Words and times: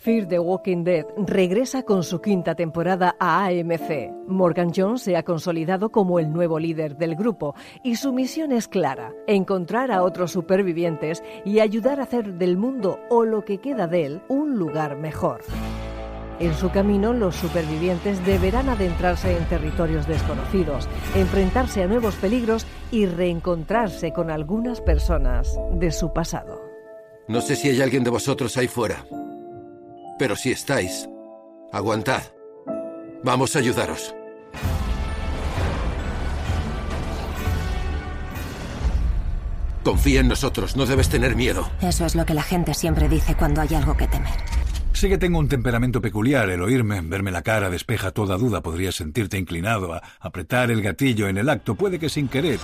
Fear 0.00 0.28
the 0.28 0.38
Walking 0.38 0.84
Dead 0.84 1.04
regresa 1.16 1.82
con 1.82 2.04
su 2.04 2.20
quinta 2.20 2.54
temporada 2.54 3.16
a 3.18 3.46
AMC. 3.46 4.12
Morgan 4.28 4.70
Jones 4.74 5.02
se 5.02 5.16
ha 5.16 5.24
consolidado 5.24 5.90
como 5.90 6.20
el 6.20 6.32
nuevo 6.32 6.60
líder 6.60 6.96
del 6.96 7.16
grupo 7.16 7.56
y 7.82 7.96
su 7.96 8.12
misión 8.12 8.52
es 8.52 8.68
clara, 8.68 9.12
encontrar 9.26 9.90
a 9.90 10.04
otros 10.04 10.30
supervivientes 10.30 11.24
y 11.44 11.58
ayudar 11.58 11.98
a 11.98 12.04
hacer 12.04 12.34
del 12.34 12.56
mundo 12.56 13.00
o 13.10 13.24
lo 13.24 13.44
que 13.44 13.58
queda 13.58 13.88
de 13.88 14.06
él 14.06 14.22
un 14.28 14.56
lugar 14.56 14.96
mejor. 14.96 15.40
En 16.38 16.54
su 16.54 16.70
camino, 16.70 17.12
los 17.12 17.34
supervivientes 17.34 18.24
deberán 18.24 18.68
adentrarse 18.68 19.36
en 19.36 19.44
territorios 19.46 20.06
desconocidos, 20.06 20.88
enfrentarse 21.16 21.82
a 21.82 21.88
nuevos 21.88 22.14
peligros 22.14 22.64
y 22.92 23.06
reencontrarse 23.06 24.12
con 24.12 24.30
algunas 24.30 24.80
personas 24.80 25.58
de 25.72 25.90
su 25.90 26.12
pasado. 26.12 26.62
No 27.26 27.40
sé 27.40 27.56
si 27.56 27.68
hay 27.70 27.82
alguien 27.82 28.04
de 28.04 28.10
vosotros 28.10 28.56
ahí 28.56 28.68
fuera. 28.68 29.04
Pero 30.18 30.34
si 30.34 30.50
estáis, 30.50 31.08
aguantad. 31.72 32.22
Vamos 33.22 33.54
a 33.54 33.60
ayudaros. 33.60 34.14
Confía 39.84 40.20
en 40.20 40.28
nosotros, 40.28 40.76
no 40.76 40.86
debes 40.86 41.08
tener 41.08 41.34
miedo. 41.34 41.70
Eso 41.80 42.04
es 42.04 42.14
lo 42.14 42.26
que 42.26 42.34
la 42.34 42.42
gente 42.42 42.74
siempre 42.74 43.08
dice 43.08 43.34
cuando 43.36 43.60
hay 43.60 43.74
algo 43.74 43.96
que 43.96 44.06
temer. 44.08 44.34
Sé 44.92 45.08
que 45.08 45.16
tengo 45.16 45.38
un 45.38 45.48
temperamento 45.48 46.00
peculiar. 46.00 46.50
El 46.50 46.60
oírme, 46.60 47.00
verme 47.00 47.30
la 47.30 47.42
cara, 47.42 47.70
despeja 47.70 48.10
toda 48.10 48.36
duda. 48.36 48.60
Podrías 48.60 48.96
sentirte 48.96 49.38
inclinado 49.38 49.94
a 49.94 50.02
apretar 50.18 50.72
el 50.72 50.82
gatillo 50.82 51.28
en 51.28 51.38
el 51.38 51.48
acto. 51.48 51.76
Puede 51.76 52.00
que 52.00 52.08
sin 52.08 52.26
querer. 52.28 52.58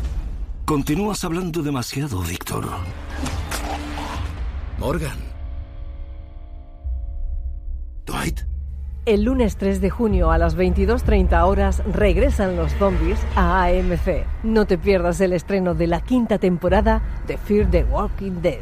Continúas 0.64 1.22
hablando 1.24 1.62
demasiado, 1.62 2.20
Víctor. 2.22 2.68
Morgan. 4.78 5.33
El 9.06 9.24
lunes 9.24 9.58
3 9.58 9.82
de 9.82 9.90
junio 9.90 10.30
a 10.30 10.38
las 10.38 10.56
22.30 10.56 11.42
horas 11.44 11.82
regresan 11.84 12.56
los 12.56 12.72
zombies 12.72 13.18
a 13.36 13.64
AMC. 13.64 14.24
No 14.42 14.66
te 14.66 14.78
pierdas 14.78 15.20
el 15.20 15.34
estreno 15.34 15.74
de 15.74 15.86
la 15.88 16.00
quinta 16.00 16.38
temporada 16.38 17.02
de 17.26 17.36
Fear 17.36 17.70
the 17.70 17.84
Walking 17.84 18.40
Dead. 18.40 18.60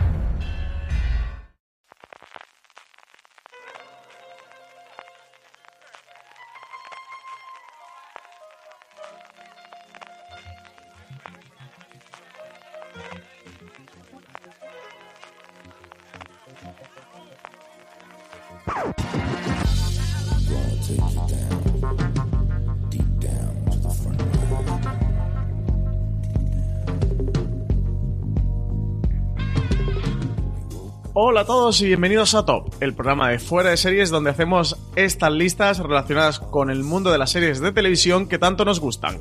Hola 31.14 31.42
a 31.42 31.44
todos 31.44 31.78
y 31.82 31.86
bienvenidos 31.88 32.34
a 32.34 32.46
Top, 32.46 32.72
el 32.80 32.94
programa 32.94 33.28
de 33.28 33.38
fuera 33.38 33.68
de 33.68 33.76
series 33.76 34.08
donde 34.08 34.30
hacemos 34.30 34.78
estas 34.96 35.30
listas 35.30 35.78
relacionadas 35.78 36.38
con 36.38 36.70
el 36.70 36.84
mundo 36.84 37.12
de 37.12 37.18
las 37.18 37.30
series 37.32 37.60
de 37.60 37.70
televisión 37.70 38.26
que 38.26 38.38
tanto 38.38 38.64
nos 38.64 38.80
gustan. 38.80 39.20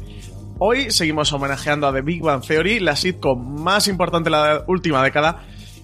Hoy 0.57 0.90
seguimos 0.91 1.34
homenajeando 1.34 1.88
a 1.88 1.94
The 1.94 2.00
Big 2.00 2.22
Bang 2.22 2.46
Theory, 2.47 2.80
la 2.80 2.96
sitcom 2.96 3.62
más 3.62 3.90
importante 3.90 4.30
de 4.30 4.38
la 4.38 4.63
última 4.68 5.03
década, 5.03 5.44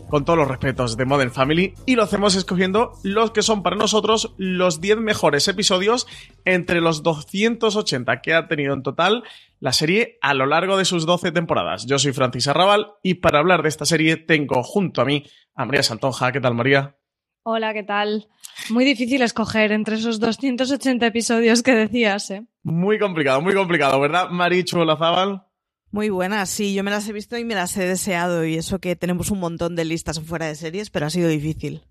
con 0.09 0.25
todos 0.25 0.40
los 0.40 0.47
respetos 0.47 0.97
de 0.97 1.06
Modern 1.06 1.31
Family, 1.31 1.73
y 1.85 1.95
lo 1.95 2.03
hacemos 2.03 2.35
escogiendo 2.35 2.94
los 3.03 3.31
que 3.31 3.41
son 3.41 3.63
para 3.63 3.75
nosotros 3.75 4.34
los 4.38 4.81
10 4.81 4.97
mejores 4.97 5.47
episodios 5.47 6.07
entre 6.45 6.81
los 6.81 7.03
280 7.03 8.22
que 8.22 8.34
ha 8.34 8.47
tenido 8.47 8.73
en 8.73 8.84
total 8.84 9.23
la 9.59 9.73
serie 9.73 10.17
a 10.22 10.34
lo 10.34 10.46
largo 10.46 10.78
de 10.78 10.85
sus 10.85 11.06
12 11.06 11.31
temporadas. 11.31 11.85
Yo 11.85 12.00
soy 12.00 12.13
Francis 12.13 12.47
Arrabal 12.47 12.94
y 13.03 13.16
para 13.16 13.40
hablar 13.40 13.63
de 13.63 13.69
esta 13.69 13.85
serie 13.85 14.17
tengo 14.17 14.63
junto 14.63 15.01
a 15.01 15.06
mí 15.06 15.25
a 15.56 15.66
María 15.66 15.84
Santonja. 15.84 16.31
¿Qué 16.31 16.40
tal, 16.40 16.53
María? 16.53 16.96
Hola, 17.44 17.73
¿qué 17.73 17.84
tal? 17.84 18.28
Muy 18.69 18.84
difícil 18.84 19.22
escoger 19.22 19.72
entre 19.72 19.96
esos 19.96 20.19
280 20.19 21.06
episodios 21.06 21.63
que 21.63 21.73
decías, 21.73 22.29
¿eh? 22.31 22.46
Muy 22.63 23.00
complicado, 23.00 23.41
muy 23.41 23.53
complicado, 23.53 24.00
¿verdad, 24.00 24.29
Marichu 24.29 24.84
Lazábal? 24.84 25.47
Muy 25.92 26.09
buenas, 26.09 26.50
sí, 26.50 26.74
yo 26.74 26.84
me 26.84 26.92
las 26.92 27.08
he 27.08 27.14
visto 27.14 27.38
y 27.38 27.46
me 27.46 27.56
las 27.56 27.75
he 27.78 27.88
deseado 27.88 28.46
y 28.46 28.56
eso 28.56 28.80
que 28.80 28.96
tenemos 28.96 29.31
un 29.31 29.40
montón 29.40 29.75
de 29.75 29.86
listas 29.86 30.20
fuera 30.20 30.48
de 30.48 30.56
series, 30.56 30.90
pero 30.90 31.06
ha 31.06 31.09
sido 31.09 31.30
difícil. 31.30 31.81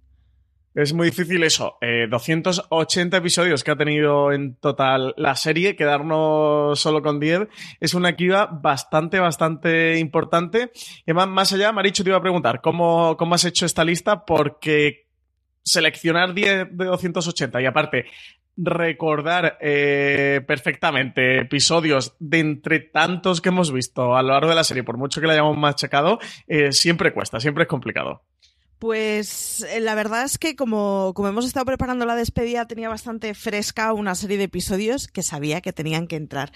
Es 0.76 0.92
muy 0.92 1.06
difícil 1.06 1.42
eso. 1.42 1.78
280 2.10 3.16
eh, 3.16 3.18
episodios 3.18 3.64
que 3.64 3.70
ha 3.70 3.76
tenido 3.76 4.30
en 4.30 4.56
total 4.56 5.14
la 5.16 5.34
serie, 5.34 5.74
quedarnos 5.74 6.78
solo 6.78 7.00
con 7.00 7.18
10, 7.18 7.48
es 7.80 7.94
una 7.94 8.10
equiva 8.10 8.44
bastante, 8.44 9.18
bastante 9.18 9.98
importante. 9.98 10.70
Y 11.06 11.14
más, 11.14 11.54
allá, 11.54 11.72
Maricho 11.72 12.04
te 12.04 12.10
iba 12.10 12.18
a 12.18 12.22
preguntar, 12.22 12.60
¿cómo, 12.60 13.16
¿cómo 13.16 13.34
has 13.34 13.46
hecho 13.46 13.64
esta 13.64 13.84
lista? 13.84 14.26
Porque 14.26 15.06
seleccionar 15.62 16.34
10 16.34 16.76
de 16.76 16.84
280 16.84 17.62
y 17.62 17.64
aparte 17.64 18.04
recordar 18.56 19.58
eh, 19.60 20.40
perfectamente 20.46 21.40
episodios 21.40 22.16
de 22.18 22.38
entre 22.38 22.80
tantos 22.80 23.40
que 23.40 23.50
hemos 23.50 23.72
visto 23.72 24.16
a 24.16 24.22
lo 24.22 24.30
largo 24.30 24.48
de 24.48 24.54
la 24.54 24.64
serie, 24.64 24.84
por 24.84 24.96
mucho 24.96 25.20
que 25.20 25.26
la 25.26 25.34
hayamos 25.34 25.56
machacado, 25.56 26.18
eh, 26.46 26.72
siempre 26.72 27.12
cuesta, 27.12 27.40
siempre 27.40 27.64
es 27.64 27.68
complicado. 27.68 28.22
Pues 28.78 29.62
eh, 29.70 29.80
la 29.80 29.94
verdad 29.94 30.24
es 30.24 30.36
que 30.36 30.54
como, 30.54 31.12
como 31.14 31.28
hemos 31.28 31.46
estado 31.46 31.64
preparando 31.64 32.04
la 32.04 32.14
despedida 32.14 32.66
tenía 32.66 32.90
bastante 32.90 33.32
fresca 33.32 33.94
una 33.94 34.14
serie 34.14 34.36
de 34.36 34.44
episodios 34.44 35.08
que 35.08 35.22
sabía 35.22 35.62
que 35.62 35.72
tenían 35.72 36.06
que 36.06 36.16
entrar, 36.16 36.52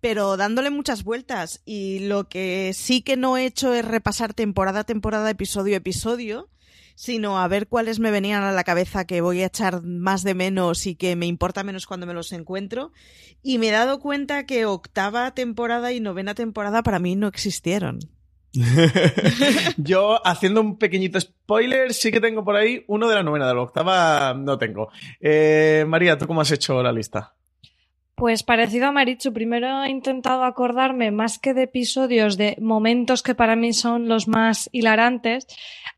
pero 0.00 0.36
dándole 0.36 0.70
muchas 0.70 1.02
vueltas 1.02 1.62
y 1.64 2.06
lo 2.06 2.28
que 2.28 2.72
sí 2.74 3.02
que 3.02 3.16
no 3.16 3.36
he 3.36 3.46
hecho 3.46 3.74
es 3.74 3.84
repasar 3.84 4.34
temporada 4.34 4.80
a 4.80 4.84
temporada, 4.84 5.28
episodio 5.30 5.74
a 5.74 5.78
episodio, 5.78 6.48
sino 6.94 7.38
a 7.38 7.48
ver 7.48 7.68
cuáles 7.68 7.98
me 7.98 8.10
venían 8.10 8.42
a 8.42 8.52
la 8.52 8.64
cabeza 8.64 9.06
que 9.06 9.20
voy 9.20 9.42
a 9.42 9.46
echar 9.46 9.82
más 9.82 10.22
de 10.22 10.34
menos 10.34 10.86
y 10.86 10.94
que 10.94 11.16
me 11.16 11.26
importa 11.26 11.64
menos 11.64 11.86
cuando 11.86 12.06
me 12.06 12.14
los 12.14 12.32
encuentro. 12.32 12.92
Y 13.42 13.58
me 13.58 13.68
he 13.68 13.72
dado 13.72 14.00
cuenta 14.00 14.46
que 14.46 14.66
octava 14.66 15.34
temporada 15.34 15.92
y 15.92 16.00
novena 16.00 16.34
temporada 16.34 16.82
para 16.82 16.98
mí 16.98 17.16
no 17.16 17.26
existieron. 17.26 17.98
Yo, 19.76 20.24
haciendo 20.26 20.60
un 20.60 20.78
pequeñito 20.78 21.20
spoiler, 21.20 21.92
sí 21.92 22.12
que 22.12 22.20
tengo 22.20 22.44
por 22.44 22.56
ahí 22.56 22.84
uno 22.86 23.08
de 23.08 23.16
la 23.16 23.22
novena, 23.22 23.48
de 23.48 23.54
la 23.54 23.62
octava 23.62 24.34
no 24.34 24.58
tengo. 24.58 24.90
Eh, 25.20 25.84
María, 25.88 26.16
¿tú 26.16 26.26
cómo 26.26 26.40
has 26.40 26.52
hecho 26.52 26.82
la 26.82 26.92
lista? 26.92 27.34
Pues 28.16 28.44
parecido 28.44 28.86
a 28.86 28.92
Marichu, 28.92 29.32
primero 29.32 29.82
he 29.82 29.90
intentado 29.90 30.44
acordarme 30.44 31.10
más 31.10 31.40
que 31.40 31.52
de 31.52 31.64
episodios, 31.64 32.36
de 32.36 32.56
momentos 32.60 33.24
que 33.24 33.34
para 33.34 33.56
mí 33.56 33.72
son 33.72 34.06
los 34.06 34.28
más 34.28 34.70
hilarantes. 34.70 35.48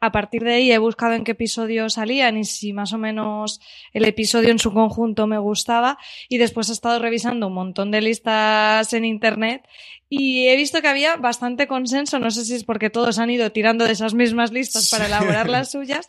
A 0.00 0.12
partir 0.12 0.44
de 0.44 0.54
ahí 0.54 0.72
he 0.72 0.78
buscado 0.78 1.14
en 1.14 1.24
qué 1.24 1.32
episodios 1.32 1.94
salían 1.94 2.36
y 2.36 2.44
si 2.44 2.72
más 2.72 2.92
o 2.92 2.98
menos 2.98 3.60
el 3.92 4.04
episodio 4.04 4.50
en 4.50 4.58
su 4.58 4.72
conjunto 4.72 5.26
me 5.26 5.38
gustaba. 5.38 5.98
Y 6.28 6.38
después 6.38 6.68
he 6.68 6.72
estado 6.72 6.98
revisando 6.98 7.46
un 7.46 7.54
montón 7.54 7.90
de 7.90 8.00
listas 8.00 8.92
en 8.92 9.04
internet 9.04 9.66
y 10.08 10.48
he 10.48 10.56
visto 10.56 10.80
que 10.82 10.88
había 10.88 11.16
bastante 11.16 11.66
consenso. 11.66 12.18
No 12.18 12.30
sé 12.30 12.44
si 12.44 12.54
es 12.54 12.64
porque 12.64 12.90
todos 12.90 13.18
han 13.18 13.30
ido 13.30 13.50
tirando 13.52 13.86
de 13.86 13.92
esas 13.92 14.14
mismas 14.14 14.52
listas 14.52 14.90
para 14.90 15.06
elaborar 15.06 15.48
las 15.48 15.70
suyas. 15.70 16.08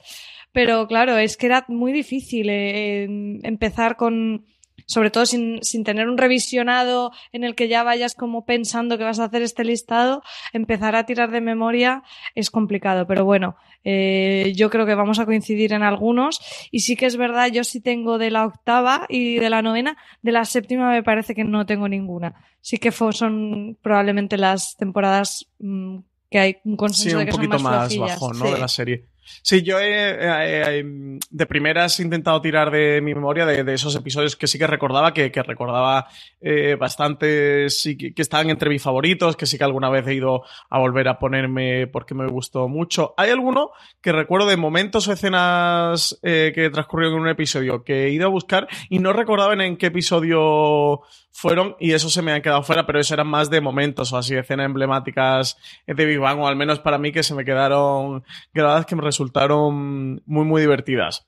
Pero 0.51 0.87
claro, 0.87 1.17
es 1.17 1.37
que 1.37 1.45
era 1.45 1.65
muy 1.67 1.91
difícil 1.91 2.49
eh, 2.49 3.03
empezar 3.43 3.95
con 3.95 4.45
sobre 4.87 5.11
todo 5.11 5.25
sin, 5.25 5.61
sin 5.63 5.83
tener 5.83 6.09
un 6.09 6.17
revisionado 6.17 7.11
en 7.33 7.43
el 7.43 7.55
que 7.55 7.67
ya 7.67 7.83
vayas 7.83 8.15
como 8.15 8.45
pensando 8.45 8.97
que 8.97 9.03
vas 9.03 9.19
a 9.19 9.25
hacer 9.25 9.41
este 9.41 9.63
listado, 9.63 10.23
empezar 10.53 10.95
a 10.95 11.05
tirar 11.05 11.29
de 11.29 11.41
memoria 11.41 12.03
es 12.35 12.49
complicado. 12.49 13.05
Pero 13.05 13.25
bueno, 13.25 13.57
eh, 13.83 14.53
yo 14.55 14.69
creo 14.69 14.85
que 14.85 14.95
vamos 14.95 15.19
a 15.19 15.25
coincidir 15.25 15.73
en 15.73 15.83
algunos. 15.83 16.39
Y 16.71 16.79
sí 16.79 16.95
que 16.95 17.05
es 17.05 17.17
verdad, 17.17 17.51
yo 17.51 17.63
sí 17.63 17.81
tengo 17.81 18.17
de 18.17 18.31
la 18.31 18.45
octava 18.45 19.05
y 19.09 19.35
de 19.35 19.49
la 19.49 19.61
novena. 19.61 19.97
De 20.21 20.31
la 20.31 20.45
séptima 20.45 20.89
me 20.89 21.03
parece 21.03 21.35
que 21.35 21.43
no 21.43 21.65
tengo 21.65 21.87
ninguna. 21.89 22.33
Sí 22.61 22.77
que 22.77 22.91
son 22.91 23.77
probablemente 23.81 24.37
las 24.37 24.77
temporadas 24.77 25.47
mm, 25.59 25.97
que 26.29 26.39
hay 26.39 26.57
un 26.63 26.77
consenso 26.77 27.09
sí, 27.09 27.15
un 27.15 27.19
de 27.19 27.25
que 27.25 27.31
poquito 27.31 27.59
son 27.59 27.63
más, 27.63 27.97
más 27.97 28.09
bajo, 28.09 28.33
¿no? 28.33 28.51
De 28.51 28.57
la 28.57 28.67
serie. 28.67 29.05
Sí, 29.41 29.61
yo 29.61 29.77
de 29.77 31.45
primeras 31.47 31.99
he 31.99 32.03
intentado 32.03 32.41
tirar 32.41 32.71
de 32.71 33.01
mi 33.01 33.13
memoria 33.13 33.45
de, 33.45 33.73
esos 33.73 33.95
episodios 33.95 34.35
que 34.35 34.47
sí 34.47 34.57
que 34.57 34.67
recordaba, 34.67 35.13
que, 35.13 35.29
recordaba 35.29 36.07
eh, 36.41 36.75
bastante, 36.79 37.67
que, 37.97 38.13
estaban 38.17 38.49
entre 38.49 38.69
mis 38.69 38.81
favoritos, 38.81 39.35
que 39.35 39.45
sí 39.45 39.57
que 39.57 39.63
alguna 39.63 39.89
vez 39.89 40.07
he 40.07 40.15
ido 40.15 40.43
a 40.69 40.79
volver 40.79 41.07
a 41.07 41.19
ponerme 41.19 41.87
porque 41.87 42.13
me 42.13 42.27
gustó 42.27 42.67
mucho. 42.67 43.13
Hay 43.17 43.29
alguno 43.29 43.71
que 44.01 44.11
recuerdo 44.11 44.47
de 44.47 44.57
momentos 44.57 45.07
o 45.07 45.13
escenas 45.13 46.19
eh, 46.23 46.51
que 46.53 46.69
transcurrieron 46.69 47.17
en 47.17 47.21
un 47.23 47.29
episodio 47.29 47.83
que 47.83 48.05
he 48.05 48.09
ido 48.09 48.25
a 48.25 48.29
buscar 48.29 48.67
y 48.89 48.99
no 48.99 49.13
recordaba 49.13 49.53
en 49.53 49.77
qué 49.77 49.87
episodio 49.87 51.01
fueron 51.37 51.75
y 51.79 51.93
eso 51.93 52.09
se 52.09 52.23
me 52.23 52.31
han 52.31 52.41
quedado 52.41 52.63
fuera, 52.63 52.87
pero 52.87 52.99
eso 52.99 53.13
eran 53.13 53.27
más 53.27 53.51
de 53.51 53.61
momentos 53.61 54.11
o 54.11 54.17
así, 54.17 54.33
escenas 54.33 54.65
emblemáticas 54.65 55.55
de 55.85 56.05
Big 56.05 56.17
Bang, 56.17 56.39
o 56.39 56.47
al 56.47 56.55
menos 56.55 56.79
para 56.79 56.97
mí 56.97 57.11
que 57.11 57.21
se 57.21 57.35
me 57.35 57.45
quedaron 57.45 58.23
grabadas 58.55 58.87
que 58.87 58.95
me 58.95 59.03
resultaron 59.03 60.19
muy, 60.25 60.45
muy 60.45 60.61
divertidas. 60.61 61.27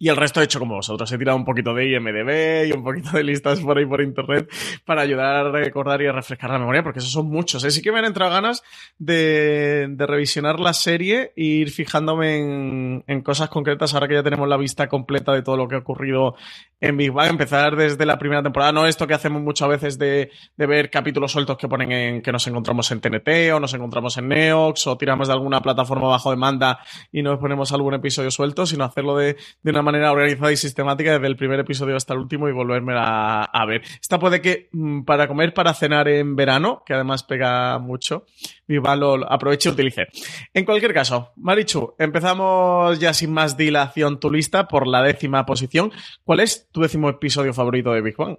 Y 0.00 0.08
el 0.08 0.16
resto 0.16 0.40
he 0.40 0.44
hecho 0.44 0.60
como 0.60 0.76
vosotros. 0.76 1.10
He 1.10 1.18
tirado 1.18 1.36
un 1.36 1.44
poquito 1.44 1.74
de 1.74 1.88
IMDB 1.88 2.68
y 2.68 2.72
un 2.72 2.84
poquito 2.84 3.10
de 3.16 3.24
listas 3.24 3.58
por 3.60 3.76
ahí 3.76 3.84
por 3.84 4.00
internet 4.00 4.48
para 4.84 5.02
ayudar 5.02 5.46
a 5.46 5.50
recordar 5.50 6.00
y 6.02 6.06
a 6.06 6.12
refrescar 6.12 6.50
la 6.50 6.58
memoria, 6.58 6.84
porque 6.84 7.00
esos 7.00 7.10
son 7.10 7.26
muchos. 7.26 7.64
¿eh? 7.64 7.70
Sí 7.70 7.82
que 7.82 7.90
me 7.90 7.98
han 7.98 8.04
entrado 8.04 8.30
ganas 8.30 8.62
de, 8.98 9.92
revisionar 9.98 10.60
la 10.60 10.72
serie 10.72 11.32
e 11.36 11.44
ir 11.44 11.70
fijándome 11.70 13.02
en, 13.06 13.22
cosas 13.22 13.48
concretas 13.48 13.92
ahora 13.92 14.06
que 14.06 14.14
ya 14.14 14.22
tenemos 14.22 14.48
la 14.48 14.56
vista 14.56 14.88
completa 14.88 15.32
de 15.32 15.42
todo 15.42 15.56
lo 15.56 15.66
que 15.66 15.74
ha 15.74 15.78
ocurrido 15.78 16.36
en 16.80 16.96
Big 16.96 17.10
Bang. 17.10 17.30
Empezar 17.30 17.74
desde 17.74 18.06
la 18.06 18.18
primera 18.18 18.42
temporada. 18.42 18.70
No 18.70 18.86
esto 18.86 19.06
que 19.06 19.14
hacemos 19.14 19.42
muchas 19.42 19.68
veces 19.68 19.98
de, 19.98 20.30
ver 20.56 20.90
capítulos 20.90 21.32
sueltos 21.32 21.56
que 21.56 21.66
ponen 21.66 21.90
en 21.90 22.22
que 22.22 22.30
nos 22.30 22.46
encontramos 22.46 22.90
en 22.92 23.00
TNT 23.00 23.52
o 23.52 23.58
nos 23.58 23.74
encontramos 23.74 24.16
en 24.18 24.28
Neox 24.28 24.86
o 24.86 24.96
tiramos 24.96 25.26
de 25.26 25.34
alguna 25.34 25.60
plataforma 25.60 26.08
bajo 26.08 26.30
demanda 26.30 26.78
y 27.10 27.22
nos 27.22 27.38
ponemos 27.40 27.72
algún 27.72 27.94
episodio 27.94 28.30
suelto, 28.30 28.64
sino 28.64 28.84
hacerlo 28.84 29.16
de, 29.16 29.36
de 29.62 29.70
una 29.70 29.82
manera 29.92 30.12
organizada 30.12 30.52
y 30.52 30.56
sistemática 30.56 31.12
desde 31.12 31.26
el 31.26 31.36
primer 31.36 31.60
episodio 31.60 31.96
hasta 31.96 32.14
el 32.14 32.20
último 32.20 32.48
y 32.48 32.52
volverme 32.52 32.94
a, 32.96 33.64
ver. 33.66 33.82
Esta 34.00 34.18
puede 34.18 34.40
que 34.40 34.68
mm, 34.72 35.02
para 35.02 35.26
comer, 35.26 35.54
para 35.54 35.74
cenar 35.74 36.08
en 36.08 36.36
verano, 36.36 36.82
que 36.84 36.94
además 36.94 37.22
pega 37.22 37.78
mucho, 37.78 38.26
Viva 38.66 38.96
lo 38.96 39.30
aproveche 39.30 39.68
y 39.70 39.72
utilice. 39.72 40.06
En 40.52 40.64
cualquier 40.64 40.92
caso, 40.92 41.32
Marichu, 41.36 41.94
empezamos 41.98 42.98
ya 42.98 43.14
sin 43.14 43.32
más 43.32 43.56
dilación 43.56 44.20
tu 44.20 44.30
lista 44.30 44.68
por 44.68 44.86
la 44.86 45.02
décima 45.02 45.46
posición. 45.46 45.90
¿Cuál 46.24 46.40
es 46.40 46.68
tu 46.70 46.82
décimo 46.82 47.08
episodio 47.08 47.54
favorito 47.54 47.92
de 47.92 48.02
Big 48.02 48.16
Bang? 48.16 48.36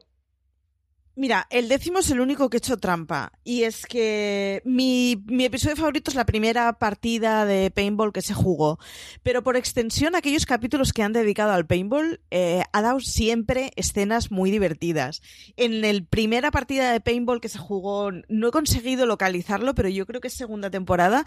Mira, 1.19 1.47
el 1.49 1.67
décimo 1.67 1.99
es 1.99 2.09
el 2.11 2.21
único 2.21 2.49
que 2.49 2.55
he 2.55 2.59
hecho 2.59 2.77
trampa. 2.77 3.33
Y 3.43 3.63
es 3.63 3.85
que 3.85 4.61
mi, 4.63 5.21
episodio 5.43 5.75
favorito 5.75 6.11
es 6.11 6.15
la 6.15 6.25
primera 6.25 6.71
partida 6.79 7.45
de 7.45 7.71
paintball 7.71 8.13
que 8.13 8.21
se 8.21 8.33
jugó. 8.33 8.79
Pero 9.21 9.43
por 9.43 9.57
extensión, 9.57 10.15
aquellos 10.15 10.45
capítulos 10.45 10.93
que 10.93 11.03
han 11.03 11.11
dedicado 11.11 11.51
al 11.51 11.65
paintball 11.65 12.21
eh, 12.31 12.63
ha 12.71 12.81
dado 12.81 13.01
siempre 13.01 13.73
escenas 13.75 14.31
muy 14.31 14.49
divertidas. 14.49 15.21
En 15.57 15.81
la 15.81 15.89
primera 16.09 16.51
partida 16.51 16.93
de 16.93 17.01
paintball 17.01 17.41
que 17.41 17.49
se 17.49 17.57
jugó, 17.57 18.11
no 18.29 18.47
he 18.47 18.51
conseguido 18.51 19.05
localizarlo, 19.05 19.75
pero 19.75 19.89
yo 19.89 20.05
creo 20.05 20.21
que 20.21 20.29
es 20.29 20.33
segunda 20.33 20.69
temporada. 20.69 21.25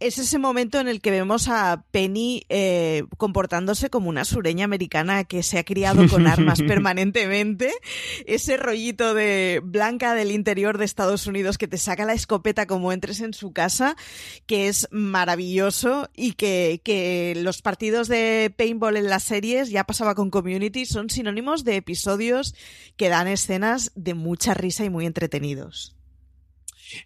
Es 0.00 0.16
ese 0.16 0.38
momento 0.38 0.80
en 0.80 0.88
el 0.88 1.02
que 1.02 1.10
vemos 1.10 1.48
a 1.48 1.84
Penny 1.90 2.46
eh, 2.48 3.04
comportándose 3.18 3.90
como 3.90 4.08
una 4.08 4.24
sureña 4.24 4.64
americana 4.64 5.24
que 5.24 5.42
se 5.42 5.58
ha 5.58 5.64
criado 5.64 6.08
con 6.08 6.26
armas 6.26 6.62
permanentemente. 6.66 7.74
Ese 8.24 8.56
rollito 8.56 9.12
de 9.12 9.33
blanca 9.62 10.14
del 10.14 10.30
interior 10.30 10.78
de 10.78 10.84
Estados 10.84 11.26
Unidos 11.26 11.58
que 11.58 11.68
te 11.68 11.78
saca 11.78 12.04
la 12.04 12.14
escopeta 12.14 12.66
como 12.66 12.92
entres 12.92 13.20
en 13.20 13.34
su 13.34 13.52
casa, 13.52 13.96
que 14.46 14.68
es 14.68 14.88
maravilloso 14.90 16.10
y 16.14 16.32
que, 16.32 16.80
que 16.84 17.34
los 17.36 17.62
partidos 17.62 18.08
de 18.08 18.52
paintball 18.56 18.96
en 18.96 19.08
las 19.08 19.24
series, 19.24 19.70
ya 19.70 19.84
pasaba 19.84 20.14
con 20.14 20.30
Community, 20.30 20.86
son 20.86 21.10
sinónimos 21.10 21.64
de 21.64 21.76
episodios 21.76 22.54
que 22.96 23.08
dan 23.08 23.28
escenas 23.28 23.92
de 23.94 24.14
mucha 24.14 24.54
risa 24.54 24.84
y 24.84 24.90
muy 24.90 25.06
entretenidos. 25.06 25.96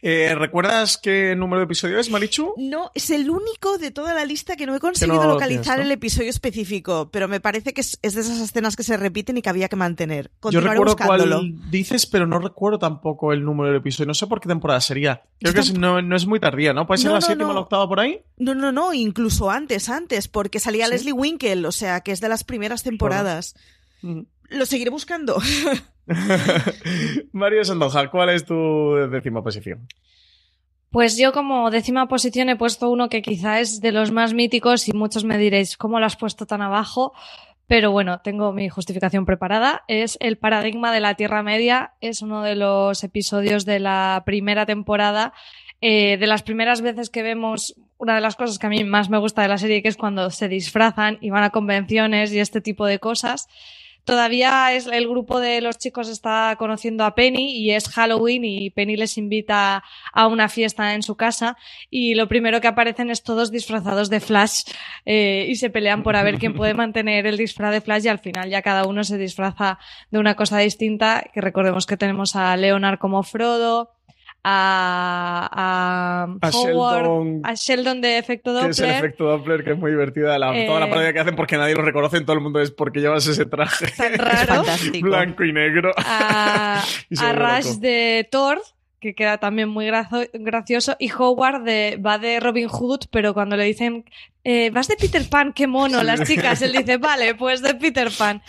Eh, 0.02 0.34
¿Recuerdas 0.36 0.98
qué 0.98 1.34
número 1.36 1.60
de 1.60 1.64
episodio 1.64 1.98
es, 1.98 2.10
Marichu? 2.10 2.54
No, 2.56 2.90
es 2.94 3.10
el 3.10 3.30
único 3.30 3.78
de 3.78 3.90
toda 3.90 4.14
la 4.14 4.24
lista 4.24 4.56
que 4.56 4.66
no 4.66 4.74
he 4.74 4.80
conseguido 4.80 5.26
localizar 5.26 5.80
el 5.80 5.90
episodio 5.90 6.30
específico, 6.30 7.10
pero 7.10 7.28
me 7.28 7.40
parece 7.40 7.72
que 7.72 7.80
es, 7.80 7.98
de 8.00 8.08
esas 8.08 8.40
escenas 8.40 8.76
que 8.76 8.82
se 8.82 8.96
repiten 8.96 9.36
y 9.38 9.42
que 9.42 9.48
había 9.48 9.68
que 9.68 9.76
mantener. 9.76 10.30
Yo 10.50 10.60
recuerdo 10.60 10.96
cuál 10.96 11.54
dices, 11.70 12.06
pero 12.06 12.26
no 12.26 12.38
recuerdo 12.38 12.78
tampoco 12.78 13.32
el 13.32 13.44
número 13.44 13.68
del 13.68 13.78
episodio. 13.78 14.06
No 14.06 14.14
sé 14.14 14.26
por 14.26 14.40
qué 14.40 14.48
temporada 14.48 14.80
sería. 14.80 15.22
Creo 15.40 15.54
que 15.54 15.72
no, 15.72 16.16
es 16.16 16.26
muy 16.26 16.40
tardía, 16.40 16.72
¿no? 16.72 16.86
¿Puede 16.86 16.98
ser 16.98 17.12
la 17.12 17.20
séptima 17.20 17.50
o 17.50 17.54
la 17.54 17.60
octava 17.60 17.88
por 17.88 18.00
ahí? 18.00 18.20
No, 18.36 18.54
no, 18.54 18.72
no, 18.72 18.92
incluso 18.92 19.50
antes, 19.50 19.88
antes, 19.88 20.28
porque 20.28 20.60
salía 20.60 20.88
Leslie 20.88 21.12
Winkle, 21.12 21.66
o 21.66 21.72
sea, 21.72 22.00
que 22.00 22.12
es 22.12 22.20
de 22.20 22.28
las 22.28 22.44
primeras 22.44 22.82
temporadas. 22.82 23.54
Lo 24.02 24.66
seguiré 24.66 24.90
buscando. 24.90 25.40
Mario 27.32 27.64
Sandoja, 27.64 28.10
¿cuál 28.10 28.30
es 28.30 28.44
tu 28.44 28.94
décima 29.10 29.42
posición? 29.42 29.86
Pues 30.90 31.18
yo 31.18 31.32
como 31.32 31.70
décima 31.70 32.08
posición 32.08 32.48
he 32.48 32.56
puesto 32.56 32.90
uno 32.90 33.08
que 33.08 33.20
quizá 33.20 33.60
es 33.60 33.80
de 33.80 33.92
los 33.92 34.10
más 34.10 34.32
míticos 34.32 34.88
y 34.88 34.92
muchos 34.92 35.24
me 35.24 35.36
diréis, 35.36 35.76
¿cómo 35.76 36.00
lo 36.00 36.06
has 36.06 36.16
puesto 36.16 36.46
tan 36.46 36.62
abajo? 36.62 37.12
Pero 37.66 37.92
bueno, 37.92 38.20
tengo 38.22 38.52
mi 38.54 38.70
justificación 38.70 39.26
preparada. 39.26 39.84
Es 39.88 40.16
El 40.20 40.38
paradigma 40.38 40.90
de 40.90 41.00
la 41.00 41.14
Tierra 41.14 41.42
Media. 41.42 41.92
Es 42.00 42.22
uno 42.22 42.42
de 42.42 42.56
los 42.56 43.04
episodios 43.04 43.66
de 43.66 43.78
la 43.78 44.22
primera 44.24 44.64
temporada. 44.64 45.34
Eh, 45.82 46.16
de 46.16 46.26
las 46.26 46.42
primeras 46.42 46.80
veces 46.80 47.10
que 47.10 47.22
vemos 47.22 47.76
una 47.98 48.14
de 48.14 48.22
las 48.22 48.36
cosas 48.36 48.58
que 48.58 48.66
a 48.66 48.70
mí 48.70 48.82
más 48.84 49.10
me 49.10 49.18
gusta 49.18 49.42
de 49.42 49.48
la 49.48 49.58
serie, 49.58 49.82
que 49.82 49.88
es 49.88 49.98
cuando 49.98 50.30
se 50.30 50.48
disfrazan 50.48 51.18
y 51.20 51.28
van 51.28 51.44
a 51.44 51.50
convenciones 51.50 52.32
y 52.32 52.40
este 52.40 52.62
tipo 52.62 52.86
de 52.86 52.98
cosas. 52.98 53.48
Todavía 54.08 54.72
es, 54.72 54.86
el 54.86 55.06
grupo 55.06 55.38
de 55.38 55.60
los 55.60 55.76
chicos 55.76 56.08
está 56.08 56.56
conociendo 56.58 57.04
a 57.04 57.14
Penny 57.14 57.58
y 57.58 57.72
es 57.72 57.90
Halloween 57.90 58.42
y 58.42 58.70
Penny 58.70 58.96
les 58.96 59.18
invita 59.18 59.84
a 60.14 60.26
una 60.28 60.48
fiesta 60.48 60.94
en 60.94 61.02
su 61.02 61.14
casa 61.14 61.58
y 61.90 62.14
lo 62.14 62.26
primero 62.26 62.62
que 62.62 62.68
aparecen 62.68 63.10
es 63.10 63.22
todos 63.22 63.50
disfrazados 63.50 64.08
de 64.08 64.20
Flash 64.20 64.62
eh, 65.04 65.44
y 65.50 65.56
se 65.56 65.68
pelean 65.68 66.02
por 66.02 66.16
a 66.16 66.22
ver 66.22 66.38
quién 66.38 66.54
puede 66.54 66.72
mantener 66.72 67.26
el 67.26 67.36
disfraz 67.36 67.70
de 67.70 67.82
Flash 67.82 68.06
y 68.06 68.08
al 68.08 68.18
final 68.18 68.48
ya 68.48 68.62
cada 68.62 68.86
uno 68.86 69.04
se 69.04 69.18
disfraza 69.18 69.78
de 70.10 70.18
una 70.18 70.36
cosa 70.36 70.56
distinta 70.56 71.26
que 71.34 71.42
recordemos 71.42 71.84
que 71.84 71.98
tenemos 71.98 72.34
a 72.34 72.56
Leonard 72.56 72.98
como 72.98 73.22
Frodo, 73.22 73.97
a, 74.44 76.28
a, 76.40 76.50
Sheldon, 76.50 77.40
a 77.44 77.54
Sheldon 77.54 78.00
de 78.00 78.18
efecto 78.18 78.52
Doppler. 78.52 78.68
Que 78.68 78.72
es 78.72 78.80
el 78.80 78.90
efecto 78.90 79.24
Doppler, 79.24 79.64
que 79.64 79.72
es 79.72 79.78
muy 79.78 79.90
divertida. 79.90 80.38
La, 80.38 80.48
toda 80.66 80.80
la 80.80 80.86
eh, 80.86 80.90
parodia 80.90 81.12
que 81.12 81.20
hacen 81.20 81.36
porque 81.36 81.56
nadie 81.56 81.74
lo 81.74 81.82
reconoce 81.82 82.16
en 82.16 82.24
todo 82.24 82.36
el 82.36 82.42
mundo 82.42 82.60
es 82.60 82.70
porque 82.70 83.00
llevas 83.00 83.26
ese 83.26 83.46
traje 83.46 83.86
tan 83.96 84.14
raro. 84.18 84.64
blanco 85.02 85.44
y 85.44 85.52
negro. 85.52 85.92
A, 85.96 86.82
a 87.18 87.32
Rush 87.32 87.78
de 87.78 88.28
Thor, 88.30 88.60
que 89.00 89.14
queda 89.14 89.38
también 89.38 89.68
muy 89.68 89.90
gracioso. 90.32 90.96
Y 90.98 91.10
Howard 91.12 91.62
de, 91.64 92.00
va 92.04 92.18
de 92.18 92.40
Robin 92.40 92.68
Hood, 92.68 93.06
pero 93.10 93.34
cuando 93.34 93.56
le 93.56 93.64
dicen, 93.64 94.04
eh, 94.44 94.70
vas 94.70 94.88
de 94.88 94.96
Peter 94.96 95.28
Pan, 95.28 95.52
qué 95.52 95.66
mono, 95.66 96.02
las 96.02 96.22
chicas, 96.22 96.62
él 96.62 96.72
dice, 96.72 96.96
vale, 96.98 97.34
pues 97.34 97.62
de 97.62 97.74
Peter 97.74 98.08
Pan. 98.16 98.42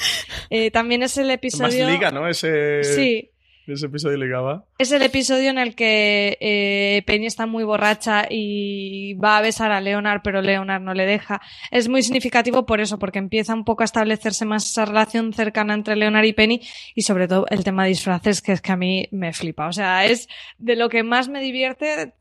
Eh, 0.49 0.71
también 0.71 1.03
es 1.03 1.17
el 1.17 1.29
episodio. 1.29 1.85
Más 1.85 1.93
liga, 1.93 2.11
¿no? 2.11 2.27
Ese... 2.27 2.83
Sí. 2.83 3.31
Ese 3.73 3.85
episodio 3.87 4.17
ligaba. 4.17 4.65
Es 4.77 4.91
el 4.91 5.01
episodio 5.01 5.49
en 5.49 5.57
el 5.57 5.75
que 5.75 6.37
eh, 6.39 7.03
Penny 7.05 7.25
está 7.25 7.45
muy 7.45 7.63
borracha 7.63 8.25
y 8.29 9.13
va 9.15 9.37
a 9.37 9.41
besar 9.41 9.71
a 9.71 9.81
Leonard, 9.81 10.21
pero 10.23 10.41
Leonard 10.41 10.81
no 10.81 10.93
le 10.93 11.05
deja. 11.05 11.41
Es 11.71 11.89
muy 11.89 12.03
significativo 12.03 12.65
por 12.65 12.81
eso, 12.81 12.99
porque 12.99 13.19
empieza 13.19 13.53
un 13.53 13.65
poco 13.65 13.83
a 13.83 13.85
establecerse 13.85 14.45
más 14.45 14.69
esa 14.69 14.85
relación 14.85 15.33
cercana 15.33 15.73
entre 15.73 15.95
Leonard 15.95 16.25
y 16.25 16.33
Penny 16.33 16.61
y 16.95 17.03
sobre 17.03 17.27
todo 17.27 17.45
el 17.49 17.63
tema 17.63 17.83
de 17.83 17.89
disfraces, 17.89 18.41
que 18.41 18.53
es 18.53 18.61
que 18.61 18.71
a 18.71 18.77
mí 18.77 19.07
me 19.11 19.33
flipa. 19.33 19.67
O 19.67 19.73
sea, 19.73 20.05
es 20.05 20.27
de 20.57 20.75
lo 20.75 20.89
que 20.89 21.03
más 21.03 21.29
me 21.29 21.41
divierte 21.41 22.13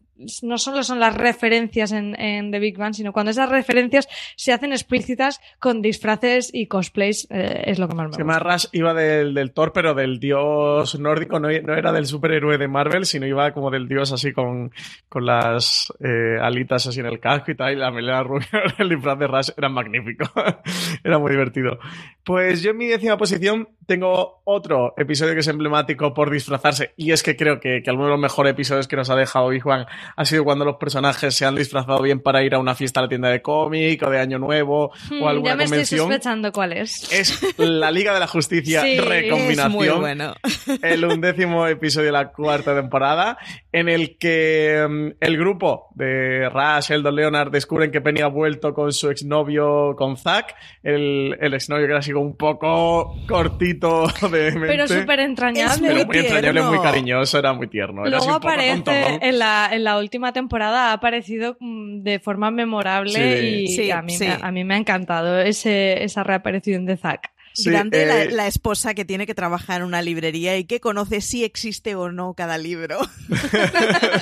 no 0.42 0.58
solo 0.58 0.82
son 0.82 1.00
las 1.00 1.14
referencias 1.14 1.92
en, 1.92 2.50
The 2.50 2.58
Big 2.58 2.76
Bang, 2.76 2.94
sino 2.94 3.12
cuando 3.12 3.30
esas 3.30 3.48
referencias 3.48 4.08
se 4.36 4.52
hacen 4.52 4.72
explícitas 4.72 5.40
con 5.58 5.82
disfraces 5.82 6.50
y 6.52 6.66
cosplays, 6.66 7.26
eh, 7.30 7.64
es 7.66 7.78
lo 7.78 7.88
que 7.88 7.94
más 7.94 8.04
me 8.04 8.08
gusta. 8.08 8.24
más 8.24 8.42
Rush 8.42 8.66
iba 8.72 8.94
del, 8.94 9.34
del 9.34 9.52
Thor, 9.52 9.72
pero 9.72 9.94
del 9.94 10.18
dios 10.18 10.98
nórdico, 10.98 11.38
no, 11.38 11.48
era 11.48 11.92
del 11.92 12.06
superhéroe 12.06 12.58
de 12.58 12.68
Marvel, 12.68 13.06
sino 13.06 13.26
iba 13.26 13.52
como 13.52 13.70
del 13.70 13.88
dios 13.88 14.12
así 14.12 14.32
con, 14.32 14.72
con 15.08 15.26
las 15.26 15.92
eh, 16.00 16.38
alitas 16.40 16.86
así 16.86 17.00
en 17.00 17.06
el 17.06 17.20
casco 17.20 17.50
y 17.50 17.56
tal, 17.56 17.72
y 17.72 17.76
la 17.76 17.90
melena 17.90 18.22
rubia, 18.22 18.48
el 18.78 18.88
disfraz 18.88 19.18
de 19.18 19.26
Rush 19.26 19.50
era 19.56 19.68
magnífico. 19.68 20.30
era 21.04 21.18
muy 21.18 21.30
divertido. 21.30 21.78
Pues 22.24 22.62
yo 22.62 22.72
en 22.72 22.76
mi 22.76 22.86
décima 22.86 23.16
posición 23.16 23.68
tengo 23.86 24.42
otro 24.44 24.94
episodio 24.96 25.34
que 25.34 25.40
es 25.40 25.48
emblemático 25.48 26.12
por 26.12 26.30
disfrazarse 26.30 26.92
y 26.96 27.12
es 27.12 27.22
que 27.22 27.36
creo 27.36 27.60
que, 27.60 27.82
que 27.82 27.90
alguno 27.90 28.08
de 28.08 28.12
los 28.12 28.20
mejores 28.20 28.52
episodios 28.52 28.88
que 28.88 28.96
nos 28.96 29.08
ha 29.10 29.16
dejado 29.16 29.48
Big 29.48 29.62
Juan 29.62 29.86
ha 30.16 30.24
sido 30.24 30.44
cuando 30.44 30.64
los 30.64 30.76
personajes 30.76 31.34
se 31.34 31.44
han 31.44 31.54
disfrazado 31.54 32.00
bien 32.02 32.20
para 32.20 32.42
ir 32.42 32.54
a 32.54 32.58
una 32.58 32.74
fiesta 32.74 33.00
a 33.00 33.04
la 33.04 33.08
tienda 33.08 33.28
de 33.28 33.42
cómic 33.42 34.02
o 34.02 34.10
de 34.10 34.18
Año 34.20 34.38
Nuevo 34.38 34.92
Hmm, 35.10 35.22
o 35.22 35.28
alguna 35.28 35.50
ya 35.50 35.56
me 35.56 35.64
estoy 35.64 35.76
convención. 35.78 36.00
sospechando 36.00 36.52
cuál 36.52 36.72
es. 36.72 37.12
Es 37.12 37.58
la 37.58 37.90
Liga 37.90 38.12
de 38.14 38.20
la 38.20 38.26
Justicia 38.26 38.82
Sí, 38.82 38.98
Recombinación. 38.98 39.66
Es 39.66 39.74
muy 39.74 39.88
bueno. 39.88 40.34
el 40.82 41.04
undécimo 41.04 41.66
episodio 41.66 42.06
de 42.06 42.12
la 42.12 42.28
cuarta 42.32 42.74
temporada, 42.74 43.38
en 43.72 43.88
el 43.88 44.18
que 44.18 44.86
mm, 44.88 45.08
el 45.20 45.36
grupo 45.38 45.88
de 45.94 46.48
Rush, 46.48 46.88
Sheldon, 46.90 47.14
Leonard 47.14 47.50
descubren 47.50 47.90
que 47.90 48.00
Penny 48.00 48.20
ha 48.20 48.28
vuelto 48.28 48.74
con 48.74 48.92
su 48.92 49.10
exnovio, 49.10 49.94
con 49.96 50.16
Zack, 50.16 50.54
el, 50.82 51.36
el 51.40 51.54
exnovio 51.54 51.86
que 51.86 51.90
era 51.92 51.98
así 52.00 52.12
un 52.12 52.36
poco 52.36 53.14
cortito 53.28 54.06
de 54.30 54.52
mente. 54.52 54.66
Pero 54.66 54.88
súper 54.88 55.20
entrañable. 55.20 55.88
Pero 55.88 56.06
muy 56.06 56.18
entrañable, 56.18 56.62
muy 56.62 56.78
cariñoso, 56.80 57.38
era 57.38 57.52
muy 57.52 57.68
tierno. 57.68 58.06
Era 58.06 58.18
así 58.18 58.26
Luego 58.26 58.36
un 58.36 58.42
poco 58.42 58.52
aparece 58.52 59.18
en 59.22 59.38
la, 59.38 59.68
en 59.72 59.84
la 59.84 59.97
última 59.98 60.32
temporada, 60.32 60.90
ha 60.90 60.92
aparecido 60.94 61.56
mm, 61.60 62.02
de 62.02 62.18
forma 62.20 62.50
memorable 62.50 63.40
Sí. 63.40 63.46
y 63.64 63.68
Sí, 63.68 63.90
a, 63.90 64.02
mí 64.02 64.12
sí. 64.16 64.26
me, 64.26 64.38
a 64.40 64.50
mí 64.52 64.64
me 64.64 64.74
ha 64.74 64.78
encantado 64.78 65.38
ese, 65.40 66.02
esa 66.04 66.24
reaparición 66.24 66.86
de 66.86 66.96
Zack. 66.96 67.30
Sí, 67.54 67.70
Grande 67.70 68.06
la, 68.06 68.22
eh, 68.22 68.30
la 68.30 68.46
esposa 68.46 68.94
que 68.94 69.04
tiene 69.04 69.26
que 69.26 69.34
trabajar 69.34 69.80
en 69.80 69.86
una 69.88 70.00
librería 70.00 70.56
y 70.58 70.64
que 70.64 70.78
conoce 70.78 71.20
si 71.20 71.42
existe 71.44 71.96
o 71.96 72.12
no 72.12 72.34
cada 72.34 72.56
libro. 72.58 72.98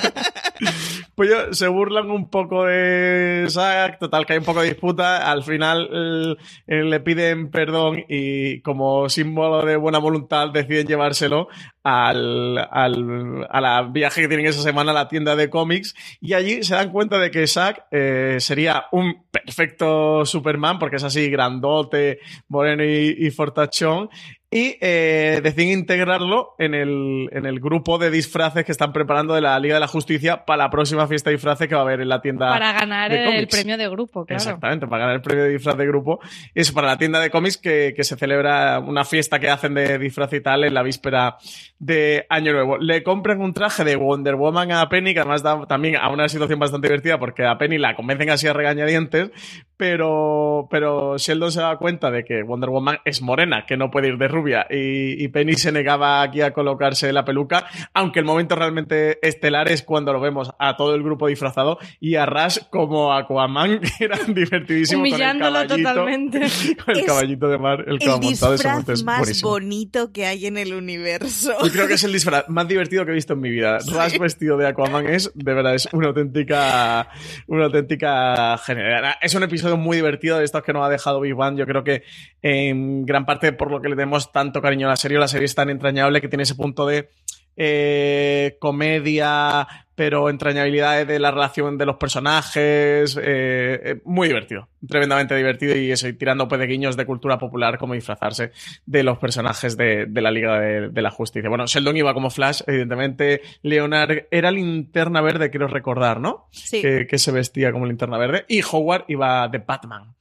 Pues 1.15 1.29
yo- 1.31 1.53
se 1.53 1.67
burlan 1.67 2.11
un 2.11 2.29
poco 2.29 2.65
de 2.65 3.45
Zack, 3.49 3.97
total, 3.99 4.25
que 4.25 4.33
hay 4.33 4.39
un 4.39 4.45
poco 4.45 4.61
de 4.61 4.69
disputa. 4.69 5.31
Al 5.31 5.43
final 5.43 6.37
el- 6.67 6.89
le 6.89 6.99
piden 6.99 7.49
perdón 7.49 8.03
y 8.07 8.61
como 8.61 9.09
símbolo 9.09 9.65
de 9.65 9.77
buena 9.77 9.97
voluntad 9.97 10.49
deciden 10.49 10.85
llevárselo 10.87 11.47
al, 11.87 12.57
al 12.71 13.47
a 13.49 13.61
la 13.61 13.83
viaje 13.83 14.21
que 14.21 14.27
tienen 14.27 14.47
esa 14.47 14.61
semana 14.61 14.91
a 14.91 14.95
la 14.95 15.07
tienda 15.07 15.35
de 15.37 15.49
cómics 15.49 15.95
y 16.21 16.33
allí 16.33 16.63
se 16.63 16.75
dan 16.75 16.91
cuenta 16.91 17.19
de 17.19 17.31
que 17.31 17.47
Zack 17.47 17.85
eh, 17.91 18.37
sería 18.41 18.87
un 18.91 19.25
perfecto 19.31 20.25
Superman 20.25 20.79
porque 20.79 20.97
es 20.97 21.05
así 21.05 21.29
grandote, 21.29 22.19
moreno 22.49 22.83
y, 22.83 23.15
y 23.19 23.31
fortachón 23.31 24.09
y 24.49 24.77
eh, 24.79 25.41
deciden 25.43 25.79
integrarlo 25.79 26.55
en 26.57 26.73
el, 26.73 27.27
en 27.33 27.45
el 27.45 27.59
grupo 27.59 27.97
de 27.97 28.09
disfraces 28.09 28.63
que 28.63 28.71
están 28.71 28.93
preparando 28.93 29.33
de 29.33 29.41
la 29.41 29.59
Liga 29.59 29.73
de 29.73 29.81
la 29.81 29.87
Justicia 29.87 30.45
para 30.45 30.63
la 30.63 30.69
próxima 30.69 31.05
fiesta 31.05 31.29
de 31.29 31.35
disfraces 31.35 31.67
que 31.67 31.75
va 31.75 31.81
a 31.81 31.83
haber 31.83 31.99
en 31.99 32.07
la 32.07 32.21
tienda. 32.21 32.47
Para 32.47 32.71
ganar 32.71 33.11
de 33.11 33.39
el 33.39 33.47
premio 33.47 33.77
de 33.77 33.89
grupo, 33.89 34.25
claro. 34.25 34.41
Exactamente, 34.41 34.87
para 34.87 34.99
ganar 34.99 35.15
el 35.15 35.21
premio 35.21 35.43
de 35.43 35.49
disfraz 35.49 35.77
de 35.77 35.85
grupo. 35.85 36.21
Y 36.55 36.61
eso 36.61 36.73
para 36.73 36.87
la 36.87 36.97
tienda 36.97 37.19
de 37.19 37.29
cómics 37.29 37.57
que, 37.57 37.93
que 37.93 38.05
se 38.05 38.15
celebra 38.15 38.79
una 38.79 39.03
fiesta 39.03 39.37
que 39.39 39.49
hacen 39.49 39.73
de 39.73 39.99
disfraz 39.99 40.31
y 40.31 40.39
tal 40.39 40.63
en 40.63 40.73
la 40.73 40.81
víspera 40.81 41.37
de 41.77 42.25
Año 42.29 42.53
Nuevo. 42.53 42.77
Le 42.77 43.03
compran 43.03 43.41
un 43.41 43.53
traje 43.53 43.83
de 43.83 43.97
Wonder 43.97 44.35
Woman 44.35 44.71
a 44.71 44.87
Penny, 44.87 45.13
que 45.13 45.19
además 45.19 45.43
da 45.43 45.65
también 45.65 45.97
a 45.97 46.09
una 46.09 46.29
situación 46.29 46.57
bastante 46.57 46.87
divertida 46.87 47.19
porque 47.19 47.45
a 47.45 47.57
Penny 47.57 47.77
la 47.77 47.95
convencen 47.95 48.29
así 48.29 48.47
a 48.47 48.53
regañadientes, 48.53 49.29
pero, 49.77 50.67
pero 50.69 51.17
Sheldon 51.17 51.51
se 51.51 51.61
da 51.61 51.77
cuenta 51.77 52.11
de 52.11 52.25
que 52.25 52.43
Wonder 52.43 52.69
Woman 52.69 52.97
es 53.05 53.21
morena, 53.21 53.65
que 53.65 53.77
no 53.77 53.91
puede 53.91 54.07
ir 54.09 54.17
de 54.17 54.27
rubia, 54.27 54.65
y, 54.69 55.23
y 55.23 55.27
Penny 55.27 55.53
se 55.53 55.71
negaba 55.71 56.21
aquí 56.21 56.41
a 56.41 56.51
colocarse 56.51 57.13
la 57.13 57.23
peluca, 57.23 57.67
aunque 57.93 58.19
el 58.19 58.25
momento 58.25 58.55
realmente 58.55 59.19
estelar 59.25 59.71
es 59.71 59.83
cuando 59.83 60.13
lo 60.13 60.19
vemos 60.19 60.51
a 60.59 60.75
todo 60.75 60.95
el 60.95 61.03
grupo 61.03 61.27
disfrazado 61.27 61.77
y 61.99 62.15
a 62.15 62.25
Rush 62.25 62.57
como 62.69 63.13
Aquaman, 63.13 63.79
que 63.97 64.05
era 64.05 64.17
divertidísimo 64.27 65.01
Humillándolo 65.01 65.51
con 65.51 65.61
el 65.61 65.67
caballito, 65.67 65.89
totalmente. 65.89 66.39
con 66.85 66.97
el 66.97 67.05
caballito 67.05 67.47
de 67.49 67.57
mar, 67.57 67.85
el 67.87 67.97
El 68.01 68.19
disfraz 68.19 68.89
es 68.89 69.03
más 69.03 69.19
buenísimo. 69.19 69.49
bonito 69.51 70.11
que 70.11 70.25
hay 70.25 70.45
en 70.47 70.57
el 70.57 70.73
universo. 70.73 71.53
Yo 71.63 71.71
creo 71.71 71.87
que 71.87 71.93
es 71.93 72.03
el 72.03 72.13
disfraz 72.13 72.49
más 72.49 72.67
divertido 72.67 73.05
que 73.05 73.11
he 73.11 73.15
visto 73.15 73.33
en 73.33 73.41
mi 73.41 73.51
vida. 73.51 73.77
Rush 73.79 74.17
vestido 74.17 74.57
de 74.57 74.67
Aquaman 74.67 75.07
es, 75.07 75.31
de 75.35 75.53
verdad, 75.53 75.75
es 75.75 75.87
una 75.91 76.07
auténtica, 76.07 77.09
una 77.47 77.65
auténtica 77.65 78.57
genialidad. 78.59 79.13
Es 79.21 79.35
un 79.35 79.43
episodio 79.43 79.66
muy 79.75 79.97
divertido 79.97 80.37
de 80.37 80.45
estos 80.45 80.63
que 80.63 80.71
nos 80.71 80.85
ha 80.85 80.89
dejado 80.89 81.19
Big 81.19 81.33
Bang. 81.33 81.57
Yo 81.57 81.65
creo 81.65 81.83
que 81.83 82.03
en 82.41 83.05
gran 83.05 83.25
parte 83.25 83.51
por 83.51 83.71
lo 83.71 83.81
que 83.81 83.89
le 83.89 83.95
tenemos 83.95 84.31
tanto 84.31 84.61
cariño 84.61 84.87
a 84.87 84.91
la 84.91 84.95
serie, 84.95 85.17
la 85.17 85.27
serie 85.27 85.45
es 85.45 85.55
tan 85.55 85.69
entrañable 85.69 86.21
que 86.21 86.29
tiene 86.29 86.43
ese 86.43 86.55
punto 86.55 86.87
de 86.87 87.09
eh, 87.57 88.55
comedia, 88.59 89.67
pero 89.95 90.29
entrañabilidad 90.29 91.07
de 91.07 91.19
la 91.19 91.31
relación 91.31 91.77
de 91.77 91.85
los 91.87 91.97
personajes. 91.97 93.17
eh, 93.17 93.81
eh, 93.83 94.01
muy 94.05 94.27
divertido, 94.27 94.69
tremendamente 94.87 95.35
divertido 95.35 95.75
y 95.75 95.91
eso, 95.91 96.07
y 96.07 96.13
tirando 96.13 96.47
pues, 96.47 96.59
de 96.61 96.67
guiños 96.67 96.95
de 96.95 97.05
cultura 97.05 97.39
popular 97.39 97.77
como 97.79 97.95
disfrazarse 97.95 98.51
de 98.85 99.03
los 99.03 99.17
personajes 99.17 99.75
de, 99.75 100.05
de 100.05 100.21
la 100.21 100.29
Liga 100.31 100.59
de, 100.59 100.89
de 100.89 101.01
la 101.01 101.09
Justicia. 101.09 101.49
Bueno, 101.49 101.65
Sheldon 101.65 101.97
iba 101.97 102.13
como 102.13 102.29
Flash, 102.29 102.61
evidentemente. 102.67 103.41
Leonard 103.63 104.27
era 104.29 104.51
linterna 104.51 105.21
verde, 105.21 105.49
quiero 105.49 105.67
recordar, 105.67 106.19
¿no? 106.19 106.47
Sí. 106.51 106.81
Que, 106.81 107.07
que 107.07 107.17
se 107.17 107.31
vestía 107.31 107.71
como 107.71 107.87
linterna 107.87 108.17
verde. 108.17 108.45
Y 108.47 108.61
Howard 108.61 109.05
iba 109.07 109.47
de 109.47 109.57
Batman. 109.57 110.15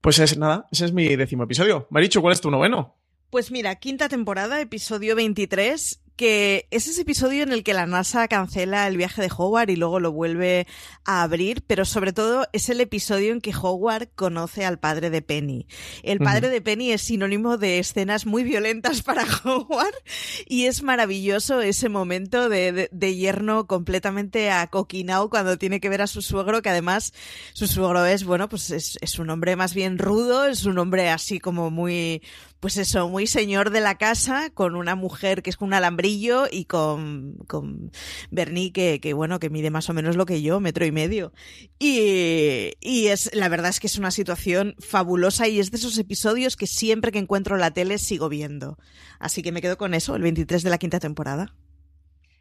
Pues 0.00 0.18
es 0.18 0.36
nada, 0.38 0.66
ese 0.70 0.84
es 0.84 0.92
mi 0.92 1.14
décimo 1.16 1.44
episodio. 1.44 1.86
Marichu, 1.90 2.20
¿cuál 2.20 2.32
es 2.32 2.40
tu 2.40 2.50
noveno? 2.50 2.96
Pues 3.30 3.50
mira, 3.50 3.76
quinta 3.76 4.08
temporada, 4.08 4.60
episodio 4.60 5.16
23, 5.16 6.02
que 6.22 6.68
es 6.70 6.86
ese 6.86 7.02
episodio 7.02 7.42
en 7.42 7.50
el 7.50 7.64
que 7.64 7.74
la 7.74 7.84
NASA 7.84 8.28
cancela 8.28 8.86
el 8.86 8.96
viaje 8.96 9.20
de 9.20 9.30
Howard 9.36 9.70
y 9.70 9.74
luego 9.74 9.98
lo 9.98 10.12
vuelve 10.12 10.68
a 11.04 11.24
abrir, 11.24 11.64
pero 11.66 11.84
sobre 11.84 12.12
todo 12.12 12.46
es 12.52 12.68
el 12.68 12.80
episodio 12.80 13.32
en 13.32 13.40
que 13.40 13.52
Howard 13.52 14.10
conoce 14.14 14.64
al 14.64 14.78
padre 14.78 15.10
de 15.10 15.20
Penny. 15.20 15.66
El 16.04 16.20
padre 16.20 16.48
de 16.48 16.60
Penny 16.60 16.92
es 16.92 17.02
sinónimo 17.02 17.58
de 17.58 17.80
escenas 17.80 18.24
muy 18.24 18.44
violentas 18.44 19.02
para 19.02 19.24
Howard 19.42 19.96
y 20.46 20.66
es 20.66 20.84
maravilloso 20.84 21.60
ese 21.60 21.88
momento 21.88 22.48
de, 22.48 22.70
de, 22.70 22.88
de 22.92 23.16
yerno 23.16 23.66
completamente 23.66 24.52
acoquinado 24.52 25.28
cuando 25.28 25.58
tiene 25.58 25.80
que 25.80 25.88
ver 25.88 26.02
a 26.02 26.06
su 26.06 26.22
suegro, 26.22 26.62
que 26.62 26.70
además 26.70 27.12
su 27.52 27.66
suegro 27.66 28.06
es, 28.06 28.22
bueno, 28.22 28.48
pues 28.48 28.70
es, 28.70 28.96
es 29.00 29.18
un 29.18 29.28
hombre 29.28 29.56
más 29.56 29.74
bien 29.74 29.98
rudo, 29.98 30.46
es 30.46 30.66
un 30.66 30.78
hombre 30.78 31.10
así 31.10 31.40
como 31.40 31.72
muy 31.72 32.22
pues 32.62 32.76
eso, 32.76 33.08
muy 33.08 33.26
señor 33.26 33.70
de 33.70 33.80
la 33.80 33.98
casa, 33.98 34.50
con 34.50 34.76
una 34.76 34.94
mujer 34.94 35.42
que 35.42 35.50
es 35.50 35.56
con 35.56 35.66
un 35.66 35.74
alambrillo 35.74 36.44
y 36.48 36.66
con, 36.66 37.34
con 37.48 37.90
Bernie 38.30 38.70
que, 38.72 39.00
que, 39.00 39.14
bueno, 39.14 39.40
que 39.40 39.50
mide 39.50 39.70
más 39.72 39.90
o 39.90 39.92
menos 39.92 40.14
lo 40.14 40.26
que 40.26 40.42
yo, 40.42 40.60
metro 40.60 40.86
y 40.86 40.92
medio. 40.92 41.32
Y, 41.80 42.74
y 42.80 43.08
es, 43.08 43.34
la 43.34 43.48
verdad 43.48 43.70
es 43.70 43.80
que 43.80 43.88
es 43.88 43.98
una 43.98 44.12
situación 44.12 44.76
fabulosa 44.78 45.48
y 45.48 45.58
es 45.58 45.72
de 45.72 45.78
esos 45.78 45.98
episodios 45.98 46.54
que 46.54 46.68
siempre 46.68 47.10
que 47.10 47.18
encuentro 47.18 47.56
la 47.56 47.72
tele 47.72 47.98
sigo 47.98 48.28
viendo. 48.28 48.78
Así 49.18 49.42
que 49.42 49.50
me 49.50 49.60
quedo 49.60 49.76
con 49.76 49.92
eso, 49.92 50.14
el 50.14 50.22
23 50.22 50.62
de 50.62 50.70
la 50.70 50.78
quinta 50.78 51.00
temporada. 51.00 51.56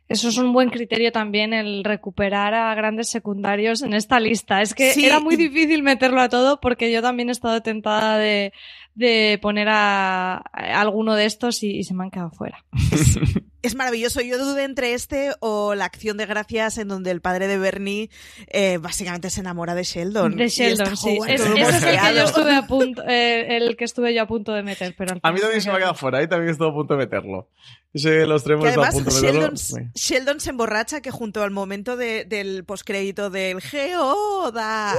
Eso 0.08 0.28
es 0.28 0.38
un 0.38 0.52
buen 0.52 0.70
criterio 0.70 1.14
también, 1.14 1.54
el 1.54 1.86
recuperar 1.86 2.54
a 2.54 2.76
grandes 2.76 3.08
secundarios 3.08 3.82
en 3.82 3.94
esta 3.94 4.20
lista. 4.20 4.62
Es 4.62 4.74
que 4.74 4.92
Sí. 4.92 5.06
era 5.06 5.22
muy 5.22 5.38
difícil 5.38 5.84
meterlo 5.84 6.20
a 6.20 6.28
todo 6.28 6.60
porque 6.60 6.92
yo 6.92 7.02
también 7.02 7.30
he 7.30 7.32
estado 7.32 7.62
tentada 7.62 8.18
de, 8.18 8.52
de 8.96 9.40
poner 9.42 9.68
a, 9.70 10.38
a 10.38 10.82
alguno 10.82 11.16
de 11.16 11.26
estos 11.26 11.64
y, 11.64 11.78
y 11.78 11.84
se 11.84 11.94
me 11.94 12.04
han 12.04 12.12
quedado 12.12 12.32
fuera. 12.32 12.64
Es 13.64 13.76
maravilloso. 13.76 14.22
Yo 14.22 14.44
dudé 14.44 14.64
entre 14.64 14.96
este 14.96 15.34
o 15.40 15.76
la 15.76 15.86
acción 15.86 16.18
de 16.18 16.26
gracias 16.26 16.80
en 16.80 16.88
donde 16.88 17.12
el 17.12 17.22
padre 17.22 17.46
de 17.46 17.60
Bernie 17.60 18.10
eh, 18.48 18.80
básicamente 18.82 19.30
se 19.30 19.42
enamora 19.42 19.76
de 19.76 19.84
Sheldon. 19.84 20.36
De 20.36 20.50
Sheldon, 20.50 20.98
sí. 20.98 21.20
Es- 21.28 21.42
ese 21.42 21.62
es 21.62 21.84
el 21.84 22.00
que 22.00 22.16
yo 22.16 22.24
estuve 22.24 22.56
a 22.56 22.64
punto, 22.68 23.04
eh, 23.08 23.58
el 23.58 23.78
que 23.78 23.84
estuve 23.86 24.16
yo 24.16 24.24
a 24.24 24.28
punto 24.28 24.52
de 24.54 24.64
meter, 24.64 24.96
pero 24.98 25.16
A 25.22 25.32
mí 25.32 25.40
también 25.40 25.62
se 25.62 25.70
me 25.70 25.76
ha 25.76 25.78
quedado 25.78 25.94
fuera, 25.94 26.18
ahí 26.18 26.28
también 26.28 26.50
estuve 26.54 26.70
a 26.70 26.74
punto 26.74 26.96
de 26.96 27.06
meterlo. 27.06 27.50
Ese, 27.94 28.26
los 28.26 28.44
tres 28.44 28.54
hemos 28.56 28.64
Que 28.64 28.70
estado 28.70 28.86
a 28.86 28.90
además 28.90 29.04
punto 29.04 29.16
de 29.16 29.22
meterlo. 29.22 29.42
Sheldon, 29.56 29.58
Sí. 29.58 29.76
Sheldon 29.94 30.40
se 30.40 30.50
emborracha 30.50 31.02
que 31.02 31.12
junto 31.12 31.44
al 31.44 31.52
momento 31.52 31.98
de- 31.98 32.26
del 32.26 32.64
postcrédito 32.66 33.30
del 33.30 33.62
Geoda 33.62 34.96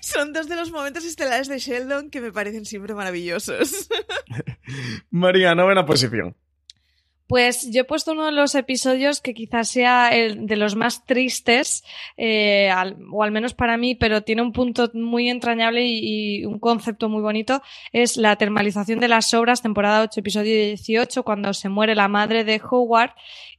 son 0.00 0.32
dos 0.32 0.48
de 0.48 0.56
los 0.56 0.70
momentos 0.70 1.04
estelares 1.04 1.48
de 1.48 1.58
Sheldon 1.58 1.81
que 2.10 2.20
me 2.20 2.32
parecen 2.32 2.64
siempre 2.64 2.94
maravillosos. 2.94 3.88
María, 5.10 5.54
novena 5.54 5.84
posición. 5.86 6.36
Pues 7.28 7.70
yo 7.72 7.80
he 7.82 7.84
puesto 7.84 8.12
uno 8.12 8.26
de 8.26 8.32
los 8.32 8.54
episodios 8.54 9.22
que 9.22 9.32
quizás 9.32 9.68
sea 9.70 10.10
el 10.10 10.44
de 10.46 10.56
los 10.56 10.76
más 10.76 11.06
tristes, 11.06 11.82
eh, 12.18 12.68
al- 12.68 12.98
o 13.10 13.22
al 13.22 13.30
menos 13.30 13.54
para 13.54 13.78
mí, 13.78 13.94
pero 13.94 14.22
tiene 14.22 14.42
un 14.42 14.52
punto 14.52 14.90
muy 14.92 15.30
entrañable 15.30 15.82
y, 15.86 16.40
y 16.40 16.44
un 16.44 16.58
concepto 16.58 17.08
muy 17.08 17.22
bonito. 17.22 17.62
Es 17.92 18.18
la 18.18 18.36
termalización 18.36 19.00
de 19.00 19.08
las 19.08 19.32
obras, 19.32 19.62
temporada 19.62 20.02
8, 20.02 20.20
episodio 20.20 20.52
18, 20.54 21.22
cuando 21.22 21.54
se 21.54 21.70
muere 21.70 21.94
la 21.94 22.08
madre 22.08 22.44
de 22.44 22.60
Howard. 22.70 23.12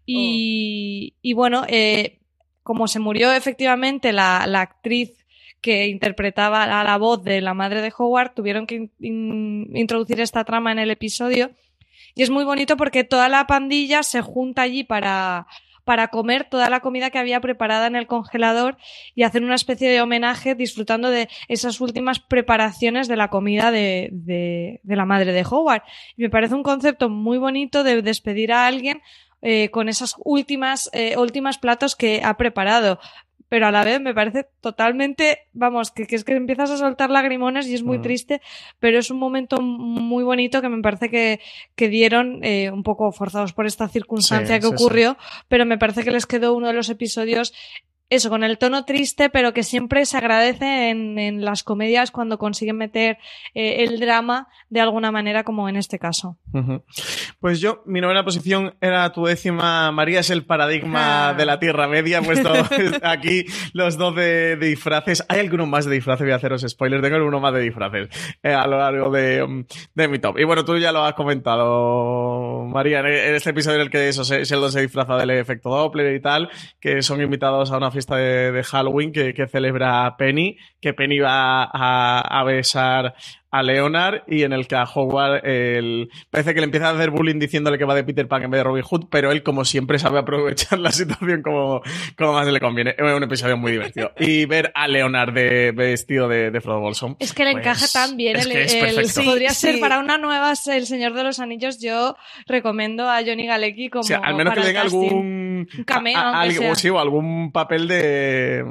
Y, 0.05 1.15
y 1.23 1.33
bueno, 1.33 1.63
eh, 1.67 2.19
como 2.61 2.87
se 2.87 2.99
murió 2.99 3.31
efectivamente 3.33 4.11
la, 4.13 4.45
la 4.45 4.61
actriz 4.61 5.22
que 5.63 5.87
interpretaba 5.87 6.63
a 6.63 6.83
la 6.83 6.97
voz 6.97 7.23
de 7.23 7.41
la 7.41 7.55
madre 7.55 7.81
de 7.81 7.91
Howard, 7.97 8.33
tuvieron 8.35 8.67
que 8.67 8.75
in- 8.75 8.91
in- 8.99 9.75
introducir 9.75 10.19
esta 10.19 10.43
trama 10.43 10.71
en 10.71 10.77
el 10.77 10.91
episodio. 10.91 11.49
Y 12.13 12.21
es 12.21 12.29
muy 12.29 12.43
bonito 12.43 12.77
porque 12.77 13.03
toda 13.03 13.29
la 13.29 13.47
pandilla 13.47 14.03
se 14.03 14.21
junta 14.21 14.61
allí 14.61 14.83
para, 14.83 15.47
para 15.83 16.09
comer 16.09 16.43
toda 16.43 16.69
la 16.69 16.81
comida 16.81 17.09
que 17.09 17.17
había 17.17 17.39
preparada 17.39 17.87
en 17.87 17.95
el 17.95 18.05
congelador 18.05 18.77
y 19.15 19.23
hacer 19.23 19.43
una 19.43 19.55
especie 19.55 19.89
de 19.89 20.01
homenaje 20.01 20.53
disfrutando 20.53 21.09
de 21.09 21.27
esas 21.47 21.81
últimas 21.81 22.19
preparaciones 22.19 23.07
de 23.07 23.15
la 23.15 23.29
comida 23.29 23.71
de, 23.71 24.09
de, 24.11 24.79
de 24.83 24.95
la 24.95 25.05
madre 25.05 25.31
de 25.33 25.45
Howard. 25.49 25.81
Y 26.15 26.21
me 26.23 26.29
parece 26.29 26.53
un 26.53 26.63
concepto 26.63 27.09
muy 27.09 27.37
bonito 27.39 27.83
de 27.83 28.01
despedir 28.03 28.51
a 28.51 28.67
alguien 28.67 29.01
eh, 29.41 29.69
con 29.71 29.89
esas 29.89 30.15
últimas, 30.23 30.89
eh, 30.93 31.17
últimas 31.17 31.57
platos 31.57 31.95
que 31.95 32.21
ha 32.23 32.37
preparado 32.37 32.99
pero 33.53 33.67
a 33.67 33.71
la 33.71 33.83
vez 33.83 34.01
me 34.01 34.15
parece 34.15 34.47
totalmente, 34.61 35.41
vamos, 35.53 35.91
que, 35.91 36.07
que, 36.07 36.15
es 36.15 36.23
que 36.23 36.33
empiezas 36.33 36.71
a 36.71 36.77
soltar 36.77 37.11
lagrimones 37.11 37.67
y 37.67 37.75
es 37.75 37.83
muy 37.83 37.99
mm. 37.99 38.01
triste, 38.01 38.41
pero 38.79 38.97
es 38.97 39.11
un 39.11 39.19
momento 39.19 39.61
muy 39.61 40.23
bonito 40.23 40.59
que 40.59 40.69
me 40.69 40.81
parece 40.81 41.11
que, 41.11 41.39
que 41.75 41.87
dieron 41.87 42.43
eh, 42.43 42.71
un 42.71 42.81
poco 42.81 43.11
forzados 43.11 43.53
por 43.53 43.67
esta 43.67 43.87
circunstancia 43.87 44.55
sí, 44.55 44.59
que 44.59 44.67
sí, 44.69 44.73
ocurrió, 44.73 45.17
sí. 45.19 45.43
pero 45.49 45.67
me 45.67 45.77
parece 45.77 46.03
que 46.03 46.09
les 46.09 46.25
quedó 46.25 46.55
uno 46.55 46.65
de 46.65 46.73
los 46.73 46.89
episodios 46.89 47.53
eso, 48.15 48.29
con 48.29 48.43
el 48.43 48.57
tono 48.57 48.85
triste, 48.85 49.29
pero 49.29 49.53
que 49.53 49.63
siempre 49.63 50.05
se 50.05 50.17
agradece 50.17 50.89
en, 50.89 51.17
en 51.19 51.43
las 51.43 51.63
comedias 51.63 52.11
cuando 52.11 52.37
consiguen 52.37 52.77
meter 52.77 53.17
eh, 53.53 53.83
el 53.83 53.99
drama 53.99 54.47
de 54.69 54.81
alguna 54.81 55.11
manera, 55.11 55.43
como 55.43 55.69
en 55.69 55.75
este 55.75 55.99
caso. 55.99 56.37
Uh 56.53 56.59
-huh. 56.59 56.83
Pues 57.39 57.59
yo, 57.59 57.83
mi 57.85 58.01
novena 58.01 58.23
posición 58.23 58.75
era 58.81 59.11
tu 59.11 59.25
décima. 59.25 59.91
María 59.91 60.19
es 60.19 60.29
el 60.29 60.45
paradigma 60.45 61.29
ah. 61.29 61.33
de 61.33 61.45
la 61.45 61.59
Tierra 61.59 61.87
Media. 61.87 62.19
He 62.19 62.21
puesto 62.21 62.51
aquí 63.03 63.45
los 63.73 63.97
dos 63.97 64.15
de, 64.15 64.55
de, 64.55 64.67
disfraces. 64.67 65.25
¿Hay 65.29 65.39
alguno 65.39 65.65
más 65.65 65.85
de 65.85 65.95
disfraces? 65.95 66.25
Voy 66.25 66.31
a 66.31 66.35
haceros 66.35 66.65
spoilers. 66.67 67.01
Tengo 67.01 67.25
uno 67.25 67.39
más 67.39 67.53
de 67.53 67.61
disfraces 67.61 68.09
eh, 68.43 68.53
a 68.53 68.67
lo 68.67 68.77
largo 68.77 69.09
de, 69.09 69.65
de, 69.93 70.07
mi 70.07 70.19
top. 70.19 70.39
Y 70.39 70.43
bueno, 70.43 70.63
tú 70.65 70.77
ya 70.77 70.91
lo 70.91 71.03
has 71.03 71.13
comentado, 71.13 72.65
María, 72.65 72.99
en 72.99 73.35
este 73.35 73.51
episodio 73.51 73.77
en 73.77 73.81
el 73.83 73.89
que 73.89 74.09
eso, 74.09 74.23
Sheldon 74.23 74.71
se 74.71 74.81
disfraza 74.81 75.15
del 75.17 75.31
efecto 75.31 75.69
Doppler 75.69 76.15
y 76.15 76.21
tal, 76.21 76.49
que 76.79 77.01
son 77.01 77.21
invitados 77.21 77.71
a 77.71 77.77
una 77.77 77.91
fiesta 77.91 78.02
de, 78.07 78.63
Halloween 78.63 79.11
que, 79.11 79.33
que, 79.33 79.47
celebra 79.47 80.15
Penny, 80.17 80.57
que 80.79 80.93
Penny 80.93 81.19
va 81.19 81.63
a 81.63 82.43
besar 82.43 83.15
a 83.53 83.61
Leonard 83.61 84.23
y 84.27 84.41
en 84.41 84.51
el 84.51 84.67
que 84.67 84.75
a 84.75 84.83
Howard 84.83 85.45
el... 85.45 86.09
parece 86.31 86.55
que 86.55 86.59
le 86.59 86.65
empieza 86.65 86.89
a 86.89 86.95
hacer 86.95 87.11
bullying 87.11 87.37
diciéndole 87.37 87.77
que 87.77 87.85
va 87.85 87.93
de 87.93 88.03
Peter 88.03 88.27
Pan 88.27 88.41
en 88.41 88.49
vez 88.49 88.57
de 88.57 88.63
Robin 88.63 88.81
Hood, 88.81 89.05
pero 89.11 89.31
él 89.31 89.43
como 89.43 89.63
siempre 89.63 89.99
sabe 89.99 90.17
aprovechar 90.17 90.79
la 90.79 90.91
situación 90.91 91.43
como, 91.43 91.83
como 92.17 92.33
más 92.33 92.47
le 92.47 92.59
conviene. 92.59 92.95
Es 92.97 93.13
un 93.13 93.21
episodio 93.21 93.55
muy 93.55 93.73
divertido. 93.73 94.11
Y 94.17 94.47
ver 94.47 94.71
a 94.73 94.87
Leonard 94.87 95.33
de, 95.33 95.71
vestido 95.71 96.27
de, 96.27 96.49
de 96.49 96.61
Frodo 96.61 96.79
Bolson. 96.79 97.15
Es 97.19 97.33
que 97.33 97.45
le 97.45 97.51
pues, 97.51 97.63
encaja 97.63 97.85
tan 97.93 98.17
bien. 98.17 98.37
El, 98.37 98.51
el, 98.51 99.07
sí, 99.07 99.21
podría 99.21 99.51
sí. 99.51 99.67
ser 99.67 99.79
para 99.79 99.99
una 99.99 100.17
nueva 100.17 100.53
El 100.65 100.87
Señor 100.87 101.13
de 101.13 101.23
los 101.23 101.39
Anillos. 101.39 101.79
Yo 101.79 102.15
recomiendo 102.47 103.07
a 103.07 103.19
Johnny 103.23 103.45
Galecki 103.45 103.89
como. 103.89 104.01
O 104.01 104.03
sea, 104.03 104.17
al 104.17 104.33
menos 104.33 104.55
que 104.55 104.61
tenga 104.61 104.81
algún. 104.81 105.67
Un 105.77 105.83
cameo. 105.85 106.17
A, 106.17 106.39
a, 106.39 106.41
algo, 106.41 106.73
sí, 106.73 106.89
o 106.89 106.99
algún 106.99 107.51
papel 107.51 107.87
de. 107.87 108.63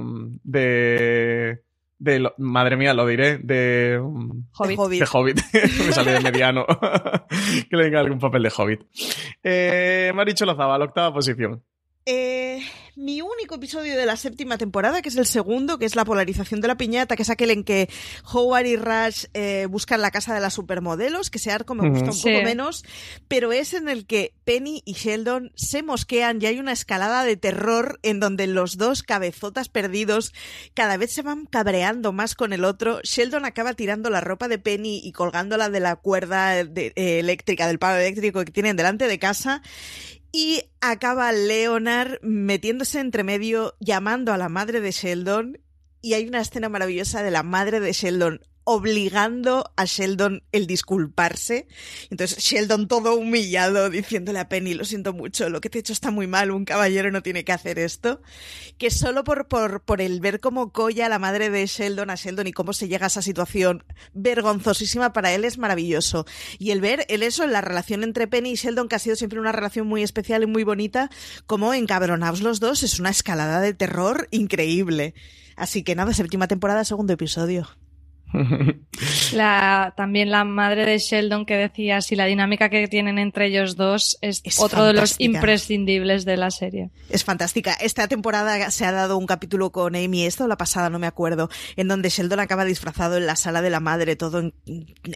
de 0.42 1.62
de 2.02 2.18
lo, 2.18 2.34
madre 2.38 2.76
mía, 2.76 2.94
lo 2.94 3.06
diré, 3.06 3.38
de 3.38 3.96
Hobbit. 4.58 4.78
De 4.98 5.08
Hobbit. 5.10 5.40
Me 5.52 5.92
sale 5.92 6.12
de 6.12 6.20
mediano. 6.20 6.66
que 7.70 7.76
le 7.76 7.84
venga 7.84 8.00
algún 8.00 8.18
papel 8.18 8.42
de 8.42 8.52
Hobbit. 8.56 8.80
Eh, 9.42 10.10
Maricho 10.12 10.44
Lozaba, 10.44 10.78
la 10.78 10.86
octava 10.86 11.14
posición. 11.14 11.62
Eh, 12.04 12.60
mi 12.96 13.22
único 13.22 13.54
episodio 13.54 13.96
de 13.96 14.06
la 14.06 14.16
séptima 14.16 14.58
temporada, 14.58 15.02
que 15.02 15.08
es 15.08 15.16
el 15.16 15.26
segundo, 15.26 15.78
que 15.78 15.86
es 15.86 15.96
la 15.96 16.04
polarización 16.04 16.60
de 16.60 16.68
la 16.68 16.76
piñata, 16.76 17.16
que 17.16 17.22
es 17.22 17.30
aquel 17.30 17.50
en 17.50 17.64
que 17.64 17.88
Howard 18.32 18.66
y 18.66 18.76
Rush 18.76 19.26
eh, 19.34 19.66
buscan 19.68 20.02
la 20.02 20.10
casa 20.10 20.34
de 20.34 20.40
las 20.40 20.54
supermodelos, 20.54 21.30
que 21.30 21.38
ese 21.38 21.50
arco 21.50 21.74
me 21.74 21.88
gusta 21.88 22.06
un 22.06 22.12
sí. 22.12 22.30
poco 22.30 22.44
menos, 22.44 22.84
pero 23.28 23.52
es 23.52 23.72
en 23.72 23.88
el 23.88 24.06
que 24.06 24.34
Penny 24.44 24.82
y 24.84 24.92
Sheldon 24.94 25.52
se 25.54 25.82
mosquean 25.82 26.40
y 26.40 26.46
hay 26.46 26.58
una 26.58 26.72
escalada 26.72 27.24
de 27.24 27.36
terror 27.36 27.98
en 28.02 28.20
donde 28.20 28.46
los 28.46 28.76
dos 28.76 29.02
cabezotas 29.02 29.68
perdidos 29.68 30.32
cada 30.74 30.96
vez 30.96 31.12
se 31.12 31.22
van 31.22 31.46
cabreando 31.46 32.12
más 32.12 32.34
con 32.34 32.52
el 32.52 32.64
otro. 32.64 33.00
Sheldon 33.02 33.44
acaba 33.44 33.74
tirando 33.74 34.10
la 34.10 34.20
ropa 34.20 34.48
de 34.48 34.58
Penny 34.58 35.00
y 35.02 35.12
colgándola 35.12 35.68
de 35.68 35.80
la 35.80 35.96
cuerda 35.96 36.64
de, 36.64 36.92
eh, 36.96 37.18
eléctrica, 37.18 37.66
del 37.66 37.78
palo 37.78 37.98
eléctrico 37.98 38.44
que 38.44 38.52
tienen 38.52 38.76
delante 38.76 39.08
de 39.08 39.18
casa 39.18 39.62
y 40.32 40.64
acaba 40.80 41.30
Leonard 41.32 42.18
metiéndose 42.22 42.98
entre 42.98 43.22
medio, 43.22 43.74
llamando 43.80 44.32
a 44.32 44.38
la 44.38 44.48
madre 44.48 44.80
de 44.80 44.90
Sheldon. 44.90 45.58
Y 46.00 46.14
hay 46.14 46.26
una 46.26 46.40
escena 46.40 46.68
maravillosa 46.68 47.22
de 47.22 47.30
la 47.30 47.42
madre 47.42 47.78
de 47.78 47.92
Sheldon 47.92 48.40
obligando 48.64 49.72
a 49.76 49.84
Sheldon 49.84 50.42
el 50.52 50.66
disculparse. 50.66 51.66
Entonces 52.10 52.38
Sheldon 52.38 52.88
todo 52.88 53.14
humillado 53.14 53.90
diciéndole 53.90 54.38
a 54.38 54.48
Penny, 54.48 54.74
lo 54.74 54.84
siento 54.84 55.12
mucho, 55.12 55.48
lo 55.48 55.60
que 55.60 55.70
te 55.70 55.78
he 55.78 55.80
hecho 55.80 55.92
está 55.92 56.10
muy 56.10 56.26
mal, 56.26 56.50
un 56.50 56.64
caballero 56.64 57.10
no 57.10 57.22
tiene 57.22 57.44
que 57.44 57.52
hacer 57.52 57.78
esto. 57.78 58.22
Que 58.78 58.90
solo 58.90 59.24
por, 59.24 59.48
por, 59.48 59.82
por 59.82 60.00
el 60.00 60.20
ver 60.20 60.40
cómo 60.40 60.72
colla 60.72 61.08
la 61.08 61.18
madre 61.18 61.50
de 61.50 61.66
Sheldon 61.66 62.10
a 62.10 62.14
Sheldon 62.14 62.46
y 62.46 62.52
cómo 62.52 62.72
se 62.72 62.88
llega 62.88 63.06
a 63.06 63.08
esa 63.08 63.22
situación 63.22 63.84
vergonzosísima 64.14 65.12
para 65.12 65.32
él 65.32 65.44
es 65.44 65.58
maravilloso. 65.58 66.26
Y 66.58 66.70
el 66.70 66.80
ver 66.80 67.06
el 67.08 67.22
eso 67.22 67.46
la 67.46 67.60
relación 67.60 68.04
entre 68.04 68.26
Penny 68.26 68.52
y 68.52 68.54
Sheldon, 68.56 68.88
que 68.88 68.96
ha 68.96 68.98
sido 68.98 69.16
siempre 69.16 69.40
una 69.40 69.52
relación 69.52 69.86
muy 69.86 70.02
especial 70.02 70.42
y 70.42 70.46
muy 70.46 70.64
bonita, 70.64 71.10
como 71.46 71.74
encabronados 71.74 72.40
los 72.40 72.60
dos, 72.60 72.82
es 72.82 72.98
una 72.98 73.10
escalada 73.10 73.60
de 73.60 73.74
terror 73.74 74.28
increíble. 74.30 75.14
Así 75.56 75.82
que 75.82 75.94
nada, 75.94 76.14
séptima 76.14 76.48
temporada, 76.48 76.84
segundo 76.84 77.12
episodio. 77.12 77.68
La, 79.32 79.94
también 79.96 80.30
la 80.30 80.44
madre 80.44 80.86
de 80.86 80.98
Sheldon 80.98 81.46
que 81.46 81.56
decía 81.56 82.00
si 82.00 82.16
la 82.16 82.26
dinámica 82.26 82.68
que 82.68 82.88
tienen 82.88 83.18
entre 83.18 83.46
ellos 83.46 83.76
dos 83.76 84.18
es, 84.20 84.40
es 84.44 84.58
otro 84.58 84.78
fantástica. 84.78 84.86
de 84.86 85.00
los 85.00 85.20
imprescindibles 85.20 86.24
de 86.24 86.36
la 86.36 86.50
serie. 86.50 86.90
Es 87.10 87.24
fantástica. 87.24 87.72
Esta 87.74 88.08
temporada 88.08 88.70
se 88.70 88.84
ha 88.84 88.92
dado 88.92 89.16
un 89.16 89.26
capítulo 89.26 89.70
con 89.70 89.96
Amy, 89.96 90.24
esta 90.24 90.44
o 90.44 90.48
la 90.48 90.56
pasada, 90.56 90.90
no 90.90 90.98
me 90.98 91.06
acuerdo, 91.06 91.48
en 91.76 91.88
donde 91.88 92.08
Sheldon 92.08 92.40
acaba 92.40 92.64
disfrazado 92.64 93.16
en 93.16 93.26
la 93.26 93.36
sala 93.36 93.62
de 93.62 93.70
la 93.70 93.80
madre, 93.80 94.16
todo 94.16 94.38
en, 94.38 94.54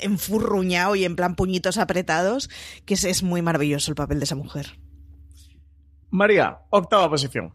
enfurruñado 0.02 0.96
y 0.96 1.04
en 1.04 1.16
plan 1.16 1.36
puñitos 1.36 1.78
apretados, 1.78 2.50
que 2.84 2.94
es, 2.94 3.04
es 3.04 3.22
muy 3.22 3.42
maravilloso 3.42 3.90
el 3.90 3.96
papel 3.96 4.18
de 4.18 4.24
esa 4.24 4.36
mujer. 4.36 4.78
María, 6.10 6.58
octava 6.70 7.10
posición. 7.10 7.52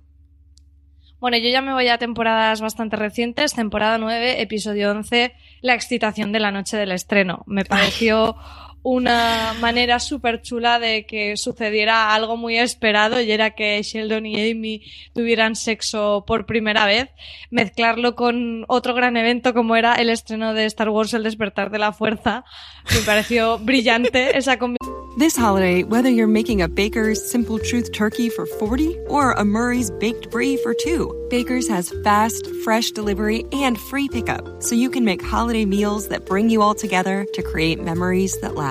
Bueno, 1.21 1.37
yo 1.37 1.49
ya 1.49 1.61
me 1.61 1.71
voy 1.71 1.87
a 1.87 1.99
temporadas 1.99 2.61
bastante 2.61 2.95
recientes. 2.95 3.53
Temporada 3.53 3.99
9, 3.99 4.41
episodio 4.41 4.89
11, 4.89 5.35
La 5.61 5.75
excitación 5.75 6.31
de 6.31 6.39
la 6.39 6.49
noche 6.49 6.77
del 6.77 6.91
estreno. 6.91 7.43
Me 7.45 7.63
pareció 7.63 8.35
una 8.83 9.53
manera 9.59 9.99
súper 9.99 10.41
chula 10.41 10.79
de 10.79 11.05
que 11.05 11.37
sucediera 11.37 12.13
algo 12.13 12.37
muy 12.37 12.57
esperado 12.57 13.21
y 13.21 13.31
era 13.31 13.51
que 13.51 13.81
Sheldon 13.81 14.25
y 14.25 14.51
Amy 14.51 14.83
tuvieran 15.13 15.55
sexo 15.55 16.23
por 16.25 16.45
primera 16.45 16.85
vez. 16.85 17.09
Mezclarlo 17.49 18.15
con 18.15 18.65
otro 18.67 18.93
gran 18.93 19.17
evento 19.17 19.53
como 19.53 19.75
era 19.75 19.95
el 19.95 20.09
estreno 20.09 20.53
de 20.53 20.65
Star 20.65 20.89
Wars 20.89 21.13
El 21.13 21.23
despertar 21.23 21.69
de 21.71 21.79
la 21.79 21.93
fuerza. 21.93 22.43
Me 22.93 23.01
pareció 23.01 23.59
brillante 23.59 24.37
esa 24.37 24.57
combinación. 24.57 25.01
This 25.17 25.35
holiday, 25.35 25.83
whether 25.83 26.09
you're 26.09 26.25
making 26.25 26.61
a 26.61 26.69
Baker's 26.69 27.29
Simple 27.29 27.59
Truth 27.59 27.91
turkey 27.91 28.29
for 28.29 28.45
40 28.45 28.97
or 29.09 29.33
a 29.33 29.43
Murray's 29.43 29.91
Baked 29.91 30.31
Brie 30.31 30.55
for 30.55 30.73
2, 30.73 31.27
Baker's 31.29 31.67
has 31.67 31.93
fast, 32.05 32.47
fresh 32.63 32.91
delivery 32.91 33.43
and 33.51 33.77
free 33.77 34.07
pickup, 34.07 34.63
so 34.63 34.73
you 34.73 34.89
can 34.89 35.03
make 35.03 35.21
holiday 35.21 35.65
meals 35.65 36.07
that 36.07 36.25
bring 36.25 36.49
you 36.49 36.61
all 36.61 36.73
together 36.73 37.25
to 37.33 37.43
create 37.43 37.83
memories 37.83 38.39
that 38.39 38.55
last. 38.55 38.70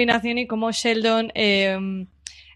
y 0.00 0.46
cómo 0.46 0.70
Sheldon 0.70 1.32
eh, 1.34 2.06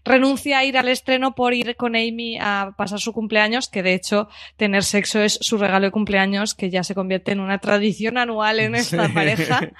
renuncia 0.05 0.57
a 0.59 0.65
ir 0.65 0.77
al 0.77 0.89
estreno 0.89 1.35
por 1.35 1.53
ir 1.53 1.75
con 1.75 1.95
Amy 1.95 2.37
a 2.39 2.73
pasar 2.77 2.99
su 2.99 3.13
cumpleaños, 3.13 3.69
que 3.69 3.83
de 3.83 3.93
hecho 3.93 4.27
tener 4.57 4.83
sexo 4.83 5.21
es 5.21 5.37
su 5.41 5.57
regalo 5.57 5.85
de 5.85 5.91
cumpleaños, 5.91 6.55
que 6.55 6.69
ya 6.69 6.83
se 6.83 6.95
convierte 6.95 7.31
en 7.31 7.39
una 7.39 7.59
tradición 7.59 8.17
anual 8.17 8.59
en 8.59 8.75
esta 8.75 9.07
sí. 9.07 9.13
pareja. 9.13 9.71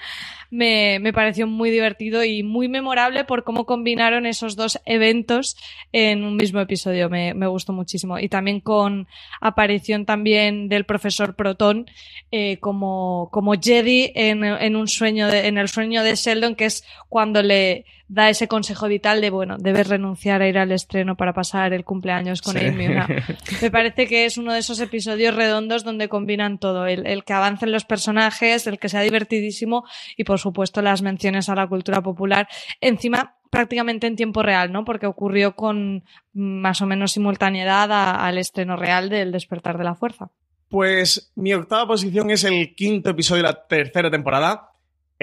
me, 0.50 0.98
me 1.00 1.12
pareció 1.12 1.46
muy 1.46 1.70
divertido 1.70 2.24
y 2.24 2.42
muy 2.42 2.68
memorable 2.68 3.24
por 3.24 3.44
cómo 3.44 3.66
combinaron 3.66 4.24
esos 4.24 4.56
dos 4.56 4.80
eventos 4.86 5.56
en 5.92 6.24
un 6.24 6.36
mismo 6.36 6.60
episodio. 6.60 7.10
Me, 7.10 7.34
me 7.34 7.46
gustó 7.46 7.72
muchísimo. 7.72 8.18
Y 8.18 8.28
también 8.28 8.60
con 8.60 9.08
aparición 9.40 10.06
también 10.06 10.68
del 10.68 10.84
profesor 10.84 11.34
Proton 11.34 11.86
eh, 12.30 12.58
como, 12.58 13.28
como 13.32 13.54
Jedi 13.60 14.12
en, 14.14 14.44
en 14.44 14.76
un 14.76 14.88
sueño 14.88 15.28
de, 15.28 15.48
en 15.48 15.58
el 15.58 15.68
sueño 15.68 16.02
de 16.02 16.14
Sheldon, 16.14 16.54
que 16.54 16.66
es 16.66 16.84
cuando 17.08 17.42
le 17.42 17.84
da 18.06 18.28
ese 18.28 18.48
consejo 18.48 18.86
vital 18.86 19.20
de, 19.20 19.30
bueno, 19.30 19.56
debes 19.58 19.88
renunciar 19.88 20.42
a 20.42 20.48
ir 20.48 20.58
al 20.58 20.72
estreno 20.72 21.16
para 21.16 21.32
pasar 21.32 21.72
el 21.72 21.84
cumpleaños 21.84 22.42
con 22.42 22.56
Sí. 22.58 22.66
Amy. 22.66 22.86
Una- 22.88 23.08
Me 23.62 23.70
parece 23.70 24.06
que 24.06 24.26
es 24.26 24.36
uno 24.36 24.52
de 24.52 24.58
esos 24.58 24.78
episodios 24.80 25.34
redondos 25.34 25.84
donde 25.84 26.08
combinan 26.08 26.58
todo, 26.58 26.86
el, 26.86 27.06
el 27.06 27.24
que 27.24 27.32
avancen 27.32 27.72
los 27.72 27.84
personajes, 27.84 28.66
el 28.66 28.78
que 28.78 28.88
sea 28.90 29.00
divertidísimo 29.00 29.84
y, 30.16 30.24
por 30.24 30.38
supuesto, 30.38 30.82
las 30.82 31.00
menciones 31.02 31.48
a 31.48 31.54
la 31.54 31.66
cultura 31.66 32.02
popular. 32.02 32.46
Encima, 32.80 33.36
prácticamente 33.50 34.06
en 34.06 34.16
tiempo 34.16 34.42
real, 34.42 34.70
¿no? 34.70 34.84
Porque 34.84 35.06
ocurrió 35.06 35.56
con 35.56 36.04
más 36.34 36.82
o 36.82 36.86
menos 36.86 37.12
simultaneidad 37.12 37.90
a- 37.90 38.26
al 38.26 38.36
estreno 38.38 38.76
real 38.76 39.08
del 39.08 39.32
Despertar 39.32 39.78
de 39.78 39.84
la 39.84 39.94
Fuerza. 39.94 40.28
Pues 40.68 41.32
mi 41.36 41.54
octava 41.54 41.86
posición 41.86 42.30
es 42.30 42.42
el 42.44 42.74
quinto 42.74 43.10
episodio 43.10 43.42
de 43.44 43.48
la 43.48 43.66
tercera 43.66 44.10
temporada, 44.10 44.70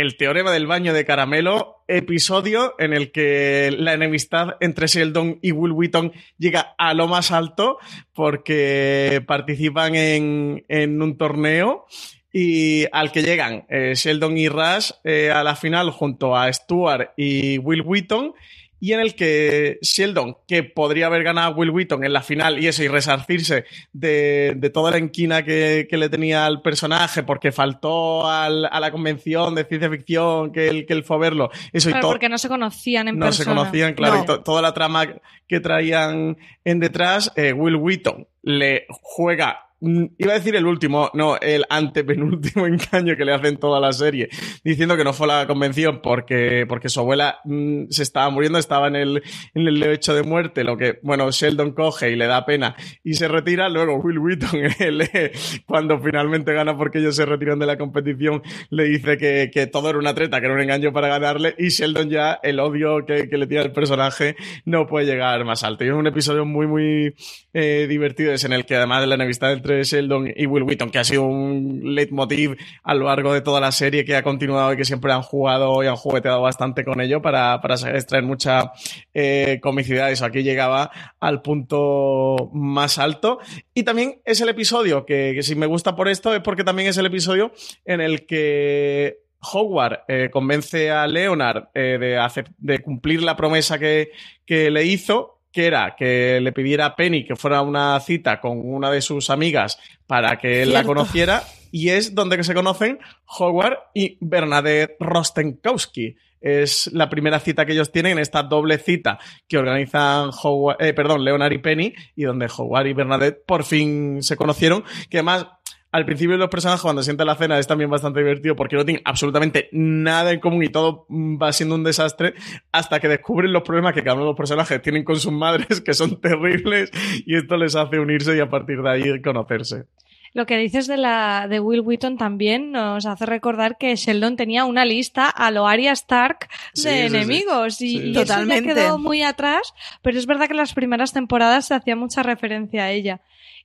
El 0.01 0.17
Teorema 0.17 0.51
del 0.51 0.65
Baño 0.65 0.95
de 0.95 1.05
Caramelo, 1.05 1.83
episodio 1.87 2.73
en 2.79 2.91
el 2.93 3.11
que 3.11 3.69
la 3.77 3.93
enemistad 3.93 4.55
entre 4.59 4.87
Sheldon 4.87 5.37
y 5.43 5.51
Will 5.51 5.73
Wheaton 5.73 6.11
llega 6.39 6.73
a 6.79 6.95
lo 6.95 7.07
más 7.07 7.29
alto 7.29 7.77
porque 8.11 9.23
participan 9.27 9.93
en, 9.93 10.63
un 10.99 11.17
torneo 11.19 11.85
y 12.33 12.85
al 12.91 13.11
que 13.11 13.21
llegan 13.21 13.67
eh, 13.69 13.93
Sheldon 13.93 14.39
y 14.39 14.49
Rush 14.49 14.89
eh, 15.03 15.29
a 15.29 15.43
la 15.43 15.55
final 15.55 15.91
junto 15.91 16.35
a 16.35 16.51
Stuart 16.51 17.11
y 17.15 17.59
Will 17.59 17.83
Wheaton 17.83 18.33
y 18.81 18.91
en 18.93 18.99
el 18.99 19.15
que 19.15 19.77
Sheldon, 19.81 20.35
que 20.47 20.63
podría 20.63 21.05
haber 21.05 21.23
ganado 21.23 21.53
a 21.53 21.55
Will 21.55 21.69
Wheaton 21.69 22.03
en 22.03 22.11
la 22.11 22.21
final 22.23 22.59
y 22.61 22.67
eso, 22.67 22.83
y 22.83 22.87
resarcirse 22.89 23.63
de, 23.93 24.53
de 24.57 24.69
toda 24.71 24.91
la 24.91 24.97
enquina 24.97 25.45
que, 25.45 25.87
que 25.89 25.95
le 25.97 26.09
tenía 26.09 26.45
al 26.47 26.61
personaje 26.61 27.23
porque 27.23 27.51
faltó 27.53 28.27
al- 28.27 28.65
a 28.65 28.79
la 28.79 28.91
convención 28.91 29.55
de 29.55 29.63
ciencia 29.65 29.89
ficción 29.89 30.51
que 30.51 30.67
él, 30.67 30.85
que 30.85 30.93
él 30.93 31.03
fue 31.03 31.15
a 31.17 31.19
verlo, 31.19 31.49
eso 31.71 31.89
Claro, 31.91 32.09
porque 32.09 32.27
no 32.27 32.37
se 32.37 32.49
conocían 32.49 33.07
en 33.07 33.19
no 33.19 33.31
se 33.31 33.39
persona. 33.45 33.55
conocían, 33.61 33.93
claro, 33.93 34.15
No. 34.17 34.23
y 34.23 34.25
to- 34.25 34.41
toda 34.41 34.61
la 34.61 34.73
trama 34.73 35.05
que 35.47 35.59
traían 35.59 36.37
en 36.65 36.79
detrás, 36.79 37.31
eh, 37.35 37.53
Will 37.53 37.75
Wheaton 37.75 38.27
le 38.41 38.87
juega, 38.89 39.67
iba 39.81 40.31
a 40.31 40.35
decir 40.35 40.55
el 40.55 40.67
último, 40.67 41.09
no, 41.13 41.37
el 41.39 41.65
antepenúltimo 41.69 42.65
engaño 42.67 43.15
que 43.17 43.25
le 43.25 43.33
hacen 43.33 43.57
toda 43.57 43.79
la 43.79 43.91
serie, 43.91 44.29
diciendo 44.63 44.95
que 44.95 45.03
no 45.03 45.13
fue 45.13 45.31
a 45.31 45.39
la 45.39 45.47
convención 45.47 46.01
porque, 46.01 46.65
porque 46.67 46.89
su 46.89 46.99
abuela 46.99 47.39
mm, 47.45 47.85
se 47.89 48.03
estaba 48.03 48.29
muriendo, 48.29 48.59
estaba 48.59 48.87
en 48.87 48.95
el, 48.95 49.23
en 49.53 49.67
el 49.67 49.79
lecho 49.79 50.13
de 50.13 50.23
muerte, 50.23 50.63
lo 50.63 50.77
que, 50.77 50.99
bueno, 51.01 51.31
Sheldon 51.31 51.71
coge 51.71 52.11
y 52.11 52.15
le 52.15 52.27
da 52.27 52.45
pena 52.45 52.75
y 53.03 53.15
se 53.15 53.27
retira, 53.27 53.69
luego 53.69 53.95
Will 53.95 54.19
Wheaton, 54.19 54.49
eh, 54.79 55.31
cuando 55.65 55.99
finalmente 55.99 56.53
gana 56.53 56.77
porque 56.77 56.99
ellos 56.99 57.15
se 57.15 57.25
retiran 57.25 57.59
de 57.59 57.65
la 57.65 57.77
competición, 57.77 58.43
le 58.69 58.83
dice 58.83 59.17
que, 59.17 59.49
que 59.51 59.67
todo 59.67 59.89
era 59.89 59.97
una 59.97 60.13
treta, 60.13 60.39
que 60.39 60.45
era 60.45 60.55
un 60.55 60.61
engaño 60.61 60.93
para 60.93 61.07
ganarle 61.07 61.55
y 61.57 61.69
Sheldon 61.69 62.09
ya, 62.09 62.39
el 62.43 62.59
odio 62.59 63.03
que, 63.05 63.27
que 63.29 63.37
le 63.37 63.47
tiene 63.47 63.63
el 63.65 63.71
personaje, 63.71 64.35
no 64.65 64.85
puede 64.85 65.05
llegar 65.07 65.43
más 65.43 65.63
alto. 65.63 65.83
Y 65.83 65.87
es 65.87 65.93
un 65.93 66.07
episodio 66.07 66.45
muy, 66.45 66.67
muy 66.67 67.15
eh, 67.53 67.87
divertido, 67.89 68.31
es 68.31 68.43
en 68.43 68.53
el 68.53 68.65
que 68.65 68.75
además 68.75 69.01
de 69.01 69.07
la 69.07 69.15
enemistad 69.15 69.53
entre 69.53 69.70
Sheldon 69.83 70.33
y 70.35 70.45
Will 70.45 70.63
Wheaton, 70.63 70.89
que 70.89 70.99
ha 70.99 71.03
sido 71.03 71.23
un 71.23 71.81
leitmotiv 71.95 72.57
a 72.83 72.93
lo 72.93 73.05
largo 73.05 73.33
de 73.33 73.41
toda 73.41 73.59
la 73.59 73.71
serie 73.71 74.05
que 74.05 74.15
ha 74.15 74.23
continuado 74.23 74.73
y 74.73 74.77
que 74.77 74.85
siempre 74.85 75.11
han 75.11 75.21
jugado 75.21 75.83
y 75.83 75.87
han 75.87 75.95
jugueteado 75.95 76.41
bastante 76.41 76.83
con 76.83 77.01
ello 77.01 77.21
para, 77.21 77.59
para 77.61 77.75
extraer 77.75 78.23
mucha 78.23 78.73
eh, 79.13 79.59
comicidad. 79.61 80.11
Eso 80.11 80.25
aquí 80.25 80.43
llegaba 80.43 80.91
al 81.19 81.41
punto 81.41 82.49
más 82.53 82.97
alto. 82.97 83.39
Y 83.73 83.83
también 83.83 84.21
es 84.25 84.41
el 84.41 84.49
episodio 84.49 85.05
que, 85.05 85.33
que 85.35 85.43
si 85.43 85.55
me 85.55 85.65
gusta 85.65 85.95
por 85.95 86.07
esto 86.07 86.33
es 86.33 86.41
porque 86.41 86.63
también 86.63 86.89
es 86.89 86.97
el 86.97 87.05
episodio 87.05 87.51
en 87.85 88.01
el 88.01 88.25
que 88.25 89.21
Howard 89.53 90.03
eh, 90.07 90.29
convence 90.31 90.91
a 90.91 91.07
Leonard 91.07 91.69
eh, 91.73 91.97
de, 91.99 92.43
de 92.57 92.79
cumplir 92.79 93.23
la 93.23 93.35
promesa 93.35 93.79
que, 93.79 94.11
que 94.45 94.69
le 94.69 94.85
hizo, 94.85 95.40
que 95.51 95.65
era 95.65 95.95
que 95.97 96.39
le 96.41 96.51
pidiera 96.51 96.85
a 96.85 96.95
Penny 96.95 97.25
que 97.25 97.35
fuera 97.35 97.59
a 97.59 97.61
una 97.61 97.99
cita 97.99 98.39
con 98.39 98.59
una 98.63 98.89
de 98.89 99.01
sus 99.01 99.29
amigas 99.29 99.79
para 100.07 100.37
que 100.37 100.63
él 100.63 100.73
la 100.73 100.83
conociera, 100.83 101.43
y 101.71 101.89
es 101.89 102.13
donde 102.13 102.43
se 102.43 102.53
conocen 102.53 102.99
Howard 103.39 103.77
y 103.93 104.17
Bernadette 104.19 104.97
Rostenkowski. 104.99 106.17
Es 106.41 106.89
la 106.91 107.07
primera 107.07 107.39
cita 107.39 107.65
que 107.65 107.73
ellos 107.73 107.91
tienen 107.91 108.13
en 108.13 108.19
esta 108.19 108.41
doble 108.41 108.79
cita 108.79 109.19
que 109.47 109.59
organizan 109.59 110.31
Howard, 110.41 110.77
eh, 110.81 110.93
perdón, 110.93 111.23
Leonard 111.23 111.51
y 111.53 111.59
Penny, 111.59 111.93
y 112.15 112.23
donde 112.23 112.49
Howard 112.57 112.87
y 112.87 112.93
Bernadette 112.93 113.43
por 113.45 113.63
fin 113.63 114.23
se 114.23 114.35
conocieron, 114.35 114.83
que 115.09 115.19
además 115.19 115.47
al 115.91 116.05
principio 116.05 116.37
los 116.37 116.49
personajes 116.49 116.81
cuando 116.81 117.03
sienten 117.03 117.27
la 117.27 117.35
cena 117.35 117.59
es 117.59 117.67
también 117.67 117.89
bastante 117.89 118.19
divertido 118.21 118.55
porque 118.55 118.75
no 118.77 118.85
tienen 118.85 119.01
absolutamente 119.05 119.67
nada 119.73 120.31
en 120.31 120.39
común 120.39 120.63
y 120.63 120.69
todo 120.69 121.05
va 121.09 121.51
siendo 121.51 121.75
un 121.75 121.83
desastre 121.83 122.33
hasta 122.71 122.99
que 122.99 123.07
descubren 123.09 123.51
los 123.51 123.63
problemas 123.63 123.93
que 123.93 124.01
cada 124.03 124.15
uno 124.15 124.23
de 124.23 124.29
los 124.31 124.37
personajes 124.37 124.81
tienen 124.81 125.03
con 125.03 125.19
sus 125.19 125.31
madres 125.33 125.81
que 125.81 125.93
son 125.93 126.19
terribles 126.21 126.91
y 127.25 127.35
esto 127.35 127.57
les 127.57 127.75
hace 127.75 127.99
unirse 127.99 128.35
y 128.35 128.39
a 128.39 128.49
partir 128.49 128.81
de 128.81 128.89
ahí 128.89 129.21
conocerse. 129.21 129.85
Lo 130.33 130.45
que 130.45 130.55
dices 130.55 130.87
de 130.87 130.95
la 130.95 131.47
de 131.49 131.59
Will 131.59 131.81
Wheaton 131.81 132.17
también 132.17 132.71
nos 132.71 133.05
hace 133.05 133.25
recordar 133.25 133.75
que 133.77 133.93
Sheldon 133.97 134.37
tenía 134.37 134.63
una 134.63 134.85
lista 134.85 135.27
a 135.27 135.51
lo 135.51 135.67
Arya 135.67 135.91
Stark 135.91 136.47
de 136.47 136.47
Sí, 136.73 136.87
sí, 136.89 136.89
sí. 137.09 137.15
enemigos 137.17 137.81
y, 137.81 137.89
Sí. 137.89 137.97
y 137.97 138.11
eso 138.11 138.19
ya 138.21 138.25
Totalmente. 138.27 138.73
quedó 138.73 138.97
muy 138.97 139.23
atrás, 139.23 139.73
pero 140.01 140.17
es 140.17 140.25
verdad 140.27 140.45
que 140.45 140.53
en 140.53 140.57
las 140.57 140.73
primeras 140.73 141.11
temporadas 141.11 141.65
se 141.65 141.73
hacía 141.73 141.97
mucha 141.97 142.23
referencia 142.23 142.85
a 142.85 142.91
ella. 142.91 143.19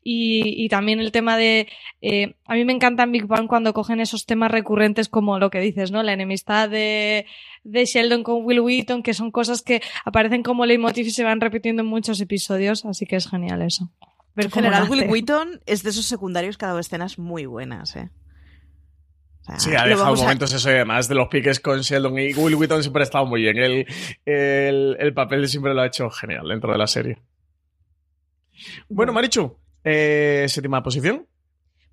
Y, 0.09 0.65
y 0.65 0.69
también 0.69 1.01
el 1.01 1.11
tema 1.11 1.37
de. 1.37 1.67
eh, 2.01 2.37
a 2.45 2.55
mí 2.55 2.65
me 2.65 2.73
encanta 2.73 3.03
en 3.03 3.11
Big 3.11 3.27
Bang 3.27 3.49
cuando 3.49 3.73
cogen 3.75 3.99
esos 3.99 4.25
temas 4.25 4.53
recurrentes 4.53 5.09
como 5.09 5.41
lo 5.41 5.51
que 5.51 5.59
dices, 5.59 5.91
¿no? 5.91 6.05
La 6.05 6.13
enemistad 6.13 6.69
de, 6.71 7.27
de 7.65 7.85
Sheldon 7.87 8.23
con 8.23 8.45
Will 8.45 8.61
Wheaton, 8.61 9.03
que 9.03 9.15
son 9.15 9.33
cosas 9.33 9.63
que 9.63 9.83
aparecen 10.05 10.45
como 10.45 10.65
leitmotiv 10.65 11.07
y 11.07 11.11
se 11.11 11.25
van 11.25 11.41
repitiendo 11.41 11.83
en 11.83 11.89
muchos 11.89 12.21
episodios, 12.21 12.85
así 12.85 13.05
que 13.05 13.17
es 13.17 13.29
genial 13.29 13.63
eso. 13.63 13.91
Ver 14.37 14.45
En 14.47 14.53
general, 14.53 14.83
nace. 14.85 14.93
Will 14.93 15.11
Wheaton 15.11 15.61
es 15.67 15.83
de 15.83 15.91
esos 15.91 16.05
secundarios 16.07 16.57
que 16.57 16.67
ha 16.67 16.69
dado 16.69 16.79
escenas 16.79 17.19
muy 17.19 17.47
buenas, 17.47 17.97
¿eh? 17.97 18.09
Sí, 19.59 19.71
ha 19.75 19.87
dejado 19.87 20.13
a- 20.15 20.17
momentos 20.17 20.53
eso 20.53 20.71
y 20.71 20.75
además 20.75 21.09
de 21.09 21.17
los 21.17 21.27
piques 21.29 21.59
con 21.59 21.81
Sheldon 21.81 22.17
y 22.19 22.33
Will 22.35 22.55
Wheaton 22.55 22.83
siempre 22.83 23.03
ha 23.03 23.05
estado 23.05 23.27
muy 23.27 23.41
bien. 23.43 23.57
El, 23.59 23.87
el, 24.25 24.97
el 25.01 25.15
papel 25.15 25.49
siempre 25.49 25.75
lo 25.75 25.83
ha 25.83 25.87
hecho 25.87 26.11
genial 26.11 26.47
dentro 26.49 26.71
de 26.71 26.79
la 26.79 26.87
serie. 26.87 27.19
Bueno, 28.89 29.13
Marichu, 29.13 29.57
eh, 29.87 30.47
séptima 30.49 30.83
posición. 30.83 31.27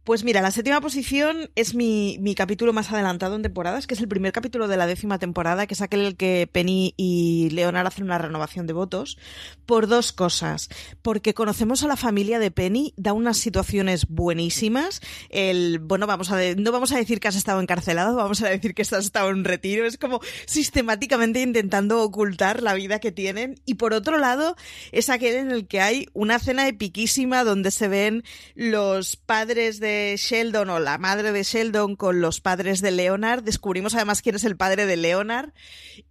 Pues 0.04 0.26
mira, 0.26 0.42
la 0.42 0.52
séptima 0.52 0.82
posición 0.82 1.50
es 1.56 1.76
mi, 1.76 2.18
mi 2.20 2.36
capítulo 2.36 2.74
más 2.74 2.92
adelantado 2.92 3.38
en 3.38 3.42
temporadas, 3.42 3.88
que 3.88 3.94
es 3.94 4.02
el 4.02 4.10
primer 4.10 4.34
capítulo 4.34 4.68
de 4.68 4.76
la 4.76 4.86
décima 4.86 5.18
temporada, 5.18 5.66
que 5.66 5.76
es 5.76 5.82
aquel 5.82 6.02
en 6.02 6.06
el 6.08 6.18
que 6.18 6.50
Penny 6.52 6.94
y 6.98 7.50
Leonard 7.52 7.88
hacen 7.88 8.04
una 8.04 8.18
renovación 8.18 8.68
de 8.68 8.74
votos, 8.74 9.18
por 9.66 9.88
dos 9.88 10.12
cosas. 10.12 10.68
Porque 11.02 11.34
conocemos 11.34 11.84
a 11.84 11.88
la 11.88 11.96
familia 11.96 12.40
de 12.40 12.52
Penny, 12.52 12.94
da 12.98 13.14
unas 13.14 13.38
situaciones 13.38 14.06
buenísimas. 14.10 15.00
El, 15.30 15.80
bueno, 15.80 16.06
vamos 16.06 16.32
a 16.32 16.54
no 16.58 16.74
vamos 16.74 16.92
a 16.92 16.98
decir 16.98 17.22
que 17.22 17.30
has 17.30 17.38
estado 17.38 17.62
encarcelado, 17.62 18.18
vamos 18.18 18.42
a 18.42 18.50
decir 18.50 18.74
que 18.76 18.82
has 18.82 18.92
estado 18.92 19.30
en 19.30 19.46
retiro. 19.46 19.86
Es 19.86 19.98
como 19.98 20.20
sistemáticamente 20.46 21.42
intentando 21.42 22.02
ocultar 22.04 22.62
la 22.62 22.74
vida 22.74 23.00
que 23.00 23.14
tienen. 23.14 23.56
Y 23.64 23.76
por 23.76 23.94
otro 23.94 24.18
lado, 24.18 24.58
es 24.92 25.10
aquel 25.10 25.36
en 25.36 25.52
el 25.52 25.66
que 25.66 25.80
hay 25.80 26.08
una 26.12 26.40
cena 26.40 26.68
epiquísima 26.68 27.46
donde 27.46 27.72
se 27.72 27.88
ven 27.88 28.26
los 28.54 29.16
padres 29.16 29.80
de 29.80 29.93
Sheldon 30.18 30.70
o 30.70 30.80
la 30.80 30.98
madre 30.98 31.32
de 31.32 31.44
Sheldon 31.44 31.96
con 31.96 32.22
los 32.22 32.42
padres 32.42 32.82
de 32.82 32.92
Leonard. 32.92 33.44
Descubrimos 33.44 33.96
además 33.96 34.22
quién 34.22 34.36
es 34.36 34.44
el 34.44 34.58
padre 34.58 34.86
de 34.86 34.98
Leonard. 34.98 35.52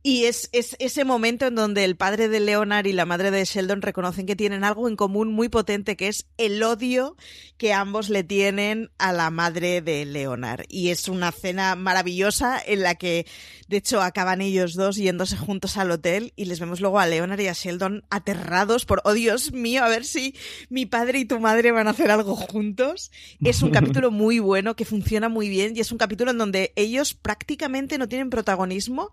Y 0.02 0.24
es, 0.24 0.48
es 0.52 0.76
ese 0.78 1.04
momento 1.04 1.46
en 1.46 1.54
donde 1.54 1.84
el 1.84 1.96
padre 1.96 2.28
de 2.28 2.40
Leonard 2.40 2.86
y 2.86 2.92
la 2.92 3.06
madre 3.06 3.30
de 3.30 3.44
Sheldon 3.44 3.82
reconocen 3.82 4.26
que 4.26 4.36
tienen 4.36 4.64
algo 4.64 4.88
en 4.88 4.96
común 4.96 5.32
muy 5.32 5.48
potente, 5.48 5.96
que 5.96 6.08
es 6.08 6.26
el 6.38 6.62
odio 6.62 7.16
que 7.56 7.72
ambos 7.72 8.08
le 8.08 8.24
tienen 8.24 8.90
a 8.98 9.12
la 9.12 9.30
madre 9.30 9.82
de 9.82 10.04
Leonard. 10.04 10.64
Y 10.68 10.90
es 10.90 11.08
una 11.08 11.30
cena 11.32 11.76
maravillosa 11.76 12.60
en 12.64 12.82
la 12.82 12.96
que, 12.96 13.26
de 13.68 13.76
hecho, 13.76 14.02
acaban 14.02 14.40
ellos 14.40 14.74
dos 14.74 14.96
yéndose 14.96 15.36
juntos 15.36 15.76
al 15.76 15.90
hotel 15.90 16.32
y 16.36 16.46
les 16.46 16.60
vemos 16.60 16.80
luego 16.80 16.98
a 16.98 17.06
Leonard 17.06 17.40
y 17.40 17.48
a 17.48 17.52
Sheldon 17.52 18.04
aterrados 18.10 18.84
por, 18.84 19.00
oh 19.04 19.12
Dios 19.12 19.52
mío, 19.52 19.84
a 19.84 19.88
ver 19.88 20.04
si 20.04 20.34
mi 20.68 20.86
padre 20.86 21.20
y 21.20 21.24
tu 21.24 21.40
madre 21.40 21.72
van 21.72 21.86
a 21.86 21.90
hacer 21.90 22.10
algo 22.10 22.34
juntos. 22.34 23.10
Es 23.42 23.62
un 23.62 23.70
capítulo 23.72 24.10
muy 24.10 24.38
bueno 24.38 24.76
que 24.76 24.84
funciona 24.84 25.28
muy 25.28 25.48
bien 25.48 25.76
y 25.76 25.80
es 25.80 25.92
un 25.92 25.98
capítulo 25.98 26.30
en 26.30 26.38
donde 26.38 26.72
ellos 26.76 27.14
prácticamente 27.14 27.98
no 27.98 28.08
tienen 28.08 28.30
protagonismo. 28.30 29.10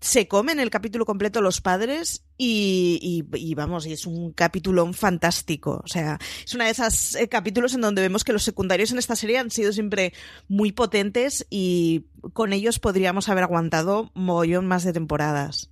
Se 0.00 0.28
comen 0.28 0.60
el 0.60 0.70
capítulo 0.70 1.04
completo 1.04 1.40
los 1.40 1.60
padres 1.60 2.24
y, 2.36 3.24
y, 3.32 3.54
vamos, 3.54 3.84
y 3.86 3.92
es 3.92 4.06
un 4.06 4.32
capítulo 4.32 4.92
fantástico. 4.92 5.82
O 5.84 5.88
sea, 5.88 6.18
es 6.44 6.54
uno 6.54 6.64
de 6.64 6.70
esos 6.70 7.16
eh, 7.16 7.28
capítulos 7.28 7.74
en 7.74 7.80
donde 7.80 8.02
vemos 8.02 8.22
que 8.22 8.32
los 8.32 8.44
secundarios 8.44 8.92
en 8.92 8.98
esta 8.98 9.16
serie 9.16 9.38
han 9.38 9.50
sido 9.50 9.72
siempre 9.72 10.12
muy 10.46 10.70
potentes 10.70 11.46
y 11.50 12.06
con 12.32 12.52
ellos 12.52 12.78
podríamos 12.78 13.28
haber 13.28 13.44
aguantado 13.44 14.12
mogollón 14.14 14.66
más 14.66 14.84
de 14.84 14.92
temporadas. 14.92 15.70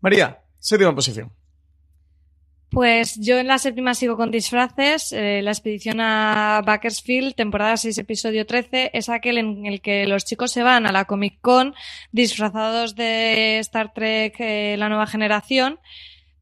María, 0.00 0.42
séptima 0.58 0.94
posición. 0.94 1.32
Pues 2.70 3.18
yo 3.18 3.38
en 3.38 3.46
la 3.46 3.58
séptima 3.58 3.94
sigo 3.94 4.16
con 4.16 4.30
disfraces. 4.30 5.12
Eh, 5.12 5.40
la 5.42 5.52
expedición 5.52 6.00
a 6.00 6.62
Bakersfield, 6.66 7.34
temporada 7.34 7.78
6, 7.78 7.96
episodio 7.96 8.44
13, 8.44 8.90
es 8.92 9.08
aquel 9.08 9.38
en 9.38 9.64
el 9.64 9.80
que 9.80 10.06
los 10.06 10.26
chicos 10.26 10.52
se 10.52 10.62
van 10.62 10.86
a 10.86 10.92
la 10.92 11.06
Comic 11.06 11.40
Con 11.40 11.74
disfrazados 12.12 12.94
de 12.94 13.58
Star 13.60 13.94
Trek, 13.94 14.36
eh, 14.38 14.76
la 14.78 14.90
nueva 14.90 15.06
generación 15.06 15.78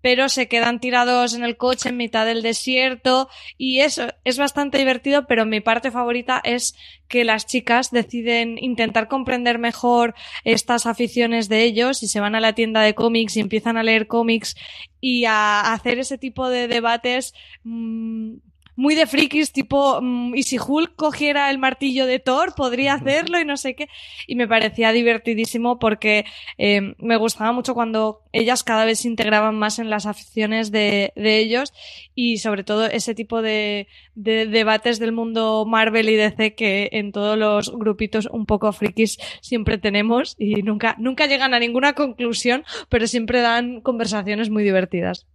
pero 0.01 0.29
se 0.29 0.49
quedan 0.49 0.81
tirados 0.81 1.35
en 1.35 1.45
el 1.45 1.57
coche 1.57 1.89
en 1.89 1.97
mitad 1.97 2.27
del 2.27 2.43
desierto 2.43 3.29
y 3.59 3.81
eso 3.81 4.09
es 4.25 4.39
bastante 4.39 4.79
divertido, 4.79 5.27
pero 5.27 5.47
mi 5.47 5.61
parte 5.61 5.91
favorita 5.91 6.41
es 6.45 6.75
que 7.09 7.25
las 7.25 7.47
chicas 7.47 7.91
deciden 7.91 8.59
intentar 8.59 9.09
comprender 9.09 9.59
mejor 9.59 10.15
estas 10.45 10.87
aficiones 10.87 11.49
de 11.49 11.65
ellos 11.65 12.03
y 12.03 12.09
se 12.09 12.21
van 12.21 12.35
a 12.35 12.41
la 12.41 12.55
tienda 12.55 12.83
de 12.83 12.95
cómics 12.95 13.37
y 13.37 13.41
empiezan 13.41 13.77
a 13.77 13.83
leer 13.83 14.07
cómics 14.07 14.57
y 15.01 15.25
a 15.25 15.73
hacer 15.73 15.99
ese 15.99 16.19
tipo 16.19 16.49
de 16.49 16.69
debates 16.69 17.35
mmm, 17.65 18.37
muy 18.77 18.95
de 18.95 19.07
frikis, 19.07 19.53
tipo, 19.53 20.01
mm, 20.01 20.35
y 20.35 20.43
si 20.45 20.59
Hulk 20.59 20.95
cogiera 20.95 21.51
el 21.51 21.59
martillo 21.59 22.07
de 22.07 22.19
Thor, 22.19 22.55
podría 22.55 22.95
hacerlo 22.95 23.41
y 23.41 23.45
no 23.45 23.57
sé 23.57 23.75
qué. 23.75 23.89
Y 24.27 24.37
me 24.37 24.47
parecía 24.47 24.93
divertidísimo 24.93 25.79
porque 25.79 26.25
eh, 26.59 26.95
me 26.99 27.17
gustaba 27.17 27.53
mucho 27.53 27.75
cuando 27.75 28.23
ellas 28.33 28.63
cada 28.63 28.85
vez 28.85 29.01
se 29.01 29.09
integraban 29.09 29.55
más 29.55 29.79
en 29.79 29.91
las 29.91 30.07
aficiones 30.07 30.71
de, 30.71 31.13
de 31.17 31.39
ellos 31.39 31.73
y 32.15 32.39
sobre 32.39 32.65
todo 32.65 32.87
ese 32.87 33.15
tipo 33.15 33.43
de, 33.43 33.89
de, 34.15 34.47
debates 34.47 34.99
del 34.99 35.13
mundo 35.13 35.65
Marvel 35.67 36.09
y 36.09 36.17
DC 36.17 36.55
que 36.55 36.91
en 36.93 37.13
todos 37.13 37.39
los 37.39 37.73
grupitos 37.77 38.27
un 38.27 38.47
poco 38.47 38.73
frikis 38.73 39.19
siempre 39.41 39.79
tenemos 39.79 40.35
y 40.39 40.63
nunca, 40.63 40.97
nunca 40.99 41.27
llegan 41.27 41.55
a 41.55 41.59
ninguna 41.59 41.95
conclusión, 41.95 42.65
pero 42.89 43.07
siempre 43.07 43.41
dan 43.41 43.81
conversaciones 43.81 44.51
muy 44.51 44.65
divertidas. 44.65 45.27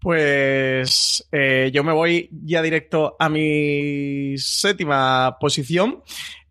Pues 0.00 1.28
eh, 1.32 1.70
yo 1.72 1.82
me 1.84 1.92
voy 1.92 2.30
ya 2.44 2.62
directo 2.62 3.16
a 3.18 3.28
mi 3.28 4.36
séptima 4.38 5.38
posición. 5.40 6.02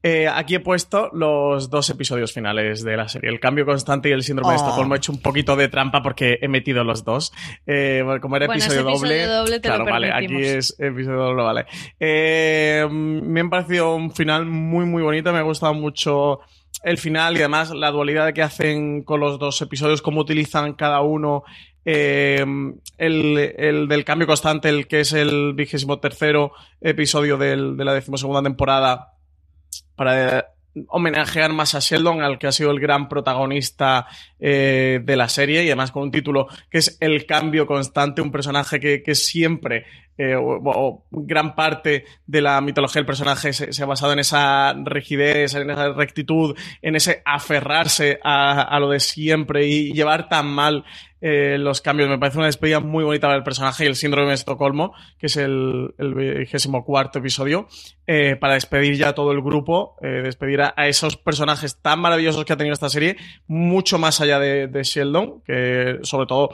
Eh, 0.03 0.27
aquí 0.27 0.55
he 0.55 0.59
puesto 0.59 1.09
los 1.11 1.69
dos 1.69 1.89
episodios 1.89 2.31
finales 2.31 2.83
de 2.83 2.95
la 2.95 3.09
serie, 3.09 3.29
el 3.29 3.39
cambio 3.39 3.65
constante 3.65 4.09
y 4.09 4.11
el 4.11 4.23
síndrome 4.23 4.53
de 4.53 4.59
oh. 4.59 4.63
Estocolmo. 4.63 4.95
He 4.95 4.97
hecho 4.97 5.11
un 5.11 5.21
poquito 5.21 5.55
de 5.55 5.67
trampa 5.69 6.01
porque 6.01 6.37
he 6.41 6.47
metido 6.47 6.83
los 6.83 7.03
dos. 7.03 7.33
Eh, 7.65 8.03
como 8.21 8.37
era 8.37 8.45
episodio, 8.45 8.83
doble, 8.83 9.59
claro, 9.59 9.85
vale, 9.85 10.11
aquí 10.11 10.35
es 10.35 10.75
episodio 10.79 11.17
doble, 11.17 11.43
vale. 11.43 11.65
me 12.89 13.41
ha 13.41 13.49
parecido 13.49 13.95
un 13.95 14.11
final 14.13 14.45
muy, 14.45 14.85
muy 14.85 15.03
bonito. 15.03 15.33
Me 15.33 15.39
ha 15.39 15.43
gustado 15.43 15.73
mucho 15.73 16.39
el 16.83 16.97
final 16.97 17.35
y 17.35 17.39
además 17.39 17.71
la 17.71 17.91
dualidad 17.91 18.33
que 18.33 18.41
hacen 18.41 19.03
con 19.03 19.19
los 19.19 19.39
dos 19.39 19.61
episodios, 19.61 20.01
cómo 20.01 20.21
utilizan 20.21 20.73
cada 20.73 21.01
uno 21.01 21.43
eh, 21.89 22.45
el, 22.97 23.87
del 23.87 24.03
cambio 24.03 24.27
constante, 24.27 24.67
el 24.67 24.89
que 24.89 24.99
es 24.99 25.13
el 25.13 25.53
vigésimo 25.53 25.99
tercero 25.99 26.51
episodio 26.81 27.37
de 27.37 27.55
la 27.55 27.93
decimosegunda 27.93 28.43
temporada, 28.43 29.13
para 29.95 30.47
homenajear 30.89 31.53
más 31.53 31.75
a 31.75 31.79
Sheldon, 31.79 32.21
al 32.21 32.37
que 32.37 32.47
ha 32.47 32.51
sido 32.51 32.71
el 32.71 32.81
gran 32.81 33.07
protagonista 33.07 34.05
eh, 34.37 34.99
de 35.01 35.15
la 35.15 35.29
serie, 35.29 35.63
y 35.63 35.67
además 35.67 35.93
con 35.93 36.03
un 36.03 36.11
título 36.11 36.47
que 36.69 36.79
es 36.79 36.97
El 36.99 37.25
cambio 37.25 37.65
constante, 37.65 38.21
un 38.21 38.31
personaje 38.31 38.81
que, 38.81 39.15
siempre, 39.15 39.85
eh, 40.17 40.35
o, 40.35 41.05
gran 41.09 41.55
parte 41.55 42.03
de 42.25 42.41
la 42.41 42.59
mitología 42.59 42.99
del 42.99 43.05
personaje 43.05 43.53
se, 43.53 43.81
ha 43.81 43.85
basado 43.85 44.11
en 44.11 44.19
esa 44.19 44.73
rigidez, 44.73 45.55
en 45.55 45.69
esa 45.69 45.93
rectitud, 45.93 46.53
en 46.81 46.97
ese 46.97 47.21
aferrarse 47.23 48.19
a, 48.21 48.61
a 48.61 48.79
lo 48.81 48.89
de 48.89 48.99
siempre 48.99 49.67
y 49.67 49.93
llevar 49.93 50.27
tan 50.27 50.47
mal 50.47 50.83
eh, 51.19 51.57
los 51.57 51.81
cambios. 51.81 52.09
Me 52.09 52.17
parece 52.17 52.37
una 52.37 52.47
despedida 52.47 52.79
muy 52.79 53.03
bonita 53.03 53.31
del 53.31 53.43
personaje 53.43 53.83
y 53.83 53.87
el 53.87 53.95
síndrome 53.95 54.29
de 54.29 54.35
Estocolmo, 54.35 54.93
que 55.17 55.27
es 55.27 55.37
el, 55.37 55.93
vigésimo 55.97 56.85
cuarto 56.85 57.19
episodio, 57.19 57.67
eh, 58.05 58.35
para 58.35 58.53
despedir 58.53 58.95
ya 58.95 59.13
todo 59.13 59.31
el 59.31 59.41
grupo, 59.41 59.95
eh, 60.01 60.21
despedir 60.23 60.61
a, 60.61 60.87
esos 60.87 61.17
personajes 61.17 61.81
tan 61.81 61.99
maravillosos 61.99 62.45
que 62.45 62.53
ha 62.53 62.57
tenido 62.57 62.73
esta 62.73 62.89
serie, 62.89 63.17
mucho 63.47 63.97
más 63.97 64.21
allá 64.21 64.39
de, 64.39 64.67
de 64.67 64.83
Sheldon, 64.83 65.41
que 65.41 65.99
sobre 66.03 66.27
todo 66.27 66.49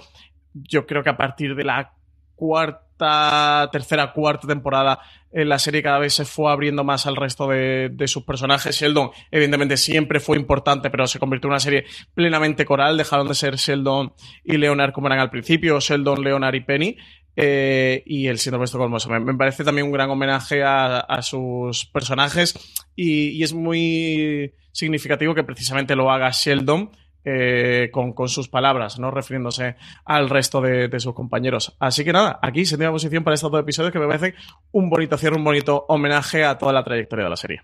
yo 0.54 0.86
creo 0.86 1.04
que 1.04 1.10
a 1.10 1.18
partir 1.18 1.56
de 1.56 1.64
la 1.64 1.94
cuarta, 2.36 3.70
tercera, 3.72 4.12
cuarta 4.14 4.48
temporada 4.48 5.00
la 5.34 5.60
serie 5.60 5.82
cada 5.82 6.00
vez 6.00 6.14
se 6.14 6.26
fue 6.26 6.52
abriendo 6.52 6.84
más 6.84 7.08
al 7.08 7.16
resto 7.16 7.48
de, 7.48 8.06
sus 8.06 8.24
personajes. 8.24 8.80
Sheldon, 8.80 9.12
evidentemente, 9.32 9.78
siempre 9.78 10.20
fue 10.20 10.38
importante, 10.38 10.90
pero 10.90 11.08
se 11.08 11.20
convirtió 11.20 11.48
en 11.48 11.54
una 11.54 11.60
serie 11.60 11.86
plenamente 12.14 12.66
coral. 12.66 12.98
Dejaron 12.98 13.28
de 13.28 13.36
ser 13.36 13.56
Sheldon 13.56 14.14
y 14.44 14.58
Leonard 14.58 14.94
como 14.94 15.08
eran 15.08 15.20
al 15.20 15.30
principio, 15.30 15.80
Sheldon, 15.80 16.24
Leonard 16.24 16.56
y 16.56 16.62
Penny. 16.62 16.98
Eh, 17.36 18.04
y 18.06 18.28
el 18.28 18.38
síndrome 18.38 18.64
de 18.64 18.66
Estocolmo. 18.66 18.98
Me, 19.10 19.20
me, 19.20 19.34
parece 19.34 19.64
también 19.64 19.88
un 19.88 19.94
gran 19.94 20.10
homenaje 20.10 20.62
a, 20.64 21.20
sus 21.24 21.86
personajes 21.86 22.54
y, 22.96 23.42
es 23.42 23.54
muy 23.54 24.54
significativo 24.72 25.34
que 25.34 25.44
precisamente 25.44 25.96
lo 25.96 26.12
haga 26.12 26.30
Sheldon 26.32 26.92
eh, 27.26 27.90
con, 27.92 28.14
sus 28.28 28.50
palabras, 28.50 29.00
¿no? 29.00 29.12
Refiriéndose 29.12 29.76
al 30.06 30.30
resto 30.30 30.62
de, 30.62 31.00
sus 31.00 31.14
compañeros. 31.14 31.76
Así 31.80 32.04
que 32.04 32.14
nada, 32.14 32.40
aquí 32.42 32.66
se 32.66 32.78
tiene 32.78 32.92
posición 32.92 33.24
para 33.24 33.36
estos 33.36 33.52
dos 33.52 33.62
episodios 33.62 33.92
que 33.92 34.00
me 34.00 34.08
parece 34.08 34.36
un 34.72 34.90
bonito 34.90 35.18
cierre, 35.18 35.38
un 35.38 35.44
bonito 35.44 35.86
homenaje 35.88 36.44
a 36.44 36.58
toda 36.58 36.74
la 36.74 36.84
trayectoria 36.84 37.26
de 37.26 37.30
la 37.30 37.38
serie. 37.38 37.62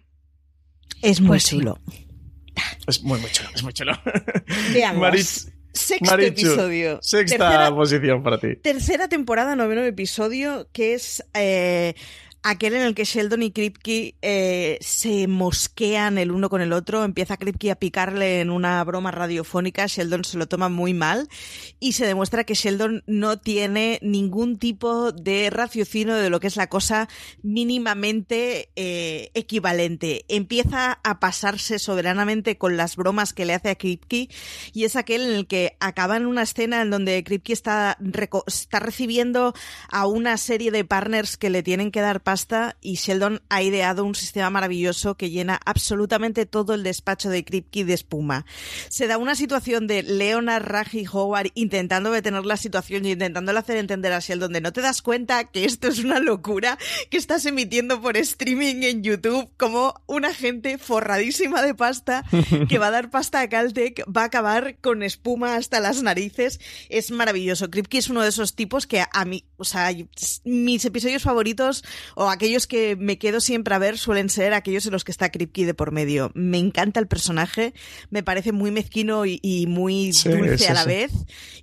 Es 1.01 1.21
muy 1.21 1.29
pues 1.29 1.49
chulo. 1.49 1.79
Es 2.87 3.03
muy, 3.03 3.19
muy 3.19 3.29
chulo, 3.31 3.49
es 3.53 3.63
muy 3.63 3.73
chulo. 3.73 3.93
Veamos. 4.73 5.49
Sexto 5.71 6.19
episodio. 6.19 6.99
Sexta 7.01 7.73
posición 7.73 8.23
para 8.23 8.39
ti. 8.39 8.55
Tercera 8.55 9.07
temporada, 9.07 9.55
noveno 9.55 9.83
episodio, 9.83 10.67
que 10.71 10.93
es 10.93 11.23
eh, 11.33 11.93
aquel 12.43 12.75
en 12.75 12.81
el 12.81 12.95
que 12.95 13.03
Sheldon 13.03 13.43
y 13.43 13.51
Kripke 13.51 14.15
eh, 14.21 14.77
se 14.81 15.27
mosquean 15.27 16.17
el 16.17 16.31
uno 16.31 16.49
con 16.49 16.61
el 16.61 16.73
otro, 16.73 17.03
empieza 17.03 17.37
Kripke 17.37 17.71
a 17.71 17.75
picarle 17.75 18.41
en 18.41 18.49
una 18.49 18.83
broma 18.83 19.11
radiofónica, 19.11 19.87
Sheldon 19.87 20.23
se 20.23 20.37
lo 20.37 20.47
toma 20.47 20.69
muy 20.69 20.93
mal 20.93 21.27
y 21.79 21.93
se 21.93 22.05
demuestra 22.05 22.43
que 22.43 22.53
Sheldon 22.53 23.03
no 23.07 23.37
tiene 23.39 23.99
ningún 24.01 24.57
tipo 24.57 25.11
de 25.11 25.49
raciocinio 25.49 26.15
de 26.15 26.29
lo 26.29 26.39
que 26.39 26.47
es 26.47 26.55
la 26.55 26.67
cosa 26.67 27.09
mínimamente 27.43 28.69
eh, 28.75 29.31
equivalente. 29.33 30.25
Empieza 30.29 30.99
a 31.03 31.19
pasarse 31.19 31.79
soberanamente 31.79 32.57
con 32.57 32.77
las 32.77 32.95
bromas 32.95 33.33
que 33.33 33.45
le 33.45 33.53
hace 33.53 33.69
a 33.69 33.75
Kripke 33.75 34.29
y 34.73 34.83
es 34.85 34.95
aquel 34.95 35.21
en 35.21 35.33
el 35.33 35.47
que 35.47 35.75
acaba 35.79 36.17
en 36.17 36.25
una 36.25 36.43
escena 36.43 36.81
en 36.81 36.89
donde 36.89 37.23
Kripke 37.23 37.53
está, 37.53 37.97
está 38.47 38.79
recibiendo 38.79 39.53
a 39.89 40.07
una 40.07 40.37
serie 40.37 40.71
de 40.71 40.85
partners 40.85 41.37
que 41.37 41.49
le 41.49 41.63
tienen 41.63 41.91
que 41.91 42.01
dar 42.01 42.21
y 42.81 42.95
Sheldon 42.95 43.41
ha 43.49 43.63
ideado 43.63 44.05
un 44.05 44.13
sistema 44.13 44.51
maravilloso 44.51 45.15
que 45.15 45.31
llena 45.31 45.59
absolutamente 45.65 46.45
todo 46.45 46.75
el 46.75 46.83
despacho 46.83 47.29
de 47.31 47.43
Kripke 47.43 47.85
de 47.85 47.93
espuma. 47.93 48.45
Se 48.89 49.07
da 49.07 49.17
una 49.17 49.33
situación 49.33 49.87
de 49.87 50.03
Leonard, 50.03 50.63
Raj 50.63 50.93
y 50.93 51.07
Howard 51.11 51.47
intentando 51.55 52.11
detener 52.11 52.45
la 52.45 52.57
situación 52.57 53.05
y 53.05 53.13
intentándole 53.13 53.57
hacer 53.57 53.77
entender 53.77 54.13
a 54.13 54.19
Sheldon 54.19 54.53
de 54.53 54.61
no 54.61 54.71
te 54.71 54.81
das 54.81 55.01
cuenta 55.01 55.45
que 55.45 55.65
esto 55.65 55.87
es 55.87 55.99
una 55.99 56.19
locura 56.19 56.77
que 57.09 57.17
estás 57.17 57.47
emitiendo 57.47 57.99
por 57.99 58.15
streaming 58.15 58.83
en 58.83 59.01
YouTube 59.01 59.49
como 59.57 59.95
una 60.05 60.31
gente 60.31 60.77
forradísima 60.77 61.63
de 61.63 61.73
pasta 61.73 62.25
que 62.69 62.77
va 62.77 62.87
a 62.87 62.91
dar 62.91 63.09
pasta 63.09 63.41
a 63.41 63.49
Caltech, 63.49 64.03
va 64.05 64.21
a 64.21 64.25
acabar 64.25 64.77
con 64.81 65.01
espuma 65.01 65.55
hasta 65.55 65.79
las 65.79 66.03
narices. 66.03 66.59
Es 66.89 67.09
maravilloso. 67.09 67.71
Kripke 67.71 67.97
es 67.97 68.09
uno 68.09 68.21
de 68.21 68.29
esos 68.29 68.53
tipos 68.53 68.85
que 68.85 69.03
a 69.11 69.25
mí, 69.25 69.45
o 69.57 69.63
sea, 69.63 69.91
mis 70.43 70.85
episodios 70.85 71.23
favoritos 71.23 71.83
o 72.19 72.29
aquellos 72.29 72.67
que 72.67 72.97
me 72.97 73.17
quedo 73.17 73.39
siempre 73.39 73.73
a 73.73 73.77
ver 73.79 73.97
suelen 73.97 74.27
ser 74.27 74.53
aquellos 74.53 74.85
en 74.85 74.91
los 74.91 75.05
que 75.05 75.11
está 75.11 75.31
Kripke 75.31 75.65
de 75.65 75.73
por 75.73 75.93
medio. 75.93 76.31
Me 76.33 76.57
encanta 76.57 76.99
el 76.99 77.07
personaje, 77.07 77.73
me 78.09 78.23
parece 78.23 78.51
muy 78.51 78.71
mezquino 78.71 79.25
y, 79.25 79.65
muy 79.69 80.11
dulce 80.11 80.67
a 80.67 80.73
la 80.73 80.83
vez 80.83 81.13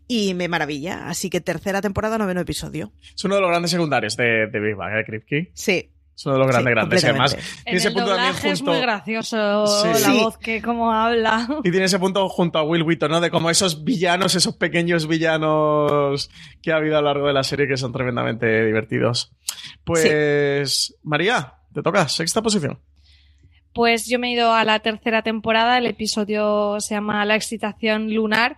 y 0.09 0.33
me 0.33 0.49
maravilla. 0.49 1.11
Así 1.11 1.29
que 1.29 1.43
tercera 1.43 1.83
temporada, 1.83 2.17
noveno 2.17 2.41
episodio. 2.41 2.91
Es 3.15 3.23
uno 3.23 3.35
de 3.35 3.43
los 3.43 3.51
grandes 3.51 3.71
secundarios 3.71 4.17
de, 4.17 4.47
Big 4.47 4.77
Bang, 4.77 4.97
¿eh, 4.97 5.05
Kripke? 5.05 5.51
Sí. 5.53 5.91
Es 6.17 6.25
uno 6.25 6.37
de 6.37 6.39
los 6.41 6.49
grandes, 6.49 6.71
Sí, 6.71 6.75
grandes. 6.75 7.03
Y 7.03 7.07
además, 7.07 7.37
tiene 7.65 7.79
ese 7.79 7.89
el 7.89 7.95
punto 7.95 8.09
también 8.09 8.27
doblaje 8.33 8.51
es 8.51 8.59
junto. 8.61 8.73
muy 8.73 8.81
gracioso 8.81 9.67
Sí. 9.67 9.89
la 9.89 9.95
Sí. 9.99 10.19
voz 10.23 10.39
que 10.39 10.63
como 10.63 10.91
habla. 10.91 11.47
Y 11.63 11.71
tiene 11.71 11.85
ese 11.85 11.99
punto 11.99 12.27
junto 12.31 12.59
a 12.59 12.63
Will 12.63 12.83
Wheaton, 12.85 13.11
¿no? 13.11 13.21
De 13.21 13.31
como 13.31 13.51
esos 13.51 13.85
villanos, 13.85 14.35
esos 14.35 14.57
pequeños 14.57 15.07
villanos 15.09 16.31
que 16.63 16.73
ha 16.73 16.77
habido 16.77 16.97
a 16.97 17.03
lo 17.03 17.09
largo 17.09 17.27
de 17.27 17.35
la 17.35 17.43
serie 17.45 17.69
que 17.69 17.77
son 17.77 17.93
tremendamente 17.93 18.65
divertidos. 18.65 19.31
Pues, 19.85 20.95
María, 21.03 21.55
te 21.75 21.83
toca, 21.83 22.09
sexta 22.09 22.43
posición. 22.43 22.79
Pues 23.75 24.07
yo 24.09 24.19
me 24.19 24.29
he 24.29 24.33
ido 24.33 24.55
a 24.55 24.65
la 24.65 24.79
tercera 24.81 25.21
temporada, 25.23 25.77
el 25.77 25.85
episodio 25.87 26.81
se 26.81 26.95
llama 26.95 27.25
La 27.27 27.37
excitación 27.37 28.15
lunar 28.15 28.57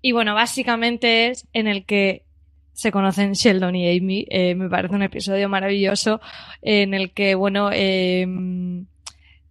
y 0.00 0.12
bueno, 0.12 0.34
básicamente 0.36 1.28
es 1.28 1.46
en 1.52 1.66
el 1.66 1.84
que 1.84 2.24
se 2.80 2.90
conocen 2.90 3.34
Sheldon 3.34 3.76
y 3.76 3.94
Amy. 3.94 4.24
Eh, 4.30 4.54
me 4.54 4.70
parece 4.70 4.94
un 4.94 5.02
episodio 5.02 5.50
maravilloso 5.50 6.18
en 6.62 6.94
el 6.94 7.12
que, 7.12 7.34
bueno, 7.34 7.68
eh, 7.70 8.26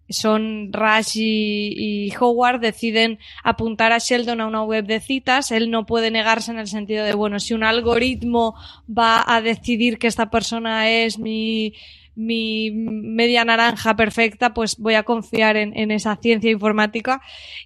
son 0.08 0.72
Rush 0.72 1.16
y, 1.16 2.08
y 2.08 2.12
Howard 2.18 2.58
deciden 2.58 3.20
apuntar 3.44 3.92
a 3.92 3.98
Sheldon 3.98 4.40
a 4.40 4.48
una 4.48 4.64
web 4.64 4.84
de 4.84 4.98
citas. 4.98 5.52
Él 5.52 5.70
no 5.70 5.86
puede 5.86 6.10
negarse 6.10 6.50
en 6.50 6.58
el 6.58 6.66
sentido 6.66 7.04
de, 7.04 7.14
bueno, 7.14 7.38
si 7.38 7.54
un 7.54 7.62
algoritmo 7.62 8.56
va 8.88 9.22
a 9.24 9.40
decidir 9.40 10.00
que 10.00 10.08
esta 10.08 10.28
persona 10.28 10.90
es 10.90 11.16
mi, 11.20 11.74
mi 12.20 12.70
media 12.70 13.44
naranja 13.44 13.96
perfecta, 13.96 14.52
pues 14.52 14.76
voy 14.76 14.94
a 14.94 15.04
confiar 15.04 15.56
en, 15.56 15.90
esa 15.90 16.16
ciencia 16.16 16.50
informática. 16.50 17.22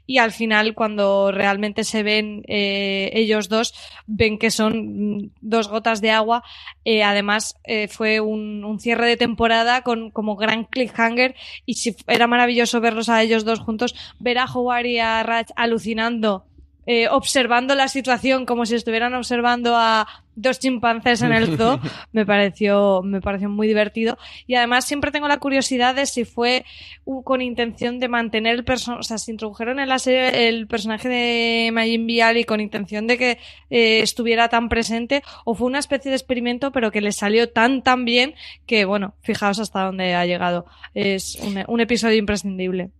Y 0.06 0.18
al 0.18 0.32
final, 0.32 0.74
cuando 0.74 1.32
realmente 1.32 1.84
se 1.84 2.02
ven 2.02 2.44
eh, 2.46 3.10
ellos 3.14 3.48
dos, 3.48 3.74
ven 4.06 4.38
que 4.38 4.50
son 4.50 5.16
mm, 5.16 5.30
dos 5.40 5.68
gotas 5.68 6.00
de 6.00 6.10
agua. 6.10 6.44
Eh, 6.84 7.02
además, 7.02 7.56
eh, 7.64 7.88
fue 7.88 8.20
un, 8.20 8.64
un 8.64 8.78
cierre 8.78 9.08
de 9.08 9.16
temporada 9.16 9.82
con 9.82 10.10
como 10.10 10.36
gran 10.36 10.64
cliffhanger 10.64 11.34
y 11.66 11.74
si 11.74 11.96
era 12.06 12.26
maravilloso 12.26 12.80
verlos 12.80 13.08
a 13.08 13.22
ellos 13.22 13.44
dos 13.44 13.60
juntos, 13.60 13.94
ver 14.20 14.38
a 14.38 14.44
Howard 14.44 14.86
y 14.86 14.98
a 14.98 15.22
Raj 15.22 15.46
alucinando. 15.56 16.46
Eh, 16.86 17.08
observando 17.08 17.74
la 17.74 17.88
situación 17.88 18.46
como 18.46 18.66
si 18.66 18.74
estuvieran 18.74 19.14
observando 19.14 19.76
a 19.76 20.06
dos 20.36 20.58
chimpancés 20.58 21.22
en 21.22 21.32
el 21.32 21.56
zoo 21.56 21.78
me 22.12 22.26
pareció 22.26 23.02
me 23.02 23.20
pareció 23.20 23.48
muy 23.48 23.66
divertido. 23.66 24.18
Y 24.46 24.54
además 24.56 24.84
siempre 24.84 25.10
tengo 25.10 25.28
la 25.28 25.38
curiosidad 25.38 25.94
de 25.94 26.06
si 26.06 26.24
fue 26.24 26.64
con 27.24 27.40
intención 27.40 28.00
de 28.00 28.08
mantener 28.08 28.54
el 28.54 28.64
personaje 28.64 29.00
o 29.00 29.02
sea 29.02 29.18
si 29.18 29.30
introdujeron 29.30 29.78
en 29.78 29.88
la 29.88 29.98
serie 29.98 30.48
el 30.48 30.66
personaje 30.66 31.08
de 31.08 31.70
Majin 31.72 32.06
Bialy 32.06 32.44
con 32.44 32.60
intención 32.60 33.06
de 33.06 33.18
que 33.18 33.38
eh, 33.70 34.00
estuviera 34.00 34.48
tan 34.48 34.68
presente 34.68 35.22
o 35.44 35.54
fue 35.54 35.66
una 35.66 35.78
especie 35.78 36.10
de 36.10 36.16
experimento 36.16 36.72
pero 36.72 36.90
que 36.90 37.00
le 37.00 37.12
salió 37.12 37.50
tan 37.50 37.82
tan 37.82 38.04
bien 38.04 38.34
que 38.66 38.84
bueno 38.84 39.14
fijaos 39.22 39.58
hasta 39.58 39.84
dónde 39.84 40.14
ha 40.14 40.26
llegado. 40.26 40.66
Es 40.94 41.36
un, 41.36 41.64
un 41.66 41.80
episodio 41.80 42.16
imprescindible 42.16 42.90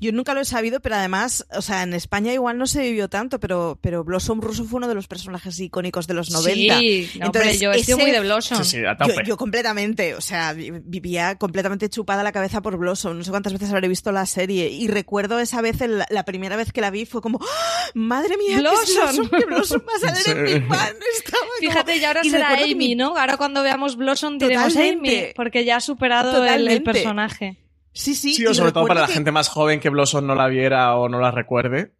Yo 0.00 0.10
nunca 0.12 0.34
lo 0.34 0.40
he 0.40 0.44
sabido, 0.44 0.80
pero 0.80 0.96
además, 0.96 1.46
o 1.52 1.60
sea, 1.62 1.82
en 1.82 1.92
España 1.94 2.32
igual 2.32 2.56
no 2.58 2.66
se 2.66 2.80
vivió 2.82 3.08
tanto, 3.08 3.38
pero, 3.40 3.78
pero 3.82 4.04
Blossom 4.04 4.40
Russo 4.40 4.64
fue 4.64 4.78
uno 4.78 4.88
de 4.88 4.94
los 4.94 5.06
personajes 5.06 5.58
icónicos 5.60 6.06
de 6.06 6.14
los 6.14 6.30
90. 6.30 6.78
Sí, 6.80 7.10
no, 7.20 7.26
hombre, 7.26 7.58
yo 7.58 7.72
he 7.72 7.84
sido 7.84 7.98
muy 7.98 8.10
de 8.10 8.20
Blossom. 8.20 8.64
Sí, 8.64 8.78
sí, 8.78 8.84
a 8.84 8.96
Yo, 8.98 9.06
tope. 9.14 9.22
yo 9.26 9.36
completamente, 9.36 10.14
o 10.14 10.20
sea, 10.20 10.52
vi- 10.54 10.70
vivía 10.70 11.36
completamente 11.36 11.88
chupada 11.88 12.22
la 12.22 12.32
cabeza 12.32 12.62
por 12.62 12.76
Blossom. 12.78 13.18
No 13.18 13.24
sé 13.24 13.30
cuántas 13.30 13.52
veces 13.52 13.70
habré 13.70 13.88
visto 13.88 14.12
la 14.12 14.26
serie. 14.26 14.68
Y 14.70 14.88
recuerdo 14.88 15.38
esa 15.40 15.60
vez, 15.60 15.80
el- 15.82 16.02
la 16.08 16.24
primera 16.24 16.56
vez 16.56 16.72
que 16.72 16.80
la 16.80 16.90
vi, 16.90 17.04
fue 17.06 17.20
como, 17.20 17.38
¡Ah! 17.42 17.90
¡Madre 17.94 18.36
mía! 18.38 18.58
Blossom. 18.58 18.94
Blossom, 18.96 19.28
que 19.28 19.44
Blossom 19.46 19.80
va 19.82 20.08
a 20.08 20.14
salir 20.14 20.38
en. 20.38 20.44
Big 20.46 20.68
Bang! 20.68 20.96
Estaba 21.18 21.38
como- 21.40 21.52
Fíjate, 21.60 21.96
y 21.96 22.04
ahora 22.04 22.20
y 22.24 22.30
será 22.30 22.48
Amy, 22.54 22.74
mi- 22.74 22.94
¿no? 22.94 23.16
Ahora 23.16 23.36
cuando 23.36 23.62
veamos 23.62 23.96
Blossom 23.96 24.38
diremos 24.38 24.72
Totalmente. 24.74 25.24
Amy, 25.26 25.32
porque 25.36 25.64
ya 25.64 25.76
ha 25.76 25.80
superado 25.80 26.44
el- 26.46 26.82
personaje. 26.82 27.58
Sí, 27.96 28.14
sí. 28.14 28.34
Sí, 28.34 28.44
o 28.44 28.52
sobre 28.52 28.72
todo 28.72 28.86
para 28.86 29.00
la 29.00 29.08
gente 29.08 29.32
más 29.32 29.48
joven 29.48 29.80
que 29.80 29.88
Blossom 29.88 30.26
no 30.26 30.34
la 30.34 30.48
viera 30.48 30.94
o 30.96 31.08
no 31.08 31.18
la 31.18 31.30
recuerde. 31.30 31.94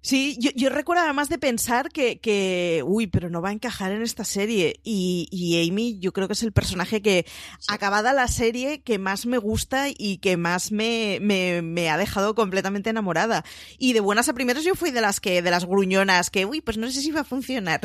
Sí, 0.00 0.38
yo, 0.40 0.50
yo 0.54 0.70
recuerdo 0.70 1.02
además 1.02 1.28
de 1.28 1.38
pensar 1.38 1.90
que, 1.90 2.18
que, 2.18 2.82
uy, 2.86 3.08
pero 3.08 3.28
no 3.28 3.42
va 3.42 3.50
a 3.50 3.52
encajar 3.52 3.92
en 3.92 4.00
esta 4.00 4.24
serie. 4.24 4.80
Y, 4.84 5.28
y 5.30 5.68
Amy, 5.68 5.98
yo 6.00 6.12
creo 6.12 6.28
que 6.28 6.32
es 6.32 6.42
el 6.44 6.52
personaje 6.52 7.02
que, 7.02 7.26
acabada 7.68 8.14
la 8.14 8.26
serie, 8.28 8.80
que 8.80 8.98
más 8.98 9.26
me 9.26 9.36
gusta 9.36 9.86
y 9.94 10.16
que 10.18 10.38
más 10.38 10.72
me, 10.72 11.18
me, 11.20 11.60
me 11.60 11.90
ha 11.90 11.98
dejado 11.98 12.34
completamente 12.34 12.88
enamorada. 12.88 13.44
Y 13.76 13.92
de 13.92 14.00
buenas 14.00 14.28
a 14.30 14.34
primeras 14.34 14.64
yo 14.64 14.74
fui 14.76 14.92
de 14.92 15.00
las 15.02 15.20
que, 15.20 15.42
de 15.42 15.50
las 15.50 15.66
gruñonas, 15.66 16.30
que, 16.30 16.46
uy, 16.46 16.62
pues 16.62 16.78
no 16.78 16.88
sé 16.90 17.02
si 17.02 17.10
va 17.10 17.20
a 17.20 17.24
funcionar. 17.24 17.80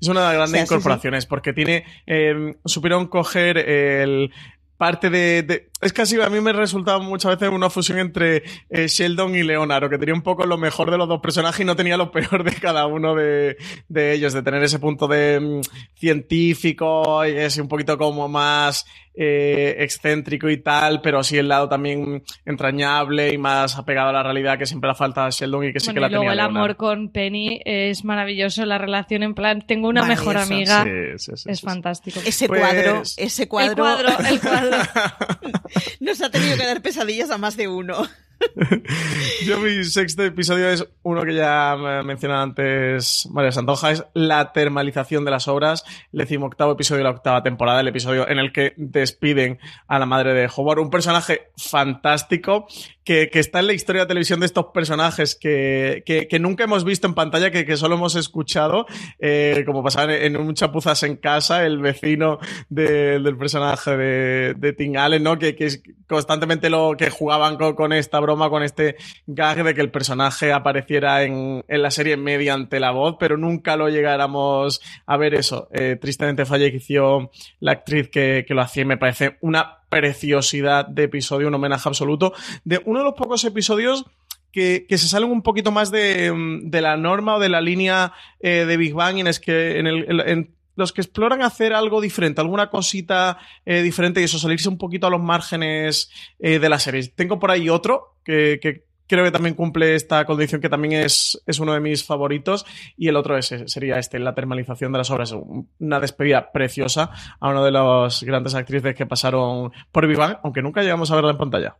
Es 0.00 0.08
una 0.08 0.20
de 0.22 0.26
las 0.26 0.34
grandes 0.34 0.48
O 0.48 0.52
sea, 0.52 0.66
sí, 0.66 0.72
incorporaciones 0.74 1.26
porque 1.26 1.52
tiene. 1.52 1.84
eh, 2.06 2.56
supieron 2.64 3.06
coger 3.06 3.58
el. 3.58 4.32
Parte 4.76 5.08
de, 5.08 5.44
de- 5.44 5.70
Es 5.84 5.92
casi 5.92 6.20
a 6.20 6.28
mí 6.30 6.40
me 6.40 6.52
resultaba 6.52 6.98
muchas 6.98 7.38
veces 7.38 7.54
una 7.54 7.70
fusión 7.70 7.98
entre 7.98 8.42
eh, 8.70 8.86
Sheldon 8.88 9.34
y 9.34 9.42
Leonardo, 9.42 9.88
que 9.90 9.98
tenía 9.98 10.14
un 10.14 10.22
poco 10.22 10.46
lo 10.46 10.56
mejor 10.58 10.90
de 10.90 10.98
los 10.98 11.06
dos 11.08 11.20
personajes 11.20 11.60
y 11.60 11.64
no 11.64 11.76
tenía 11.76 11.96
lo 11.96 12.10
peor 12.10 12.42
de 12.42 12.52
cada 12.54 12.86
uno 12.86 13.14
de, 13.14 13.56
de 13.88 14.12
ellos, 14.14 14.32
de 14.32 14.42
tener 14.42 14.62
ese 14.62 14.78
punto 14.78 15.06
de 15.06 15.38
mm, 15.40 15.60
científico 15.94 17.24
y 17.26 17.32
ese 17.32 17.60
un 17.62 17.68
poquito 17.68 17.98
como 17.98 18.28
más 18.28 18.86
eh, 19.16 19.76
excéntrico 19.78 20.48
y 20.50 20.56
tal, 20.56 21.00
pero 21.00 21.22
sí 21.22 21.38
el 21.38 21.46
lado 21.48 21.68
también 21.68 22.24
entrañable 22.44 23.32
y 23.32 23.38
más 23.38 23.76
apegado 23.76 24.08
a 24.08 24.12
la 24.12 24.22
realidad 24.24 24.58
que 24.58 24.66
siempre 24.66 24.88
la 24.88 24.94
falta 24.96 25.26
a 25.26 25.30
Sheldon 25.30 25.66
y 25.68 25.72
que 25.72 25.78
sí 25.80 25.86
Bueno, 25.88 25.94
que 25.94 26.00
la 26.00 26.06
y 26.06 26.10
luego 26.10 26.22
tenía 26.22 26.32
el 26.32 26.36
Leonardo. 26.38 26.58
amor 26.58 26.76
con 26.76 27.10
Penny 27.10 27.60
es 27.64 28.04
maravilloso, 28.04 28.64
la 28.66 28.78
relación 28.78 29.22
en 29.22 29.34
plan, 29.34 29.62
tengo 29.66 29.88
una 29.88 30.02
mejor 30.04 30.36
amiga, 30.36 30.82
Sí, 30.84 30.90
sí, 31.18 31.32
sí, 31.36 31.50
es 31.50 31.60
sí. 31.60 31.66
fantástico. 31.66 32.20
Ese 32.24 32.48
Pues- 32.48 32.60
cuadro, 32.60 33.02
ese 33.16 33.48
cuadro. 33.48 33.70
El 33.70 33.76
cuadro, 33.76 34.28
el 34.28 34.40
cuadro. 34.40 34.76
Nos 36.00 36.20
ha 36.20 36.30
tenido 36.30 36.56
que 36.56 36.66
dar 36.66 36.82
pesadillas 36.82 37.30
a 37.30 37.38
más 37.38 37.56
de 37.56 37.68
uno. 37.68 38.08
Yo 39.44 39.58
mi 39.58 39.84
sexto 39.84 40.24
episodio 40.24 40.68
es 40.68 40.86
uno 41.02 41.22
que 41.22 41.34
ya 41.34 41.76
me 41.78 42.02
mencionaba 42.02 42.42
antes 42.42 43.28
María 43.32 43.52
Santoja, 43.52 43.90
es 43.90 44.04
la 44.14 44.52
termalización 44.52 45.24
de 45.24 45.30
las 45.30 45.48
obras, 45.48 45.84
el 46.12 46.20
decimoctavo 46.20 46.72
episodio 46.72 46.98
de 46.98 47.04
la 47.04 47.10
octava 47.10 47.42
temporada, 47.42 47.80
el 47.80 47.88
episodio 47.88 48.28
en 48.28 48.38
el 48.38 48.52
que 48.52 48.74
despiden 48.76 49.58
a 49.88 49.98
la 49.98 50.06
madre 50.06 50.34
de 50.34 50.48
Howard, 50.54 50.78
un 50.78 50.90
personaje 50.90 51.48
fantástico 51.56 52.66
que, 53.04 53.28
está 53.34 53.60
en 53.60 53.66
la 53.66 53.72
historia 53.74 54.02
de 54.02 54.08
televisión 54.08 54.40
de 54.40 54.46
estos 54.46 54.66
personajes 54.72 55.34
que, 55.34 56.02
nunca 56.40 56.64
hemos 56.64 56.84
visto 56.84 57.06
en 57.06 57.14
pantalla, 57.14 57.50
que, 57.50 57.76
solo 57.76 57.96
hemos 57.96 58.16
escuchado, 58.16 58.86
eh, 59.18 59.62
como 59.66 59.82
pasaba 59.82 60.14
en, 60.14 60.36
un 60.36 60.54
chapuzas 60.54 61.02
en 61.02 61.16
casa, 61.16 61.66
el 61.66 61.78
vecino 61.78 62.38
de- 62.70 63.20
del 63.20 63.36
personaje 63.36 63.96
de, 63.96 64.54
de 64.54 64.98
Allen, 64.98 65.22
¿no? 65.22 65.38
Que, 65.38 65.54
es 65.58 65.82
constantemente 66.08 66.70
lo 66.70 66.94
que 66.96 67.10
jugaban 67.10 67.56
con 67.56 67.92
esta 67.92 68.20
broma, 68.24 68.50
con 68.50 68.62
este 68.62 68.96
gag 69.26 69.62
de 69.62 69.74
que 69.74 69.80
el 69.80 69.90
personaje 69.90 70.52
apareciera 70.52 71.22
en, 71.22 71.64
en 71.68 71.82
la 71.82 71.90
serie 71.90 72.16
mediante 72.16 72.80
la 72.80 72.90
voz, 72.90 73.16
pero 73.20 73.36
nunca 73.36 73.76
lo 73.76 73.88
llegáramos 73.88 74.80
a 75.06 75.16
ver 75.16 75.34
eso. 75.34 75.68
Eh, 75.72 75.96
tristemente 76.00 76.44
falleció 76.44 77.30
la 77.60 77.72
actriz 77.72 78.08
que, 78.10 78.44
que 78.46 78.54
lo 78.54 78.62
hacía 78.62 78.82
y 78.82 78.86
me 78.86 78.96
parece 78.98 79.36
una 79.40 79.78
preciosidad 79.88 80.86
de 80.88 81.04
episodio, 81.04 81.48
un 81.48 81.54
homenaje 81.54 81.88
absoluto 81.88 82.32
de 82.64 82.80
uno 82.84 82.98
de 82.98 83.04
los 83.04 83.14
pocos 83.14 83.44
episodios 83.44 84.04
que, 84.52 84.86
que 84.88 84.98
se 84.98 85.08
salen 85.08 85.30
un 85.30 85.42
poquito 85.42 85.70
más 85.72 85.90
de, 85.90 86.30
mm, 86.32 86.70
de 86.70 86.80
la 86.80 86.96
norma 86.96 87.36
o 87.36 87.40
de 87.40 87.48
la 87.48 87.60
línea 87.60 88.12
eh, 88.40 88.64
de 88.66 88.76
Big 88.76 88.94
Bang 88.94 89.18
en, 89.18 89.26
es 89.26 89.40
que, 89.40 89.78
en, 89.78 89.86
el- 89.86 90.20
en- 90.26 90.54
los 90.76 90.92
que 90.92 91.00
exploran 91.00 91.42
hacer 91.42 91.72
algo 91.72 92.00
diferente, 92.00 92.40
alguna 92.40 92.70
cosita 92.70 93.38
eh, 93.64 93.82
diferente 93.82 94.20
y 94.20 94.24
eso, 94.24 94.38
salirse 94.38 94.68
un 94.68 94.78
poquito 94.78 95.06
a 95.06 95.10
los 95.10 95.20
márgenes 95.20 96.10
eh, 96.38 96.58
de 96.58 96.68
la 96.68 96.78
serie. 96.78 97.06
Tengo 97.14 97.38
por 97.38 97.50
ahí 97.50 97.68
otro 97.68 98.16
que, 98.24 98.84
creo 99.06 99.24
que 99.24 99.30
también 99.30 99.54
cumple 99.54 99.94
esta 99.94 100.24
condición, 100.24 100.60
que 100.60 100.68
también 100.68 101.04
es, 101.04 101.40
es 101.46 101.58
uno 101.58 101.74
de 101.74 101.80
mis 101.80 102.04
favoritos, 102.04 102.66
y 102.96 103.08
el 103.08 103.16
otro 103.16 103.36
es, 103.36 103.54
sería 103.66 103.98
este, 103.98 104.18
la 104.18 104.34
termalización 104.34 104.92
de 104.92 104.98
las 104.98 105.10
obras. 105.10 105.34
Una 105.78 106.00
despedida 106.00 106.52
preciosa 106.52 107.10
a 107.38 107.48
una 107.48 107.64
de 107.64 107.70
las 107.70 108.22
grandes 108.22 108.54
actrices 108.54 108.94
que 108.94 109.06
pasaron 109.06 109.72
por 109.92 110.14
Bang, 110.16 110.38
aunque 110.42 110.62
nunca 110.62 110.82
llegamos 110.82 111.10
a 111.10 111.16
verla 111.16 111.32
en 111.32 111.38
pantalla. 111.38 111.76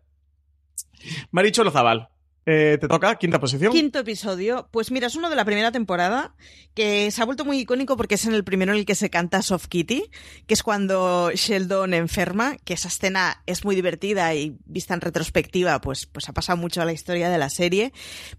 Maricho 1.30 1.64
Lozabal, 1.64 2.08
eh, 2.46 2.76
te 2.78 2.88
toca, 2.88 3.16
quinta 3.16 3.40
posición. 3.40 3.72
Quinto 3.72 4.00
episodio. 4.00 4.68
Pues 4.70 4.90
mira, 4.90 5.06
es 5.06 5.16
uno 5.16 5.30
de 5.30 5.36
la 5.36 5.46
primera 5.46 5.72
temporada 5.72 6.34
que 6.74 7.10
se 7.10 7.22
ha 7.22 7.24
vuelto 7.24 7.44
muy 7.44 7.58
icónico 7.60 7.96
porque 7.96 8.16
es 8.16 8.26
en 8.26 8.34
el 8.34 8.44
primero 8.44 8.72
en 8.72 8.78
el 8.78 8.84
que 8.84 8.94
se 8.94 9.08
canta 9.08 9.40
Soft 9.40 9.68
Kitty, 9.68 10.10
que 10.46 10.54
es 10.54 10.62
cuando 10.62 11.30
Sheldon 11.32 11.94
enferma, 11.94 12.56
que 12.64 12.74
esa 12.74 12.88
escena 12.88 13.42
es 13.46 13.64
muy 13.64 13.74
divertida 13.74 14.34
y 14.34 14.58
vista 14.66 14.92
en 14.92 15.00
retrospectiva, 15.00 15.80
pues, 15.80 16.06
pues 16.06 16.28
ha 16.28 16.32
pasado 16.32 16.58
mucho 16.58 16.82
a 16.82 16.84
la 16.84 16.92
historia 16.92 17.30
de 17.30 17.38
la 17.38 17.48
serie, 17.48 17.92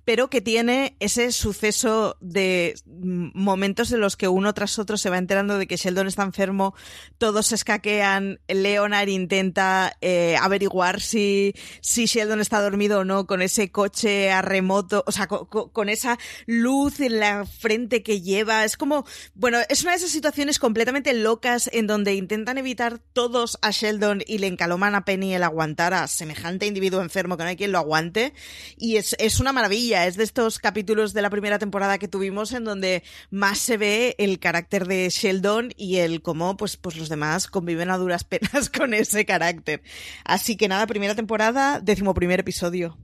pero 0.03 0.29
que 0.29 0.41
tiene 0.41 0.95
ese 0.99 1.31
suceso 1.31 2.17
de 2.19 2.75
mm, 2.85 3.29
momentos 3.33 3.91
en 3.91 4.01
los 4.01 4.17
que 4.17 4.27
uno 4.27 4.53
tras 4.53 4.77
otro 4.77 4.97
se 4.97 5.09
va 5.09 5.17
enterando 5.17 5.57
de 5.57 5.65
que 5.65 5.77
Sheldon 5.77 6.07
está 6.07 6.23
enfermo, 6.23 6.75
todos 7.17 7.47
se 7.47 7.55
escaquean, 7.55 8.39
Leonard 8.47 9.07
intenta 9.07 9.97
eh, 10.01 10.35
averiguar 10.39 11.01
si, 11.01 11.55
si 11.81 12.05
Sheldon 12.05 12.41
está 12.41 12.61
dormido 12.61 12.99
o 12.99 13.03
no 13.05 13.25
con 13.25 13.41
ese 13.41 13.71
coche 13.71 13.94
coche 13.95 14.29
a 14.31 14.41
remoto, 14.41 15.03
o 15.08 15.12
sea, 15.12 15.27
co- 15.27 15.47
co- 15.47 15.71
con, 15.71 15.88
esa 15.88 16.17
luz 16.47 16.99
en 16.99 17.19
la 17.19 17.45
frente 17.45 18.03
que 18.03 18.21
lleva. 18.21 18.65
Es 18.65 18.75
como, 18.75 19.05
bueno, 19.36 19.60
es 19.69 19.84
una 19.84 19.91
de 19.91 19.97
esas 19.97 20.10
situaciones 20.12 20.60
completamente 20.60 21.13
locas 21.13 21.69
en 21.71 21.88
donde 21.88 22.13
intentan 22.15 22.58
evitar 22.58 22.99
todos 23.13 23.58
a 23.62 23.71
Sheldon 23.71 24.21
y 24.27 24.39
le 24.39 24.47
encaloman 24.47 24.95
a 24.95 25.05
Penny 25.05 25.34
el 25.34 25.43
aguantar 25.43 25.93
a 25.93 26.08
semejante 26.08 26.65
individuo 26.65 27.01
enfermo 27.01 27.38
que 27.38 27.43
no 27.43 27.49
hay 27.49 27.55
quien 27.55 27.71
lo 27.71 27.77
aguante. 27.77 28.34
Y 28.77 28.97
es, 28.97 29.15
es 29.17 29.39
una 29.39 29.53
maravilla, 29.53 30.08
es 30.08 30.17
de 30.17 30.25
estos 30.25 30.60
capítulos 30.60 31.13
de 31.13 31.21
la 31.21 31.29
primera 31.29 31.58
temporada 31.58 31.97
que 31.97 32.08
tuvimos 32.10 32.51
en 32.51 32.65
donde 32.65 33.03
más 33.29 33.60
se 33.60 33.77
ve 33.77 34.15
el 34.17 34.39
carácter 34.39 34.88
de 34.88 35.10
Sheldon 35.10 35.71
y 35.77 35.97
el 35.97 36.21
cómo 36.21 36.58
pues, 36.58 36.75
pues 36.75 36.97
los 36.97 37.08
demás 37.08 37.47
conviven 37.47 37.89
a 37.91 37.97
duras 37.97 38.25
penas 38.25 38.69
con 38.77 38.93
ese 38.93 39.25
carácter. 39.25 39.81
Así 40.25 40.58
que 40.58 40.67
nada, 40.67 40.86
primera 40.86 41.15
temporada, 41.15 41.79
décimo 41.79 42.13
primer 42.13 42.41
episodio. 42.41 42.97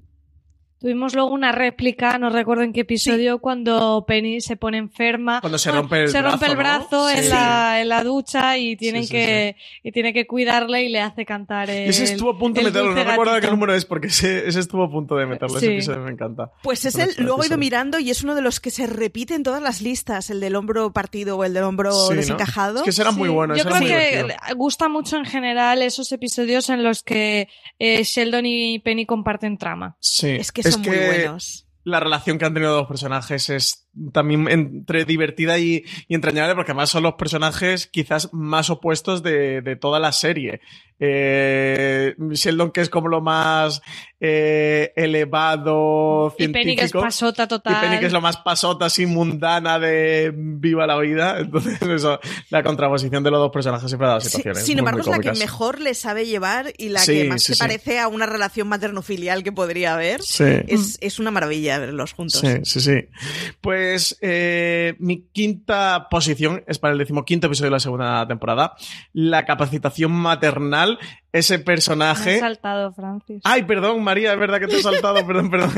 Tuvimos 0.81 1.13
luego 1.13 1.29
una 1.29 1.51
réplica, 1.51 2.17
no 2.17 2.31
recuerdo 2.31 2.63
en 2.63 2.73
qué 2.73 2.79
episodio, 2.81 3.37
cuando 3.37 4.03
Penny 4.07 4.41
se 4.41 4.55
pone 4.57 4.79
enferma. 4.79 5.39
Cuando 5.39 5.59
se 5.59 5.71
rompe 5.71 6.01
el 6.01 6.09
se 6.09 6.23
rompe 6.23 6.49
brazo, 6.49 6.51
el 6.51 6.57
¿no? 6.57 6.57
brazo 6.57 7.09
en, 7.11 7.23
Sí. 7.23 7.29
la, 7.29 7.81
en 7.81 7.87
la 7.89 8.03
ducha 8.03 8.57
y 8.57 8.75
tienen 8.77 9.03
Sí, 9.03 9.09
sí, 9.09 9.13
que 9.13 9.55
y 9.83 9.91
tiene 9.91 10.11
que 10.11 10.25
cuidarle 10.25 10.83
y 10.85 10.89
le 10.89 10.99
hace 10.99 11.23
cantar 11.23 11.69
el, 11.69 11.87
ese 11.87 12.05
estuvo 12.05 12.31
a 12.31 12.39
punto 12.39 12.59
de 12.61 12.67
el 12.67 12.73
meterlo, 12.73 12.95
no 12.95 13.03
recuerdo 13.03 13.33
de 13.35 13.41
qué 13.41 13.47
número 13.51 13.75
es, 13.75 13.85
porque 13.85 14.07
ese, 14.07 14.47
ese 14.47 14.59
estuvo 14.59 14.83
a 14.83 14.89
punto 14.89 15.15
de 15.17 15.27
meterlo, 15.27 15.57
ese 15.59 15.71
episodio 15.71 15.99
me 15.99 16.09
encanta. 16.11 16.49
Pues 16.63 16.83
es 16.85 16.95
el, 16.95 17.13
luego 17.23 17.43
he 17.43 17.45
ido 17.45 17.59
mirando 17.59 17.99
y 17.99 18.09
es 18.09 18.23
uno 18.23 18.33
de 18.33 18.41
los 18.41 18.59
que 18.59 18.71
se 18.71 18.87
repite 18.87 19.35
en 19.35 19.43
todas 19.43 19.61
las 19.61 19.81
listas, 19.83 20.31
el 20.31 20.39
del 20.39 20.55
hombro 20.55 20.91
partido 20.93 21.37
o 21.37 21.43
el 21.43 21.53
del 21.53 21.63
hombro 21.63 21.91
Sí, 21.91 22.09
¿no? 22.09 22.15
desencajado. 22.15 22.77
Es 22.77 22.83
que 22.85 22.89
ese 22.89 23.03
era 23.03 23.11
muy 23.11 23.29
bueno, 23.29 23.55
Yo 23.55 23.63
creo 23.65 23.75
muy 23.75 23.85
que 23.85 23.97
divertido. 24.17 24.55
gusta 24.55 24.89
mucho 24.89 25.17
en 25.17 25.25
general 25.25 25.83
esos 25.83 26.11
episodios 26.11 26.69
en 26.71 26.83
los 26.83 27.03
que 27.03 27.49
eh, 27.77 28.01
Sheldon 28.03 28.47
y 28.47 28.79
Penny 28.79 29.05
comparten 29.05 29.59
trama. 29.59 29.95
Sí. 29.99 30.27
Es 30.29 30.51
que 30.51 30.70
son 30.71 30.81
muy 30.81 30.97
buenos. 30.97 31.67
La 31.83 31.99
relación 31.99 32.37
que 32.37 32.45
han 32.45 32.53
tenido 32.53 32.71
los 32.73 32.81
dos 32.81 32.87
personajes 32.87 33.49
es 33.49 33.89
también 34.13 34.47
entre 34.49 35.05
divertida 35.05 35.57
y, 35.59 35.83
y 36.07 36.15
entrañable, 36.15 36.55
porque 36.55 36.71
además 36.71 36.89
son 36.89 37.03
los 37.03 37.13
personajes 37.15 37.87
quizás 37.87 38.29
más 38.33 38.69
opuestos 38.69 39.21
de, 39.23 39.61
de 39.61 39.75
toda 39.75 39.99
la 39.99 40.11
serie. 40.11 40.61
Eh, 41.03 42.13
Sheldon, 42.31 42.69
que 42.71 42.81
es 42.81 42.89
como 42.89 43.07
lo 43.07 43.21
más 43.21 43.81
eh, 44.19 44.93
elevado, 44.95 46.33
Y 46.37 46.47
Penny 46.47 46.75
que 46.75 46.83
es 46.83 46.91
científico. 46.91 47.01
pasota 47.01 47.47
total. 47.47 47.73
Y 47.75 47.85
Penny 47.87 47.99
que 47.99 48.05
es 48.05 48.13
lo 48.13 48.21
más 48.21 48.37
pasota, 48.37 48.85
así 48.85 49.07
mundana 49.07 49.79
de 49.79 50.31
viva 50.35 50.85
la 50.85 50.99
vida. 50.99 51.39
Entonces, 51.39 51.81
eso, 51.81 52.19
la 52.51 52.61
contraposición 52.61 53.23
de 53.23 53.31
los 53.31 53.39
dos 53.39 53.51
personajes 53.51 53.89
siempre 53.89 54.07
da 54.07 54.19
Sí, 54.21 54.29
situaciones. 54.29 54.63
sin 54.63 54.75
muy, 54.75 54.79
embargo, 54.79 54.99
muy 54.99 55.11
es 55.19 55.25
la 55.25 55.31
que 55.33 55.39
mejor 55.39 55.79
le 55.81 55.95
sabe 55.95 56.27
llevar 56.27 56.71
y 56.77 56.89
la 56.89 56.99
Sí, 56.99 57.13
que 57.13 57.29
más 57.29 57.41
sí, 57.41 57.47
se 57.47 57.53
sí. 57.55 57.59
parece 57.59 57.99
a 57.99 58.07
una 58.07 58.27
relación 58.27 58.67
materno-filial 58.67 59.43
que 59.43 59.51
podría 59.51 59.95
haber. 59.95 60.21
Sí. 60.21 60.43
Es, 60.67 60.99
es 61.01 61.17
una 61.17 61.31
maravilla 61.31 61.79
verlos 61.79 62.13
juntos. 62.13 62.41
Sí, 62.41 62.59
sí, 62.63 62.79
sí. 62.79 63.05
Pues 63.59 63.80
eh, 64.21 64.95
mi 64.99 65.23
quinta 65.31 66.07
posición 66.09 66.63
es 66.67 66.79
para 66.79 66.93
el 66.93 66.99
decimoquinto 66.99 67.47
episodio 67.47 67.67
de 67.67 67.75
la 67.75 67.79
segunda 67.79 68.27
temporada. 68.27 68.75
La 69.13 69.45
capacitación 69.45 70.11
maternal, 70.11 70.99
ese 71.31 71.57
Me 71.59 71.63
personaje. 71.63 72.35
has 72.35 72.39
saltado, 72.39 72.93
Francis. 72.93 73.41
Ay, 73.43 73.63
perdón, 73.63 74.03
María, 74.03 74.33
es 74.33 74.39
verdad 74.39 74.59
que 74.59 74.67
te 74.67 74.77
he 74.77 74.81
saltado, 74.81 75.15
perdón, 75.27 75.49
perdón. 75.49 75.71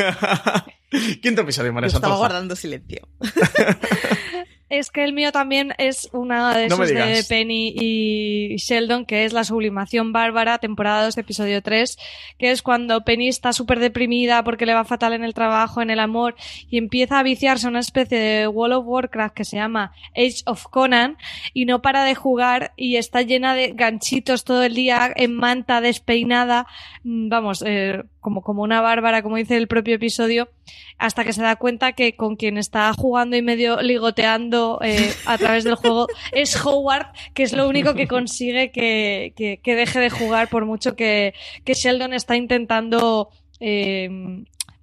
Quinto 1.21 1.41
episodio, 1.41 1.73
María 1.73 1.89
Yo 1.89 1.97
estaba 1.97 2.17
guardando 2.17 2.55
silencio. 2.55 3.07
Es 4.73 4.89
que 4.89 5.03
el 5.03 5.13
mío 5.13 5.31
también 5.31 5.75
es 5.77 6.09
una 6.13 6.57
de 6.57 6.67
No 6.67 6.83
esos 6.83 6.89
de. 6.89 7.23
Penny 7.29 7.75
y 7.79 8.55
Sheldon, 8.57 9.05
que 9.05 9.23
es 9.23 9.31
la 9.31 9.43
sublimación 9.43 10.13
bárbara, 10.13 10.57
temporada 10.57 11.05
2, 11.05 11.15
episodio 11.19 11.61
3, 11.61 11.95
que 12.39 12.49
es 12.49 12.63
cuando 12.63 13.01
Penny 13.05 13.27
está 13.27 13.53
súper 13.53 13.77
deprimida 13.77 14.43
porque 14.43 14.65
le 14.65 14.73
va 14.73 14.83
fatal 14.83 15.13
en 15.13 15.23
el 15.23 15.35
trabajo, 15.35 15.83
en 15.83 15.91
el 15.91 15.99
amor, 15.99 16.33
y 16.71 16.79
empieza 16.79 17.19
a 17.19 17.23
viciarse 17.23 17.67
a 17.67 17.69
una 17.69 17.81
especie 17.81 18.17
de 18.17 18.47
World 18.47 18.77
of 18.77 18.87
Warcraft 18.87 19.35
que 19.35 19.45
se 19.45 19.57
llama 19.57 19.93
Age 20.15 20.41
of 20.47 20.63
Conan, 20.63 21.17
y 21.53 21.65
no 21.65 21.83
para 21.83 22.03
de 22.03 22.15
jugar, 22.15 22.73
y 22.75 22.95
está 22.95 23.21
llena 23.21 23.53
de 23.53 23.73
ganchitos 23.73 24.43
todo 24.43 24.63
el 24.63 24.73
día, 24.73 25.13
en 25.15 25.35
manta, 25.35 25.81
despeinada, 25.81 26.65
mm, 27.03 27.29
vamos, 27.29 27.63
eh, 27.63 28.01
como, 28.21 28.41
como 28.41 28.63
una 28.63 28.81
bárbara, 28.81 29.21
como 29.21 29.35
dice 29.35 29.55
el 29.55 29.67
propio 29.67 29.93
episodio, 29.93 30.49
hasta 30.97 31.23
que 31.23 31.33
se 31.33 31.43
da 31.43 31.57
cuenta 31.57 31.91
que 31.91 32.15
con 32.15 32.37
quien 32.37 32.57
está 32.57 32.91
jugando 32.93 33.35
y 33.35 33.41
medio 33.41 33.81
ligoteando 33.81 34.62
eh, 34.81 35.13
a 35.25 35.37
través 35.37 35.63
del 35.63 35.75
juego 35.75 36.07
es 36.31 36.55
Howard, 36.65 37.07
que 37.33 37.43
es 37.43 37.53
lo 37.53 37.67
único 37.67 37.93
que 37.93 38.07
consigue 38.07 38.71
que, 38.71 39.33
que- 39.35 39.59
deje 39.75 39.99
de 39.99 40.09
jugar 40.09 40.47
por 40.49 40.65
mucho 40.65 40.95
que, 40.95 41.33
que 41.65 41.73
Sheldon 41.73 42.13
está 42.13 42.35
intentando... 42.35 43.29
eh, 43.59 44.09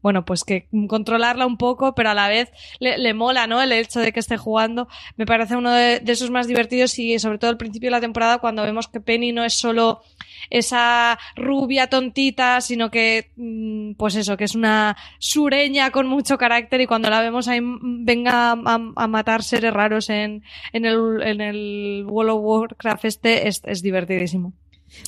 bueno, 0.03 0.25
pues 0.25 0.45
que 0.45 0.67
controlarla 0.89 1.47
un 1.47 1.57
poco, 1.57 1.95
pero 1.95 2.11
a 2.11 2.15
la 2.15 2.29
vez 2.29 2.51
le, 2.79 2.99
le 2.99 3.15
mola, 3.15 3.47
¿no? 3.47 3.61
El 3.61 3.73
hecho 3.73 4.01
de 4.01 4.13
que 4.13 4.21
esté 4.21 4.37
jugando. 4.37 4.89
Me 5.17 5.27
parece 5.27 5.57
uno 5.57 5.73
de, 5.73 6.01
de 6.01 6.13
esos 6.13 6.31
más 6.31 6.47
divertidos 6.47 6.99
y 6.99 7.19
sobre 7.19 7.39
todo 7.39 7.51
al 7.51 7.57
principio 7.57 7.89
de 7.89 7.93
la 7.93 8.01
temporada 8.01 8.39
cuando 8.39 8.63
vemos 8.63 8.89
que 8.89 9.01
Penny 9.01 9.33
no 9.33 9.45
es 9.45 9.55
solo 9.55 10.03
esa 10.49 11.19
rubia 11.37 11.89
tontita, 11.89 12.61
sino 12.61 12.91
que, 12.91 13.31
mm, 13.37 13.93
pues 13.95 14.17
eso, 14.17 14.37
que 14.37 14.45
es 14.45 14.55
una 14.55 14.97
sureña 15.19 15.91
con 15.91 16.07
mucho 16.07 16.39
carácter 16.39 16.81
y 16.81 16.87
cuando 16.87 17.11
la 17.11 17.21
vemos 17.21 17.49
ahí 17.49 17.61
mm, 17.61 18.05
venga 18.05 18.53
a 18.53 19.07
matar 19.07 19.43
seres 19.43 19.73
raros 19.73 20.11
en, 20.11 20.43
en, 20.73 20.85
el, 20.85 21.23
en 21.23 21.41
el 21.41 22.05
World 22.07 22.33
of 22.33 22.41
Warcraft 22.43 23.05
este, 23.05 23.49
es, 23.49 23.63
es 23.65 23.83
divertidísimo. 23.83 24.53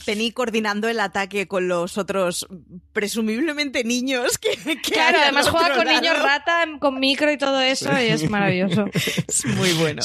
Penny 0.06 0.32
coordinando 0.32 0.88
el 0.88 1.00
ataque 1.00 1.46
con 1.48 1.68
los 1.68 1.98
otros, 1.98 2.46
presumiblemente 2.92 3.84
niños 3.84 4.38
que, 4.38 4.56
que 4.56 4.80
Claro, 4.80 5.18
además 5.22 5.48
juega 5.48 5.74
con 5.76 5.86
lado. 5.86 6.00
niños 6.00 6.22
rata, 6.22 6.64
con 6.80 7.00
micro 7.00 7.32
y 7.32 7.38
todo 7.38 7.60
eso 7.60 7.90
y 8.00 8.06
es 8.06 8.28
maravilloso. 8.30 8.86
Es 9.28 9.44
muy 9.46 9.72
bueno. 9.74 10.02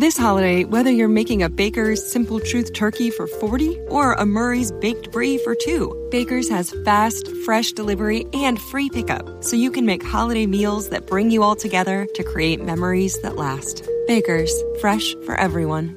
This 0.00 0.18
holiday, 0.18 0.64
whether 0.64 0.90
you're 0.90 1.08
making 1.08 1.44
a 1.44 1.48
Baker's 1.48 2.02
Simple 2.04 2.40
Truth 2.40 2.72
turkey 2.72 3.10
for 3.10 3.28
40 3.28 3.78
or 3.88 4.14
a 4.14 4.26
Murray's 4.26 4.72
Baked 4.72 5.12
Brie 5.12 5.38
for 5.38 5.54
2, 5.54 6.08
Baker's 6.10 6.48
has 6.48 6.74
fast, 6.84 7.28
fresh 7.44 7.70
delivery 7.72 8.26
and 8.34 8.58
free 8.60 8.90
pickup, 8.90 9.44
so 9.44 9.54
you 9.54 9.70
can 9.70 9.86
make 9.86 10.02
holiday 10.02 10.46
meals 10.46 10.88
that 10.88 11.06
bring 11.06 11.30
you 11.30 11.44
all 11.44 11.54
together 11.54 12.08
to 12.16 12.24
create 12.24 12.60
memories 12.60 13.20
that 13.22 13.36
last. 13.36 13.88
Baker's, 14.08 14.52
fresh 14.80 15.14
for 15.24 15.36
everyone. 15.38 15.96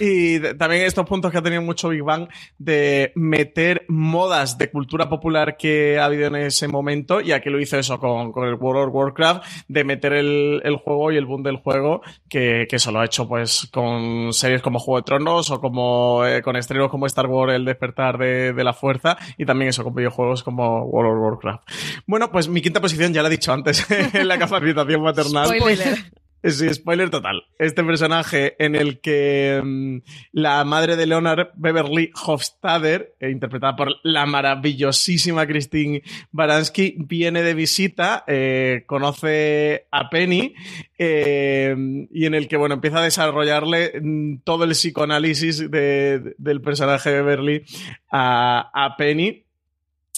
Y 0.00 0.40
también 0.56 0.82
estos 0.82 1.06
puntos 1.06 1.30
que 1.30 1.38
ha 1.38 1.42
tenido 1.42 1.62
mucho 1.62 1.88
Big 1.88 2.02
Bang 2.02 2.28
de 2.58 3.12
meter 3.14 3.84
modas 3.88 4.58
de 4.58 4.70
cultura 4.70 5.08
popular 5.08 5.56
que 5.56 5.98
ha 5.98 6.06
habido 6.06 6.26
en 6.26 6.36
ese 6.36 6.68
momento, 6.68 7.20
y 7.20 7.32
aquí 7.32 7.50
lo 7.50 7.60
hizo 7.60 7.78
eso 7.78 7.98
con, 7.98 8.32
con 8.32 8.48
el 8.48 8.54
World 8.54 8.88
of 8.88 8.94
Warcraft, 8.94 9.44
de 9.68 9.84
meter 9.84 10.12
el, 10.12 10.60
el 10.64 10.76
juego 10.76 11.12
y 11.12 11.16
el 11.16 11.26
boom 11.26 11.42
del 11.42 11.56
juego, 11.56 12.02
que, 12.28 12.66
que 12.68 12.76
eso 12.76 12.92
lo 12.92 13.00
ha 13.00 13.04
hecho 13.04 13.28
pues 13.28 13.68
con 13.72 14.32
series 14.32 14.62
como 14.62 14.78
Juego 14.78 14.98
de 14.98 15.04
Tronos 15.04 15.50
o 15.50 15.60
como 15.60 16.24
eh, 16.26 16.42
con 16.42 16.56
estrenos 16.56 16.90
como 16.90 17.06
Star 17.06 17.26
Wars, 17.26 17.54
El 17.54 17.64
Despertar 17.64 18.18
de, 18.18 18.52
de 18.52 18.64
la 18.64 18.72
Fuerza, 18.72 19.16
y 19.36 19.44
también 19.44 19.68
eso 19.70 19.84
con 19.84 19.94
videojuegos 19.94 20.42
como 20.42 20.84
World 20.84 21.12
of 21.12 21.22
Warcraft. 21.22 21.62
Bueno, 22.06 22.30
pues 22.30 22.48
mi 22.48 22.62
quinta 22.62 22.80
posición 22.80 23.12
ya 23.12 23.22
la 23.22 23.28
he 23.28 23.32
dicho 23.32 23.52
antes, 23.52 23.86
en 24.14 24.28
la 24.28 24.38
capacitación 24.38 25.02
maternal. 25.02 25.46
Spoiler. 25.48 26.21
Sí, 26.44 26.68
spoiler 26.74 27.08
total. 27.08 27.44
Este 27.58 27.84
personaje 27.84 28.56
en 28.58 28.74
el 28.74 29.00
que 29.00 29.60
mm, 29.62 29.98
la 30.32 30.64
madre 30.64 30.96
de 30.96 31.06
Leonard, 31.06 31.50
Beverly 31.54 32.10
Hofstadter, 32.26 33.14
eh, 33.20 33.30
interpretada 33.30 33.76
por 33.76 33.88
la 34.02 34.26
maravillosísima 34.26 35.46
Christine 35.46 36.02
Baranski, 36.32 36.96
viene 36.98 37.42
de 37.42 37.54
visita, 37.54 38.24
eh, 38.26 38.82
conoce 38.86 39.86
a 39.92 40.10
Penny 40.10 40.54
eh, 40.98 41.76
y 42.10 42.26
en 42.26 42.34
el 42.34 42.48
que 42.48 42.56
bueno 42.56 42.74
empieza 42.74 42.98
a 42.98 43.04
desarrollarle 43.04 43.92
mm, 44.02 44.38
todo 44.42 44.64
el 44.64 44.70
psicoanálisis 44.72 45.70
de- 45.70 46.34
del 46.38 46.60
personaje 46.60 47.10
de 47.10 47.22
Beverly 47.22 47.62
a 48.10 48.94
Penny. 48.98 49.44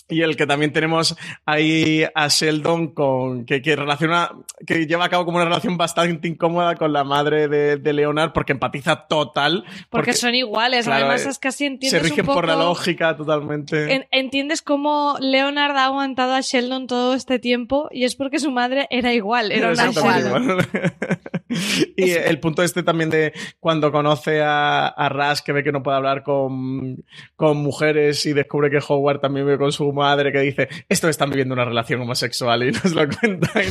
Y 0.08 0.20
el 0.20 0.36
que 0.36 0.46
también 0.46 0.72
tenemos 0.72 1.16
ahí 1.46 2.04
a 2.14 2.28
Sheldon 2.28 2.88
con 2.88 3.46
que, 3.46 3.62
que 3.62 3.74
relaciona 3.74 4.32
que 4.66 4.86
lleva 4.86 5.06
a 5.06 5.08
cabo 5.08 5.24
como 5.24 5.36
una 5.38 5.46
relación 5.46 5.78
bastante 5.78 6.28
incómoda 6.28 6.74
con 6.74 6.92
la 6.92 7.04
madre 7.04 7.48
de, 7.48 7.76
de 7.78 7.92
Leonard 7.94 8.32
porque 8.32 8.52
empatiza 8.52 9.06
total 9.06 9.64
porque, 9.88 10.12
son 10.12 10.34
iguales 10.34 10.84
claro, 10.84 11.06
además 11.06 11.24
es 11.26 11.38
que 11.38 11.48
así 11.48 11.64
entiendes 11.64 12.02
se 12.02 12.06
rigen 12.06 12.20
un 12.20 12.26
poco, 12.26 12.36
por 12.36 12.46
la 12.48 12.56
lógica 12.56 13.16
totalmente 13.16 13.94
en- 13.94 14.06
entiendes 14.10 14.60
cómo 14.60 15.16
Leonard 15.20 15.76
ha 15.76 15.86
aguantado 15.86 16.34
a 16.34 16.40
Sheldon 16.42 16.86
todo 16.86 17.14
este 17.14 17.38
tiempo 17.38 17.88
y 17.90 18.04
es 18.04 18.14
porque 18.14 18.38
su 18.38 18.50
madre 18.50 18.86
era 18.90 19.14
igual 19.14 19.52
era 19.52 19.72
una 19.72 19.90
Sheldon 19.90 20.18
igual. 20.44 20.68
y 21.96 22.10
el 22.10 22.40
punto 22.40 22.62
este 22.62 22.82
también 22.82 23.10
de 23.10 23.32
cuando 23.60 23.92
conoce 23.92 24.42
a, 24.42 24.86
a 24.86 25.08
Rush 25.08 25.40
que 25.44 25.52
ve 25.52 25.62
que 25.62 25.72
no 25.72 25.82
puede 25.82 25.96
hablar 25.96 26.22
con, 26.22 27.04
con 27.36 27.56
mujeres 27.58 28.24
y 28.26 28.32
descubre 28.32 28.70
que 28.70 28.80
Howard 28.86 29.20
también 29.20 29.46
vive 29.46 29.58
con 29.58 29.72
su 29.72 29.92
madre 29.92 30.32
que 30.32 30.40
dice 30.40 30.68
estos 30.88 31.10
están 31.10 31.30
viviendo 31.30 31.54
una 31.54 31.64
relación 31.64 32.00
homosexual 32.00 32.62
y 32.62 32.72
nos 32.72 32.94
lo 32.94 33.06
cuentan 33.20 33.62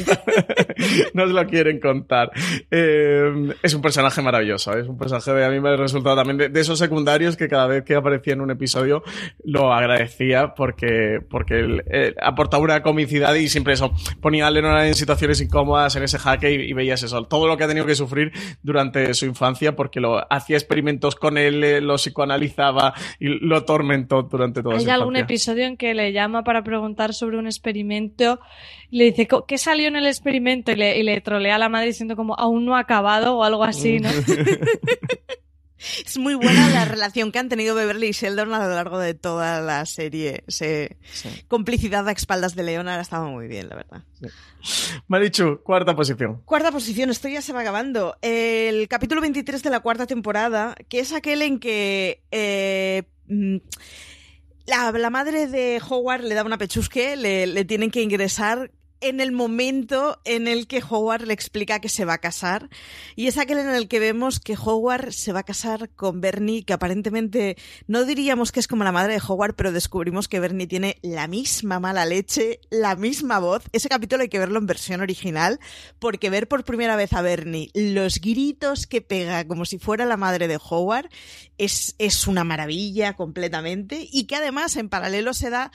nos 1.13 1.29
lo 1.29 1.45
quieren 1.47 1.79
contar 1.79 2.31
Eh, 2.71 3.53
es 3.61 3.73
un 3.73 3.81
personaje 3.81 4.21
maravilloso 4.21 4.73
es 4.77 4.87
un 4.87 4.97
personaje 4.97 5.31
de 5.33 5.45
a 5.45 5.49
mí 5.49 5.59
me 5.59 5.69
ha 5.69 5.75
resultado 5.75 6.15
también 6.15 6.37
de, 6.37 6.49
de 6.49 6.59
esos 6.59 6.79
secundarios 6.79 7.37
que 7.37 7.47
cada 7.47 7.67
vez 7.67 7.83
que 7.83 7.95
aparecía 7.95 8.33
en 8.33 8.41
un 8.41 8.51
episodio 8.51 9.03
lo 9.43 9.73
agradecía 9.73 10.53
porque 10.55 11.19
porque 11.29 11.59
él, 11.59 11.83
eh, 11.91 12.13
aportaba 12.21 12.63
una 12.63 12.81
comicidad 12.81 13.33
y 13.35 13.49
siempre 13.49 13.73
eso 13.73 13.91
ponía 14.21 14.47
a 14.47 14.51
Leonard 14.51 14.85
en 14.85 14.93
situaciones 14.93 15.41
incómodas 15.41 15.95
en 15.95 16.03
ese 16.03 16.19
jaque 16.19 16.51
y, 16.51 16.69
y 16.69 16.73
veías 16.73 17.03
eso 17.03 17.23
todo 17.23 17.47
lo 17.47 17.57
que 17.57 17.63
ha 17.63 17.67
tenido 17.73 17.85
que 17.87 17.95
sufrir 17.95 18.31
durante 18.61 19.13
su 19.13 19.25
infancia 19.25 19.75
porque 19.75 19.99
lo 19.99 20.25
hacía 20.31 20.57
experimentos 20.57 21.15
con 21.15 21.37
él 21.37 21.63
eh, 21.63 21.81
lo 21.81 21.95
psicoanalizaba 21.97 22.93
y 23.19 23.27
lo 23.45 23.57
atormentó 23.57 24.23
durante 24.23 24.59
Hay 24.59 24.85
su 24.85 24.91
algún 24.91 25.15
infancia 25.15 25.23
episodio 25.23 25.65
en 25.65 25.77
que 25.77 25.93
le 25.93 26.11
llama 26.13 26.43
para 26.43 26.63
preguntar 26.63 27.13
sobre 27.13 27.37
un 27.37 27.45
experimento 27.47 28.39
y 28.89 28.97
le 28.99 29.05
dice, 29.05 29.27
"Co- 29.27 29.45
¿qué 29.45 29.57
salió 29.57 29.87
en 29.87 29.95
el 29.95 30.05
experimento? 30.05 30.71
Y 30.71 30.75
le, 30.75 30.97
y 30.97 31.03
le 31.03 31.19
trolea 31.21 31.55
a 31.55 31.59
la 31.59 31.69
madre 31.69 31.87
diciendo 31.87 32.15
como, 32.15 32.35
aún 32.35 32.65
no 32.65 32.75
ha 32.75 32.79
acabado 32.79 33.37
o 33.37 33.43
algo 33.43 33.63
así, 33.63 33.99
¿no? 33.99 34.09
Es 36.13 36.19
muy 36.19 36.35
buena 36.35 36.69
la 36.69 36.85
relación 36.85 37.31
que 37.31 37.39
han 37.39 37.49
tenido 37.49 37.73
Beverly 37.73 38.09
y 38.09 38.11
Sheldon 38.11 38.53
a 38.53 38.59
lo 38.59 38.75
largo 38.75 38.99
de 38.99 39.15
toda 39.15 39.59
la 39.61 39.83
serie. 39.87 40.43
Ese 40.45 40.97
complicidad 41.47 42.07
a 42.07 42.11
espaldas 42.11 42.53
de 42.53 42.61
Leonard 42.61 42.99
ha 42.99 43.01
estado 43.01 43.29
muy 43.29 43.47
bien, 43.47 43.67
la 43.67 43.77
verdad. 43.77 44.03
Marichu 45.07 45.63
cuarta 45.63 45.95
posición 45.95 46.43
Cuarta 46.45 46.71
posición, 46.71 47.09
esto 47.09 47.29
ya 47.29 47.41
se 47.41 47.51
va 47.51 47.61
acabando. 47.61 48.15
El 48.21 48.87
capítulo 48.89 49.21
23 49.21 49.63
de 49.63 49.69
la 49.71 49.79
cuarta 49.79 50.05
temporada, 50.05 50.75
que 50.87 50.99
es 50.99 51.13
aquel 51.13 51.41
en 51.41 51.59
que 51.59 52.21
eh, 52.29 53.01
mm, 53.25 53.57
la, 54.67 54.91
la 54.91 55.09
madre 55.09 55.47
de 55.47 55.81
Howard 55.89 56.21
le 56.21 56.35
da 56.35 56.43
una 56.43 56.59
pechusque, 56.59 57.15
le, 57.15 57.47
le 57.47 57.65
tienen 57.65 57.89
que 57.89 58.03
ingresar 58.03 58.69
en 59.03 59.19
el 59.19 59.31
momento 59.31 60.19
en 60.23 60.47
el 60.47 60.67
que 60.67 60.81
Howard 60.87 61.23
le 61.27 61.33
explica 61.33 61.79
que 61.79 61.89
se 61.89 62.05
va 62.05 62.13
a 62.13 62.17
casar. 62.19 62.69
Y 63.15 63.27
es 63.27 63.37
aquel 63.37 63.59
en 63.59 63.69
el 63.69 63.87
que 63.87 63.99
vemos 63.99 64.39
que 64.39 64.55
Howard 64.55 65.11
se 65.11 65.33
va 65.33 65.41
a 65.41 65.43
casar 65.43 65.89
con 65.89 66.21
Bernie, 66.21 66.63
que 66.63 66.73
aparentemente 66.73 67.57
no 67.87 68.05
diríamos 68.05 68.51
que 68.51 68.59
es 68.59 68.67
como 68.67 68.83
la 68.83 68.91
madre 68.91 69.13
de 69.13 69.21
Howard, 69.27 69.55
pero 69.55 69.71
descubrimos 69.71 70.27
que 70.27 70.39
Bernie 70.39 70.67
tiene 70.67 70.97
la 71.01 71.27
misma 71.27 71.79
mala 71.79 72.05
leche, 72.05 72.61
la 72.69 72.95
misma 72.95 73.39
voz. 73.39 73.63
Ese 73.73 73.89
capítulo 73.89 74.23
hay 74.23 74.29
que 74.29 74.39
verlo 74.39 74.57
en 74.57 74.67
versión 74.67 75.01
original, 75.01 75.59
porque 75.99 76.29
ver 76.29 76.47
por 76.47 76.63
primera 76.63 76.95
vez 76.95 77.13
a 77.13 77.21
Bernie 77.21 77.71
los 77.73 78.21
gritos 78.21 78.87
que 78.87 79.01
pega 79.01 79.45
como 79.47 79.65
si 79.65 79.79
fuera 79.79 80.05
la 80.05 80.17
madre 80.17 80.47
de 80.47 80.57
Howard 80.57 81.09
es, 81.57 81.95
es 81.97 82.27
una 82.27 82.43
maravilla 82.43 83.13
completamente. 83.13 84.07
Y 84.11 84.25
que 84.25 84.37
además 84.37 84.77
en 84.77 84.89
paralelo 84.89 85.33
se 85.33 85.49
da 85.49 85.71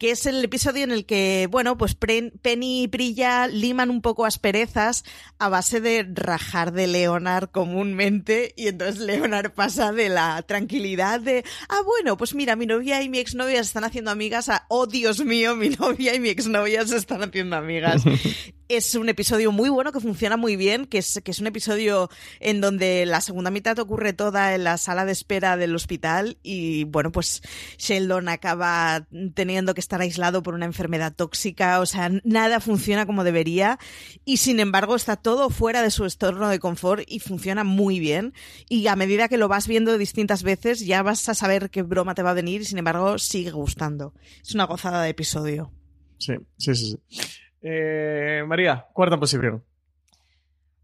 que 0.00 0.12
es 0.12 0.24
el 0.24 0.42
episodio 0.42 0.82
en 0.82 0.92
el 0.92 1.04
que, 1.04 1.46
bueno, 1.50 1.76
pues 1.76 1.94
Penny 1.94 2.82
y 2.82 2.88
Prilla 2.88 3.46
liman 3.48 3.90
un 3.90 4.00
poco 4.00 4.24
asperezas 4.24 5.04
a 5.38 5.50
base 5.50 5.82
de 5.82 6.08
rajar 6.10 6.72
de 6.72 6.86
Leonard 6.86 7.50
comúnmente 7.50 8.54
y 8.56 8.68
entonces 8.68 8.98
Leonard 8.98 9.52
pasa 9.52 9.92
de 9.92 10.08
la 10.08 10.40
tranquilidad 10.40 11.20
de, 11.20 11.44
ah, 11.68 11.82
bueno, 11.84 12.16
pues 12.16 12.34
mira, 12.34 12.56
mi 12.56 12.64
novia 12.64 13.02
y 13.02 13.10
mi 13.10 13.18
exnovia 13.18 13.56
se 13.56 13.68
están 13.68 13.84
haciendo 13.84 14.10
amigas 14.10 14.48
a, 14.48 14.64
oh, 14.68 14.86
Dios 14.86 15.22
mío, 15.22 15.54
mi 15.54 15.68
novia 15.78 16.14
y 16.14 16.20
mi 16.20 16.30
exnovia 16.30 16.86
se 16.86 16.96
están 16.96 17.22
haciendo 17.22 17.56
amigas. 17.56 18.02
es 18.70 18.94
un 18.94 19.08
episodio 19.08 19.50
muy 19.50 19.68
bueno 19.68 19.90
que 19.90 19.98
funciona 19.98 20.36
muy 20.36 20.54
bien, 20.54 20.86
que 20.86 20.98
es, 20.98 21.20
que 21.24 21.32
es 21.32 21.40
un 21.40 21.48
episodio 21.48 22.08
en 22.38 22.60
donde 22.60 23.04
la 23.04 23.20
segunda 23.20 23.50
mitad 23.50 23.76
ocurre 23.80 24.12
toda 24.12 24.54
en 24.54 24.62
la 24.62 24.78
sala 24.78 25.04
de 25.04 25.10
espera 25.12 25.56
del 25.56 25.74
hospital 25.74 26.38
y 26.44 26.84
bueno, 26.84 27.10
pues 27.10 27.42
Sheldon 27.78 28.28
acaba 28.28 29.08
teniendo 29.34 29.74
que 29.74 29.80
estar 29.80 30.00
aislado 30.00 30.44
por 30.44 30.54
una 30.54 30.66
enfermedad 30.66 31.12
tóxica, 31.12 31.80
o 31.80 31.86
sea, 31.86 32.12
nada 32.22 32.60
funciona 32.60 33.06
como 33.06 33.24
debería 33.24 33.78
y 34.24 34.36
sin 34.36 34.60
embargo 34.60 34.94
está 34.94 35.16
todo 35.16 35.50
fuera 35.50 35.82
de 35.82 35.90
su 35.90 36.04
entorno 36.04 36.48
de 36.48 36.60
confort 36.60 37.02
y 37.08 37.18
funciona 37.18 37.64
muy 37.64 37.98
bien 37.98 38.34
y 38.68 38.86
a 38.86 38.94
medida 38.94 39.28
que 39.28 39.36
lo 39.36 39.48
vas 39.48 39.66
viendo 39.66 39.98
distintas 39.98 40.44
veces 40.44 40.86
ya 40.86 41.02
vas 41.02 41.28
a 41.28 41.34
saber 41.34 41.70
qué 41.70 41.82
broma 41.82 42.14
te 42.14 42.22
va 42.22 42.30
a 42.30 42.34
venir 42.34 42.60
y 42.60 42.66
sin 42.66 42.78
embargo 42.78 43.18
sigue 43.18 43.50
gustando. 43.50 44.14
Es 44.42 44.54
una 44.54 44.64
gozada 44.66 45.02
de 45.02 45.10
episodio. 45.10 45.72
sí 46.18 46.34
sí 46.56 46.74
sí, 46.76 46.96
sí. 47.08 47.39
Eh, 47.62 48.42
María 48.46 48.86
cuarta 48.92 49.18
posición 49.18 49.62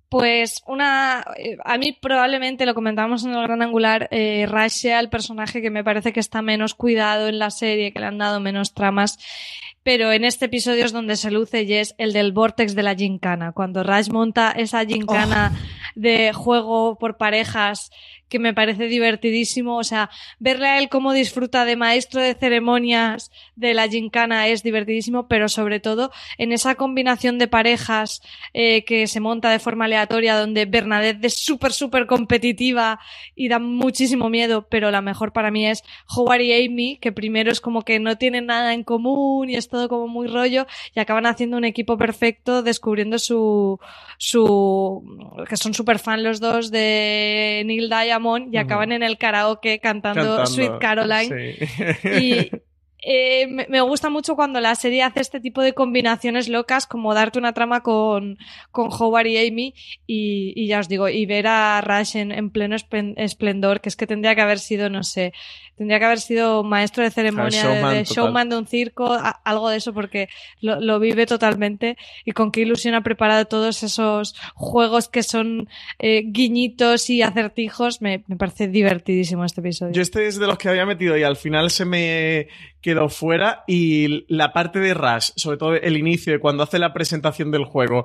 Pues 0.09 0.63
una. 0.67 1.25
eh, 1.37 1.57
A 1.65 1.79
mí 1.79 1.97
probablemente 2.01 2.67
lo 2.67 2.75
comentábamos 2.75 3.25
en 3.25 3.35
el 3.35 3.43
gran 3.43 3.63
angular. 3.63 4.09
Eh, 4.11 4.47
el 5.01 5.09
personaje 5.09 5.63
que 5.63 5.71
me 5.71 5.85
parece 5.85 6.13
que 6.13 6.21
está 6.21 6.43
menos 6.43 6.75
cuidado 6.75 7.29
en 7.29 7.39
la 7.39 7.51
serie, 7.51 7.93
que 7.93 8.01
le 8.01 8.07
han 8.07 8.19
dado 8.19 8.41
menos 8.41 8.75
tramas. 8.75 9.19
Pero 9.87 10.11
en 10.11 10.25
este 10.25 10.47
episodio 10.47 10.85
es 10.85 10.91
donde 10.91 11.15
se 11.15 11.31
luce 11.31 11.63
y 11.63 11.75
es 11.75 11.95
el 11.97 12.13
del 12.13 12.33
vortex 12.33 12.75
de 12.75 12.83
la 12.83 12.97
gincana. 12.97 13.53
Cuando 13.53 13.85
Rush 13.85 14.11
monta 14.11 14.51
esa 14.51 14.85
gincana 14.85 15.53
de 15.95 16.33
juego 16.33 16.99
por 16.99 17.17
parejas 17.17 17.93
que 18.29 18.39
me 18.39 18.55
parece 18.55 18.87
divertidísimo. 18.87 19.77
O 19.77 19.85
sea, 19.85 20.11
verle 20.39 20.67
a 20.67 20.79
él 20.79 20.89
cómo 20.89 21.13
disfruta 21.13 21.65
de 21.65 21.77
maestro 21.77 22.21
de 22.21 22.35
ceremonias 22.35 23.31
de 23.55 23.75
la 23.75 23.89
gincana 23.89 24.49
es 24.49 24.63
divertidísimo, 24.63 25.29
pero 25.29 25.49
sobre 25.49 25.81
todo 25.81 26.11
en 26.39 26.53
esa 26.53 26.75
combinación 26.75 27.39
de 27.39 27.49
parejas 27.49 28.23
eh, 28.53 28.85
que 28.85 29.07
se 29.07 29.21
monta 29.21 29.51
de 29.51 29.59
forma 29.59 29.85
aleatoria, 29.85 30.39
donde 30.39 30.67
Bernadette 30.67 31.25
es 31.25 31.39
súper, 31.39 31.73
súper 31.73 32.07
competitiva 32.07 32.99
y 33.35 33.49
da 33.49 33.59
muchísimo 33.59 34.29
miedo, 34.29 34.67
pero 34.69 34.91
la 34.91 35.01
mejor 35.01 35.33
para 35.33 35.51
mí 35.51 35.67
es 35.67 35.83
Howard 36.15 36.41
y 36.41 36.67
Amy, 36.67 36.99
que 36.99 37.13
primero 37.13 37.51
es 37.51 37.61
como 37.61 37.83
que 37.83 37.99
no 38.01 38.17
tienen 38.19 38.47
nada 38.47 38.75
en 38.75 38.83
común 38.83 39.51
y 39.51 39.57
es 39.57 39.69
todo 39.77 39.89
como 39.89 40.09
muy 40.09 40.27
rollo, 40.29 40.67
y 40.95 41.01
acaban 41.01 41.27
haciendo 41.27 41.57
un 41.57 41.65
equipo 41.65 41.97
perfecto, 41.99 42.63
descubriendo 42.63 43.19
su, 43.19 43.79
su, 44.19 45.03
que 45.49 45.57
son 45.57 45.75
súper 45.75 45.99
fan 45.99 46.23
los 46.23 46.41
dos 46.41 46.71
de 46.71 47.63
Neil 47.67 47.89
Diamond 47.89 48.53
y 48.53 48.57
acaban 48.59 48.93
en 48.93 49.03
el 49.03 49.19
karaoke 49.19 49.79
cantando, 49.79 50.23
Cantando, 50.23 50.47
Sweet 50.47 50.79
Caroline. 50.81 51.57
sí. 52.03 52.09
Y 52.21 52.51
eh, 53.09 53.47
me, 53.47 53.67
me 53.69 53.81
gusta 53.83 54.11
mucho 54.11 54.35
cuando 54.35 54.61
la 54.61 54.75
serie 54.75 55.03
hace 55.03 55.21
este 55.21 55.39
tipo 55.41 55.61
de 55.63 55.75
combinaciones 55.75 56.49
locas, 56.49 56.87
como 56.87 57.15
darte 57.15 57.39
una 57.39 57.53
trama 57.53 57.83
con, 57.83 58.39
con 58.73 58.89
Howard 58.91 59.27
y 59.27 59.47
Amy, 59.47 59.75
y, 60.07 60.53
y 60.57 60.67
ya 60.67 60.81
os 60.81 60.89
digo, 60.89 61.09
y 61.09 61.25
ver 61.27 61.47
a 61.47 61.81
Rush 61.83 62.17
en, 62.17 62.33
en 62.33 62.51
pleno 62.51 62.75
esplen- 62.75 63.15
esplendor, 63.17 63.81
que 63.81 63.91
es 63.91 63.97
que 63.97 64.07
tendría 64.07 64.35
que 64.35 64.41
haber 64.41 64.59
sido, 64.59 64.91
no 64.91 65.03
sé, 65.05 65.33
tendría 65.77 65.99
que 65.99 66.05
haber 66.07 66.21
sido 66.21 66.63
maestro 66.65 67.03
de 67.05 67.11
ceremonia, 67.11 67.61
Claro, 67.61 67.75
showman 67.75 67.95
de, 67.95 68.05
showman 68.05 68.49
de 68.49 68.57
un 68.57 68.67
circo, 68.67 69.13
a- 69.13 69.41
algo 69.45 69.69
de 69.69 69.77
eso, 69.77 69.93
porque 69.93 70.29
lo, 70.61 70.81
lo 70.81 70.99
vive 70.99 71.27
totalmente, 71.27 71.97
y 72.25 72.33
con 72.33 72.51
qué 72.51 72.63
ilusión 72.63 72.95
ha 72.95 73.03
preparado 73.03 73.45
todos 73.47 73.83
esos 73.83 74.35
juegos 74.55 75.09
que 75.09 75.23
son 75.23 75.69
eh, 75.99 76.23
guiñitos 76.27 77.11
y 77.11 77.23
acertijos, 77.23 78.01
me, 78.03 78.25
me 78.27 78.37
parece 78.37 78.69
divertidísimo 78.69 79.45
este 79.45 79.61
episodio. 79.61 79.93
Yo 79.93 80.03
este 80.03 80.27
es 80.27 80.39
de 80.39 80.47
los 80.47 80.59
que 80.59 80.69
había 80.69 80.87
metido 80.87 81.17
y 81.17 81.23
al 81.23 81.37
final 81.37 81.71
se 81.71 81.85
me 81.85 82.49
quedó 82.81 83.09
fuera. 83.09 83.65
Y 83.67 84.25
la 84.33 84.53
parte 84.53 84.79
de 84.79 84.95
Rush, 84.95 85.31
sobre 85.37 85.57
todo 85.57 85.75
el 85.75 85.97
inicio 85.97 86.33
de 86.33 86.39
cuando 86.39 86.63
hace 86.63 86.79
la 86.79 86.93
presentación 86.93 87.51
del 87.51 87.65
juego, 87.65 88.05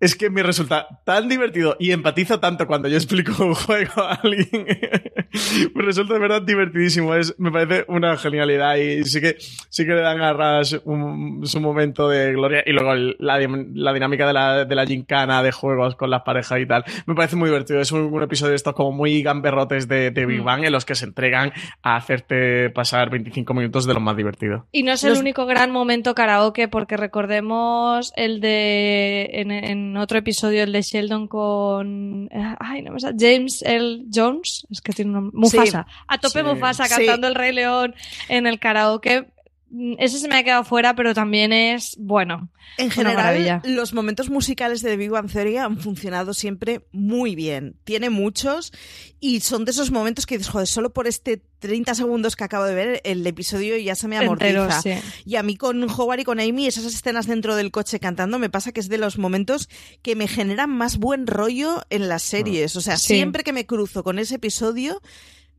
es 0.00 0.16
que 0.16 0.30
me 0.30 0.42
resulta 0.42 0.86
tan 1.04 1.28
divertido 1.28 1.76
y 1.78 1.92
empatizo 1.92 2.40
tanto 2.40 2.66
cuando 2.66 2.88
yo 2.88 2.96
explico 2.96 3.44
un 3.44 3.54
juego 3.54 4.02
a 4.02 4.14
alguien. 4.14 4.66
me 5.74 5.82
resulta 5.82 6.14
de 6.14 6.20
verdad 6.20 6.42
divertidísimo. 6.42 7.14
Es, 7.14 7.34
me 7.38 7.50
parece 7.52 7.84
una 7.88 8.16
genialidad 8.16 8.76
y 8.76 9.04
sí 9.04 9.20
que, 9.20 9.36
sí 9.38 9.84
que 9.84 9.92
le 9.92 10.00
dan 10.00 10.20
a 10.20 10.32
Rush 10.32 10.76
un- 10.84 11.46
su 11.46 11.60
momento 11.60 12.08
de 12.08 12.32
gloria. 12.32 12.62
Y 12.66 12.72
luego 12.72 12.92
el- 12.92 13.16
la, 13.18 13.38
la 13.38 13.92
dinámica 13.92 14.26
de 14.26 14.32
la, 14.32 14.64
de 14.64 14.74
la 14.74 14.86
gincana 14.86 15.42
de 15.42 15.52
juegos 15.52 15.94
con 15.96 16.10
las 16.10 16.22
parejas 16.22 16.58
y 16.60 16.66
tal. 16.66 16.84
Me 17.06 17.14
parece 17.14 17.36
muy 17.36 17.48
divertido. 17.50 17.80
Es 17.80 17.92
un, 17.92 18.02
un 18.12 18.22
episodio 18.22 18.50
de 18.50 18.56
estos 18.56 18.74
como 18.74 18.92
muy 18.92 19.22
gamberrotes 19.22 19.86
de, 19.88 20.10
de 20.10 20.26
Big 20.26 20.40
Mm. 20.40 20.44
Bang 20.44 20.64
en 20.64 20.72
los 20.72 20.84
que 20.86 20.94
se 20.94 21.04
entregan 21.04 21.52
a 21.82 21.96
hacerte 21.96 22.70
pasar 22.70 23.10
25 23.10 23.52
minutos 23.52 23.86
de 23.86 23.92
lo 23.94 24.00
más 24.00 24.16
divertido. 24.16 24.66
Y 24.72 24.82
no 24.82 24.92
es 24.92 25.04
el 25.04 25.18
único 25.18 25.44
gran 25.44 25.70
momento 25.70 26.14
karaoke, 26.14 26.66
porque 26.68 26.96
recordemos 26.96 28.12
el 28.16 28.40
de. 28.40 29.28
En, 29.34 29.50
en 29.50 29.89
otro 29.96 30.18
episodio, 30.18 30.62
el 30.62 30.72
de 30.72 30.82
Sheldon 30.82 31.26
con. 31.28 32.28
eh, 32.32 32.54
Ay, 32.58 32.82
no 32.82 32.92
me 32.92 33.00
sale. 33.00 33.16
James 33.18 33.62
L. 33.62 34.04
Jones. 34.12 34.66
Es 34.70 34.80
que 34.80 34.92
tiene 34.92 35.10
un 35.10 35.14
nombre. 35.14 35.38
Mufasa. 35.38 35.86
A 36.06 36.18
tope 36.18 36.40
Sí. 36.40 36.44
Mufasa 36.44 36.84
Sí. 36.86 36.94
cantando 36.96 37.26
El 37.28 37.34
Rey 37.34 37.52
León 37.52 37.94
en 38.28 38.46
el 38.46 38.58
karaoke. 38.58 39.26
Mm, 39.70 39.94
ese 39.98 40.18
se 40.18 40.28
me 40.28 40.36
ha 40.36 40.44
quedado 40.44 40.64
fuera, 40.64 40.94
pero 40.94 41.14
también 41.14 41.52
es, 41.52 41.96
bueno, 41.98 42.50
En 42.76 42.90
general, 42.90 43.16
maravilla. 43.16 43.62
los 43.64 43.92
momentos 43.94 44.28
musicales 44.30 44.82
de 44.82 44.90
The 44.90 44.96
Big 44.96 45.10
Bang 45.10 45.30
Theory 45.30 45.56
han 45.56 45.78
funcionado 45.78 46.34
siempre 46.34 46.86
muy 46.92 47.34
bien. 47.34 47.76
Tiene 47.84 48.10
muchos 48.10 48.72
y 49.20 49.40
son 49.40 49.64
de 49.64 49.70
esos 49.72 49.90
momentos 49.90 50.26
que 50.26 50.36
dices, 50.38 50.50
joder, 50.52 50.66
solo 50.66 50.92
por 50.92 51.06
este 51.06 51.42
30 51.60 51.94
segundos 51.94 52.36
que 52.36 52.44
acabo 52.44 52.64
de 52.64 52.74
ver, 52.74 53.00
el 53.04 53.26
episodio 53.26 53.76
ya 53.76 53.94
se 53.94 54.08
me 54.08 54.16
Entero, 54.16 54.62
amortiza. 54.62 54.80
sí. 54.82 54.92
Y 55.26 55.36
a 55.36 55.42
mí 55.42 55.56
con 55.56 55.82
Howard 55.90 56.20
y 56.20 56.24
con 56.24 56.40
Amy, 56.40 56.66
esas 56.66 56.86
escenas 56.86 57.26
dentro 57.26 57.54
del 57.54 57.70
coche 57.70 58.00
cantando, 58.00 58.38
me 58.38 58.48
pasa 58.48 58.72
que 58.72 58.80
es 58.80 58.88
de 58.88 58.96
los 58.98 59.18
momentos 59.18 59.68
que 60.02 60.16
me 60.16 60.26
generan 60.26 60.70
más 60.70 60.96
buen 60.96 61.26
rollo 61.26 61.82
en 61.90 62.08
las 62.08 62.22
series. 62.22 62.76
O 62.76 62.80
sea, 62.80 62.96
Sí. 62.96 63.14
siempre 63.14 63.44
que 63.44 63.52
me 63.52 63.66
cruzo 63.66 64.02
con 64.02 64.18
ese 64.18 64.36
episodio, 64.36 65.02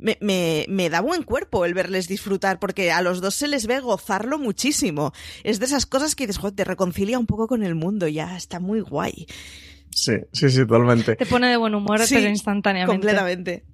me, 0.02 0.18
me, 0.20 0.66
me 0.68 0.90
da 0.90 1.00
buen 1.00 1.24
cuerpo 1.24 1.64
el 1.66 1.74
verles 1.74 2.08
disfrutar, 2.08 2.60
porque 2.60 2.92
a 2.92 3.02
los 3.02 3.22
dos 3.22 3.36
se 3.36 3.48
les 3.48 3.68
ve 3.68 3.80
gozarlo 3.80 4.38
muchísimo. 4.38 5.14
Es 5.44 5.60
de 5.60 5.66
esas 5.66 5.86
cosas 5.86 6.16
que 6.16 6.28
dices, 6.28 6.40
joder, 6.40 6.56
te 6.56 6.64
reconcilia 6.64 7.20
un 7.20 7.28
poco 7.28 7.48
con 7.48 7.64
el 7.64 7.76
mundo, 7.76 8.08
ya 8.08 8.36
está 8.36 8.60
muy 8.60 8.82
guay. 8.82 9.28
Sí, 9.92 10.14
sí, 10.34 10.50
sí, 10.50 10.60
totalmente. 10.66 11.16
Te 11.16 11.26
pone 11.26 11.50
de 11.50 11.58
buen 11.58 11.76
humor, 11.76 12.00
Sí, 12.06 12.16
pero 12.16 12.28
instantáneamente. 12.30 12.92
Completamente. 12.92 13.66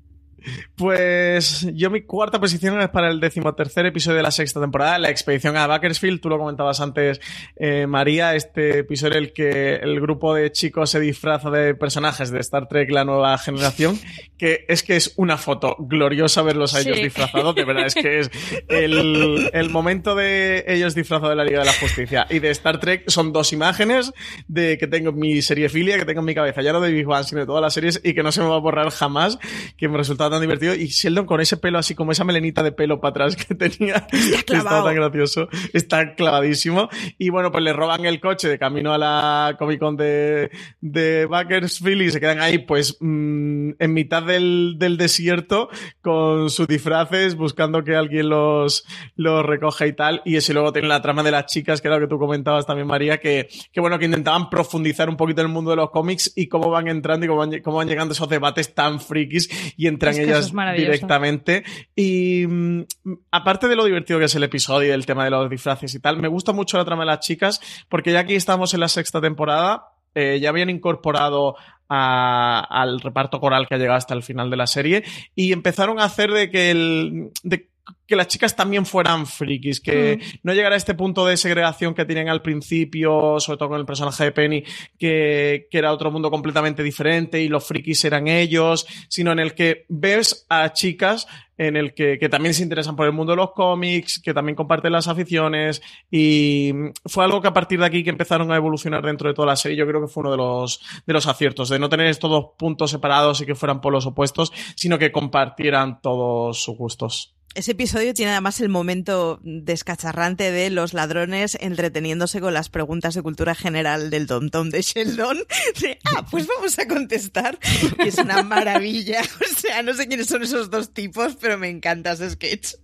Pues 0.75 1.67
yo 1.73 1.89
mi 1.89 2.01
cuarta 2.01 2.39
posición 2.39 2.79
es 2.81 2.89
para 2.89 3.09
el 3.09 3.19
decimotercer 3.19 3.85
episodio 3.85 4.17
de 4.17 4.23
la 4.23 4.31
sexta 4.31 4.61
temporada, 4.61 4.99
la 4.99 5.09
expedición 5.09 5.57
a 5.57 5.67
Bakersfield. 5.67 6.21
Tú 6.21 6.29
lo 6.29 6.37
comentabas 6.37 6.79
antes, 6.81 7.19
eh, 7.55 7.87
María, 7.87 8.35
este 8.35 8.79
episodio 8.79 9.17
en 9.17 9.23
el 9.23 9.33
que 9.33 9.75
el 9.75 9.99
grupo 9.99 10.33
de 10.33 10.51
chicos 10.51 10.89
se 10.91 10.99
disfraza 10.99 11.49
de 11.49 11.75
personajes 11.75 12.31
de 12.31 12.39
Star 12.39 12.67
Trek, 12.67 12.89
la 12.91 13.05
nueva 13.05 13.37
generación, 13.37 13.99
que 14.37 14.65
es 14.67 14.83
que 14.83 14.95
es 14.95 15.13
una 15.17 15.37
foto 15.37 15.75
gloriosa 15.79 16.41
verlos 16.41 16.73
a 16.75 16.81
ellos 16.81 16.97
Sí. 16.97 17.03
disfrazados, 17.03 17.55
de 17.55 17.65
verdad, 17.65 17.85
es 17.87 17.95
que 17.95 18.19
es 18.19 18.31
el, 18.67 19.49
el 19.53 19.69
momento 19.69 20.15
de 20.15 20.63
ellos 20.67 20.95
disfrazados 20.95 21.29
de 21.31 21.35
la 21.35 21.43
Liga 21.43 21.59
de 21.59 21.65
la 21.65 21.73
Justicia 21.73 22.27
y 22.29 22.39
de 22.39 22.49
Star 22.51 22.79
Trek 22.79 23.09
son 23.09 23.33
dos 23.33 23.51
imágenes 23.53 24.13
de 24.47 24.77
que 24.77 24.87
tengo 24.87 25.09
en 25.09 25.19
mi 25.19 25.41
serie 25.41 25.69
filia, 25.69 25.97
que 25.97 26.05
tengo 26.05 26.19
en 26.19 26.25
mi 26.25 26.35
cabeza, 26.35 26.61
ya 26.61 26.71
no 26.73 26.81
de 26.81 26.91
Big 26.91 27.05
Bang, 27.05 27.23
sino 27.25 27.41
de 27.41 27.47
todas 27.47 27.61
las 27.61 27.73
series 27.73 27.99
y 28.03 28.13
que 28.13 28.23
no 28.23 28.31
se 28.31 28.41
me 28.41 28.47
va 28.47 28.55
a 28.55 28.59
borrar 28.59 28.89
jamás, 28.91 29.39
que 29.77 29.87
me 29.87 29.97
tan 30.29 30.41
divertido. 30.41 30.75
Y 30.75 30.87
Sheldon 30.87 31.25
con 31.25 31.41
ese 31.41 31.57
pelo 31.57 31.79
así 31.79 31.95
como 31.95 32.11
esa 32.11 32.23
melenita 32.23 32.63
de 32.63 32.71
pelo 32.71 32.99
para 32.99 33.11
atrás 33.11 33.35
que 33.35 33.55
tenía, 33.55 34.07
que 34.07 34.55
estaba 34.55 34.83
tan 34.83 34.95
gracioso, 34.95 35.49
está 35.73 36.15
clavadísimo. 36.15 36.89
Y 37.17 37.29
bueno, 37.29 37.51
pues 37.51 37.63
le 37.63 37.73
roban 37.73 38.05
el 38.05 38.19
coche 38.19 38.47
de 38.47 38.59
camino 38.59 38.93
a 38.93 38.97
la 38.97 39.55
Comic 39.57 39.79
Con 39.79 39.97
de, 39.97 40.51
de 40.81 41.25
Bakersfield 41.25 42.01
y 42.01 42.11
se 42.11 42.19
quedan 42.19 42.39
ahí 42.39 42.59
pues 42.59 42.97
mm, 42.99 43.71
en 43.79 43.93
mitad 43.93 44.23
del, 44.23 44.75
del 44.77 44.97
desierto 44.97 45.69
con 46.01 46.49
sus 46.49 46.67
disfraces 46.67 47.35
buscando 47.35 47.83
que 47.83 47.95
alguien 47.95 48.29
los, 48.29 48.85
los 49.15 49.45
recoja 49.45 49.87
y 49.87 49.93
tal. 49.93 50.21
Y 50.25 50.35
ese 50.35 50.53
luego 50.53 50.71
tiene 50.71 50.87
la 50.87 51.01
trama 51.01 51.23
de 51.23 51.31
las 51.31 51.45
chicas, 51.45 51.81
que 51.81 51.87
era 51.87 51.97
lo 51.97 52.07
que 52.07 52.09
tú 52.09 52.19
comentabas 52.19 52.65
también, 52.65 52.87
María, 52.87 53.19
que, 53.19 53.47
que 53.71 53.79
bueno, 53.79 53.99
que 53.99 54.05
intentaban 54.05 54.49
profundizar 54.49 55.09
un 55.09 55.17
poquito 55.17 55.41
en 55.41 55.47
el 55.47 55.53
mundo 55.53 55.71
de 55.71 55.77
los 55.77 55.89
cómics 55.91 56.33
y 56.35 56.47
cómo 56.47 56.69
van 56.69 56.87
entrando 56.87 57.25
y 57.25 57.29
cómo 57.29 57.39
van, 57.39 57.61
cómo 57.61 57.77
van 57.77 57.87
llegando 57.87 58.13
esos 58.13 58.29
debates 58.29 58.73
tan 58.73 58.99
frikis 58.99 59.49
y 59.77 59.87
entran 59.87 60.16
Ellas 60.23 60.45
directamente. 60.85 61.63
Y 61.95 62.45
mm, 62.47 62.83
aparte 63.31 63.67
de 63.67 63.75
lo 63.75 63.85
divertido 63.85 64.19
que 64.19 64.25
es 64.25 64.35
el 64.35 64.43
episodio 64.43 64.89
y 64.89 64.91
el 64.91 65.05
tema 65.05 65.23
de 65.23 65.29
los 65.31 65.49
disfraces 65.49 65.93
y 65.95 65.99
tal, 65.99 66.17
me 66.17 66.27
gusta 66.27 66.51
mucho 66.53 66.77
la 66.77 66.85
trama 66.85 67.03
de 67.03 67.07
las 67.07 67.19
chicas, 67.19 67.59
porque 67.89 68.11
ya 68.11 68.19
aquí 68.19 68.35
estamos 68.35 68.73
en 68.73 68.79
la 68.81 68.87
sexta 68.87 69.21
temporada, 69.21 69.85
eh, 70.15 70.39
ya 70.41 70.49
habían 70.49 70.69
incorporado 70.69 71.55
a- 71.89 72.59
al 72.69 72.99
reparto 72.99 73.39
coral 73.39 73.67
que 73.67 73.75
ha 73.75 73.77
llegado 73.77 73.97
hasta 73.97 74.13
el 74.13 74.23
final 74.23 74.49
de 74.49 74.57
la 74.57 74.67
serie 74.67 75.03
y 75.35 75.53
empezaron 75.53 75.99
a 75.99 76.05
hacer 76.05 76.31
de 76.31 76.49
que 76.49 76.71
el 76.71 77.29
de 77.43 77.69
que 78.05 78.15
las 78.15 78.27
chicas 78.27 78.55
también 78.55 78.85
fueran 78.85 79.25
frikis, 79.25 79.81
que 79.81 80.19
no 80.43 80.53
llegara 80.53 80.75
a 80.75 80.77
este 80.77 80.93
punto 80.93 81.25
de 81.25 81.37
segregación 81.37 81.93
que 81.93 82.05
tienen 82.05 82.29
al 82.29 82.41
principio, 82.41 83.39
sobre 83.39 83.57
todo 83.57 83.69
con 83.69 83.79
el 83.79 83.85
personaje 83.85 84.23
de 84.23 84.31
Penny, 84.31 84.63
que, 84.97 85.67
que 85.69 85.77
era 85.77 85.91
otro 85.91 86.11
mundo 86.11 86.31
completamente 86.31 86.83
diferente 86.83 87.41
y 87.41 87.49
los 87.49 87.65
frikis 87.65 88.05
eran 88.05 88.27
ellos, 88.27 88.87
sino 89.09 89.31
en 89.31 89.39
el 89.39 89.53
que 89.53 89.85
ves 89.89 90.45
a 90.49 90.71
chicas 90.73 91.27
en 91.57 91.75
el 91.75 91.93
que, 91.93 92.19
que 92.19 92.29
también 92.29 92.53
se 92.53 92.63
interesan 92.63 92.95
por 92.95 93.07
el 93.07 93.13
mundo 93.13 93.31
de 93.31 93.37
los 93.37 93.51
cómics, 93.51 94.21
que 94.23 94.33
también 94.33 94.55
comparten 94.55 94.91
las 94.91 95.07
aficiones 95.07 95.81
y 96.11 96.71
fue 97.05 97.23
algo 97.23 97.41
que 97.41 97.47
a 97.47 97.53
partir 97.53 97.79
de 97.79 97.85
aquí 97.85 98.03
que 98.03 98.11
empezaron 98.11 98.51
a 98.51 98.55
evolucionar 98.55 99.03
dentro 99.03 99.27
de 99.27 99.33
toda 99.33 99.47
la 99.47 99.55
serie, 99.55 99.77
yo 99.77 99.87
creo 99.87 100.01
que 100.01 100.07
fue 100.07 100.21
uno 100.21 100.31
de 100.31 100.37
los, 100.37 100.81
de 101.05 101.13
los 101.13 101.27
aciertos, 101.27 101.69
de 101.69 101.79
no 101.79 101.89
tener 101.89 102.07
estos 102.07 102.29
dos 102.29 102.45
puntos 102.57 102.91
separados 102.91 103.41
y 103.41 103.45
que 103.45 103.55
fueran 103.55 103.81
polos 103.81 104.05
opuestos, 104.05 104.53
sino 104.75 104.99
que 104.99 105.11
compartieran 105.11 105.99
todos 106.01 106.61
sus 106.61 106.77
gustos. 106.77 107.36
Ese 107.55 107.71
episodio 107.71 108.13
tiene 108.13 108.33
además 108.33 108.61
el 108.61 108.69
momento 108.69 109.39
descacharrante 109.41 110.51
de 110.51 110.69
los 110.69 110.93
ladrones 110.93 111.57
entreteniéndose 111.59 112.39
con 112.39 112.53
las 112.53 112.69
preguntas 112.69 113.15
de 113.15 113.23
cultura 113.23 113.55
general 113.55 114.11
del 114.11 114.27
Tom 114.27 114.49
Tom 114.49 114.69
de 114.69 114.81
Sheldon. 114.83 115.37
De, 115.81 115.97
ah, 116.05 116.25
pues 116.29 116.47
vamos 116.47 116.77
a 116.77 116.87
contestar. 116.87 117.57
Es 117.97 118.17
una 118.19 118.43
maravilla. 118.43 119.21
O 119.41 119.59
sea, 119.59 119.81
no 119.81 119.93
sé 119.93 120.07
quiénes 120.07 120.27
son 120.27 120.43
esos 120.43 120.69
dos 120.69 120.93
tipos, 120.93 121.35
pero 121.35 121.57
me 121.57 121.69
encanta 121.69 122.11
ese 122.11 122.29
sketch. 122.29 122.75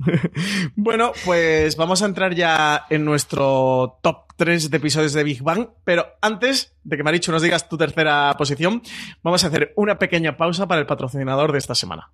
Bueno, 0.76 1.12
pues 1.24 1.76
vamos 1.76 2.02
a 2.02 2.06
entrar 2.06 2.34
ya 2.34 2.86
en 2.90 3.04
nuestro 3.04 3.98
top 4.02 4.32
3 4.36 4.70
de 4.70 4.76
episodios 4.76 5.12
de 5.12 5.24
Big 5.24 5.42
Bang, 5.42 5.68
pero 5.84 6.06
antes 6.20 6.74
de 6.84 6.96
que 6.96 7.02
Marichu 7.02 7.32
nos 7.32 7.42
digas 7.42 7.68
tu 7.68 7.76
tercera 7.76 8.34
posición, 8.38 8.82
vamos 9.22 9.44
a 9.44 9.48
hacer 9.48 9.72
una 9.76 9.98
pequeña 9.98 10.36
pausa 10.36 10.66
para 10.66 10.80
el 10.80 10.86
patrocinador 10.86 11.52
de 11.52 11.58
esta 11.58 11.74
semana. 11.74 12.10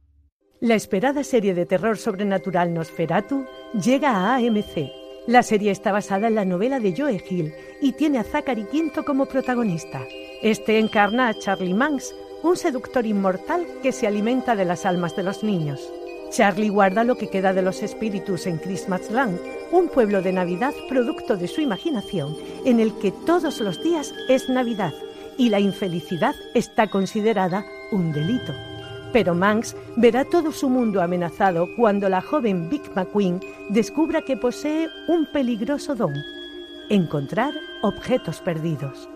La 0.61 0.75
esperada 0.75 1.23
serie 1.23 1.53
de 1.53 1.67
terror 1.67 1.99
sobrenatural 1.99 2.73
Nosferatu 2.73 3.45
llega 3.75 4.13
a 4.13 4.37
AMC. 4.37 4.91
La 5.27 5.43
serie 5.43 5.71
está 5.71 5.93
basada 5.93 6.29
en 6.29 6.35
la 6.35 6.47
novela 6.47 6.81
de 6.81 6.95
Joe 6.97 7.23
Hill 7.29 7.53
y 7.83 7.93
tiene 7.93 8.19
a 8.19 8.25
Zachary 8.25 8.65
Quinto 8.65 9.05
como 9.05 9.27
protagonista. 9.27 10.01
Este 10.43 10.79
encarna 10.79 11.29
a 11.29 11.35
Charlie 11.35 11.75
Manx, 11.75 12.15
un 12.43 12.57
seductor 12.57 13.05
inmortal 13.05 13.67
que 13.83 13.93
se 13.93 14.07
alimenta 14.07 14.57
de 14.57 14.65
las 14.65 14.87
almas 14.87 15.15
de 15.15 15.25
los 15.25 15.45
niños. 15.45 15.93
Charlie 16.31 16.71
guarda 16.71 17.05
lo 17.05 17.19
que 17.19 17.29
queda 17.29 17.53
de 17.53 17.61
los 17.61 17.83
espíritus 17.83 18.47
en 18.47 18.57
Christmasland, 18.57 19.39
un 19.73 19.89
pueblo 19.89 20.23
de 20.23 20.33
Navidad 20.33 20.73
producto 20.89 21.37
de 21.37 21.49
su 21.49 21.61
imaginación, 21.61 22.35
en 22.65 22.81
el 22.81 22.97
que 22.99 23.13
todos 23.13 23.61
los 23.61 23.83
días 23.83 24.15
es 24.31 24.49
Navidad 24.49 24.95
y 25.37 25.51
la 25.51 25.61
infelicidad 25.61 26.35
está 26.55 26.89
considerada 26.89 27.67
un 27.93 28.13
delito. 28.13 28.55
Pero 29.17 29.35
Manx 29.35 29.75
verá 29.97 30.27
todo 30.27 30.53
su 30.53 30.69
mundo 30.69 31.01
amenazado 31.01 31.75
cuando 31.75 32.11
la 32.11 32.21
joven 32.21 32.69
Vic 32.69 32.95
McQueen 32.95 33.41
descubra 33.71 34.21
que 34.21 34.37
posee 34.37 34.91
un 35.09 35.25
peligroso 35.33 35.95
don, 35.95 36.13
encontrar 36.91 37.55
objetos 37.81 38.41
perdidos. 38.41 39.09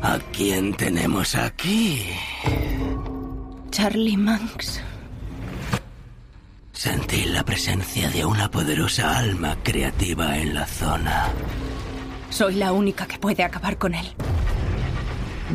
¿A 0.00 0.18
quién 0.32 0.74
tenemos 0.74 1.36
aquí? 1.36 2.04
Charlie 3.70 4.16
Manx. 4.16 4.80
Sentí 6.72 7.24
la 7.26 7.44
presencia 7.44 8.10
de 8.10 8.24
una 8.24 8.50
poderosa 8.50 9.18
alma 9.18 9.56
creativa 9.62 10.36
en 10.36 10.52
la 10.52 10.66
zona. 10.66 11.28
Soy 12.28 12.56
la 12.56 12.72
única 12.72 13.06
que 13.06 13.20
puede 13.20 13.44
acabar 13.44 13.78
con 13.78 13.94
él. 13.94 14.16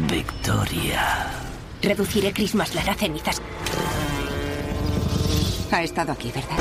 Victoria. 0.10 1.37
Reduciré 1.88 2.34
Christmasland 2.34 2.90
a 2.90 2.94
cenizas. 2.96 3.42
Ha 5.72 5.84
estado 5.84 6.12
aquí, 6.12 6.32
¿verdad? 6.36 6.58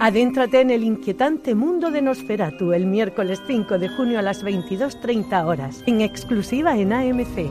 Adéntrate 0.00 0.60
en 0.60 0.70
el 0.70 0.82
inquietante 0.82 1.54
mundo 1.54 1.90
de 1.90 2.02
Nosferatu 2.02 2.72
el 2.72 2.86
miércoles 2.86 3.40
5 3.46 3.78
de 3.78 3.88
junio 3.88 4.18
a 4.18 4.22
las 4.22 4.42
22.30 4.44 5.44
horas, 5.46 5.84
en 5.86 6.00
exclusiva 6.00 6.76
en 6.76 6.92
AMC. 6.92 7.50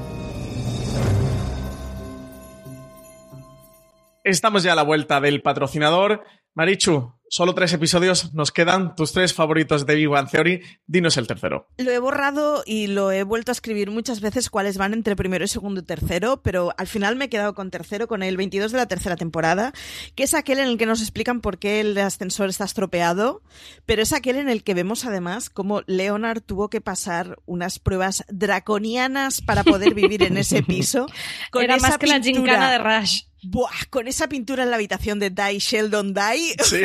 Estamos 4.24 4.64
ya 4.64 4.74
a 4.74 4.76
la 4.76 4.84
vuelta 4.84 5.22
del 5.22 5.42
patrocinador. 5.42 6.24
Marichu, 6.56 7.14
solo 7.30 7.56
tres 7.56 7.74
episodios 7.74 8.34
nos 8.34 8.52
quedan. 8.52 8.96
Tus 8.96 9.14
tres 9.14 9.34
favoritos 9.34 9.86
de 9.86 9.96
Big 9.96 10.08
Bang 10.08 10.30
Theory. 10.30 10.62
Dinos 10.88 11.18
el 11.18 11.28
tercero. 11.28 11.68
Lo 11.78 11.92
he 11.92 12.00
borrado 12.00 12.64
y 12.66 12.88
lo 12.88 13.12
he 13.12 13.24
vuelto 13.24 13.52
a 13.52 13.54
escribir 13.54 13.92
muchas 13.92 14.22
veces 14.22 14.50
cuáles 14.50 14.78
van 14.78 14.94
entre 14.94 15.16
primero 15.16 15.46
y 15.46 15.48
segundo 15.48 15.82
y 15.82 15.84
tercero, 15.84 16.42
pero 16.42 16.74
al 16.78 16.88
final 16.88 17.16
me 17.16 17.26
he 17.26 17.30
quedado 17.30 17.54
con 17.54 17.72
tercero, 17.72 18.08
con 18.08 18.24
el 18.24 18.38
22 18.38 18.72
de 18.72 18.78
la 18.78 18.88
tercera 18.88 19.16
temporada, 19.16 19.74
que 20.16 20.24
es 20.24 20.34
aquel 20.34 20.60
en 20.60 20.68
el 20.68 20.78
que 20.78 20.86
nos 20.86 21.02
explican 21.02 21.42
por 21.42 21.58
qué 21.58 21.80
el 21.80 21.98
ascensor 21.98 22.50
está 22.50 22.66
estropeado, 22.66 23.42
pero 23.86 24.02
es 24.02 24.14
aquel 24.14 24.38
en 24.38 24.50
el 24.50 24.64
que 24.64 24.74
vemos 24.74 25.06
además 25.06 25.50
cómo 25.50 25.82
Leonard 25.88 26.42
tuvo 26.42 26.70
que 26.70 26.82
pasar 26.82 27.38
unas 27.46 27.80
pruebas 27.80 28.26
draconianas 28.30 29.42
para 29.42 29.64
poder 29.64 29.94
vivir 29.94 30.24
en 30.24 30.38
ese 30.38 30.64
piso. 30.64 31.08
Con 31.52 31.64
Era 31.64 31.76
esa 31.76 31.90
más 31.90 31.98
que 31.98 32.08
la 32.08 32.20
gincana 32.22 32.72
de 32.72 32.78
Rush. 32.80 33.29
Buah, 33.42 33.86
con 33.90 34.08
esa 34.08 34.28
pintura 34.28 34.64
en 34.64 34.70
la 34.70 34.76
habitación 34.76 35.20
de 35.20 35.30
Die 35.30 35.60
Sheldon 35.60 36.14
Die, 36.14 36.56
Sí. 36.64 36.82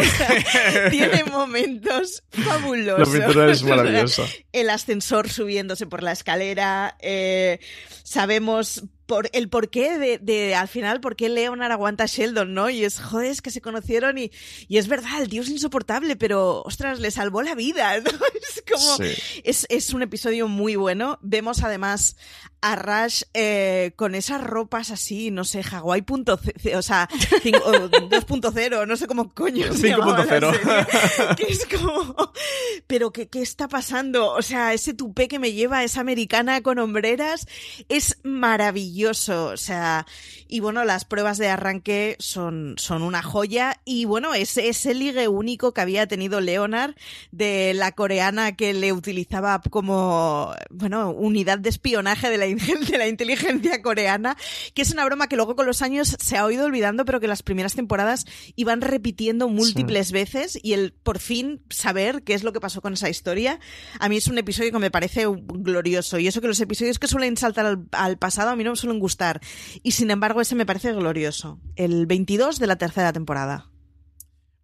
tiene 0.90 1.24
momentos 1.24 2.22
fabulosos. 2.30 3.08
La 3.12 3.18
pintura 3.26 3.50
es 3.50 3.62
O 3.62 3.66
sea, 3.66 3.76
maravillosa. 3.76 4.22
el 4.52 4.70
ascensor 4.70 5.28
subiéndose 5.28 5.86
por 5.86 6.02
la 6.02 6.12
escalera. 6.12 6.96
eh, 7.00 7.58
sabemos 8.04 8.84
por 9.06 9.28
el 9.34 9.50
porqué 9.50 9.98
de, 9.98 10.18
de, 10.18 10.54
al 10.54 10.66
final, 10.68 11.00
por 11.00 11.14
qué 11.14 11.28
Leonard 11.28 11.72
aguanta 11.72 12.04
a 12.04 12.06
Sheldon, 12.06 12.54
¿no? 12.54 12.70
Y 12.70 12.84
es, 12.84 12.98
joder, 13.00 13.30
es 13.30 13.42
que 13.42 13.50
se 13.50 13.60
conocieron 13.60 14.16
y, 14.16 14.30
y 14.66 14.78
es 14.78 14.88
verdad, 14.88 15.20
el 15.20 15.28
tío 15.28 15.42
es 15.42 15.50
insoportable, 15.50 16.16
pero, 16.16 16.62
ostras, 16.62 17.00
le 17.00 17.10
salvó 17.10 17.42
la 17.42 17.54
vida, 17.54 18.00
¿no? 18.00 18.10
Es 18.10 18.62
como, 18.70 18.96
Sí. 18.96 19.12
es, 19.44 19.66
es 19.68 19.92
un 19.92 20.00
episodio 20.02 20.48
muy 20.48 20.76
bueno. 20.76 21.18
Vemos 21.20 21.62
además 21.62 22.16
a 22.66 22.76
Rush 22.76 23.24
eh, 23.34 23.92
con 23.96 24.14
esas 24.14 24.42
ropas 24.42 24.90
así, 24.90 25.30
no 25.30 25.44
sé, 25.44 25.60
Hawaii 25.70 26.02
o 26.74 26.82
sea, 26.82 27.08
cin- 27.42 27.60
o 27.62 27.72
2.0, 27.90 28.86
no 28.86 28.96
sé 28.96 29.06
cómo 29.06 29.34
coño 29.34 29.70
se 29.74 29.90
llamaba 29.90 30.24
la 30.24 30.40
5.0. 30.40 30.52
serie, 30.54 31.36
que 31.36 31.52
es 31.52 31.66
como, 31.66 32.32
pero 32.86 33.12
¿qué, 33.12 33.28
¿qué 33.28 33.42
está 33.42 33.68
pasando? 33.68 34.30
O 34.32 34.40
sea, 34.40 34.72
ese 34.72 34.94
tupé 34.94 35.28
que 35.28 35.38
me 35.38 35.52
lleva 35.52 35.84
esa 35.84 36.00
americana 36.00 36.62
con 36.62 36.78
hombreras 36.78 37.46
es 37.90 38.18
maravilloso, 38.22 39.46
o 39.48 39.56
sea, 39.58 40.06
y 40.48 40.60
bueno, 40.60 40.84
las 40.84 41.04
pruebas 41.04 41.36
de 41.36 41.48
arranque 41.48 42.16
son, 42.18 42.76
son 42.78 43.02
una 43.02 43.22
joya 43.22 43.80
y 43.84 44.06
bueno, 44.06 44.32
es 44.32 44.56
ese 44.56 44.94
ligue 44.94 45.28
único 45.28 45.74
que 45.74 45.82
había 45.82 46.06
tenido 46.06 46.40
Leonard 46.40 46.94
de 47.30 47.74
la 47.74 47.92
coreana 47.92 48.56
que 48.56 48.72
le 48.72 48.92
utilizaba 48.94 49.60
como, 49.68 50.54
bueno, 50.70 51.10
unidad 51.10 51.58
de 51.58 51.68
espionaje 51.68 52.30
de 52.30 52.38
la, 52.38 52.53
de 52.56 52.98
la 52.98 53.08
inteligencia 53.08 53.82
coreana, 53.82 54.36
que 54.74 54.82
es 54.82 54.92
una 54.92 55.04
broma 55.04 55.28
que 55.28 55.36
luego 55.36 55.56
con 55.56 55.66
los 55.66 55.82
años 55.82 56.16
se 56.18 56.36
ha 56.36 56.44
oído 56.44 56.66
olvidando, 56.66 57.04
pero 57.04 57.20
que 57.20 57.28
las 57.28 57.42
primeras 57.42 57.74
temporadas 57.74 58.24
iban 58.56 58.80
repitiendo 58.80 59.48
múltiples 59.48 60.12
veces 60.12 60.58
y 60.62 60.72
el 60.72 60.92
por 60.92 61.18
fin 61.18 61.62
saber 61.70 62.22
qué 62.22 62.34
es 62.34 62.44
lo 62.44 62.52
que 62.52 62.60
pasó 62.60 62.80
con 62.80 62.94
esa 62.94 63.08
historia, 63.08 63.60
a 63.98 64.08
mí 64.08 64.16
es 64.16 64.28
un 64.28 64.38
episodio 64.38 64.72
que 64.72 64.78
me 64.78 64.90
parece 64.90 65.26
glorioso 65.26 66.18
y 66.18 66.26
eso 66.26 66.40
que 66.40 66.48
los 66.48 66.60
episodios 66.60 66.98
que 66.98 67.08
suelen 67.08 67.36
saltar 67.36 67.66
al, 67.66 67.86
al 67.92 68.18
pasado 68.18 68.50
a 68.50 68.56
mí 68.56 68.64
no 68.64 68.70
me 68.70 68.76
suelen 68.76 69.00
gustar 69.00 69.40
y 69.82 69.92
sin 69.92 70.10
embargo 70.10 70.40
ese 70.40 70.54
me 70.54 70.66
parece 70.66 70.92
glorioso. 70.92 71.60
El 71.76 72.06
22 72.06 72.58
de 72.58 72.66
la 72.66 72.76
tercera 72.76 73.12
temporada. 73.12 73.70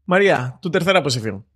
María, 0.06 0.58
tu 0.60 0.70
tercera 0.70 1.02
posición. 1.02 1.46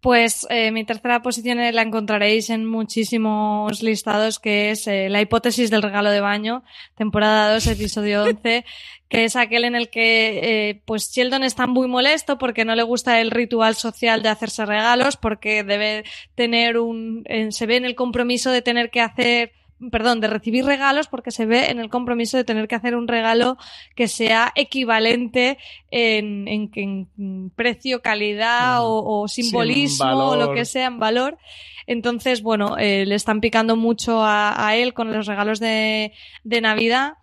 Pues 0.00 0.46
eh, 0.50 0.70
mi 0.70 0.84
tercera 0.84 1.20
posición 1.20 1.58
la 1.58 1.82
encontraréis 1.82 2.50
en 2.50 2.64
muchísimos 2.64 3.82
listados, 3.82 4.38
que 4.38 4.70
es 4.70 4.86
eh, 4.86 5.08
La 5.08 5.20
hipótesis 5.20 5.70
del 5.70 5.82
regalo 5.82 6.10
de 6.10 6.20
baño, 6.20 6.62
temporada 6.94 7.52
2, 7.54 7.66
episodio 7.66 8.22
11, 8.24 8.64
que 9.08 9.24
es 9.24 9.36
aquel 9.36 9.64
en 9.64 9.74
el 9.74 9.88
que 9.88 10.68
eh, 10.68 10.82
pues 10.84 11.10
Sheldon 11.12 11.42
está 11.42 11.66
muy 11.66 11.88
molesto 11.88 12.38
porque 12.38 12.64
no 12.64 12.74
le 12.76 12.82
gusta 12.82 13.20
el 13.20 13.30
ritual 13.30 13.74
social 13.74 14.22
de 14.22 14.28
hacerse 14.28 14.64
regalos, 14.66 15.16
porque 15.16 15.64
debe 15.64 16.04
tener 16.34 16.78
un... 16.78 17.22
eh, 17.26 17.50
se 17.50 17.66
ve 17.66 17.76
en 17.76 17.84
el 17.84 17.94
compromiso 17.94 18.50
de 18.50 18.62
tener 18.62 18.90
que 18.90 19.00
hacer 19.00 19.52
perdón, 19.90 20.20
de 20.20 20.28
recibir 20.28 20.64
regalos 20.64 21.06
porque 21.08 21.30
se 21.30 21.46
ve 21.46 21.70
en 21.70 21.78
el 21.80 21.90
compromiso 21.90 22.36
de 22.36 22.44
tener 22.44 22.66
que 22.68 22.74
hacer 22.74 22.94
un 22.96 23.08
regalo 23.08 23.58
que 23.94 24.08
sea 24.08 24.52
equivalente 24.54 25.58
en, 25.90 26.48
en- 26.48 26.70
en 27.16 27.50
precio, 27.54 28.00
calidad 28.02 28.82
o, 28.84 29.04
o 29.22 29.28
simbolismo 29.28 30.06
o 30.28 30.36
lo 30.36 30.52
que 30.54 30.64
sea 30.64 30.86
en 30.86 30.98
valor. 30.98 31.38
Entonces, 31.86 32.42
bueno, 32.42 32.76
eh, 32.78 33.04
le 33.06 33.14
están 33.14 33.40
picando 33.40 33.76
mucho 33.76 34.22
a, 34.22 34.66
a 34.66 34.76
él 34.76 34.92
con 34.94 35.12
los 35.12 35.26
regalos 35.26 35.60
de, 35.60 36.12
de 36.42 36.60
Navidad. 36.60 37.14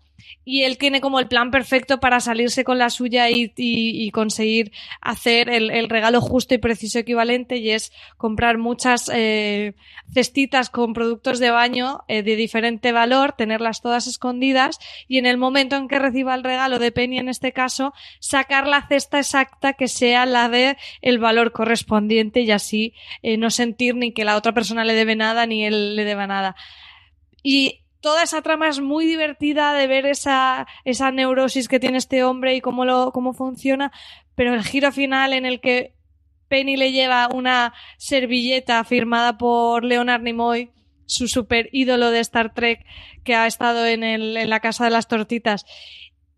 Y 0.46 0.64
él 0.64 0.78
tiene 0.78 1.00
como 1.02 1.20
el 1.20 1.28
plan 1.28 1.52
perfecto 1.52 2.00
para 2.00 2.20
salirse 2.20 2.64
con 2.64 2.78
la 2.78 2.90
suya 2.90 3.30
y, 3.30 3.54
y- 3.56 4.06
y 4.06 4.12
conseguir 4.12 4.72
hacer 5.02 5.50
el, 5.50 5.72
el 5.72 5.90
regalo 5.90 6.20
justo 6.22 6.54
y 6.54 6.58
preciso 6.58 7.00
equivalente 7.00 7.58
y 7.58 7.70
es 7.72 7.92
comprar 8.18 8.58
muchas 8.58 9.10
eh, 9.14 9.74
cestitas 10.14 10.70
con 10.70 10.94
productos 10.94 11.40
de 11.40 11.50
baño 11.52 12.02
eh, 12.08 12.24
de 12.24 12.36
diferente 12.36 12.92
valor, 12.92 13.34
tenerlas 13.38 13.82
todas 13.82 14.08
escondidas 14.08 14.80
y 15.08 15.18
en 15.18 15.26
el 15.26 15.38
momento 15.38 15.76
en 15.76 15.88
que 15.88 16.00
reciba 16.00 16.36
el 16.36 16.44
regalo 16.44 16.80
de 16.80 16.92
Penny 16.92 17.20
en 17.20 17.30
este 17.30 17.54
caso, 17.54 17.94
sacar 18.20 18.68
la 18.68 18.86
cesta 18.88 19.20
exacta 19.20 19.74
que 19.74 19.88
sea 19.88 20.26
la 20.26 20.50
de 20.50 20.78
el 21.02 21.20
valor 21.20 21.52
correspondiente 21.54 22.42
y 22.42 22.52
así 22.52 22.94
eh, 23.22 23.38
no 23.38 23.50
sentir 23.50 23.96
ni 23.96 24.12
que 24.12 24.26
la 24.26 24.36
otra 24.36 24.54
persona 24.54 24.84
le 24.84 24.94
debe 24.94 25.16
nada 25.16 25.46
ni 25.46 25.66
él 25.66 25.96
le 25.96 26.04
deba 26.04 26.28
nada. 26.28 26.56
Y 27.42 27.83
toda 28.04 28.22
esa 28.22 28.42
trama 28.42 28.68
es 28.68 28.82
muy 28.82 29.06
divertida 29.06 29.74
de 29.74 29.88
ver 29.88 30.06
esa, 30.06 30.68
esa 30.84 31.10
neurosis 31.12 31.70
que 31.70 31.80
tiene 31.80 31.98
este 31.98 32.26
hombre 32.26 32.54
y 32.54 32.60
cómo, 32.60 32.84
lo, 32.84 33.14
cómo 33.14 33.34
funciona, 33.34 33.94
pero 34.36 34.54
el 34.54 34.64
giro 34.64 34.92
final 34.92 35.32
en 35.32 35.46
el 35.46 35.62
que 35.62 35.96
Penny 36.50 36.76
le 36.76 36.92
lleva 36.92 37.30
una 37.34 37.74
servilleta 37.98 38.84
firmada 38.84 39.38
por 39.38 39.86
Leonard 39.86 40.22
Nimoy, 40.22 40.72
su 41.06 41.30
super 41.30 41.70
ídolo 41.72 42.12
de 42.12 42.20
Star 42.20 42.54
Trek 42.54 42.86
que 43.24 43.36
ha 43.36 43.48
estado 43.48 43.86
en, 43.86 44.04
el, 44.04 44.36
en 44.36 44.50
la 44.50 44.60
casa 44.60 44.84
de 44.84 44.92
las 44.92 45.08
tortitas. 45.08 45.66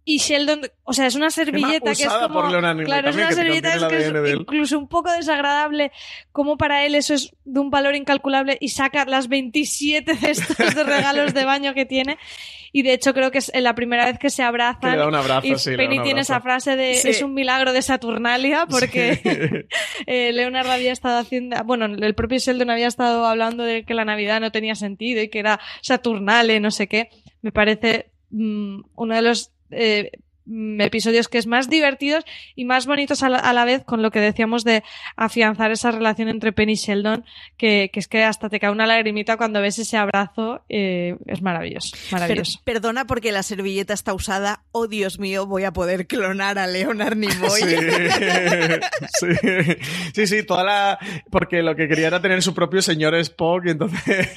Y 0.07 0.19
Sheldon, 0.19 0.61
o 0.83 0.93
sea, 0.93 1.07
es 1.07 1.15
una 1.15 1.31
servilleta 1.31 1.95
que 1.95 2.03
es 2.03 2.07
como. 2.07 2.43
claro, 2.43 3.09
es 3.09 3.15
una 3.15 3.29
que 3.29 3.33
servilleta 3.33 3.73
es 3.73 3.83
que 3.85 3.97
es 3.97 4.35
incluso 4.35 4.77
un 4.77 4.87
poco 4.87 5.11
desagradable, 5.11 5.91
como 6.31 6.57
para 6.57 6.85
él 6.85 6.93
eso 6.93 7.15
es 7.15 7.35
de 7.43 7.59
un 7.59 7.71
valor 7.71 7.95
incalculable 7.95 8.55
y 8.61 8.69
saca 8.69 9.05
las 9.05 9.27
27 9.29 10.15
cestas 10.17 10.75
de 10.75 10.83
regalos 10.83 11.33
de 11.33 11.43
baño 11.43 11.73
que 11.73 11.87
tiene. 11.87 12.19
Y 12.71 12.83
de 12.83 12.93
hecho 12.93 13.15
creo 13.15 13.31
que 13.31 13.39
es 13.39 13.51
la 13.55 13.73
primera 13.73 14.05
vez 14.05 14.19
que 14.19 14.29
se 14.29 14.43
abrazan. 14.43 14.81
Que 14.81 14.89
le 14.91 14.97
da 14.97 15.07
un 15.07 15.15
abrazo, 15.15 15.47
y 15.47 15.57
sí, 15.57 15.71
le 15.71 15.77
da 15.77 15.83
Penny 15.83 15.97
un 15.97 16.03
tiene 16.03 16.21
esa 16.21 16.39
frase 16.39 16.75
de 16.75 16.95
Sí. 16.95 17.09
es 17.09 17.23
un 17.23 17.33
milagro 17.33 17.73
de 17.73 17.81
Saturnalia 17.81 18.67
porque 18.69 19.65
eh, 20.05 20.31
Leonard 20.33 20.69
había 20.69 20.91
estado 20.91 21.17
haciendo, 21.17 21.55
bueno, 21.63 21.85
el 21.85 22.13
propio 22.13 22.37
Sheldon 22.37 22.69
había 22.69 22.87
estado 22.87 23.25
hablando 23.25 23.63
de 23.63 23.85
que 23.85 23.95
la 23.95 24.05
Navidad 24.05 24.39
no 24.39 24.51
tenía 24.51 24.75
sentido 24.75 25.23
y 25.23 25.29
que 25.29 25.39
era 25.39 25.59
Saturnale, 25.81 26.59
no 26.59 26.69
sé 26.69 26.87
qué. 26.87 27.09
Me 27.41 27.51
parece 27.51 28.11
mm, 28.29 28.81
uno 28.95 29.15
de 29.15 29.21
los 29.23 29.54
eh, 29.75 30.11
mm, 30.45 30.79
episodios 30.81 31.27
que 31.27 31.37
es 31.39 31.47
más 31.47 31.69
divertidos 31.69 32.23
y 32.55 32.65
más 32.65 32.85
bonitos 32.85 33.23
a 33.23 33.29
la, 33.29 33.37
a 33.39 33.51
la 33.53 33.65
vez 33.65 33.83
con 33.83 34.01
lo 34.03 34.11
que 34.11 34.19
decíamos 34.19 34.63
de 34.63 34.83
afianzar 35.15 35.71
esa 35.71 35.89
relación 35.91 36.29
entre 36.29 36.53
Penny 36.53 36.73
y 36.73 36.75
Sheldon, 36.75 37.25
que, 37.57 37.89
que 37.91 37.99
es 37.99 38.07
que 38.07 38.23
hasta 38.23 38.47
te 38.49 38.59
cae 38.59 38.69
una 38.69 38.85
lagrimita 38.85 39.37
cuando 39.37 39.59
ves 39.61 39.79
ese 39.79 39.97
abrazo, 39.97 40.63
eh, 40.69 41.15
es 41.25 41.41
maravilloso, 41.41 41.95
Per- 41.95 42.11
maravilloso. 42.19 42.59
perdona 42.63 43.05
porque 43.07 43.31
la 43.31 43.41
servilleta 43.43 43.93
está 43.95 44.13
usada. 44.13 44.63
Oh, 44.71 44.87
Dios 44.87 45.17
mío, 45.19 45.47
voy 45.47 45.63
a 45.63 45.73
poder 45.73 46.05
clonar 46.05 46.59
a 46.59 46.67
Leonard 46.67 47.15
Nimoy. 47.17 47.61
Sí, 47.61 47.75
sí, 49.19 49.27
sí, 50.13 50.27
sí, 50.27 50.43
toda 50.45 50.63
la... 50.63 50.99
Porque 51.31 51.61
lo 51.63 51.75
que 51.75 51.87
quería 51.87 52.07
era 52.07 52.21
tener 52.21 52.41
su 52.43 52.53
propio 52.53 52.81
señor 52.83 53.15
Spock 53.15 53.65
y 53.65 53.69
entonces 53.71 54.29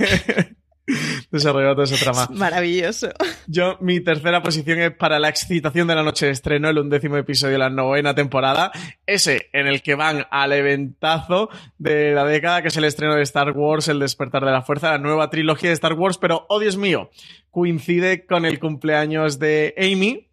desarrolló 1.30 1.72
toda 1.72 1.84
esa 1.84 1.96
trama. 1.96 2.28
Maravilloso. 2.32 3.08
Yo, 3.46 3.76
mi 3.80 4.00
tercera 4.00 4.42
posición 4.42 4.80
es 4.80 4.92
para 4.92 5.18
la 5.18 5.28
excitación 5.28 5.88
de 5.88 5.94
la 5.94 6.02
noche 6.02 6.26
de 6.26 6.32
estreno, 6.32 6.68
el 6.68 6.78
undécimo 6.78 7.16
episodio 7.16 7.54
de 7.54 7.58
la 7.58 7.70
novena 7.70 8.14
temporada. 8.14 8.72
Ese 9.06 9.48
en 9.52 9.66
el 9.66 9.82
que 9.82 9.94
van 9.94 10.26
al 10.30 10.52
eventazo 10.52 11.50
de 11.78 12.12
la 12.12 12.24
década, 12.24 12.62
que 12.62 12.68
es 12.68 12.76
el 12.76 12.84
estreno 12.84 13.14
de 13.14 13.22
Star 13.22 13.52
Wars, 13.52 13.88
El 13.88 14.00
despertar 14.00 14.44
de 14.44 14.52
la 14.52 14.62
fuerza, 14.62 14.90
la 14.90 14.98
nueva 14.98 15.30
trilogía 15.30 15.70
de 15.70 15.74
Star 15.74 15.94
Wars, 15.94 16.18
pero, 16.18 16.46
oh 16.48 16.58
Dios 16.58 16.76
mío, 16.76 17.10
coincide 17.50 18.26
con 18.26 18.44
el 18.44 18.58
cumpleaños 18.58 19.38
de 19.38 19.74
Amy. 19.78 20.24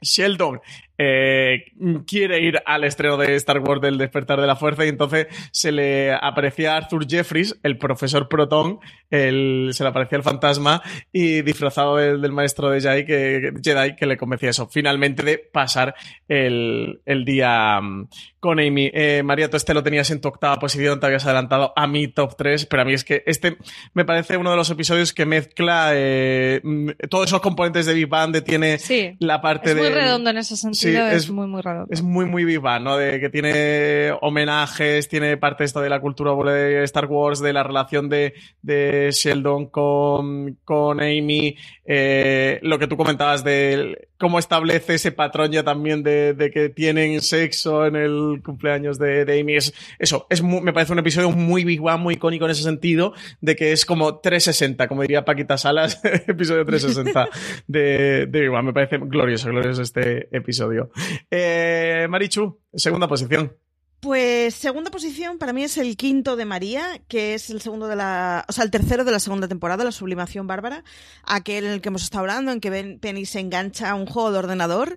Sheldon 0.00 0.60
eh, 0.98 1.64
quiere 2.06 2.40
ir 2.40 2.60
al 2.66 2.84
estreno 2.84 3.16
de 3.16 3.34
Star 3.36 3.60
Wars 3.60 3.80
del 3.80 3.98
despertar 3.98 4.40
de 4.40 4.46
la 4.46 4.56
fuerza 4.56 4.84
y 4.84 4.88
entonces 4.88 5.28
se 5.52 5.70
le 5.72 6.12
aparecía 6.12 6.74
a 6.74 6.76
Arthur 6.78 7.06
Jeffries, 7.08 7.58
el 7.62 7.78
profesor 7.78 8.28
Proton, 8.28 8.80
el- 9.10 9.70
se 9.72 9.84
le 9.84 9.90
aparecía 9.90 10.18
el 10.18 10.24
fantasma 10.24 10.82
y 11.12 11.42
disfrazado 11.42 11.96
del, 11.96 12.20
del 12.20 12.32
maestro 12.32 12.68
de 12.70 12.80
Jedi 12.80 13.04
que, 13.04 13.52
Jedi 13.62 13.96
que 13.96 14.06
le 14.06 14.16
convencía 14.16 14.50
eso, 14.50 14.68
finalmente 14.68 15.22
de 15.22 15.38
pasar 15.38 15.94
el, 16.28 17.00
el 17.06 17.24
día 17.24 17.80
mm, 17.80 18.08
con 18.40 18.60
Amy. 18.60 18.90
Eh, 18.92 19.22
María, 19.24 19.48
tú 19.50 19.56
este 19.56 19.74
lo 19.74 19.82
tenías 19.82 20.10
en 20.10 20.20
tu 20.20 20.28
octava 20.28 20.58
posición, 20.58 21.00
te 21.00 21.06
habías 21.06 21.24
adelantado 21.26 21.72
a 21.76 21.86
mi 21.86 22.08
top 22.08 22.36
3, 22.36 22.66
pero 22.66 22.82
a 22.82 22.84
mí 22.84 22.92
es 22.92 23.04
que 23.04 23.22
este 23.26 23.56
me 23.94 24.04
parece 24.04 24.36
uno 24.36 24.50
de 24.50 24.56
los 24.56 24.70
episodios 24.70 25.12
que 25.12 25.26
mezcla 25.26 25.90
eh, 25.94 26.60
mm, 26.62 26.90
todos 27.08 27.26
esos 27.28 27.40
componentes 27.40 27.86
de 27.86 27.94
Big 27.94 28.08
Bang, 28.08 28.32
de 28.32 28.42
tiene 28.42 28.78
Sí, 28.78 29.16
la 29.20 29.40
parte 29.40 29.70
es 29.70 29.76
muy 29.76 29.88
redondo 29.88 30.30
en 30.30 30.38
ese 30.38 30.56
sentido, 30.56 30.78
Sí, 30.80 30.87
es, 30.96 31.24
es- 31.24 31.30
muy, 31.30 31.46
muy 31.46 31.62
es 31.90 32.02
muy, 32.02 32.24
muy 32.26 32.44
viva, 32.44 32.78
¿no? 32.78 32.96
De 32.96 33.20
que 33.20 33.28
tiene 33.30 34.12
homenajes, 34.20 35.08
tiene 35.08 35.36
parte 35.36 35.64
esto 35.64 35.80
de 35.80 35.88
la 35.88 36.00
cultura 36.00 36.32
de 36.52 36.82
Star 36.84 37.06
Wars, 37.06 37.40
de 37.40 37.52
la 37.52 37.62
relación 37.62 38.08
de, 38.08 38.34
de 38.62 39.10
Sheldon 39.12 39.66
con, 39.66 40.58
con 40.64 41.00
Amy, 41.00 41.56
eh, 41.84 42.58
lo 42.62 42.78
que 42.78 42.86
tú 42.86 42.96
comentabas 42.96 43.44
de 43.44 44.07
cómo 44.18 44.38
establece 44.38 44.94
ese 44.94 45.12
patrón 45.12 45.52
ya 45.52 45.62
también 45.62 46.02
de, 46.02 46.34
de 46.34 46.50
que 46.50 46.68
tienen 46.68 47.20
sexo 47.20 47.86
en 47.86 47.96
el 47.96 48.42
cumpleaños 48.44 48.98
de, 48.98 49.24
de 49.24 49.40
Amy. 49.40 49.54
Es, 49.56 49.72
eso, 49.98 50.26
es 50.28 50.42
mu- 50.42 50.60
me 50.60 50.72
parece 50.72 50.92
un 50.92 50.98
episodio 50.98 51.30
muy 51.30 51.64
Big 51.64 51.80
Bang, 51.80 52.00
muy 52.00 52.14
icónico 52.14 52.44
en 52.44 52.50
ese 52.50 52.62
sentido, 52.64 53.14
de 53.40 53.54
que 53.56 53.72
es 53.72 53.86
como 53.86 54.18
360, 54.18 54.88
como 54.88 55.02
diría 55.02 55.24
Paquita 55.24 55.56
Salas, 55.56 56.00
episodio 56.26 56.64
360 56.64 57.28
de, 57.66 58.26
de 58.26 58.40
Big 58.40 58.50
Bang. 58.50 58.64
Me 58.66 58.72
parece 58.72 58.98
glorioso, 58.98 59.48
glorioso 59.50 59.82
este 59.82 60.28
episodio. 60.36 60.90
Eh, 61.30 62.06
Marichu, 62.10 62.60
segunda 62.74 63.06
posición. 63.08 63.56
Pues 64.00 64.54
segunda 64.54 64.92
posición 64.92 65.38
para 65.38 65.52
mí 65.52 65.64
es 65.64 65.76
el 65.76 65.96
quinto 65.96 66.36
de 66.36 66.44
María, 66.44 67.00
que 67.08 67.34
es 67.34 67.50
el 67.50 67.60
segundo 67.60 67.88
de 67.88 67.96
la, 67.96 68.44
o 68.48 68.52
sea, 68.52 68.62
el 68.62 68.70
tercero 68.70 69.04
de 69.04 69.10
la 69.10 69.18
segunda 69.18 69.48
temporada, 69.48 69.82
la 69.82 69.90
sublimación 69.90 70.46
bárbara, 70.46 70.84
aquel 71.24 71.64
en 71.64 71.72
el 71.72 71.80
que 71.80 71.88
hemos 71.88 72.04
estado 72.04 72.20
hablando, 72.20 72.52
en 72.52 72.60
que 72.60 72.98
Penny 73.00 73.26
se 73.26 73.40
engancha 73.40 73.90
a 73.90 73.94
un 73.96 74.06
juego 74.06 74.30
de 74.30 74.38
ordenador 74.38 74.96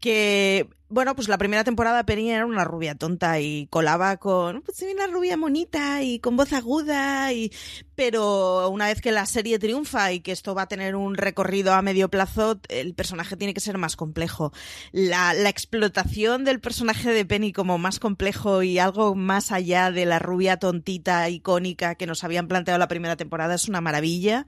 que 0.00 0.68
bueno, 0.92 1.14
pues 1.14 1.28
la 1.28 1.38
primera 1.38 1.64
temporada 1.64 2.04
Penny 2.04 2.30
era 2.30 2.44
una 2.44 2.64
rubia 2.64 2.94
tonta 2.94 3.40
y 3.40 3.66
colaba 3.68 4.18
con, 4.18 4.60
pues 4.60 4.82
una 4.82 5.06
rubia 5.06 5.38
monita 5.38 6.02
y 6.02 6.18
con 6.18 6.36
voz 6.36 6.52
aguda 6.52 7.32
y, 7.32 7.50
pero 7.94 8.68
una 8.68 8.88
vez 8.88 9.00
que 9.00 9.10
la 9.10 9.24
serie 9.24 9.58
triunfa 9.58 10.12
y 10.12 10.20
que 10.20 10.32
esto 10.32 10.54
va 10.54 10.62
a 10.62 10.68
tener 10.68 10.94
un 10.94 11.14
recorrido 11.14 11.72
a 11.72 11.80
medio 11.80 12.10
plazo, 12.10 12.60
el 12.68 12.92
personaje 12.92 13.38
tiene 13.38 13.54
que 13.54 13.60
ser 13.60 13.78
más 13.78 13.96
complejo. 13.96 14.52
La, 14.92 15.32
la 15.32 15.48
explotación 15.48 16.44
del 16.44 16.60
personaje 16.60 17.10
de 17.10 17.24
Penny 17.24 17.52
como 17.52 17.78
más 17.78 17.98
complejo 17.98 18.62
y 18.62 18.78
algo 18.78 19.14
más 19.14 19.50
allá 19.50 19.90
de 19.90 20.04
la 20.04 20.18
rubia 20.18 20.58
tontita 20.58 21.26
icónica 21.30 21.94
que 21.94 22.06
nos 22.06 22.22
habían 22.22 22.48
planteado 22.48 22.78
la 22.78 22.88
primera 22.88 23.16
temporada 23.16 23.54
es 23.54 23.66
una 23.66 23.80
maravilla. 23.80 24.44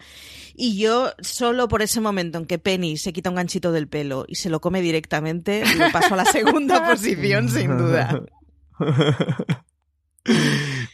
Y 0.55 0.77
yo, 0.77 1.13
solo 1.21 1.69
por 1.69 1.81
ese 1.81 2.03
momento 2.03 2.37
en 2.37 2.45
que 2.45 2.59
Penny 2.59 2.99
se 2.99 3.15
quita 3.15 3.31
un 3.31 3.37
ganchito 3.37 3.73
del 3.73 3.89
pelo 3.89 4.27
y 4.29 4.35
se 4.35 4.51
lo 4.51 4.61
come 4.61 4.83
directamente, 4.83 5.65
lo 5.79 5.91
paso 5.91 6.13
a 6.13 6.17
la 6.19 6.25
segunda 6.35 6.85
posición, 6.91 7.49
sin 7.49 7.79
duda. 7.79 8.23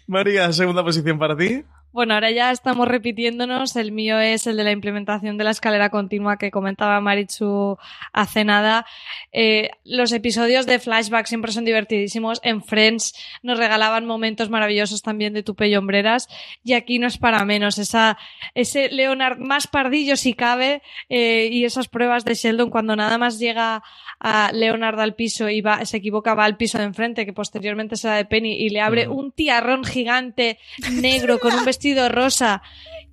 María, 0.07 0.53
segunda 0.53 0.85
posición 0.85 1.19
para 1.19 1.37
ti. 1.37 1.65
Bueno, 1.93 2.15
ahora 2.15 2.31
ya 2.31 2.53
estamos 2.53 2.87
repitiéndonos. 2.87 3.75
El 3.75 3.91
mío 3.91 4.21
es 4.21 4.47
el 4.47 4.57
de 4.57 4.63
la 4.63 4.71
implementación 4.71 5.37
de 5.37 5.43
la 5.43 5.51
escalera 5.51 5.91
continua 5.91 6.37
que 6.37 6.53
comentaba 6.53 7.01
Marichu 7.01 7.79
hace 8.13 8.45
nada. 8.45 8.87
Eh, 9.33 9.71
los 9.85 10.13
episodios 10.13 10.67
de 10.67 10.79
flashback 10.79 11.27
siempre 11.27 11.51
son 11.51 11.65
divertidísimos. 11.65 12.41
En 12.45 12.63
Friends 12.63 13.13
nos 13.43 13.59
regalaban 13.59 14.07
momentos 14.07 14.51
maravillosos 14.51 15.03
también 15.03 15.33
de 15.33 15.43
tupe 15.43 15.67
y 15.67 15.75
hombreras. 15.75 16.29
Y 16.63 16.75
aquí 16.75 17.01
no 17.01 17.09
es 17.09 17.19
para 17.19 17.45
menos. 17.45 17.77
Esa, 17.77 18.17
ese 18.55 18.89
Leonard 18.91 19.39
más 19.39 19.67
pardillo 19.67 20.17
si 20.17 20.35
cabe 20.35 20.83
eh, 21.09 21.49
y 21.51 21.65
esas 21.65 21.89
pruebas 21.89 22.25
de 22.25 22.35
Sheldon 22.35 22.71
cuando 22.71 22.95
nada 22.95 23.19
más 23.19 23.41
llega 23.41 23.83
a 24.21 24.53
Leonard 24.53 25.01
al 25.01 25.17
piso 25.17 25.49
y 25.49 25.61
va, 25.61 25.85
se 25.85 25.97
equivoca, 25.97 26.35
va 26.35 26.45
al 26.45 26.57
piso 26.57 26.79
de 26.79 26.85
enfrente, 26.85 27.27
que 27.27 27.33
posteriormente 27.33 27.97
será 27.97 28.15
de 28.15 28.27
Penny, 28.27 28.53
y 28.53 28.69
le 28.69 28.81
abre 28.81 29.09
un 29.09 29.33
tiarrón 29.33 29.83
gigante 29.83 30.59
negro 30.93 31.41
con 31.41 31.53
un 31.55 31.65
vestido 31.65 31.80
rosa. 32.09 32.63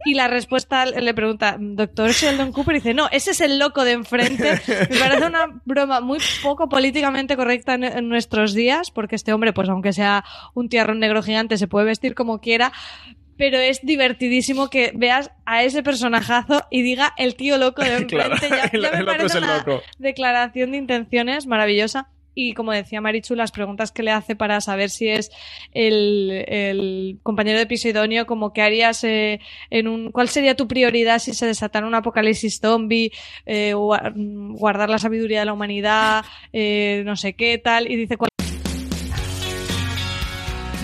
Y 0.06 0.14
la 0.14 0.28
respuesta 0.28 0.86
le 0.86 1.14
pregunta, 1.14 1.58
doctor 1.60 2.12
Sheldon 2.12 2.52
Cooper, 2.52 2.76
y 2.76 2.80
dice, 2.80 2.94
no, 2.94 3.10
ese 3.12 3.32
es 3.32 3.42
el 3.42 3.58
loco 3.60 3.84
de 3.84 3.94
enfrente. 3.94 4.60
Me 4.90 4.98
parece 5.00 5.26
una 5.26 5.48
broma 5.66 6.00
muy 6.02 6.20
poco 6.44 6.70
políticamente 6.70 7.36
correcta 7.36 7.74
en, 7.74 7.84
en 7.84 8.08
nuestros 8.08 8.54
días, 8.54 8.92
porque 8.92 9.16
este 9.16 9.34
hombre, 9.34 9.54
pues 9.54 9.68
aunque 9.70 9.94
sea 9.94 10.24
un 10.54 10.70
tiarrón 10.70 11.00
negro 11.00 11.24
gigante, 11.24 11.58
se 11.58 11.68
puede 11.68 11.88
vestir 11.88 12.14
como 12.14 12.40
quiera, 12.40 12.72
pero 13.38 13.58
es 13.58 13.82
divertidísimo 13.84 14.70
que 14.70 14.92
veas 14.96 15.32
a 15.46 15.64
ese 15.64 15.84
personajazo 15.84 16.64
y 16.70 16.84
diga 16.84 17.14
el 17.18 17.36
tío 17.36 17.58
loco 17.58 17.82
de 17.82 17.88
enfrente. 17.98 18.48
Claro, 18.48 18.56
ya, 18.56 18.64
el- 18.72 18.82
ya 18.82 18.92
me 18.92 18.98
el 19.00 19.06
parece 19.06 19.26
es 19.26 19.36
el 19.36 19.44
una 19.44 19.58
loco. 19.58 19.82
declaración 19.98 20.72
de 20.72 20.78
intenciones 20.78 21.48
maravillosa. 21.48 22.10
Y 22.40 22.54
como 22.54 22.72
decía 22.72 23.02
Marichu, 23.02 23.34
las 23.34 23.52
preguntas 23.52 23.92
que 23.92 24.04
le 24.04 24.12
hace 24.12 24.36
para 24.36 24.62
saber 24.62 24.92
si 24.92 25.08
es 25.08 25.32
el, 25.74 27.18
compañero 27.24 27.58
de 27.58 27.66
piso 27.66 27.88
idóneo, 27.90 28.28
como 28.28 28.54
que 28.54 28.62
harías 28.62 29.04
eh, 29.04 29.40
en 29.72 29.88
un... 29.88 30.12
¿Cuál 30.12 30.30
sería 30.30 30.56
tu 30.56 30.68
prioridad 30.68 31.18
si 31.18 31.34
se 31.34 31.48
desatara 31.48 31.88
un 31.88 31.96
apocalipsis 31.96 32.60
zombie? 32.60 33.12
eh, 33.48 33.74
gua- 33.74 34.14
guardar 34.56 34.88
la 34.88 35.00
sabiduría 35.00 35.40
de 35.40 35.46
la 35.46 35.54
humanidad, 35.54 36.26
eh, 36.54 37.02
no 37.08 37.16
sé 37.16 37.34
qué 37.34 37.58
tal. 37.58 37.90
Y 37.90 37.96
dice... 37.96 38.18
¿cuál 38.18 38.30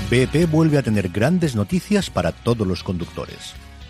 BP 0.10 0.50
vuelve 0.50 0.80
a 0.80 0.82
tener 0.82 1.10
grandes 1.10 1.56
noticias 1.56 2.10
para 2.10 2.32
todos 2.32 2.66
los 2.66 2.84
conductores. 2.84 3.54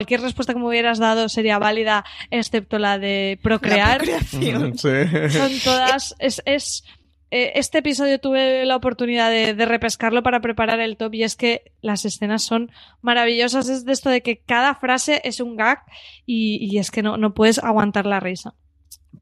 Cualquier 0.00 0.22
respuesta 0.22 0.54
que 0.54 0.58
me 0.58 0.66
hubieras 0.66 0.98
dado 0.98 1.28
sería 1.28 1.58
válida, 1.58 2.06
excepto 2.30 2.78
la 2.78 2.98
de 2.98 3.38
procrear. 3.42 3.98
procreación. 3.98 4.78
Son 5.30 5.52
todas. 5.62 6.14
Es, 6.18 6.40
es, 6.46 6.84
eh, 7.30 7.52
este 7.56 7.78
episodio 7.78 8.18
tuve 8.18 8.64
la 8.64 8.76
oportunidad 8.76 9.28
de, 9.30 9.52
de 9.52 9.66
repescarlo 9.66 10.22
para 10.22 10.40
preparar 10.40 10.80
el 10.80 10.96
top 10.96 11.12
y 11.16 11.24
es 11.24 11.36
que 11.36 11.72
las 11.82 12.06
escenas 12.06 12.42
son 12.42 12.72
maravillosas. 13.02 13.68
Es 13.68 13.84
de 13.84 13.92
esto 13.92 14.08
de 14.08 14.22
que 14.22 14.38
cada 14.38 14.74
frase 14.74 15.20
es 15.22 15.38
un 15.38 15.54
gag 15.56 15.80
y, 16.24 16.56
y 16.62 16.78
es 16.78 16.90
que 16.90 17.02
no, 17.02 17.18
no 17.18 17.34
puedes 17.34 17.58
aguantar 17.58 18.06
la 18.06 18.20
risa. 18.20 18.54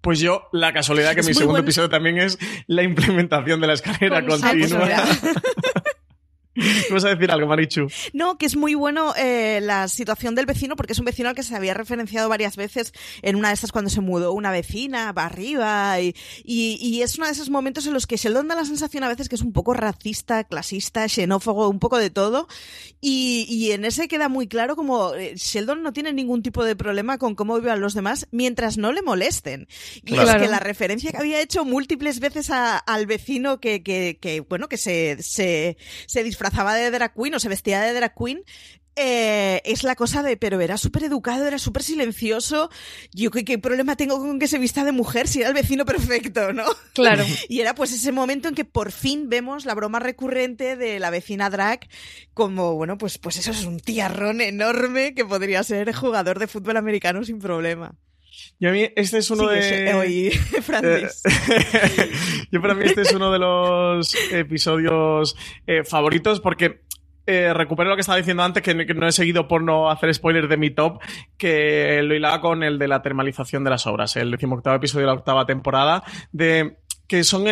Pues 0.00 0.20
yo, 0.20 0.44
la 0.52 0.72
casualidad 0.72 1.14
que 1.14 1.20
Es 1.20 1.26
mi 1.26 1.34
segundo 1.34 1.54
bueno. 1.54 1.64
episodio 1.64 1.88
también 1.88 2.18
es 2.18 2.38
la 2.68 2.84
implementación 2.84 3.60
de 3.60 3.66
la 3.66 3.72
escalera 3.72 4.24
Con 4.24 4.40
continua. 4.40 4.88
¿Vas 6.90 7.04
a 7.04 7.08
decir 7.10 7.30
algo, 7.30 7.46
Marichu? 7.46 7.88
No, 8.12 8.36
que 8.38 8.46
es 8.46 8.56
muy 8.56 8.74
bueno 8.74 9.14
eh, 9.16 9.60
la 9.62 9.88
situación 9.88 10.34
del 10.34 10.46
vecino, 10.46 10.76
porque 10.76 10.92
es 10.92 10.98
un 10.98 11.04
vecino 11.04 11.28
al 11.28 11.34
que 11.34 11.42
se 11.42 11.54
había 11.54 11.74
referenciado 11.74 12.28
varias 12.28 12.56
veces 12.56 12.92
en 13.22 13.36
una 13.36 13.48
de 13.48 13.54
estas 13.54 13.72
cuando 13.72 13.90
se 13.90 14.00
mudó 14.00 14.32
una 14.32 14.50
vecina 14.50 15.12
para 15.14 15.26
arriba. 15.26 16.00
Y, 16.00 16.14
y, 16.44 16.78
y 16.80 17.02
es 17.02 17.16
uno 17.16 17.26
de 17.26 17.32
esos 17.32 17.50
momentos 17.50 17.86
en 17.86 17.94
los 17.94 18.06
que 18.06 18.16
Sheldon 18.16 18.48
da 18.48 18.54
la 18.54 18.64
sensación 18.64 19.04
a 19.04 19.08
veces 19.08 19.28
que 19.28 19.34
es 19.36 19.42
un 19.42 19.52
poco 19.52 19.74
racista, 19.74 20.44
clasista, 20.44 21.08
xenófobo, 21.08 21.68
un 21.68 21.78
poco 21.78 21.98
de 21.98 22.10
todo. 22.10 22.48
Y, 23.00 23.46
y 23.48 23.72
en 23.72 23.84
ese 23.84 24.08
queda 24.08 24.28
muy 24.28 24.48
claro 24.48 24.74
como 24.76 25.14
eh, 25.14 25.34
Sheldon 25.36 25.82
no 25.82 25.92
tiene 25.92 26.12
ningún 26.12 26.42
tipo 26.42 26.64
de 26.64 26.74
problema 26.76 27.18
con 27.18 27.34
cómo 27.34 27.58
vivan 27.60 27.80
los 27.80 27.94
demás 27.94 28.26
mientras 28.32 28.76
no 28.78 28.92
le 28.92 29.02
molesten. 29.02 29.68
Y 30.04 30.12
Claro. 30.12 30.30
es 30.30 30.36
que 30.36 30.48
la 30.48 30.58
referencia 30.58 31.12
que 31.12 31.18
había 31.18 31.40
hecho 31.40 31.64
múltiples 31.64 32.18
veces 32.20 32.50
a- 32.50 32.76
al 32.78 33.06
vecino 33.06 33.60
que, 33.60 33.82
que, 33.82 34.18
que, 34.20 34.40
bueno, 34.40 34.68
que 34.68 34.76
se, 34.76 35.16
se, 35.22 35.76
se 36.06 36.22
disfrazaba 36.48 36.74
de 36.74 36.90
drag 36.90 37.12
queen 37.14 37.34
o 37.34 37.38
se 37.38 37.48
vestía 37.48 37.80
de 37.80 37.92
drag 37.92 38.14
queen, 38.14 38.42
eh, 38.96 39.60
es 39.64 39.84
la 39.84 39.94
cosa 39.94 40.22
de, 40.24 40.36
pero 40.36 40.60
era 40.60 40.76
súper 40.76 41.04
educado, 41.04 41.46
era 41.46 41.58
súper 41.58 41.82
silencioso. 41.84 42.68
Yo, 43.12 43.30
¿qué, 43.30 43.44
¿qué 43.44 43.58
problema 43.58 43.94
tengo 43.94 44.18
con 44.18 44.40
que 44.40 44.48
se 44.48 44.58
vista 44.58 44.82
de 44.82 44.90
mujer 44.90 45.28
si 45.28 45.40
era 45.40 45.48
el 45.48 45.54
vecino 45.54 45.84
perfecto, 45.84 46.52
no? 46.52 46.64
Claro. 46.94 47.24
Y 47.48 47.60
era 47.60 47.74
pues 47.74 47.92
ese 47.92 48.10
momento 48.12 48.48
en 48.48 48.54
que 48.54 48.64
por 48.64 48.90
fin 48.90 49.28
vemos 49.28 49.66
la 49.66 49.74
broma 49.74 50.00
recurrente 50.00 50.76
de 50.76 50.98
la 50.98 51.10
vecina 51.10 51.48
drag 51.48 51.86
como, 52.34 52.74
bueno, 52.74 52.98
pues, 52.98 53.18
pues 53.18 53.36
eso 53.36 53.52
es 53.52 53.64
un 53.64 53.78
tiarrón 53.78 54.40
enorme 54.40 55.14
que 55.14 55.24
podría 55.24 55.62
ser 55.62 55.94
jugador 55.94 56.38
de 56.38 56.48
fútbol 56.48 56.76
americano 56.76 57.24
sin 57.24 57.38
problema. 57.38 57.94
Yo 58.58 58.70
a 58.70 58.72
mí 58.72 58.88
este 58.96 59.18
es 59.18 59.30
uno 59.30 59.48
Sigue, 59.48 59.54
de... 59.54 59.86
She- 59.86 59.94
oye, 59.94 60.30
Francis. 60.62 61.22
Eh, 61.24 62.10
Yo 62.50 62.60
para 62.60 62.74
mí 62.74 62.84
este 62.84 63.02
es 63.02 63.12
uno 63.12 63.30
de 63.32 63.38
los 63.38 64.14
episodios 64.32 65.36
eh, 65.66 65.84
favoritos 65.84 66.40
porque 66.40 66.82
eh, 67.26 67.52
recupero 67.52 67.90
lo 67.90 67.96
que 67.96 68.00
estaba 68.00 68.16
diciendo 68.16 68.42
antes, 68.42 68.62
que, 68.62 68.86
que 68.86 68.94
no 68.94 69.06
he 69.06 69.12
seguido 69.12 69.46
por 69.48 69.62
no 69.62 69.90
hacer 69.90 70.12
spoilers 70.14 70.48
de 70.48 70.56
mi 70.56 70.70
top, 70.70 71.00
que 71.36 72.00
lo 72.02 72.14
hilaba 72.14 72.40
con 72.40 72.62
el 72.62 72.78
de 72.78 72.88
la 72.88 73.02
termalización 73.02 73.64
de 73.64 73.70
las 73.70 73.86
obras, 73.86 74.16
el 74.16 74.30
decimoctavo 74.30 74.76
episodio 74.76 75.06
de 75.06 75.12
la 75.12 75.18
octava 75.18 75.44
temporada, 75.44 76.02
de 76.32 76.78
que 77.06 77.24
son... 77.24 77.44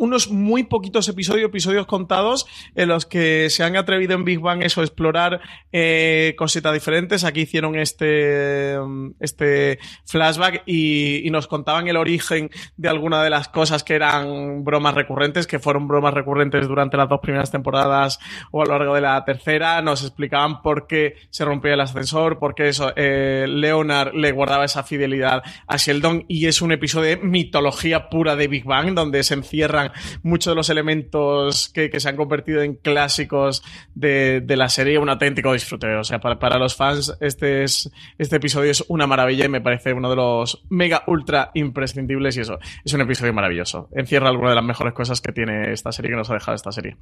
unos 0.00 0.30
muy 0.30 0.64
poquitos 0.64 1.08
episodios, 1.08 1.48
episodios 1.48 1.86
contados, 1.86 2.46
en 2.74 2.88
los 2.88 3.04
que 3.04 3.50
se 3.50 3.62
han 3.62 3.76
atrevido 3.76 4.14
en 4.14 4.24
Big 4.24 4.40
Bang 4.40 4.62
eso, 4.62 4.82
explorar 4.82 5.40
eh, 5.72 6.34
cositas 6.38 6.72
diferentes. 6.72 7.22
Aquí 7.22 7.42
hicieron 7.42 7.78
este, 7.78 8.76
este 9.20 9.78
flashback 10.06 10.62
y, 10.64 11.26
y 11.26 11.30
nos 11.30 11.46
contaban 11.46 11.86
el 11.86 11.98
origen 11.98 12.50
de 12.78 12.88
alguna 12.88 13.22
de 13.22 13.28
las 13.28 13.48
cosas 13.48 13.84
que 13.84 13.94
eran 13.94 14.64
bromas 14.64 14.94
recurrentes, 14.94 15.46
que 15.46 15.58
fueron 15.58 15.86
bromas 15.86 16.14
recurrentes 16.14 16.66
durante 16.66 16.96
las 16.96 17.08
dos 17.08 17.20
primeras 17.20 17.50
temporadas 17.50 18.18
o 18.52 18.62
a 18.62 18.64
lo 18.64 18.78
largo 18.78 18.94
de 18.94 19.02
la 19.02 19.22
tercera. 19.26 19.82
Nos 19.82 20.02
explicaban 20.02 20.62
por 20.62 20.86
qué 20.86 21.16
se 21.28 21.44
rompía 21.44 21.74
el 21.74 21.80
ascensor, 21.80 22.38
por 22.38 22.54
qué 22.54 22.68
eso, 22.68 22.90
eh, 22.96 23.44
Leonard 23.46 24.14
le 24.14 24.32
guardaba 24.32 24.64
esa 24.64 24.82
fidelidad 24.82 25.42
a 25.66 25.76
Sheldon 25.76 26.24
y 26.26 26.46
es 26.46 26.62
un 26.62 26.72
episodio 26.72 27.10
de 27.10 27.16
mitología 27.18 28.08
pura 28.08 28.34
de 28.34 28.48
Big 28.48 28.64
Bang, 28.64 28.94
donde 28.94 29.22
se 29.24 29.34
encierran 29.34 29.89
muchos 30.22 30.52
de 30.52 30.54
los 30.56 30.70
elementos 30.70 31.68
que, 31.68 31.90
que 31.90 32.00
se 32.00 32.08
han 32.08 32.16
convertido 32.16 32.62
en 32.62 32.74
clásicos 32.74 33.62
de, 33.94 34.40
de, 34.40 34.56
la 34.56 34.68
serie, 34.68 34.98
un 34.98 35.08
auténtico 35.08 35.52
disfrute. 35.52 35.94
O 35.96 36.04
sea, 36.04 36.20
para, 36.20 36.38
para 36.38 36.58
los 36.58 36.76
fans, 36.76 37.16
este, 37.20 37.64
es, 37.64 37.90
este 38.18 38.36
episodio 38.36 38.70
es 38.70 38.84
una 38.88 39.06
maravilla 39.06 39.46
y 39.46 39.48
me 39.48 39.60
parece 39.60 39.92
uno 39.92 40.10
de 40.10 40.16
los 40.16 40.64
mega 40.68 41.02
ultra 41.06 41.50
imprescindibles 41.54 42.36
y 42.36 42.40
eso, 42.40 42.58
es 42.84 42.92
un 42.92 43.00
episodio 43.00 43.32
maravilloso. 43.32 43.88
Encierra 43.92 44.28
alguna 44.28 44.50
de 44.50 44.56
las 44.56 44.64
mejores 44.64 44.94
cosas 44.94 45.20
que 45.20 45.32
tiene 45.32 45.72
esta 45.72 45.92
serie, 45.92 46.10
que 46.10 46.16
nos 46.16 46.30
ha 46.30 46.34
dejado 46.34 46.54
esta 46.54 46.72
serie. 46.72 46.96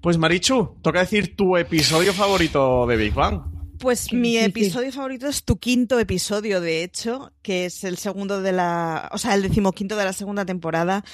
Pues 0.00 0.18
Marichu, 0.18 0.78
toca 0.82 1.00
decir 1.00 1.36
tu 1.36 1.56
episodio 1.56 2.12
favorito 2.12 2.86
de 2.86 2.96
Big 2.96 3.14
Bang. 3.14 3.63
Pues 3.84 4.14
mi 4.14 4.38
episodio 4.38 4.90
favorito 4.92 5.26
es 5.26 5.44
tu 5.44 5.58
quinto 5.58 6.00
episodio, 6.00 6.62
de 6.62 6.82
hecho, 6.82 7.34
que 7.42 7.66
es 7.66 7.84
el 7.84 7.98
segundo 7.98 8.40
de 8.40 8.50
la, 8.50 9.10
o 9.12 9.18
sea, 9.18 9.34
el 9.34 9.42
decimoquinto 9.42 9.94
de 9.94 10.04
la 10.04 10.14
segunda 10.14 10.46
temporada, 10.46 11.04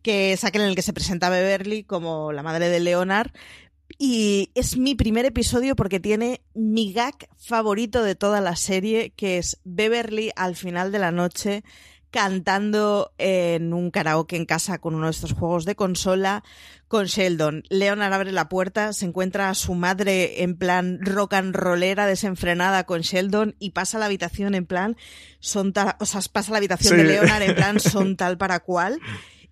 que 0.00 0.32
es 0.32 0.44
aquel 0.44 0.62
en 0.62 0.68
el 0.68 0.76
que 0.76 0.82
se 0.82 0.92
presenta 0.92 1.28
Beverly 1.28 1.82
como 1.82 2.30
la 2.30 2.44
madre 2.44 2.68
de 2.68 2.78
Leonard. 2.78 3.32
Y 3.98 4.52
es 4.54 4.76
mi 4.76 4.94
primer 4.94 5.24
episodio 5.26 5.74
porque 5.74 5.98
tiene 5.98 6.40
mi 6.54 6.92
gag 6.92 7.16
favorito 7.36 8.04
de 8.04 8.14
toda 8.14 8.40
la 8.40 8.54
serie, 8.54 9.10
que 9.10 9.38
es 9.38 9.58
Beverly 9.64 10.30
al 10.36 10.54
final 10.54 10.92
de 10.92 11.00
la 11.00 11.10
noche 11.10 11.64
cantando 12.10 13.12
en 13.18 13.72
un 13.72 13.90
karaoke 13.90 14.36
en 14.36 14.46
casa 14.46 14.78
con 14.78 14.94
uno 14.94 15.06
de 15.06 15.12
estos 15.12 15.32
juegos 15.32 15.64
de 15.64 15.76
consola 15.76 16.42
con 16.88 17.06
Sheldon. 17.06 17.62
Leonard 17.68 18.12
abre 18.12 18.32
la 18.32 18.48
puerta, 18.48 18.92
se 18.92 19.06
encuentra 19.06 19.48
a 19.48 19.54
su 19.54 19.74
madre 19.74 20.42
en 20.42 20.56
plan 20.56 20.98
rock 21.00 21.34
and 21.34 21.54
rollera 21.54 22.06
desenfrenada 22.06 22.84
con 22.84 23.02
Sheldon 23.02 23.54
y 23.60 23.70
pasa 23.70 23.96
a 23.96 24.00
la 24.00 24.06
habitación 24.06 24.54
en 24.54 24.66
plan 24.66 24.96
son 25.38 25.72
tal, 25.72 25.94
o 26.00 26.06
sea, 26.06 26.20
pasa 26.32 26.50
a 26.50 26.52
la 26.52 26.58
habitación 26.58 26.96
sí. 26.96 26.96
de 26.96 27.04
Leonard 27.04 27.42
en 27.42 27.54
plan 27.54 27.80
son 27.80 28.16
tal 28.16 28.38
para 28.38 28.60
cual. 28.60 28.98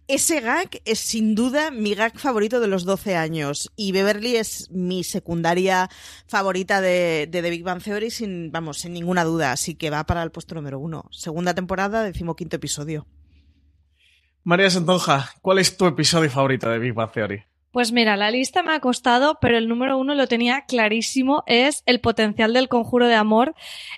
Ese 0.09 0.40
gag 0.40 0.70
es 0.86 1.00
sin 1.00 1.34
duda 1.34 1.70
mi 1.70 1.94
gag 1.94 2.18
favorito 2.18 2.61
de 2.61 2.66
los 2.66 2.86
12 2.86 3.14
años 3.14 3.70
y 3.76 3.92
Beverly 3.92 4.36
es 4.36 4.70
mi 4.70 5.04
secundaria 5.04 5.90
favorita 6.26 6.80
de, 6.80 7.28
de 7.30 7.42
The 7.42 7.50
Big 7.50 7.62
Bang 7.62 7.82
Theory 7.82 8.11
sin, 8.11 8.50
vamos, 8.50 8.82
ninguna 8.86 9.24
duda, 9.24 9.52
así 9.52 9.74
que 9.74 9.90
va 9.90 10.04
para 10.04 10.22
el 10.22 10.30
puesto 10.30 10.54
número 10.54 10.78
uno. 10.78 11.04
Segunda 11.11 11.52
temporada, 11.52 12.02
decimoquinto 12.04 12.56
episodio. 12.56 13.06
María 14.44 14.70
Santonja, 14.70 15.30
¿cuál 15.42 15.59
es 15.59 15.76
tu 15.76 15.86
episodio 15.86 16.30
favorito 16.30 16.70
de 16.70 16.78
Big 16.78 16.94
Bang 16.94 17.12
Theory? 17.12 17.44
Pues 17.70 17.92
mira, 17.92 18.16
la 18.16 18.30
lista 18.30 18.62
me 18.62 18.72
ha 18.72 18.80
costado, 18.80 19.38
pero 19.40 19.58
el 19.58 19.68
número 19.68 19.98
uno 19.98 20.14
lo 20.14 20.26
tenía 20.26 20.62
clarísimo, 20.66 21.44
es 21.46 21.82
el 21.86 22.00
potencial 22.00 22.52
del 22.54 22.68
conjuro 22.68 23.06
de 23.06 23.14
amor, 23.14 23.54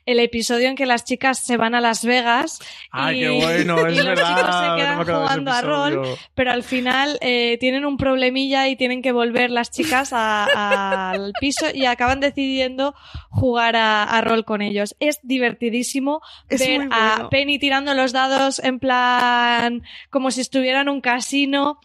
el 0.07 0.19
episodio 0.19 0.69
en 0.69 0.75
que 0.75 0.87
las 0.87 1.05
chicas 1.05 1.39
se 1.39 1.57
van 1.57 1.75
a 1.77 1.81
Las 1.81 2.05
Vegas 2.05 2.59
Ay, 2.91 3.19
y, 3.19 3.21
qué 3.21 3.31
bueno, 3.31 3.79
es 3.87 3.99
y 3.99 4.03
los 4.03 4.19
chicos 4.19 4.57
se 4.57 4.77
quedan 4.77 5.05
jugando 5.05 5.53
a 5.53 5.61
rol, 5.63 6.03
pero 6.35 6.51
al 6.51 6.63
final 6.65 7.17
eh, 7.21 7.59
tienen 7.61 7.85
un 7.85 7.97
problemilla 7.97 8.69
y 8.69 8.75
tienen 8.77 9.03
que 9.03 9.13
volver 9.13 9.51
las 9.51 9.71
chicas 9.71 10.13
a- 10.13 11.11
al 11.13 11.33
piso 11.41 11.67
y 11.73 11.87
acaban 11.87 12.19
decidiendo 12.21 12.95
jugar 13.31 13.77
a, 13.77 14.03
a 14.03 14.21
rol 14.21 14.45
con 14.45 14.63
ellos. 14.63 14.97
Es 15.01 15.21
divertidísimo 15.23 16.21
Es 16.49 16.61
ver 16.61 16.89
a. 16.91 17.29
Penny 17.31 17.59
tirando 17.59 17.95
los 17.95 18.13
dados 18.13 18.59
en 18.59 18.79
plan 18.81 19.83
como 20.11 20.31
si 20.33 20.41
estuviera 20.41 20.81
en 20.81 20.89
un 20.89 21.01
casino, 21.01 21.81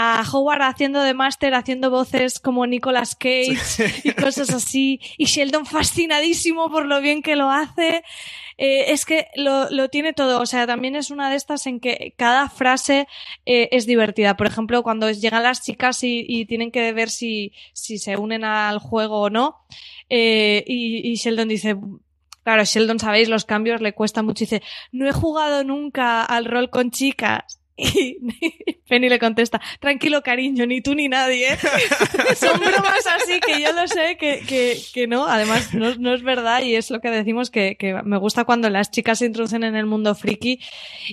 a 0.00 0.22
Howard 0.32 0.62
haciendo 0.62 1.02
de 1.02 1.12
máster, 1.12 1.54
haciendo 1.54 1.90
voces 1.90 2.38
como 2.38 2.68
Nicolas 2.68 3.16
Cage 3.16 3.58
y 4.04 4.12
cosas 4.12 4.50
así, 4.50 5.00
y 5.16 5.24
Sheldon 5.24 5.66
fascinadísimo 5.66 6.70
por 6.70 6.86
lo 6.86 7.00
bien 7.00 7.20
que 7.20 7.34
lo 7.34 7.50
hace. 7.50 8.04
Eh, 8.58 8.92
es 8.92 9.04
que 9.04 9.26
lo, 9.34 9.68
lo 9.70 9.88
tiene 9.88 10.12
todo, 10.12 10.40
o 10.40 10.46
sea, 10.46 10.68
también 10.68 10.94
es 10.94 11.10
una 11.10 11.30
de 11.30 11.36
estas 11.36 11.66
en 11.66 11.80
que 11.80 12.14
cada 12.16 12.48
frase 12.48 13.08
eh, 13.44 13.70
es 13.72 13.86
divertida. 13.86 14.36
Por 14.36 14.46
ejemplo, 14.46 14.84
cuando 14.84 15.10
llegan 15.10 15.42
las 15.42 15.64
chicas 15.64 16.04
y, 16.04 16.24
y 16.28 16.46
tienen 16.46 16.70
que 16.70 16.92
ver 16.92 17.10
si, 17.10 17.52
si 17.72 17.98
se 17.98 18.16
unen 18.16 18.44
al 18.44 18.78
juego 18.78 19.22
o 19.22 19.30
no, 19.30 19.56
eh, 20.08 20.62
y, 20.64 21.10
y 21.10 21.16
Sheldon 21.16 21.48
dice, 21.48 21.76
Claro, 22.44 22.64
Sheldon, 22.64 23.00
sabéis, 23.00 23.28
los 23.28 23.44
cambios 23.44 23.80
le 23.80 23.92
cuesta 23.92 24.22
mucho. 24.22 24.44
Y 24.44 24.46
dice, 24.46 24.62
no 24.90 25.08
he 25.08 25.12
jugado 25.12 25.64
nunca 25.64 26.24
al 26.24 26.44
rol 26.44 26.70
con 26.70 26.90
chicas. 26.90 27.57
Y 27.78 28.18
Penny 28.88 29.08
le 29.08 29.18
contesta, 29.20 29.60
tranquilo 29.78 30.22
cariño, 30.22 30.66
ni 30.66 30.80
tú 30.80 30.94
ni 30.94 31.08
nadie. 31.08 31.52
¿eh?". 31.52 31.58
Son 32.36 32.58
bromas 32.58 33.06
así 33.06 33.38
que 33.40 33.62
yo 33.62 33.72
lo 33.72 33.86
sé 33.86 34.16
que, 34.18 34.40
que, 34.40 34.76
que 34.92 35.06
no, 35.06 35.26
además 35.26 35.72
no, 35.74 35.94
no 35.94 36.12
es 36.12 36.22
verdad 36.22 36.62
y 36.62 36.74
es 36.74 36.90
lo 36.90 37.00
que 37.00 37.10
decimos 37.10 37.50
que, 37.50 37.76
que 37.76 37.94
me 38.02 38.18
gusta 38.18 38.44
cuando 38.44 38.68
las 38.68 38.90
chicas 38.90 39.20
se 39.20 39.26
introducen 39.26 39.62
en 39.62 39.76
el 39.76 39.86
mundo 39.86 40.14
friki 40.14 40.60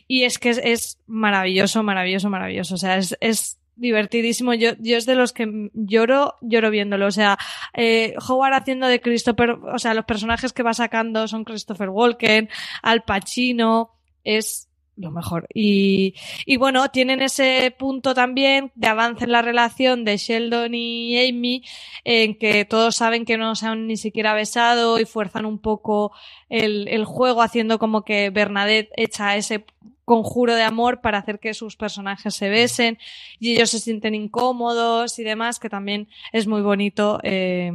y 0.07 0.24
es 0.24 0.39
que 0.39 0.49
es, 0.49 0.59
es 0.63 0.99
maravilloso, 1.05 1.84
maravilloso, 1.84 2.30
maravilloso. 2.30 2.76
O 2.76 2.78
sea, 2.78 2.97
es, 2.97 3.16
es 3.22 3.59
divertidísimo. 3.76 4.53
Yo, 4.53 4.72
yo 4.80 4.97
es 4.97 5.05
de 5.05 5.16
los 5.16 5.34
que 5.34 5.70
lloro, 5.74 6.36
lloro 6.41 6.72
viéndolo. 6.72 7.07
O 7.07 7.11
sea, 7.11 7.38
eh, 7.74 8.16
Howard 8.28 8.53
haciendo 8.53 8.88
de 8.88 9.01
Christopher, 9.01 9.51
o 9.51 9.80
sea, 9.80 9.93
los 9.93 10.05
personajes 10.05 10.53
que 10.53 10.63
va 10.63 10.74
sacando 10.74 11.28
son 11.28 11.43
Christopher 11.43 11.89
Walken, 11.89 12.49
Al 12.82 13.03
Pacino, 13.03 13.91
es 14.24 14.70
lo 14.98 15.12
mejor. 15.12 15.48
Y, 15.54 16.16
y 16.46 16.58
bueno, 16.58 16.89
tienen 16.89 17.22
ese 17.22 17.74
punto 17.78 18.14
también 18.14 18.72
de 18.76 18.88
avance 18.88 19.26
en 19.26 19.32
la 19.32 19.41
relación 19.41 20.06
de 20.06 20.18
Sheldon 20.18 20.74
y 20.74 21.28
Amy, 21.28 21.64
en 22.04 22.38
que 22.38 22.66
todos 22.66 22.96
saben 22.96 23.26
que 23.26 23.38
no 23.38 23.56
se 23.56 23.68
han 23.68 23.88
ni 23.88 23.98
siquiera 23.98 24.34
besado 24.34 25.00
y 25.00 25.06
fuerzan 25.06 25.46
un 25.46 25.60
poco 25.60 26.12
el, 26.50 26.88
el 26.88 27.06
juego, 27.06 27.41
haciendo 27.41 27.80
como 27.80 28.04
que 28.04 28.30
Bernadette 28.30 28.91
echa 28.96 29.36
ese 29.36 29.66
conjuro 30.06 30.56
de 30.56 30.64
amor 30.64 31.02
para 31.02 31.18
hacer 31.18 31.39
que 31.39 31.54
sus 31.54 31.76
personajes 31.76 32.34
se 32.36 32.48
besen 32.48 33.00
y 33.39 33.54
ellos 33.54 33.72
se 33.72 33.80
sienten 33.80 34.16
incómodos 34.16 35.20
y 35.20 35.24
demás, 35.24 35.60
que 35.60 35.70
también 35.70 36.08
es 36.32 36.48
muy 36.48 36.62
bonito 36.62 37.20
eh, 37.24 37.72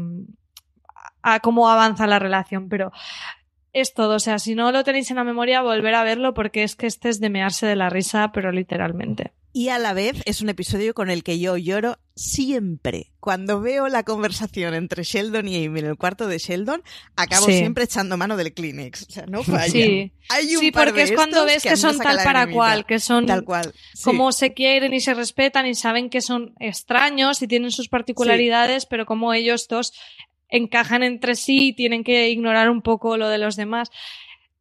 cómo 1.43 1.69
avanza 1.69 2.07
la 2.07 2.19
relación. 2.19 2.69
Pero 2.69 2.93
es 3.73 3.95
todo, 3.95 4.17
o 4.17 4.21
sea, 4.21 4.39
si 4.39 4.55
no 4.55 4.73
lo 4.73 4.85
tenéis 4.85 5.11
en 5.11 5.17
la 5.17 5.25
memoria, 5.25 5.63
volver 5.63 5.95
a 5.95 6.05
verlo 6.05 6.35
porque 6.35 6.63
es 6.63 6.77
que 6.77 6.87
este 6.87 7.09
es 7.09 7.21
de 7.21 7.31
mearse 7.31 7.67
de 7.67 7.77
la 7.77 7.89
risa, 7.91 8.31
pero 8.33 8.53
literalmente. 8.53 9.33
Y 9.53 9.71
a 9.71 9.81
la 9.81 9.95
vez 9.95 10.23
es 10.27 10.43
un 10.43 10.49
episodio 10.49 10.95
con 10.95 11.11
el 11.11 11.25
que 11.25 11.41
yo 11.41 11.57
lloro 11.57 11.99
siempre. 12.15 13.11
Cuando 13.19 13.61
veo 13.61 13.89
la 13.89 14.05
conversación 14.05 14.75
entre 14.75 15.03
Sheldon 15.03 15.49
y 15.49 15.65
Amy 15.67 15.81
en 15.81 15.87
el 15.87 15.97
cuarto 15.97 16.29
de 16.29 16.39
Sheldon, 16.39 16.83
acabo 17.17 17.47
Sí. 17.47 17.55
siempre 17.59 17.83
echando 17.85 18.17
mano 18.17 18.37
del 18.37 18.53
Kleenex. 18.55 19.03
O 19.09 19.11
sea, 19.11 19.27
no 19.27 19.43
falla. 19.43 19.67
Sí, 19.73 20.13
Hay 20.29 20.55
un 20.55 20.61
sí 20.61 20.71
par 20.71 20.87
porque 20.89 21.01
de 21.01 21.05
es 21.07 21.13
cuando 21.13 21.45
ves 21.45 21.65
que, 21.65 21.77
son 21.77 21.99
tal 21.99 22.19
para 22.23 22.49
cual, 22.49 22.87
que 22.87 23.01
son 23.01 23.27
Tal 23.27 23.43
cual. 23.45 23.73
sí. 23.95 24.05
como 24.05 24.31
se 24.31 24.55
quieren 24.55 24.95
y 24.95 25.01
se 25.01 25.15
respetan 25.15 25.67
y 25.67 25.75
saben 25.75 26.11
que 26.11 26.21
son 26.21 26.55
extraños 26.61 27.43
y 27.43 27.49
tienen 27.49 27.73
sus 27.73 27.89
particularidades, 27.89 28.87
pero 28.87 29.05
como 29.05 29.33
ellos 29.35 29.67
dos 29.69 29.93
encajan 30.51 31.03
entre 31.03 31.35
sí 31.35 31.69
y 31.69 31.73
tienen 31.73 32.05
que 32.05 32.31
ignorar 32.31 32.71
un 32.71 32.83
poco 32.83 33.17
lo 33.17 33.29
de 33.29 33.39
los 33.39 33.57
demás. 33.57 33.91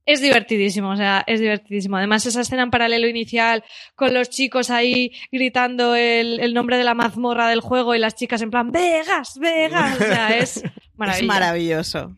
Es 0.06 0.22
divertidísimo, 0.22 0.90
o 0.90 0.96
sea, 0.96 1.24
es 1.28 1.40
divertidísimo. 1.40 1.98
Además, 1.98 2.26
esa 2.26 2.42
escena 2.42 2.64
en 2.64 2.72
paralelo 2.72 3.08
inicial 3.08 3.64
con 3.96 4.14
los 4.14 4.30
chicos 4.30 4.72
ahí 4.72 5.12
gritando 5.32 5.96
el, 5.96 6.40
el 6.40 6.56
nombre 6.56 6.78
de 6.78 6.84
la 6.84 6.96
mazmorra 6.96 7.48
del 7.48 7.62
juego 7.62 7.94
y 7.94 8.00
las 8.00 8.16
chicas 8.16 8.42
en 8.42 8.50
plan, 8.50 8.72
Vegas, 8.72 9.38
Vegas. 9.40 10.02
O 10.02 10.04
sea, 10.04 10.38
es 10.38 10.64
maravilloso. 10.96 11.24
Es 11.24 11.28
maravilloso. 11.28 12.18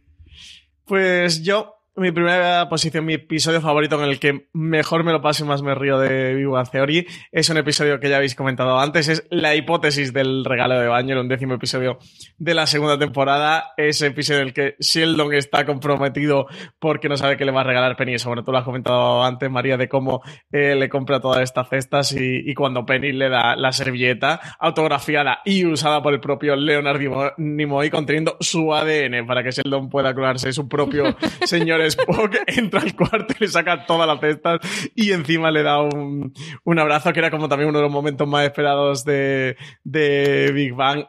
Pues 0.85 1.43
yo, 1.43 1.80
mi 2.01 2.11
primera 2.11 2.67
posición, 2.69 3.05
mi 3.05 3.13
episodio 3.13 3.61
favorito 3.61 4.01
en 4.03 4.09
el 4.09 4.19
que 4.19 4.47
mejor 4.53 5.03
me 5.03 5.11
lo 5.11 5.21
paso 5.21 5.43
y 5.43 5.47
más 5.47 5.61
me 5.61 5.73
río 5.75 5.99
de 5.99 6.33
Big 6.35 6.47
Bang 6.47 6.69
Theory 6.69 7.07
es 7.31 7.49
un 7.49 7.57
episodio 7.57 7.99
que 7.99 8.09
ya 8.09 8.17
habéis 8.17 8.35
comentado 8.35 8.79
antes, 8.79 9.07
es 9.07 9.25
la 9.29 9.55
hipótesis 9.55 10.11
del 10.13 10.43
regalo 10.43 10.79
de 10.79 10.87
baño, 10.87 11.13
el 11.13 11.19
undécimo 11.21 11.53
episodio 11.53 11.99
de 12.37 12.53
la 12.53 12.65
segunda 12.67 12.97
temporada, 12.99 13.73
ese 13.77 14.07
episodio 14.07 14.41
en 14.41 14.47
el 14.47 14.53
que 14.53 14.75
Sheldon 14.79 15.33
está 15.33 15.65
comprometido 15.65 16.47
porque 16.79 17.07
no 17.07 17.15
sabe 17.17 17.37
qué 17.37 17.45
le 17.45 17.51
va 17.51 17.61
a 17.61 17.65
regalar 17.65 17.95
Penny, 17.95 18.17
sobre 18.19 18.41
todo 18.41 18.51
lo 18.53 18.57
has 18.57 18.65
comentado 18.65 19.23
antes, 19.23 19.49
María, 19.49 19.77
de 19.77 19.87
cómo 19.87 20.21
eh, 20.51 20.75
le 20.75 20.89
compra 20.89 21.19
todas 21.19 21.41
estas 21.41 21.69
cestas 21.69 22.11
y, 22.13 22.49
y 22.49 22.53
cuando 22.53 22.85
Penny 22.85 23.11
le 23.11 23.29
da 23.29 23.55
la 23.55 23.71
servilleta 23.71 24.39
autografiada 24.59 25.39
y 25.45 25.65
usada 25.65 26.01
por 26.01 26.13
el 26.13 26.19
propio 26.19 26.55
Leonard 26.55 26.99
Nimo- 26.99 27.33
Nimoy 27.37 27.89
conteniendo 27.89 28.37
su 28.39 28.73
ADN 28.73 29.25
para 29.27 29.43
que 29.43 29.51
Sheldon 29.51 29.89
pueda 29.89 30.13
clonarse 30.13 30.51
su 30.53 30.67
propio 30.67 31.15
señor 31.45 31.81
Spock 31.91 32.37
entra 32.47 32.81
al 32.81 32.95
cuarto 32.95 33.33
y 33.39 33.43
le 33.43 33.47
saca 33.47 33.85
todas 33.85 34.07
las 34.07 34.19
cestas 34.19 34.59
y 34.95 35.11
encima 35.11 35.51
le 35.51 35.63
da 35.63 35.81
un, 35.81 36.33
un 36.63 36.79
abrazo 36.79 37.13
que 37.13 37.19
era 37.19 37.31
como 37.31 37.49
también 37.49 37.69
uno 37.69 37.79
de 37.79 37.83
los 37.83 37.91
momentos 37.91 38.27
más 38.27 38.45
esperados 38.45 39.03
de, 39.05 39.57
de 39.83 40.51
Big 40.53 40.73
Bang 40.73 41.05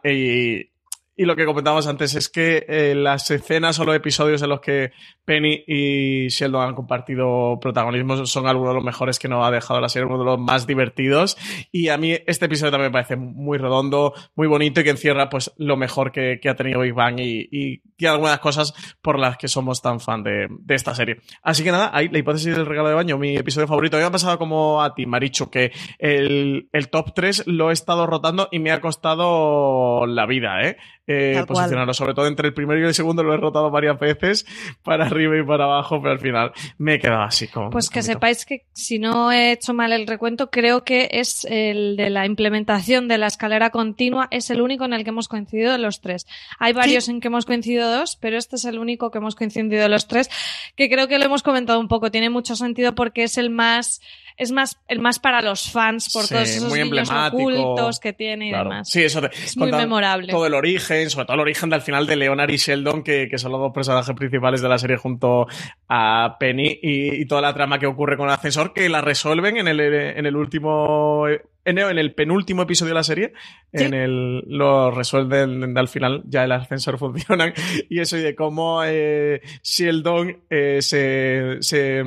y 1.14 1.24
lo 1.26 1.36
que 1.36 1.44
comentábamos 1.44 1.86
antes 1.86 2.14
es 2.14 2.28
que 2.30 2.64
eh, 2.68 2.94
las 2.94 3.30
escenas 3.30 3.78
o 3.78 3.84
los 3.84 3.94
episodios 3.94 4.40
en 4.42 4.48
los 4.48 4.60
que 4.60 4.92
Penny 5.24 5.62
y 5.66 6.28
Sheldon 6.28 6.68
han 6.68 6.74
compartido 6.74 7.58
protagonismo 7.60 8.24
son 8.24 8.46
algunos 8.46 8.70
de 8.70 8.74
los 8.76 8.84
mejores 8.84 9.18
que 9.18 9.28
nos 9.28 9.46
ha 9.46 9.50
dejado 9.50 9.80
la 9.80 9.88
serie, 9.90 10.06
uno 10.06 10.18
de 10.18 10.24
los 10.24 10.38
más 10.38 10.66
divertidos. 10.66 11.36
Y 11.70 11.88
a 11.88 11.98
mí 11.98 12.16
este 12.26 12.46
episodio 12.46 12.72
también 12.72 12.90
me 12.90 12.94
parece 12.94 13.16
muy 13.16 13.58
redondo, 13.58 14.14
muy 14.34 14.46
bonito 14.46 14.80
y 14.80 14.84
que 14.84 14.90
encierra 14.90 15.28
pues 15.28 15.52
lo 15.58 15.76
mejor 15.76 16.12
que, 16.12 16.40
que 16.40 16.48
ha 16.48 16.56
tenido 16.56 16.80
Big 16.80 16.94
Bang 16.94 17.20
y, 17.20 17.48
y, 17.50 17.82
tiene 17.96 18.14
algunas 18.14 18.40
cosas 18.40 18.74
por 19.00 19.16
las 19.16 19.36
que 19.36 19.46
somos 19.46 19.80
tan 19.80 20.00
fan 20.00 20.24
de, 20.24 20.48
de, 20.50 20.74
esta 20.74 20.92
serie. 20.92 21.18
Así 21.42 21.62
que 21.62 21.70
nada, 21.70 21.90
ahí 21.92 22.08
la 22.08 22.18
hipótesis 22.18 22.56
del 22.56 22.66
regalo 22.66 22.88
de 22.88 22.94
baño, 22.94 23.16
mi 23.16 23.36
episodio 23.36 23.68
favorito. 23.68 23.96
Me 23.96 24.02
ha 24.02 24.10
pasado 24.10 24.38
como 24.38 24.82
a 24.82 24.92
ti, 24.94 25.06
Maricho, 25.06 25.50
que 25.50 25.70
el, 25.98 26.68
el 26.72 26.88
top 26.88 27.14
3 27.14 27.44
lo 27.46 27.70
he 27.70 27.72
estado 27.72 28.06
rotando 28.08 28.48
y 28.50 28.58
me 28.58 28.72
ha 28.72 28.80
costado 28.80 30.06
la 30.06 30.26
vida, 30.26 30.62
¿eh? 30.62 30.78
Eh 31.07 31.42
posicionarlo, 31.46 31.94
sobre 31.94 32.14
todo 32.14 32.26
entre 32.26 32.48
el 32.48 32.55
primero 32.55 32.80
y 32.80 32.84
el 32.84 32.94
segundo 32.94 33.22
lo 33.22 33.34
he 33.34 33.36
rotado 33.36 33.70
varias 33.70 33.98
veces 33.98 34.46
para 34.84 35.07
arriba 35.07 35.36
y 35.36 35.42
para 35.42 35.64
abajo, 35.64 36.00
pero 36.00 36.12
al 36.12 36.20
final 36.20 36.53
me 36.78 36.94
he 36.94 36.98
quedado 37.00 37.22
así 37.22 37.48
como. 37.48 37.70
Pues 37.70 37.90
que 37.90 38.03
sepáis 38.03 38.44
que 38.44 38.64
si 38.72 38.98
no 38.98 39.32
he 39.32 39.53
hecho 39.53 39.74
mal 39.74 39.92
el 39.92 40.07
recuento, 40.07 40.50
creo 40.50 40.84
que 40.84 41.09
es 41.12 41.44
el 41.48 41.96
de 41.96 42.11
la 42.11 42.26
implementación 42.26 43.09
de 43.09 43.18
la 43.18 43.26
escalera 43.26 43.70
continua, 43.70 44.28
es 44.30 44.50
el 44.50 44.61
único 44.61 44.84
en 44.84 44.92
el 44.92 45.05
que 45.05 45.11
hemos 45.11 45.28
coincidido 45.28 45.76
los 45.78 46.00
tres. 46.00 46.26
Hay 46.59 46.72
varios 46.72 47.05
¿Sí? 47.05 47.11
en 47.11 47.20
que 47.20 47.28
hemos 47.28 47.46
coincidido 47.46 47.90
dos, 47.90 48.16
pero 48.16 48.38
este 48.38 48.57
es 48.57 48.64
el 48.64 48.78
único 48.78 49.11
que 49.11 49.18
hemos 49.18 49.34
coincidido 49.34 49.88
los 49.88 50.07
tres, 50.07 50.30
que 50.76 50.88
creo 50.88 51.09
que 51.09 51.18
lo 51.18 51.24
hemos 51.24 51.42
comentado 51.42 51.80
un 51.80 51.88
poco. 51.88 52.11
Tiene 52.11 52.30
mucho 52.30 52.57
sentido 52.57 52.94
porque 52.94 53.24
es 53.24 53.38
el 53.38 53.50
más 53.50 54.00
es 54.43 54.53
más 54.53 54.78
el 54.88 55.01
más 55.01 55.18
para 55.18 55.40
los 55.40 55.70
fans 55.70 56.12
por 56.12 56.24
sí, 56.24 56.34
todos 56.34 56.49
esos 56.49 56.68
muy 56.68 56.82
niños 56.82 57.11
ocultos 57.11 58.01
que 58.01 58.12
tiene 58.12 58.49
y 58.49 58.51
claro. 58.51 58.70
demás. 58.70 58.88
Sí, 58.88 59.03
eso 59.03 59.20
te, 59.20 59.28
es 59.28 59.57
muy 59.57 59.70
memorable. 59.70 60.30
Todo 60.30 60.47
el 60.47 60.55
origen, 60.55 61.09
sobre 61.11 61.26
todo 61.26 61.34
el 61.34 61.40
origen 61.40 61.70
del 61.70 61.80
final 61.80 62.07
de 62.07 62.16
Leonard 62.16 62.51
y 62.51 62.57
Sheldon, 62.57 63.03
que, 63.03 63.28
que 63.30 63.38
son 63.38 63.53
los 63.53 63.61
dos 63.61 63.72
personajes 63.72 64.14
principales 64.14 64.61
de 64.61 64.68
la 64.68 64.78
serie 64.78 64.97
junto 64.97 65.47
a 65.88 66.36
Penny 66.38 66.78
y, 66.82 67.22
y, 67.22 67.26
toda 67.26 67.40
la 67.40 67.55
trama 67.55 67.78
que 67.78 67.86
ocurre 67.86 68.16
con 68.16 68.28
el 68.28 68.34
ascensor, 68.34 68.72
que 68.72 68.88
la 68.88 69.01
resuelven 69.01 69.57
en 69.57 69.68
el, 69.68 69.80
en 69.80 70.26
el 70.26 70.36
último 70.36 71.26
en 71.64 71.78
el 71.78 72.14
penúltimo 72.14 72.62
episodio 72.62 72.90
de 72.90 72.95
la 72.95 73.05
serie, 73.05 73.32
¿Sí? 73.72 73.84
en 73.84 73.95
el 73.95 74.40
lo 74.47 74.90
resuelven 74.90 75.76
al 75.76 75.88
final, 75.88 76.22
ya 76.26 76.45
el 76.45 76.53
ascensor 76.53 76.99
funciona, 76.99 77.53
y 77.88 78.01
eso 78.01 78.16
y 78.16 78.22
de 78.22 78.34
cómo 78.34 78.82
eh, 78.84 79.40
Sheldon 79.62 80.43
eh, 80.51 80.78
se, 80.80 81.59
se, 81.61 82.05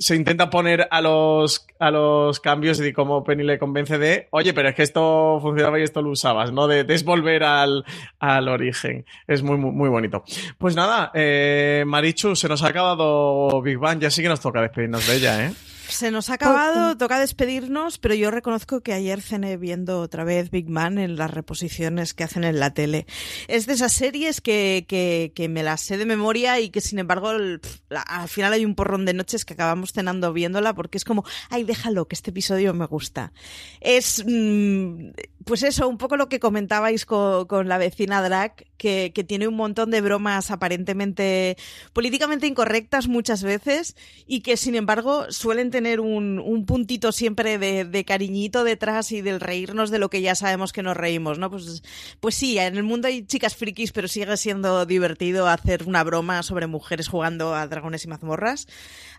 se, 0.00 0.16
intenta 0.16 0.50
poner 0.50 0.88
a 0.90 1.00
los, 1.00 1.66
a 1.78 1.90
los 1.90 2.40
cambios 2.40 2.80
y 2.80 2.82
de 2.82 2.92
cómo 2.92 3.22
Penny 3.22 3.44
le 3.44 3.58
convence 3.58 3.98
de, 3.98 4.28
oye, 4.30 4.52
pero 4.52 4.70
es 4.70 4.74
que 4.74 4.82
esto 4.82 5.38
funcionaba 5.40 5.78
y 5.78 5.82
esto 5.82 6.02
lo 6.02 6.10
usabas, 6.10 6.52
¿no? 6.52 6.66
De, 6.66 6.84
de 6.84 7.44
al, 7.44 7.84
al 8.18 8.48
origen. 8.48 9.04
Es 9.26 9.42
muy, 9.42 9.56
muy, 9.56 9.72
muy 9.72 9.88
bonito. 9.88 10.24
Pues 10.58 10.74
nada, 10.74 11.10
eh, 11.14 11.84
Marichu, 11.86 12.34
se 12.34 12.48
nos 12.48 12.62
ha 12.62 12.68
acabado 12.68 13.60
Big 13.62 13.78
Bang, 13.78 14.00
ya 14.00 14.10
sí 14.10 14.22
que 14.22 14.28
nos 14.28 14.40
toca 14.40 14.60
despedirnos 14.62 15.06
de 15.06 15.16
ella, 15.16 15.46
¿eh? 15.46 15.52
Se 16.00 16.10
nos 16.10 16.30
ha 16.30 16.34
acabado, 16.36 16.96
toca 16.96 17.20
despedirnos, 17.20 17.98
pero 17.98 18.14
yo 18.14 18.30
reconozco 18.30 18.80
que 18.80 18.94
ayer 18.94 19.20
cené 19.20 19.58
viendo 19.58 20.00
otra 20.00 20.24
vez 20.24 20.50
Big 20.50 20.66
Man 20.66 20.96
en 20.96 21.16
las 21.16 21.30
reposiciones 21.30 22.14
que 22.14 22.24
hacen 22.24 22.42
en 22.42 22.58
la 22.58 22.72
tele. 22.72 23.04
Es 23.48 23.66
de 23.66 23.74
esas 23.74 23.92
series 23.92 24.40
que, 24.40 24.86
que, 24.88 25.32
que 25.34 25.50
me 25.50 25.62
las 25.62 25.82
sé 25.82 25.98
de 25.98 26.06
memoria 26.06 26.58
y 26.58 26.70
que 26.70 26.80
sin 26.80 27.00
embargo 27.00 27.32
el, 27.32 27.60
la, 27.90 28.00
al 28.00 28.30
final 28.30 28.54
hay 28.54 28.64
un 28.64 28.76
porrón 28.76 29.04
de 29.04 29.12
noches 29.12 29.44
que 29.44 29.52
acabamos 29.52 29.92
cenando 29.92 30.32
viéndola 30.32 30.72
porque 30.72 30.96
es 30.96 31.04
como, 31.04 31.22
ay, 31.50 31.64
déjalo, 31.64 32.08
que 32.08 32.14
este 32.14 32.30
episodio 32.30 32.72
me 32.72 32.86
gusta. 32.86 33.34
Es, 33.82 34.24
mmm, 34.26 35.10
pues 35.44 35.64
eso, 35.64 35.88
un 35.88 35.98
poco 35.98 36.16
lo 36.16 36.28
que 36.28 36.38
comentabais 36.38 37.04
con, 37.04 37.46
con 37.46 37.68
la 37.68 37.78
vecina 37.78 38.22
Drac, 38.22 38.66
que, 38.76 39.12
tiene 39.26 39.48
un 39.48 39.56
montón 39.56 39.90
de 39.90 40.00
bromas 40.00 40.50
aparentemente 40.50 41.56
políticamente 41.92 42.46
incorrectas 42.46 43.06
muchas 43.06 43.42
veces 43.42 43.96
y 44.26 44.40
que 44.40 44.56
sin 44.56 44.74
embargo 44.74 45.30
suelen 45.30 45.70
tener 45.70 45.80
tener 45.80 46.00
un, 46.00 46.38
un 46.38 46.66
puntito 46.66 47.10
siempre 47.10 47.56
de, 47.56 47.86
de, 47.86 48.04
cariñito 48.04 48.64
detrás 48.64 49.12
y 49.12 49.22
del 49.22 49.40
reírnos 49.40 49.88
de 49.88 49.98
lo 49.98 50.10
que 50.10 50.20
ya 50.20 50.34
sabemos 50.34 50.74
que 50.74 50.82
nos 50.82 50.94
reímos, 50.94 51.38
¿no? 51.38 51.50
Pues, 51.50 51.82
pues 52.20 52.34
sí, 52.34 52.58
en 52.58 52.76
el 52.76 52.82
mundo 52.82 53.08
hay 53.08 53.22
chicas 53.24 53.56
frikis, 53.56 53.92
pero 53.92 54.08
sigue 54.08 54.36
siendo 54.36 54.84
divertido 54.84 55.48
hacer 55.48 55.84
una 55.84 56.04
broma 56.04 56.42
sobre 56.42 56.66
mujeres 56.66 57.08
jugando 57.08 57.54
a 57.54 57.66
dragones 57.66 58.04
y 58.04 58.08
mazmorras. 58.08 58.66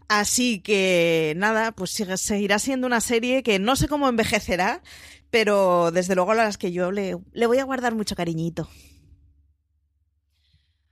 Así 0.08 0.60
que 0.60 1.34
nada, 1.38 1.72
pues 1.72 1.92
seguirá 1.92 2.60
siendo 2.60 2.88
una 2.88 3.02
serie 3.02 3.44
que 3.44 3.60
no 3.60 3.76
sé 3.76 3.88
cómo 3.88 4.10
envejecerá, 4.10 4.82
pero 5.30 5.92
desde 5.92 6.16
luego 6.16 6.32
a 6.32 6.36
las 6.36 6.58
que 6.58 6.72
yo 6.72 6.92
le, 6.92 7.18
le 7.32 7.46
voy 7.46 7.60
a 7.60 7.64
guardar 7.64 7.96
mucho 7.96 8.16
cariñito. 8.16 8.68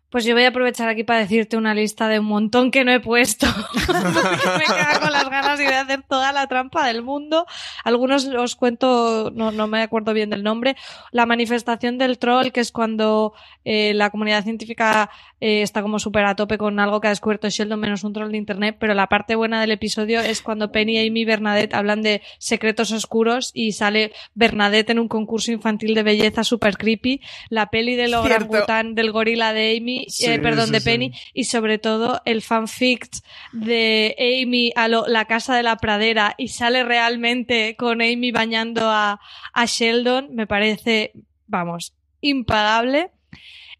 Pues 0.09 0.25
yo 0.25 0.33
voy 0.33 0.43
a 0.43 0.49
aprovechar 0.49 0.89
aquí 0.89 1.03
para 1.03 1.19
decirte 1.19 1.55
una 1.55 1.75
lista 1.75 2.07
de 2.07 2.19
un 2.19 2.25
montón 2.25 2.71
que 2.71 2.83
no 2.83 2.91
he 2.91 2.99
puesto. 2.99 3.45
me 3.75 4.65
queda 4.65 4.99
con 4.99 5.11
las 5.11 5.29
ganas 5.29 5.59
y 5.59 5.65
voy 5.65 5.73
a 5.73 5.81
hacer 5.81 6.01
toda 6.01 6.31
la 6.31 6.47
trampa 6.47 6.87
del 6.87 7.03
mundo. 7.03 7.45
Algunos 7.83 8.25
os 8.25 8.55
cuento, 8.55 9.31
no, 9.35 9.51
no 9.51 9.67
me 9.67 9.83
acuerdo 9.83 10.13
bien 10.13 10.31
del 10.31 10.41
nombre. 10.41 10.75
La 11.11 11.27
manifestación 11.27 11.99
del 11.99 12.17
troll, 12.17 12.49
que 12.51 12.59
es 12.59 12.71
cuando 12.71 13.33
eh, 13.65 13.93
la 13.93 14.09
comunidad 14.09 14.43
científica 14.43 15.11
eh, 15.41 15.61
está 15.61 15.83
como 15.83 15.99
súper 15.99 16.25
a 16.25 16.35
tope 16.35 16.57
con 16.57 16.79
algo 16.79 17.01
que 17.01 17.07
ha 17.07 17.11
descubierto 17.11 17.47
Sheldon 17.47 17.79
menos 17.79 18.03
un 18.03 18.13
troll 18.13 18.31
de 18.31 18.37
internet. 18.37 18.77
Pero 18.79 18.95
la 18.95 19.07
parte 19.07 19.35
buena 19.35 19.61
del 19.61 19.71
episodio 19.71 20.21
es 20.21 20.41
cuando 20.41 20.71
Penny, 20.71 20.97
Amy 20.97 21.21
y 21.21 21.25
Bernadette 21.25 21.75
hablan 21.75 22.01
de 22.01 22.23
secretos 22.39 22.91
oscuros 22.91 23.51
y 23.53 23.73
sale 23.73 24.11
Bernadette 24.33 24.89
en 24.89 24.99
un 24.99 25.07
concurso 25.07 25.51
infantil 25.51 25.93
de 25.93 26.01
belleza 26.01 26.43
súper 26.43 26.77
creepy. 26.77 27.21
La 27.49 27.67
peli 27.67 27.95
del 27.95 28.15
orangután 28.15 28.95
del 28.95 29.11
gorila 29.11 29.53
de 29.53 29.77
Amy 29.77 29.98
Sí, 30.07 30.25
eh, 30.25 30.39
perdón, 30.39 30.67
sí, 30.67 30.71
de 30.73 30.81
Penny, 30.81 31.11
sí. 31.13 31.19
y 31.33 31.43
sobre 31.45 31.77
todo 31.77 32.21
el 32.25 32.41
fanfic 32.41 33.07
de 33.51 34.15
Amy 34.17 34.71
a 34.75 34.87
lo, 34.87 35.07
la 35.07 35.25
casa 35.25 35.55
de 35.55 35.63
la 35.63 35.77
pradera 35.77 36.35
y 36.37 36.49
sale 36.49 36.83
realmente 36.83 37.75
con 37.75 38.01
Amy 38.01 38.31
bañando 38.31 38.89
a, 38.89 39.19
a 39.53 39.65
Sheldon, 39.65 40.33
me 40.33 40.47
parece, 40.47 41.11
vamos, 41.47 41.93
impagable. 42.21 43.11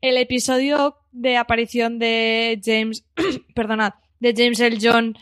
El 0.02 0.18
episodio 0.18 0.98
de 1.12 1.38
aparición 1.38 2.00
de 2.00 2.60
James, 2.64 3.06
perdonad, 3.56 3.94
de 4.20 4.34
James 4.36 4.60
L. 4.60 4.78
John 4.82 5.18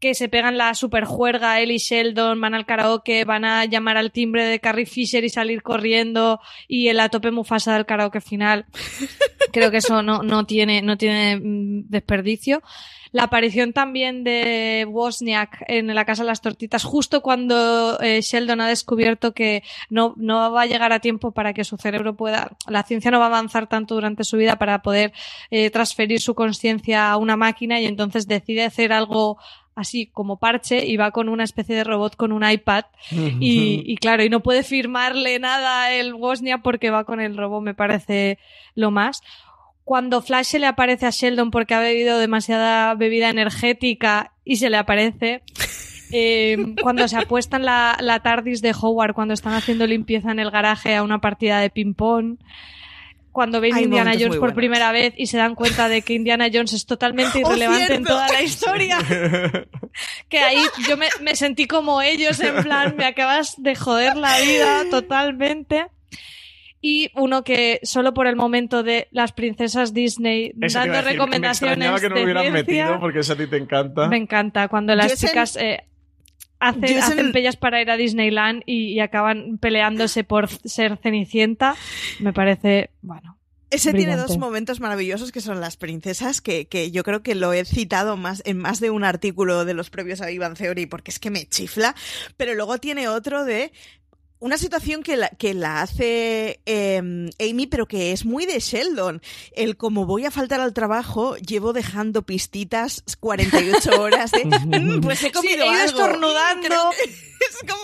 que 0.00 0.14
se 0.14 0.28
pegan 0.28 0.58
la 0.58 0.74
superjuerga, 0.74 1.60
él 1.60 1.70
y 1.70 1.78
Sheldon 1.78 2.40
van 2.40 2.54
al 2.54 2.66
karaoke, 2.66 3.24
van 3.24 3.44
a 3.44 3.64
llamar 3.64 3.96
al 3.96 4.12
timbre 4.12 4.44
de 4.44 4.60
Carrie 4.60 4.86
Fisher 4.86 5.24
y 5.24 5.30
salir 5.30 5.62
corriendo 5.62 6.40
y 6.68 6.88
el 6.88 7.00
a 7.00 7.08
tope 7.08 7.30
Mufasa 7.30 7.74
del 7.74 7.86
karaoke 7.86 8.20
final. 8.20 8.66
Creo 9.52 9.70
que 9.70 9.78
eso 9.78 10.02
no, 10.02 10.22
no 10.22 10.44
tiene, 10.44 10.82
no 10.82 10.98
tiene 10.98 11.40
desperdicio. 11.42 12.62
La 13.12 13.24
aparición 13.24 13.72
también 13.72 14.24
de 14.24 14.86
Wozniak 14.86 15.64
en 15.68 15.94
la 15.94 16.04
Casa 16.04 16.22
de 16.22 16.26
las 16.26 16.42
Tortitas, 16.42 16.84
justo 16.84 17.22
cuando 17.22 17.98
eh, 18.00 18.20
Sheldon 18.20 18.60
ha 18.60 18.68
descubierto 18.68 19.32
que 19.32 19.62
no, 19.88 20.12
no 20.18 20.52
va 20.52 20.62
a 20.62 20.66
llegar 20.66 20.92
a 20.92 21.00
tiempo 21.00 21.30
para 21.30 21.54
que 21.54 21.64
su 21.64 21.78
cerebro 21.78 22.14
pueda, 22.14 22.50
la 22.68 22.82
ciencia 22.82 23.10
no 23.10 23.18
va 23.18 23.26
a 23.26 23.28
avanzar 23.28 23.68
tanto 23.68 23.94
durante 23.94 24.24
su 24.24 24.36
vida 24.36 24.56
para 24.56 24.82
poder 24.82 25.14
eh, 25.50 25.70
transferir 25.70 26.20
su 26.20 26.34
conciencia 26.34 27.10
a 27.10 27.16
una 27.16 27.36
máquina 27.36 27.80
y 27.80 27.86
entonces 27.86 28.26
decide 28.26 28.64
hacer 28.64 28.92
algo 28.92 29.38
así 29.76 30.06
como 30.06 30.38
parche 30.38 30.84
y 30.86 30.96
va 30.96 31.12
con 31.12 31.28
una 31.28 31.44
especie 31.44 31.76
de 31.76 31.84
robot 31.84 32.16
con 32.16 32.32
un 32.32 32.48
iPad 32.48 32.86
y, 33.10 33.82
y, 33.84 33.96
claro, 33.98 34.24
y 34.24 34.30
no 34.30 34.42
puede 34.42 34.62
firmarle 34.64 35.38
nada 35.38 35.92
el 35.92 36.14
Bosnia 36.14 36.58
porque 36.58 36.90
va 36.90 37.04
con 37.04 37.20
el 37.20 37.36
robot, 37.36 37.62
me 37.62 37.74
parece 37.74 38.38
lo 38.74 38.90
más. 38.90 39.20
Cuando 39.84 40.22
Flash 40.22 40.46
se 40.46 40.58
le 40.58 40.66
aparece 40.66 41.06
a 41.06 41.10
Sheldon 41.10 41.50
porque 41.50 41.74
ha 41.74 41.80
bebido 41.80 42.18
demasiada 42.18 42.94
bebida 42.94 43.28
energética 43.28 44.32
y 44.44 44.56
se 44.56 44.70
le 44.70 44.78
aparece. 44.78 45.42
Eh, 46.10 46.56
cuando 46.82 47.06
se 47.06 47.18
apuestan 47.18 47.64
la, 47.64 47.98
la 48.00 48.20
TARDIS 48.20 48.62
de 48.62 48.74
Howard, 48.80 49.14
cuando 49.14 49.34
están 49.34 49.52
haciendo 49.52 49.86
limpieza 49.86 50.32
en 50.32 50.40
el 50.40 50.50
garaje 50.50 50.96
a 50.96 51.02
una 51.02 51.20
partida 51.20 51.60
de 51.60 51.70
ping-pong 51.70 52.38
cuando 53.36 53.60
ven 53.60 53.74
Hay 53.74 53.84
Indiana 53.84 54.14
Jones 54.18 54.38
por 54.38 54.54
primera 54.54 54.92
vez 54.92 55.12
y 55.14 55.26
se 55.26 55.36
dan 55.36 55.54
cuenta 55.54 55.90
de 55.90 56.00
que 56.00 56.14
Indiana 56.14 56.46
Jones 56.50 56.72
es 56.72 56.86
totalmente 56.86 57.38
¡Oh, 57.44 57.50
irrelevante 57.50 57.94
en 57.96 58.02
toda 58.02 58.26
la 58.28 58.40
historia. 58.40 58.96
que 60.30 60.38
ahí 60.38 60.64
yo 60.88 60.96
me, 60.96 61.08
me 61.20 61.36
sentí 61.36 61.66
como 61.66 62.00
ellos, 62.00 62.40
en 62.40 62.62
plan, 62.62 62.94
me 62.96 63.04
acabas 63.04 63.62
de 63.62 63.74
joder 63.76 64.16
la 64.16 64.40
vida 64.40 64.84
totalmente. 64.90 65.86
Y 66.80 67.10
uno 67.14 67.44
que 67.44 67.78
solo 67.82 68.14
por 68.14 68.26
el 68.26 68.36
momento 68.36 68.82
de 68.82 69.08
las 69.10 69.32
princesas 69.32 69.92
Disney 69.92 70.54
Eso 70.58 70.78
dando 70.78 71.02
recomendaciones 71.02 71.92
Me 71.92 72.00
que 72.00 72.08
no 72.08 72.14
de 72.14 72.20
me 72.20 72.24
hubieran 72.24 72.42
ciencia, 72.44 72.84
metido 72.84 73.00
porque 73.00 73.18
eso 73.18 73.34
a 73.34 73.36
ti 73.36 73.46
te 73.48 73.58
encanta. 73.58 74.08
me 74.08 74.16
encanta 74.16 74.68
cuando 74.68 74.94
las 74.94 75.14
chicas 75.20 75.56
eh, 75.56 75.84
hacen, 76.58 76.82
Yo 76.82 77.20
en 77.20 77.32
pellas 77.32 77.56
para 77.56 77.80
ir 77.80 77.90
a 77.90 77.96
Disneyland 77.96 78.62
y, 78.66 78.92
y 78.92 79.00
acaban 79.00 79.58
peleándose 79.58 80.24
por 80.24 80.48
ser 80.48 80.98
Cenicienta. 80.98 81.76
Me 82.20 82.32
parece, 82.32 82.90
bueno, 83.02 83.38
Ese 83.70 83.92
tiene 83.92 84.16
dos 84.16 84.38
momentos 84.38 84.80
maravillosos 84.80 85.32
que 85.32 85.40
son 85.40 85.60
las 85.60 85.76
princesas, 85.76 86.40
que, 86.40 86.66
que 86.66 86.90
yo 86.90 87.02
creo 87.02 87.22
que 87.22 87.34
lo 87.34 87.52
he 87.52 87.64
citado 87.64 88.16
más 88.16 88.42
en 88.46 88.58
más 88.58 88.80
de 88.80 88.90
un 88.90 89.04
artículo 89.04 89.64
de 89.64 89.74
los 89.74 89.90
previos 89.90 90.20
a 90.20 90.30
Ivan 90.30 90.54
Theory 90.54 90.86
porque 90.86 91.10
es 91.10 91.18
que 91.18 91.30
me 91.30 91.46
chifla, 91.46 91.94
pero 92.36 92.54
luego 92.54 92.78
tiene 92.78 93.08
otro 93.08 93.44
de 93.44 93.72
una 94.38 94.58
situación 94.58 95.02
que 95.02 95.16
la, 95.16 95.28
que 95.30 95.54
la 95.54 95.80
hace 95.82 96.60
eh, 96.66 96.96
Amy, 97.40 97.66
pero 97.66 97.86
que 97.86 98.12
es 98.12 98.24
muy 98.24 98.44
de 98.46 98.60
Sheldon. 98.60 99.22
El 99.52 99.76
como 99.76 100.04
voy 100.06 100.24
a 100.26 100.30
faltar 100.30 100.60
al 100.60 100.74
trabajo, 100.74 101.36
llevo 101.36 101.72
dejando 101.72 102.22
pistitas 102.22 103.02
48 103.20 104.00
horas 104.00 104.30
de, 104.32 104.44
"Mm, 104.44 105.00
pues 105.02 105.22
he 105.24 105.32
comido 105.32 105.54
Sí, 105.54 105.62
he 105.62 105.66
ido 105.66 105.70
algo". 105.82 106.00
estornudando. 106.00 106.74
Es 107.38 107.58
como, 107.70 107.82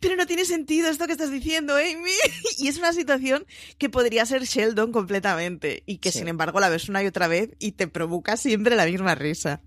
pero 0.00 0.16
no 0.16 0.26
tiene 0.26 0.44
sentido 0.46 0.88
esto 0.88 1.06
que 1.06 1.12
estás 1.12 1.30
diciendo, 1.30 1.76
Amy. 1.76 2.10
Y 2.58 2.68
es 2.68 2.78
una 2.78 2.92
situación 2.94 3.46
que 3.76 3.88
podría 3.90 4.24
ser 4.26 4.44
Sheldon 4.44 4.92
completamente 4.92 5.82
y 5.86 5.98
que 5.98 6.10
sin 6.10 6.26
embargo 6.26 6.58
la 6.58 6.68
ves 6.70 6.88
una 6.88 7.02
y 7.02 7.06
otra 7.06 7.28
vez 7.28 7.50
y 7.58 7.72
te 7.72 7.86
provoca 7.86 8.36
siempre 8.38 8.74
la 8.76 8.86
misma 8.86 9.14
risa. 9.14 9.60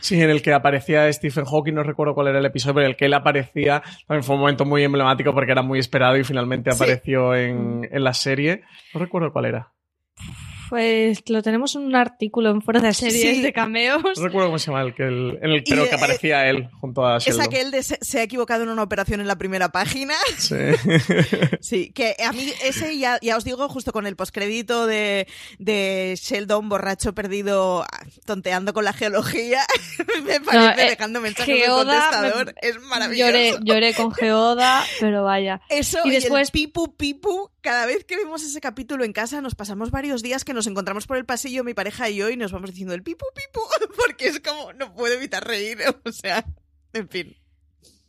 Sí, 0.00 0.20
en 0.20 0.30
el 0.30 0.42
que 0.42 0.52
aparecía 0.52 1.12
Stephen 1.12 1.44
Hawking, 1.44 1.74
no 1.74 1.82
recuerdo 1.82 2.14
cuál 2.14 2.28
era 2.28 2.38
el 2.38 2.46
episodio, 2.46 2.74
pero 2.74 2.86
en 2.86 2.90
el 2.90 2.96
que 2.96 3.06
él 3.06 3.14
aparecía, 3.14 3.82
también 4.06 4.22
fue 4.24 4.34
un 4.34 4.40
momento 4.40 4.64
muy 4.64 4.82
emblemático 4.82 5.32
porque 5.32 5.52
era 5.52 5.62
muy 5.62 5.78
esperado 5.78 6.16
y 6.16 6.24
finalmente 6.24 6.70
Sí. 6.72 6.76
apareció 6.82 7.34
en, 7.34 7.88
en 7.90 8.04
la 8.04 8.12
serie. 8.14 8.62
No 8.94 9.00
recuerdo 9.00 9.32
cuál 9.32 9.44
era. 9.46 9.72
Pues 10.72 11.28
lo 11.28 11.42
tenemos 11.42 11.74
en 11.74 11.82
un 11.82 11.94
artículo 11.94 12.48
en 12.48 12.62
fuera 12.62 12.80
de 12.80 12.94
series 12.94 13.36
Sí. 13.36 13.42
de 13.42 13.52
cameos. 13.52 14.00
No 14.16 14.24
recuerdo 14.24 14.48
cómo 14.48 14.58
se 14.58 14.70
llama 14.70 14.80
el 14.80 14.94
que, 14.94 15.02
el, 15.02 15.38
Y, 15.66 15.68
pero 15.68 15.84
que 15.84 15.90
eh, 15.90 15.94
aparecía 15.96 16.48
él 16.48 16.70
junto 16.80 17.04
a 17.06 17.18
Es 17.18 17.24
Sheldon. 17.26 17.42
aquel 17.44 17.70
de 17.70 17.82
se, 17.82 17.98
se 18.00 18.20
ha 18.20 18.22
equivocado 18.22 18.62
en 18.62 18.70
una 18.70 18.82
operación 18.82 19.20
en 19.20 19.26
la 19.26 19.36
primera 19.36 19.68
página. 19.70 20.14
Sí. 20.38 20.54
Sí, 21.60 21.92
que 21.92 22.16
a 22.26 22.32
mí 22.32 22.50
ese 22.64 22.96
ya, 22.98 23.18
ya 23.22 23.36
os 23.36 23.44
digo, 23.44 23.68
justo 23.68 23.92
con 23.92 24.06
el 24.06 24.16
postcrédito 24.16 24.86
de, 24.86 25.26
de 25.58 26.18
Sheldon 26.20 26.68
borracho 26.70 27.14
perdido 27.14 27.84
tonteando 28.24 28.72
con 28.72 28.84
la 28.84 28.92
geología, 28.94 29.60
me 30.24 30.40
parece 30.40 30.86
eh, 30.86 30.90
dejando 30.90 31.20
mensajes 31.20 31.54
en 31.54 31.62
el 31.62 31.68
contestador. 31.68 32.46
me- 32.46 32.54
es 32.68 32.80
maravilloso. 32.80 33.30
Lloré, 33.30 33.54
lloré 33.62 33.94
con 33.94 34.10
Geoda, 34.12 34.82
pero 35.00 35.22
vaya. 35.24 35.60
Eso 35.68 35.98
y 36.04 36.08
y, 36.08 36.12
después 36.12 36.48
el 36.48 36.52
pipu 36.52 36.96
pipu, 36.96 37.50
cada 37.62 37.86
vez 37.86 38.04
que 38.04 38.16
vemos 38.16 38.42
ese 38.42 38.60
capítulo 38.60 39.04
en 39.04 39.12
casa 39.12 39.40
nos 39.40 39.54
pasamos 39.54 39.90
varios 39.90 40.22
días 40.22 40.44
que 40.44 40.52
nos 40.52 40.66
encontramos 40.66 41.06
por 41.06 41.16
el 41.16 41.24
pasillo 41.24 41.64
mi 41.64 41.74
pareja 41.74 42.10
y 42.10 42.16
yo 42.16 42.28
y 42.28 42.36
nos 42.36 42.52
vamos 42.52 42.70
diciendo 42.70 42.92
el 42.92 43.02
pipu 43.02 43.24
pipu 43.34 43.60
porque 43.96 44.26
es 44.26 44.40
como 44.40 44.72
no 44.74 44.92
puedo 44.94 45.14
evitar 45.14 45.46
reír, 45.46 45.78
o 46.04 46.12
sea, 46.12 46.44
en 46.92 47.08
fin. 47.08 47.36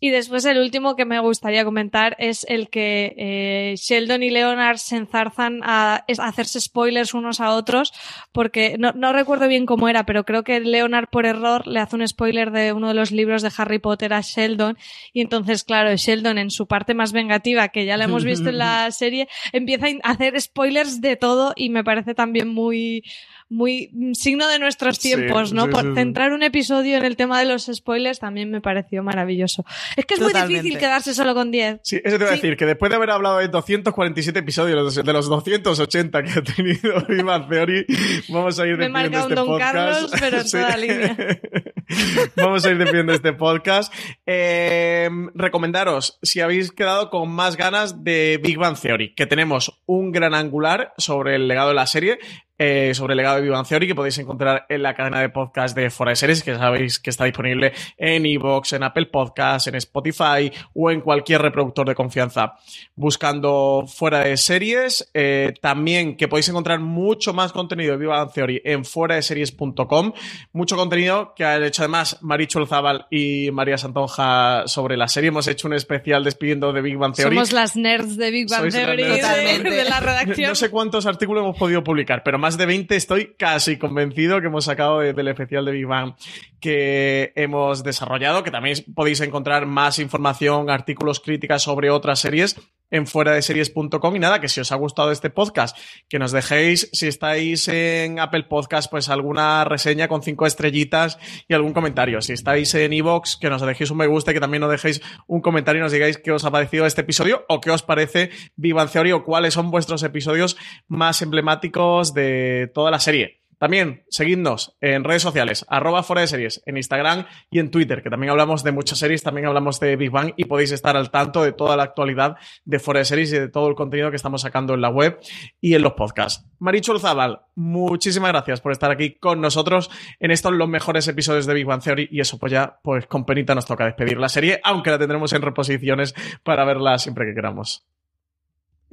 Y 0.03 0.09
después 0.09 0.43
el 0.43 0.59
último 0.59 0.97
que 0.97 1.05
me 1.05 1.17
gustaría 1.21 1.63
comentar 1.63 2.17
es 2.19 2.45
el 2.49 2.67
que 2.67 3.15
eh, 3.15 3.75
Sheldon 3.77 4.21
y 4.21 4.31
Leonard 4.31 4.75
se 4.75 4.97
enzarzan 4.97 5.61
a, 5.63 6.03
hacerse 6.19 6.59
spoilers 6.59 7.13
unos 7.13 7.39
a 7.39 7.51
otros, 7.51 7.93
porque 8.33 8.75
no, 8.77 8.91
no 8.91 9.13
recuerdo 9.13 9.47
bien 9.47 9.65
cómo 9.65 9.87
era, 9.87 10.05
pero 10.05 10.25
creo 10.25 10.43
que 10.43 10.59
Leonard 10.59 11.07
por 11.09 11.25
error 11.25 11.67
le 11.67 11.79
hace 11.79 11.95
un 11.95 12.05
spoiler 12.05 12.51
de 12.51 12.73
uno 12.73 12.89
de 12.89 12.95
los 12.95 13.11
libros 13.11 13.43
de 13.43 13.51
Harry 13.55 13.79
Potter 13.79 14.11
a 14.11 14.19
Sheldon, 14.19 14.77
y 15.13 15.21
entonces, 15.21 15.63
claro, 15.63 15.95
Sheldon 15.95 16.37
en 16.37 16.51
su 16.51 16.67
parte 16.67 16.93
más 16.93 17.13
vengativa, 17.13 17.69
que 17.69 17.85
ya 17.85 17.95
la 17.95 18.03
hemos 18.03 18.25
visto 18.25 18.49
en 18.49 18.57
la 18.57 18.91
serie, 18.91 19.29
empieza 19.53 19.85
a 20.03 20.11
hacer 20.11 20.41
spoilers 20.41 20.99
de 20.99 21.15
todo 21.15 21.53
y 21.55 21.69
me 21.69 21.85
parece 21.85 22.13
también 22.13 22.49
muy 22.49 23.05
muy 23.53 23.89
signo 24.13 24.47
de 24.47 24.59
nuestros 24.59 24.97
Sí, 24.97 25.09
tiempos, 25.15 25.53
¿no? 25.53 25.65
sí, 25.65 25.69
Por 25.71 25.81
sí, 25.83 25.87
sí. 25.89 25.95
centrar 25.95 26.33
un 26.33 26.43
episodio 26.43 26.97
en 26.97 27.05
el 27.05 27.15
tema 27.15 27.39
de 27.39 27.45
los 27.45 27.69
spoilers 27.71 28.19
también 28.19 28.49
me 28.51 28.61
pareció 28.61 29.03
maravilloso. 29.03 29.63
Es 29.95 30.05
que 30.05 30.15
es 30.15 30.19
muy 30.19 30.33
difícil 30.33 30.77
quedarse 30.77 31.13
solo 31.13 31.33
con 31.33 31.51
10. 31.51 31.79
Sí, 31.83 32.01
eso 32.03 32.17
te 32.17 32.23
iba 32.23 32.31
a 32.31 32.35
decir, 32.35 32.57
que 32.57 32.65
después 32.65 32.89
de 32.89 32.95
haber 32.95 33.11
hablado 33.11 33.37
de 33.37 33.47
247 33.47 34.39
episodios 34.39 34.95
de 34.95 35.13
los 35.13 35.29
280 35.29 36.23
que 36.23 36.31
ha 36.31 36.41
tenido 36.43 37.05
Viva 37.09 37.47
Theory, 37.47 37.85
vamos 38.29 38.59
a 38.59 38.67
ir 38.67 38.77
Me 38.77 38.85
he 38.85 38.89
despidiendo 38.89 39.19
marcado 39.19 39.25
un 39.25 39.31
este 39.31 39.35
Don 39.35 39.47
podcast. 39.47 39.73
Carlos, 39.73 40.11
pero 40.19 40.37
en 40.37 40.43
Sí. 40.47 40.57
toda 40.57 40.77
línea. 40.77 41.17
Vamos 42.37 42.65
a 42.65 42.71
ir 42.71 42.77
despidiendo 42.77 43.13
este 43.13 43.33
podcast. 43.33 43.93
Eh, 44.25 45.09
recomendaros, 45.35 46.17
si 46.23 46.39
habéis 46.41 46.71
quedado 46.71 47.09
con 47.09 47.29
más 47.29 47.57
ganas 47.57 48.03
de 48.03 48.39
Big 48.41 48.57
Bang 48.57 48.77
Theory, 48.79 49.13
que 49.13 49.25
tenemos 49.25 49.79
un 49.85 50.11
gran 50.11 50.33
angular 50.33 50.93
sobre 50.97 51.35
el 51.35 51.47
legado 51.47 51.69
de 51.69 51.75
la 51.75 51.85
serie, 51.85 52.19
eh, 52.65 52.93
sobre 52.93 53.11
el 53.11 53.17
legado 53.17 53.41
de 53.41 53.49
Bang 53.49 53.67
Theory, 53.67 53.87
que 53.87 53.93
podéis 53.93 54.17
encontrar 54.19 54.65
en 54.69 54.81
la 54.81 54.93
cadena 54.93 55.19
de 55.19 55.27
podcast 55.27 55.75
de 55.75 55.89
Fora 55.89 56.11
de 56.11 56.15
Series, 56.15 56.43
que 56.43 56.55
sabéis 56.55 56.97
que 56.97 57.09
está 57.09 57.25
disponible 57.25 57.73
en 57.97 58.25
Evox, 58.25 58.71
en 58.71 58.83
Apple 58.83 59.07
Podcasts, 59.07 59.67
en 59.67 59.75
Spotify 59.75 60.49
o 60.73 60.89
en 60.89 61.01
cualquier 61.01 61.41
reproductor 61.41 61.85
de 61.85 61.93
confianza. 61.93 62.53
Buscando 62.95 63.83
Fuera 63.85 64.21
de 64.21 64.37
Series, 64.37 65.11
eh, 65.13 65.53
también 65.61 66.15
que 66.15 66.29
podéis 66.29 66.47
encontrar 66.47 66.79
mucho 66.79 67.33
más 67.33 67.51
contenido 67.51 67.97
de 67.97 68.05
Bang 68.05 68.31
Theory 68.31 68.61
en 68.63 68.85
fueradeseries.com, 68.85 70.13
mucho 70.53 70.77
contenido 70.77 71.33
que 71.35 71.43
han 71.43 71.65
hecho 71.65 71.81
además 71.81 72.19
Marichu 72.21 72.65
Zabal 72.65 73.07
y 73.11 73.51
María 73.51 73.77
Santonja 73.77 74.63
sobre 74.67 74.95
la 74.95 75.09
serie. 75.09 75.27
Hemos 75.27 75.49
hecho 75.49 75.67
un 75.67 75.73
especial 75.73 76.23
despidiendo 76.23 76.71
de 76.71 76.81
Big 76.81 76.95
Bang 76.95 77.13
Theory. 77.13 77.35
Somos 77.35 77.51
las 77.51 77.75
nerds 77.75 78.15
de 78.15 78.31
Big 78.31 78.49
Bang 78.49 78.61
Sois 78.61 78.73
Theory 78.73 79.03
de, 79.03 79.69
de 79.69 79.83
la 79.83 79.99
redacción. 79.99 80.47
No 80.47 80.55
sé 80.55 80.69
cuántos 80.69 81.05
artículos 81.05 81.43
hemos 81.43 81.57
podido 81.57 81.83
publicar, 81.83 82.23
pero 82.23 82.39
más 82.39 82.52
de 82.57 82.65
20 82.65 82.95
estoy 82.95 83.35
casi 83.37 83.77
convencido 83.77 84.39
que 84.41 84.47
hemos 84.47 84.65
sacado 84.65 84.99
de- 84.99 85.13
del 85.13 85.27
especial 85.27 85.65
de 85.65 85.71
Big 85.71 85.85
Bang 85.85 86.13
que 86.59 87.33
hemos 87.35 87.83
desarrollado, 87.83 88.43
que 88.43 88.51
también 88.51 88.77
podéis 88.95 89.19
encontrar 89.21 89.65
más 89.65 89.99
información, 89.99 90.69
artículos, 90.69 91.19
críticas 91.19 91.61
sobre 91.63 91.89
otras 91.89 92.19
series 92.19 92.55
en 92.93 93.07
fuera 93.07 93.33
de 93.33 93.41
series.com 93.41 94.15
y 94.15 94.19
nada, 94.19 94.39
que 94.39 94.47
si 94.47 94.61
os 94.61 94.71
ha 94.71 94.75
gustado 94.75 95.11
este 95.11 95.31
podcast, 95.31 95.75
que 96.07 96.19
nos 96.19 96.31
dejéis, 96.31 96.89
si 96.93 97.07
estáis 97.07 97.67
en 97.67 98.19
Apple 98.19 98.43
Podcast, 98.43 98.89
pues 98.89 99.09
alguna 99.09 99.65
reseña 99.65 100.07
con 100.07 100.21
cinco 100.21 100.45
estrellitas 100.45 101.17
y 101.47 101.55
algún 101.55 101.73
comentario. 101.73 102.21
Si 102.21 102.33
estáis 102.33 102.73
en 102.75 102.93
Evox, 102.93 103.35
que 103.35 103.49
nos 103.49 103.61
dejéis 103.63 103.89
un 103.89 103.97
me 103.97 104.07
gusta 104.07 104.31
y 104.31 104.35
que 104.35 104.39
también 104.39 104.61
nos 104.61 104.69
dejéis 104.69 105.01
un 105.27 105.41
comentario 105.41 105.79
y 105.79 105.83
nos 105.83 105.91
digáis 105.91 106.19
qué 106.19 106.31
os 106.31 106.45
ha 106.45 106.51
parecido 106.51 106.85
este 106.85 107.01
episodio 107.01 107.45
o 107.49 107.59
qué 107.59 107.71
os 107.71 107.81
parece 107.81 108.29
Bang 108.55 108.89
Theory 108.89 109.11
o 109.11 109.23
cuáles 109.23 109.55
son 109.55 109.71
vuestros 109.71 110.03
episodios 110.03 110.55
más 110.87 111.21
emblemáticos 111.23 112.13
de 112.13 112.71
toda 112.73 112.91
la 112.91 112.99
serie. 112.99 113.42
También 113.57 114.03
seguidnos 114.09 114.77
en 114.81 115.03
redes 115.03 115.21
sociales, 115.21 115.65
arroba 115.69 116.03
fuera 116.03 116.21
de 116.21 116.27
series, 116.27 116.61
en 116.65 116.77
Instagram 116.77 117.25
y 117.49 117.59
en 117.59 117.71
Twitter, 117.71 118.03
que 118.03 118.09
también 118.09 118.31
hablamos 118.31 118.63
de 118.63 118.71
muchas 118.71 118.99
series, 118.99 119.23
también 119.23 119.47
hablamos 119.47 119.79
de 119.79 119.95
Big 119.95 120.11
Bang 120.11 120.33
y 120.37 120.45
podéis 120.45 120.71
estar 120.71 120.97
al 120.97 121.11
tanto 121.11 121.43
de 121.43 121.51
toda 121.51 121.77
la 121.77 121.83
actualidad 121.83 122.37
de 122.65 122.79
fuera 122.79 122.99
de 122.99 123.05
series 123.05 123.33
y 123.33 123.39
de 123.39 123.49
todo 123.49 123.67
el 123.67 123.75
contenido 123.75 124.09
que 124.09 124.15
estamos 124.15 124.41
sacando 124.41 124.73
en 124.73 124.81
la 124.81 124.89
web 124.89 125.19
y 125.61 125.75
en 125.75 125.81
los 125.81 125.93
podcasts. 125.93 126.45
Marichu 126.59 126.97
Zabal, 126.99 127.41
muchísimas 127.55 128.31
gracias 128.31 128.61
por 128.61 128.71
estar 128.71 128.91
aquí 128.91 129.15
con 129.15 129.41
nosotros 129.41 129.89
en 130.19 130.31
estos 130.31 130.53
los 130.53 130.69
mejores 130.69 131.07
episodios 131.07 131.45
de 131.45 131.53
Big 131.53 131.65
Bang 131.65 131.81
Theory 131.81 132.07
y 132.11 132.19
eso 132.19 132.37
pues 132.37 132.51
ya, 132.51 132.79
pues 132.83 133.05
con 133.07 133.25
penita 133.25 133.55
nos 133.55 133.65
toca 133.65 133.85
despedir 133.85 134.17
la 134.17 134.29
serie, 134.29 134.59
aunque 134.63 134.91
la 134.91 134.99
tendremos 134.99 135.33
en 135.33 135.41
reposiciones 135.41 136.13
para 136.43 136.65
verla 136.65 136.97
siempre 136.97 137.25
que 137.25 137.33
queramos. 137.33 137.85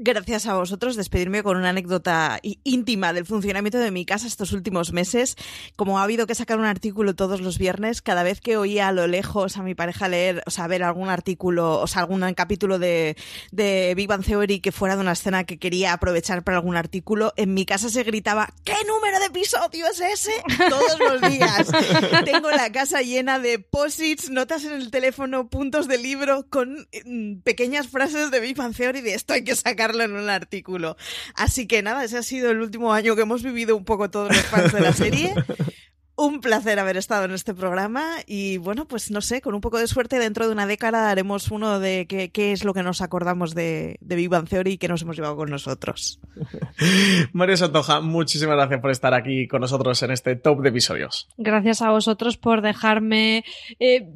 Gracias 0.03 0.47
a 0.47 0.55
vosotros, 0.55 0.97
despedirme 0.97 1.43
con 1.43 1.59
una 1.59 1.69
anécdota 1.69 2.41
íntima 2.65 3.13
del 3.13 3.27
funcionamiento 3.27 3.77
de 3.77 3.91
mi 3.91 4.07
casa 4.07 4.27
estos 4.27 4.53
últimos 4.53 4.95
meses. 4.95 5.37
Como 5.77 5.99
ha 5.99 6.05
habido 6.05 6.27
que 6.27 6.35
sacar 6.35 6.59
un 6.59 6.65
artículo 6.65 7.15
todos 7.15 7.43
los 7.43 7.59
viernes, 7.59 8.01
cada 8.01 8.23
vez 8.23 8.41
que 8.41 8.57
oía 8.57 8.89
a 8.89 8.93
lo 8.93 9.07
lejos 9.07 9.59
a 9.59 9.63
mi 9.63 9.75
pareja 9.75 10.09
leer, 10.09 10.43
o 10.47 10.51
sea, 10.51 10.67
ver 10.69 10.85
algún 10.85 11.11
artículo, 11.11 11.79
o 11.79 11.87
sea, 11.87 12.01
algún 12.01 12.23
capítulo 12.33 12.79
de, 12.79 13.15
de 13.51 13.93
Big 13.95 14.09
Bang 14.09 14.25
Theory 14.25 14.61
que 14.61 14.73
fuera 14.73 14.97
de 14.97 15.03
una 15.03 15.13
escena 15.13 15.45
que 15.45 15.59
quería 15.59 15.93
aprovechar 15.93 16.45
para 16.45 16.57
algún 16.57 16.77
artículo, 16.77 17.35
en 17.37 17.53
mi 17.53 17.67
casa 17.67 17.91
se 17.91 18.03
gritaba, 18.03 18.55
¿qué 18.65 18.77
número 18.89 19.21
de 19.21 19.27
episodio 19.27 19.85
es 19.87 20.01
ese? 20.01 20.33
Todos 20.71 20.99
los 20.99 21.31
días. 21.31 21.69
Tengo 22.25 22.51
la 22.51 22.73
casa 22.73 23.03
llena 23.03 23.39
de 23.39 23.59
posits, 23.59 24.31
notas 24.31 24.65
en 24.65 24.73
el 24.73 24.91
teléfono, 24.91 25.51
puntos 25.51 25.89
de 25.89 25.99
libro 25.99 26.47
con 26.49 26.89
mm, 27.05 27.41
pequeñas 27.43 27.89
frases 27.89 28.31
de 28.31 28.41
Big 28.41 28.57
Bang 28.57 28.75
Theory 28.75 29.03
de 29.03 29.13
esto 29.13 29.35
hay 29.35 29.45
que 29.45 29.53
en 29.99 30.13
un 30.13 30.29
artículo. 30.31 30.97
Así 31.35 31.67
que 31.67 31.83
nada, 31.83 32.05
ese 32.05 32.19
ha 32.19 32.23
sido 32.23 32.51
el 32.51 32.61
último 32.61 32.93
año 32.93 33.17
que 33.17 33.23
hemos 33.23 33.43
vivido 33.43 33.77
un 33.77 33.85
poco 33.85 34.11
todos 34.11 34.29
los 34.29 34.43
fans 34.47 34.73
de 34.73 34.81
la 34.81 34.93
serie. 34.93 35.35
Un 36.17 36.43
placer 36.43 36.79
haber 36.79 36.99
estado 36.99 37.25
en 37.25 37.31
este 37.31 37.55
programa 37.55 38.17
y 38.27 38.59
bueno, 38.59 38.87
pues 38.87 39.11
no 39.11 39.23
sé, 39.23 39.41
con 39.41 39.55
un 39.55 39.63
poco 39.63 39.79
de 39.79 39.87
suerte 39.87 40.19
dentro 40.19 40.47
de 40.47 40.53
una 40.53 40.67
década 40.67 41.11
haremos 41.11 41.51
uno 41.51 41.81
de 41.81 42.05
qué, 42.07 42.29
qué 42.29 42.53
es 42.53 42.63
lo 42.63 42.75
que 42.75 42.83
nos 42.83 43.01
acordamos 43.01 43.55
de, 43.55 43.97
de 44.03 44.17
Big 44.17 44.29
Bang 44.29 44.47
Theory 44.47 44.73
y 44.73 44.77
que 44.77 44.87
nos 44.87 45.01
hemos 45.01 45.17
llevado 45.17 45.37
con 45.37 45.49
nosotros. 45.49 46.21
María 47.33 47.57
Santoja, 47.57 48.03
muchísimas 48.03 48.57
gracias 48.57 48.81
por 48.83 48.91
estar 48.91 49.15
aquí 49.15 49.49
con 49.49 49.63
nosotros 49.63 50.03
en 50.03 50.11
este 50.11 50.37
top 50.37 50.61
de 50.61 50.69
episodios. 50.69 51.27
Gracias 51.39 51.81
a 51.81 51.91
vosotros 51.91 52.37
por 52.37 52.61
dejarme 52.61 53.43
eh, 53.79 54.07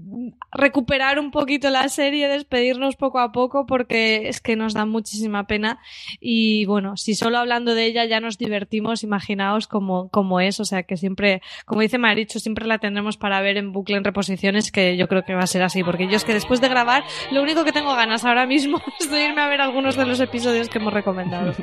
recuperar 0.54 1.18
un 1.18 1.30
poquito 1.30 1.68
la 1.70 1.88
serie, 1.88 2.28
despedirnos 2.28 2.96
poco 2.96 3.18
a 3.18 3.32
poco, 3.32 3.66
porque 3.66 4.28
es 4.28 4.40
que 4.40 4.56
nos 4.56 4.72
da 4.72 4.86
muchísima 4.86 5.46
pena. 5.46 5.80
Y 6.20 6.64
bueno, 6.66 6.96
si 6.96 7.14
solo 7.14 7.38
hablando 7.38 7.74
de 7.74 7.86
ella 7.86 8.04
ya 8.04 8.20
nos 8.20 8.38
divertimos, 8.38 9.02
imaginaos 9.02 9.66
cómo, 9.66 10.08
cómo 10.08 10.40
es. 10.40 10.60
O 10.60 10.64
sea 10.64 10.84
que 10.84 10.96
siempre, 10.96 11.42
como 11.66 11.80
dice 11.80 11.98
Maricho, 11.98 12.38
siempre 12.38 12.66
la 12.66 12.78
tendremos 12.78 13.16
para 13.16 13.40
ver 13.40 13.56
en 13.56 13.72
bucle 13.72 13.96
en 13.96 14.04
reposiciones, 14.04 14.70
que 14.70 14.96
yo 14.96 15.08
creo 15.08 15.24
que 15.24 15.34
va 15.34 15.42
a 15.42 15.46
ser 15.46 15.62
así, 15.62 15.82
porque 15.82 16.08
yo 16.08 16.16
es 16.16 16.24
que 16.24 16.32
después 16.32 16.60
de 16.60 16.68
grabar, 16.68 17.04
lo 17.30 17.42
único 17.42 17.64
que 17.64 17.72
tengo 17.72 17.94
ganas 17.94 18.24
ahora 18.24 18.46
mismo 18.46 18.80
es 19.00 19.10
de 19.10 19.24
irme 19.24 19.42
a 19.42 19.48
ver 19.48 19.60
algunos 19.60 19.96
de 19.96 20.06
los 20.06 20.20
episodios 20.20 20.68
que 20.68 20.78
hemos 20.78 20.92
recomendado. 20.92 21.52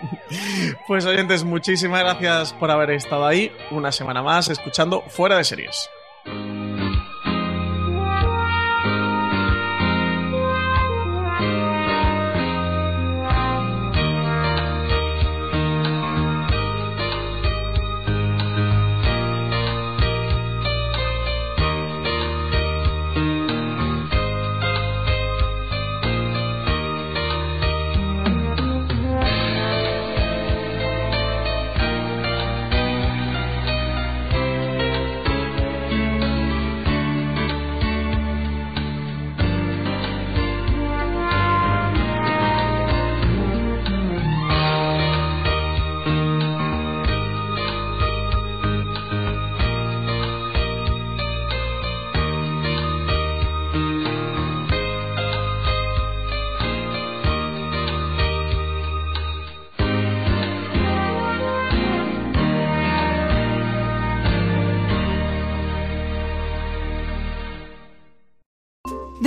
Pues 0.87 1.05
oyentes, 1.05 1.43
muchísimas 1.43 2.01
gracias 2.01 2.53
por 2.53 2.71
haber 2.71 2.91
estado 2.91 3.25
ahí 3.25 3.51
una 3.69 3.91
semana 3.91 4.21
más 4.23 4.49
escuchando 4.49 5.01
Fuera 5.07 5.37
de 5.37 5.43
Series. 5.43 5.89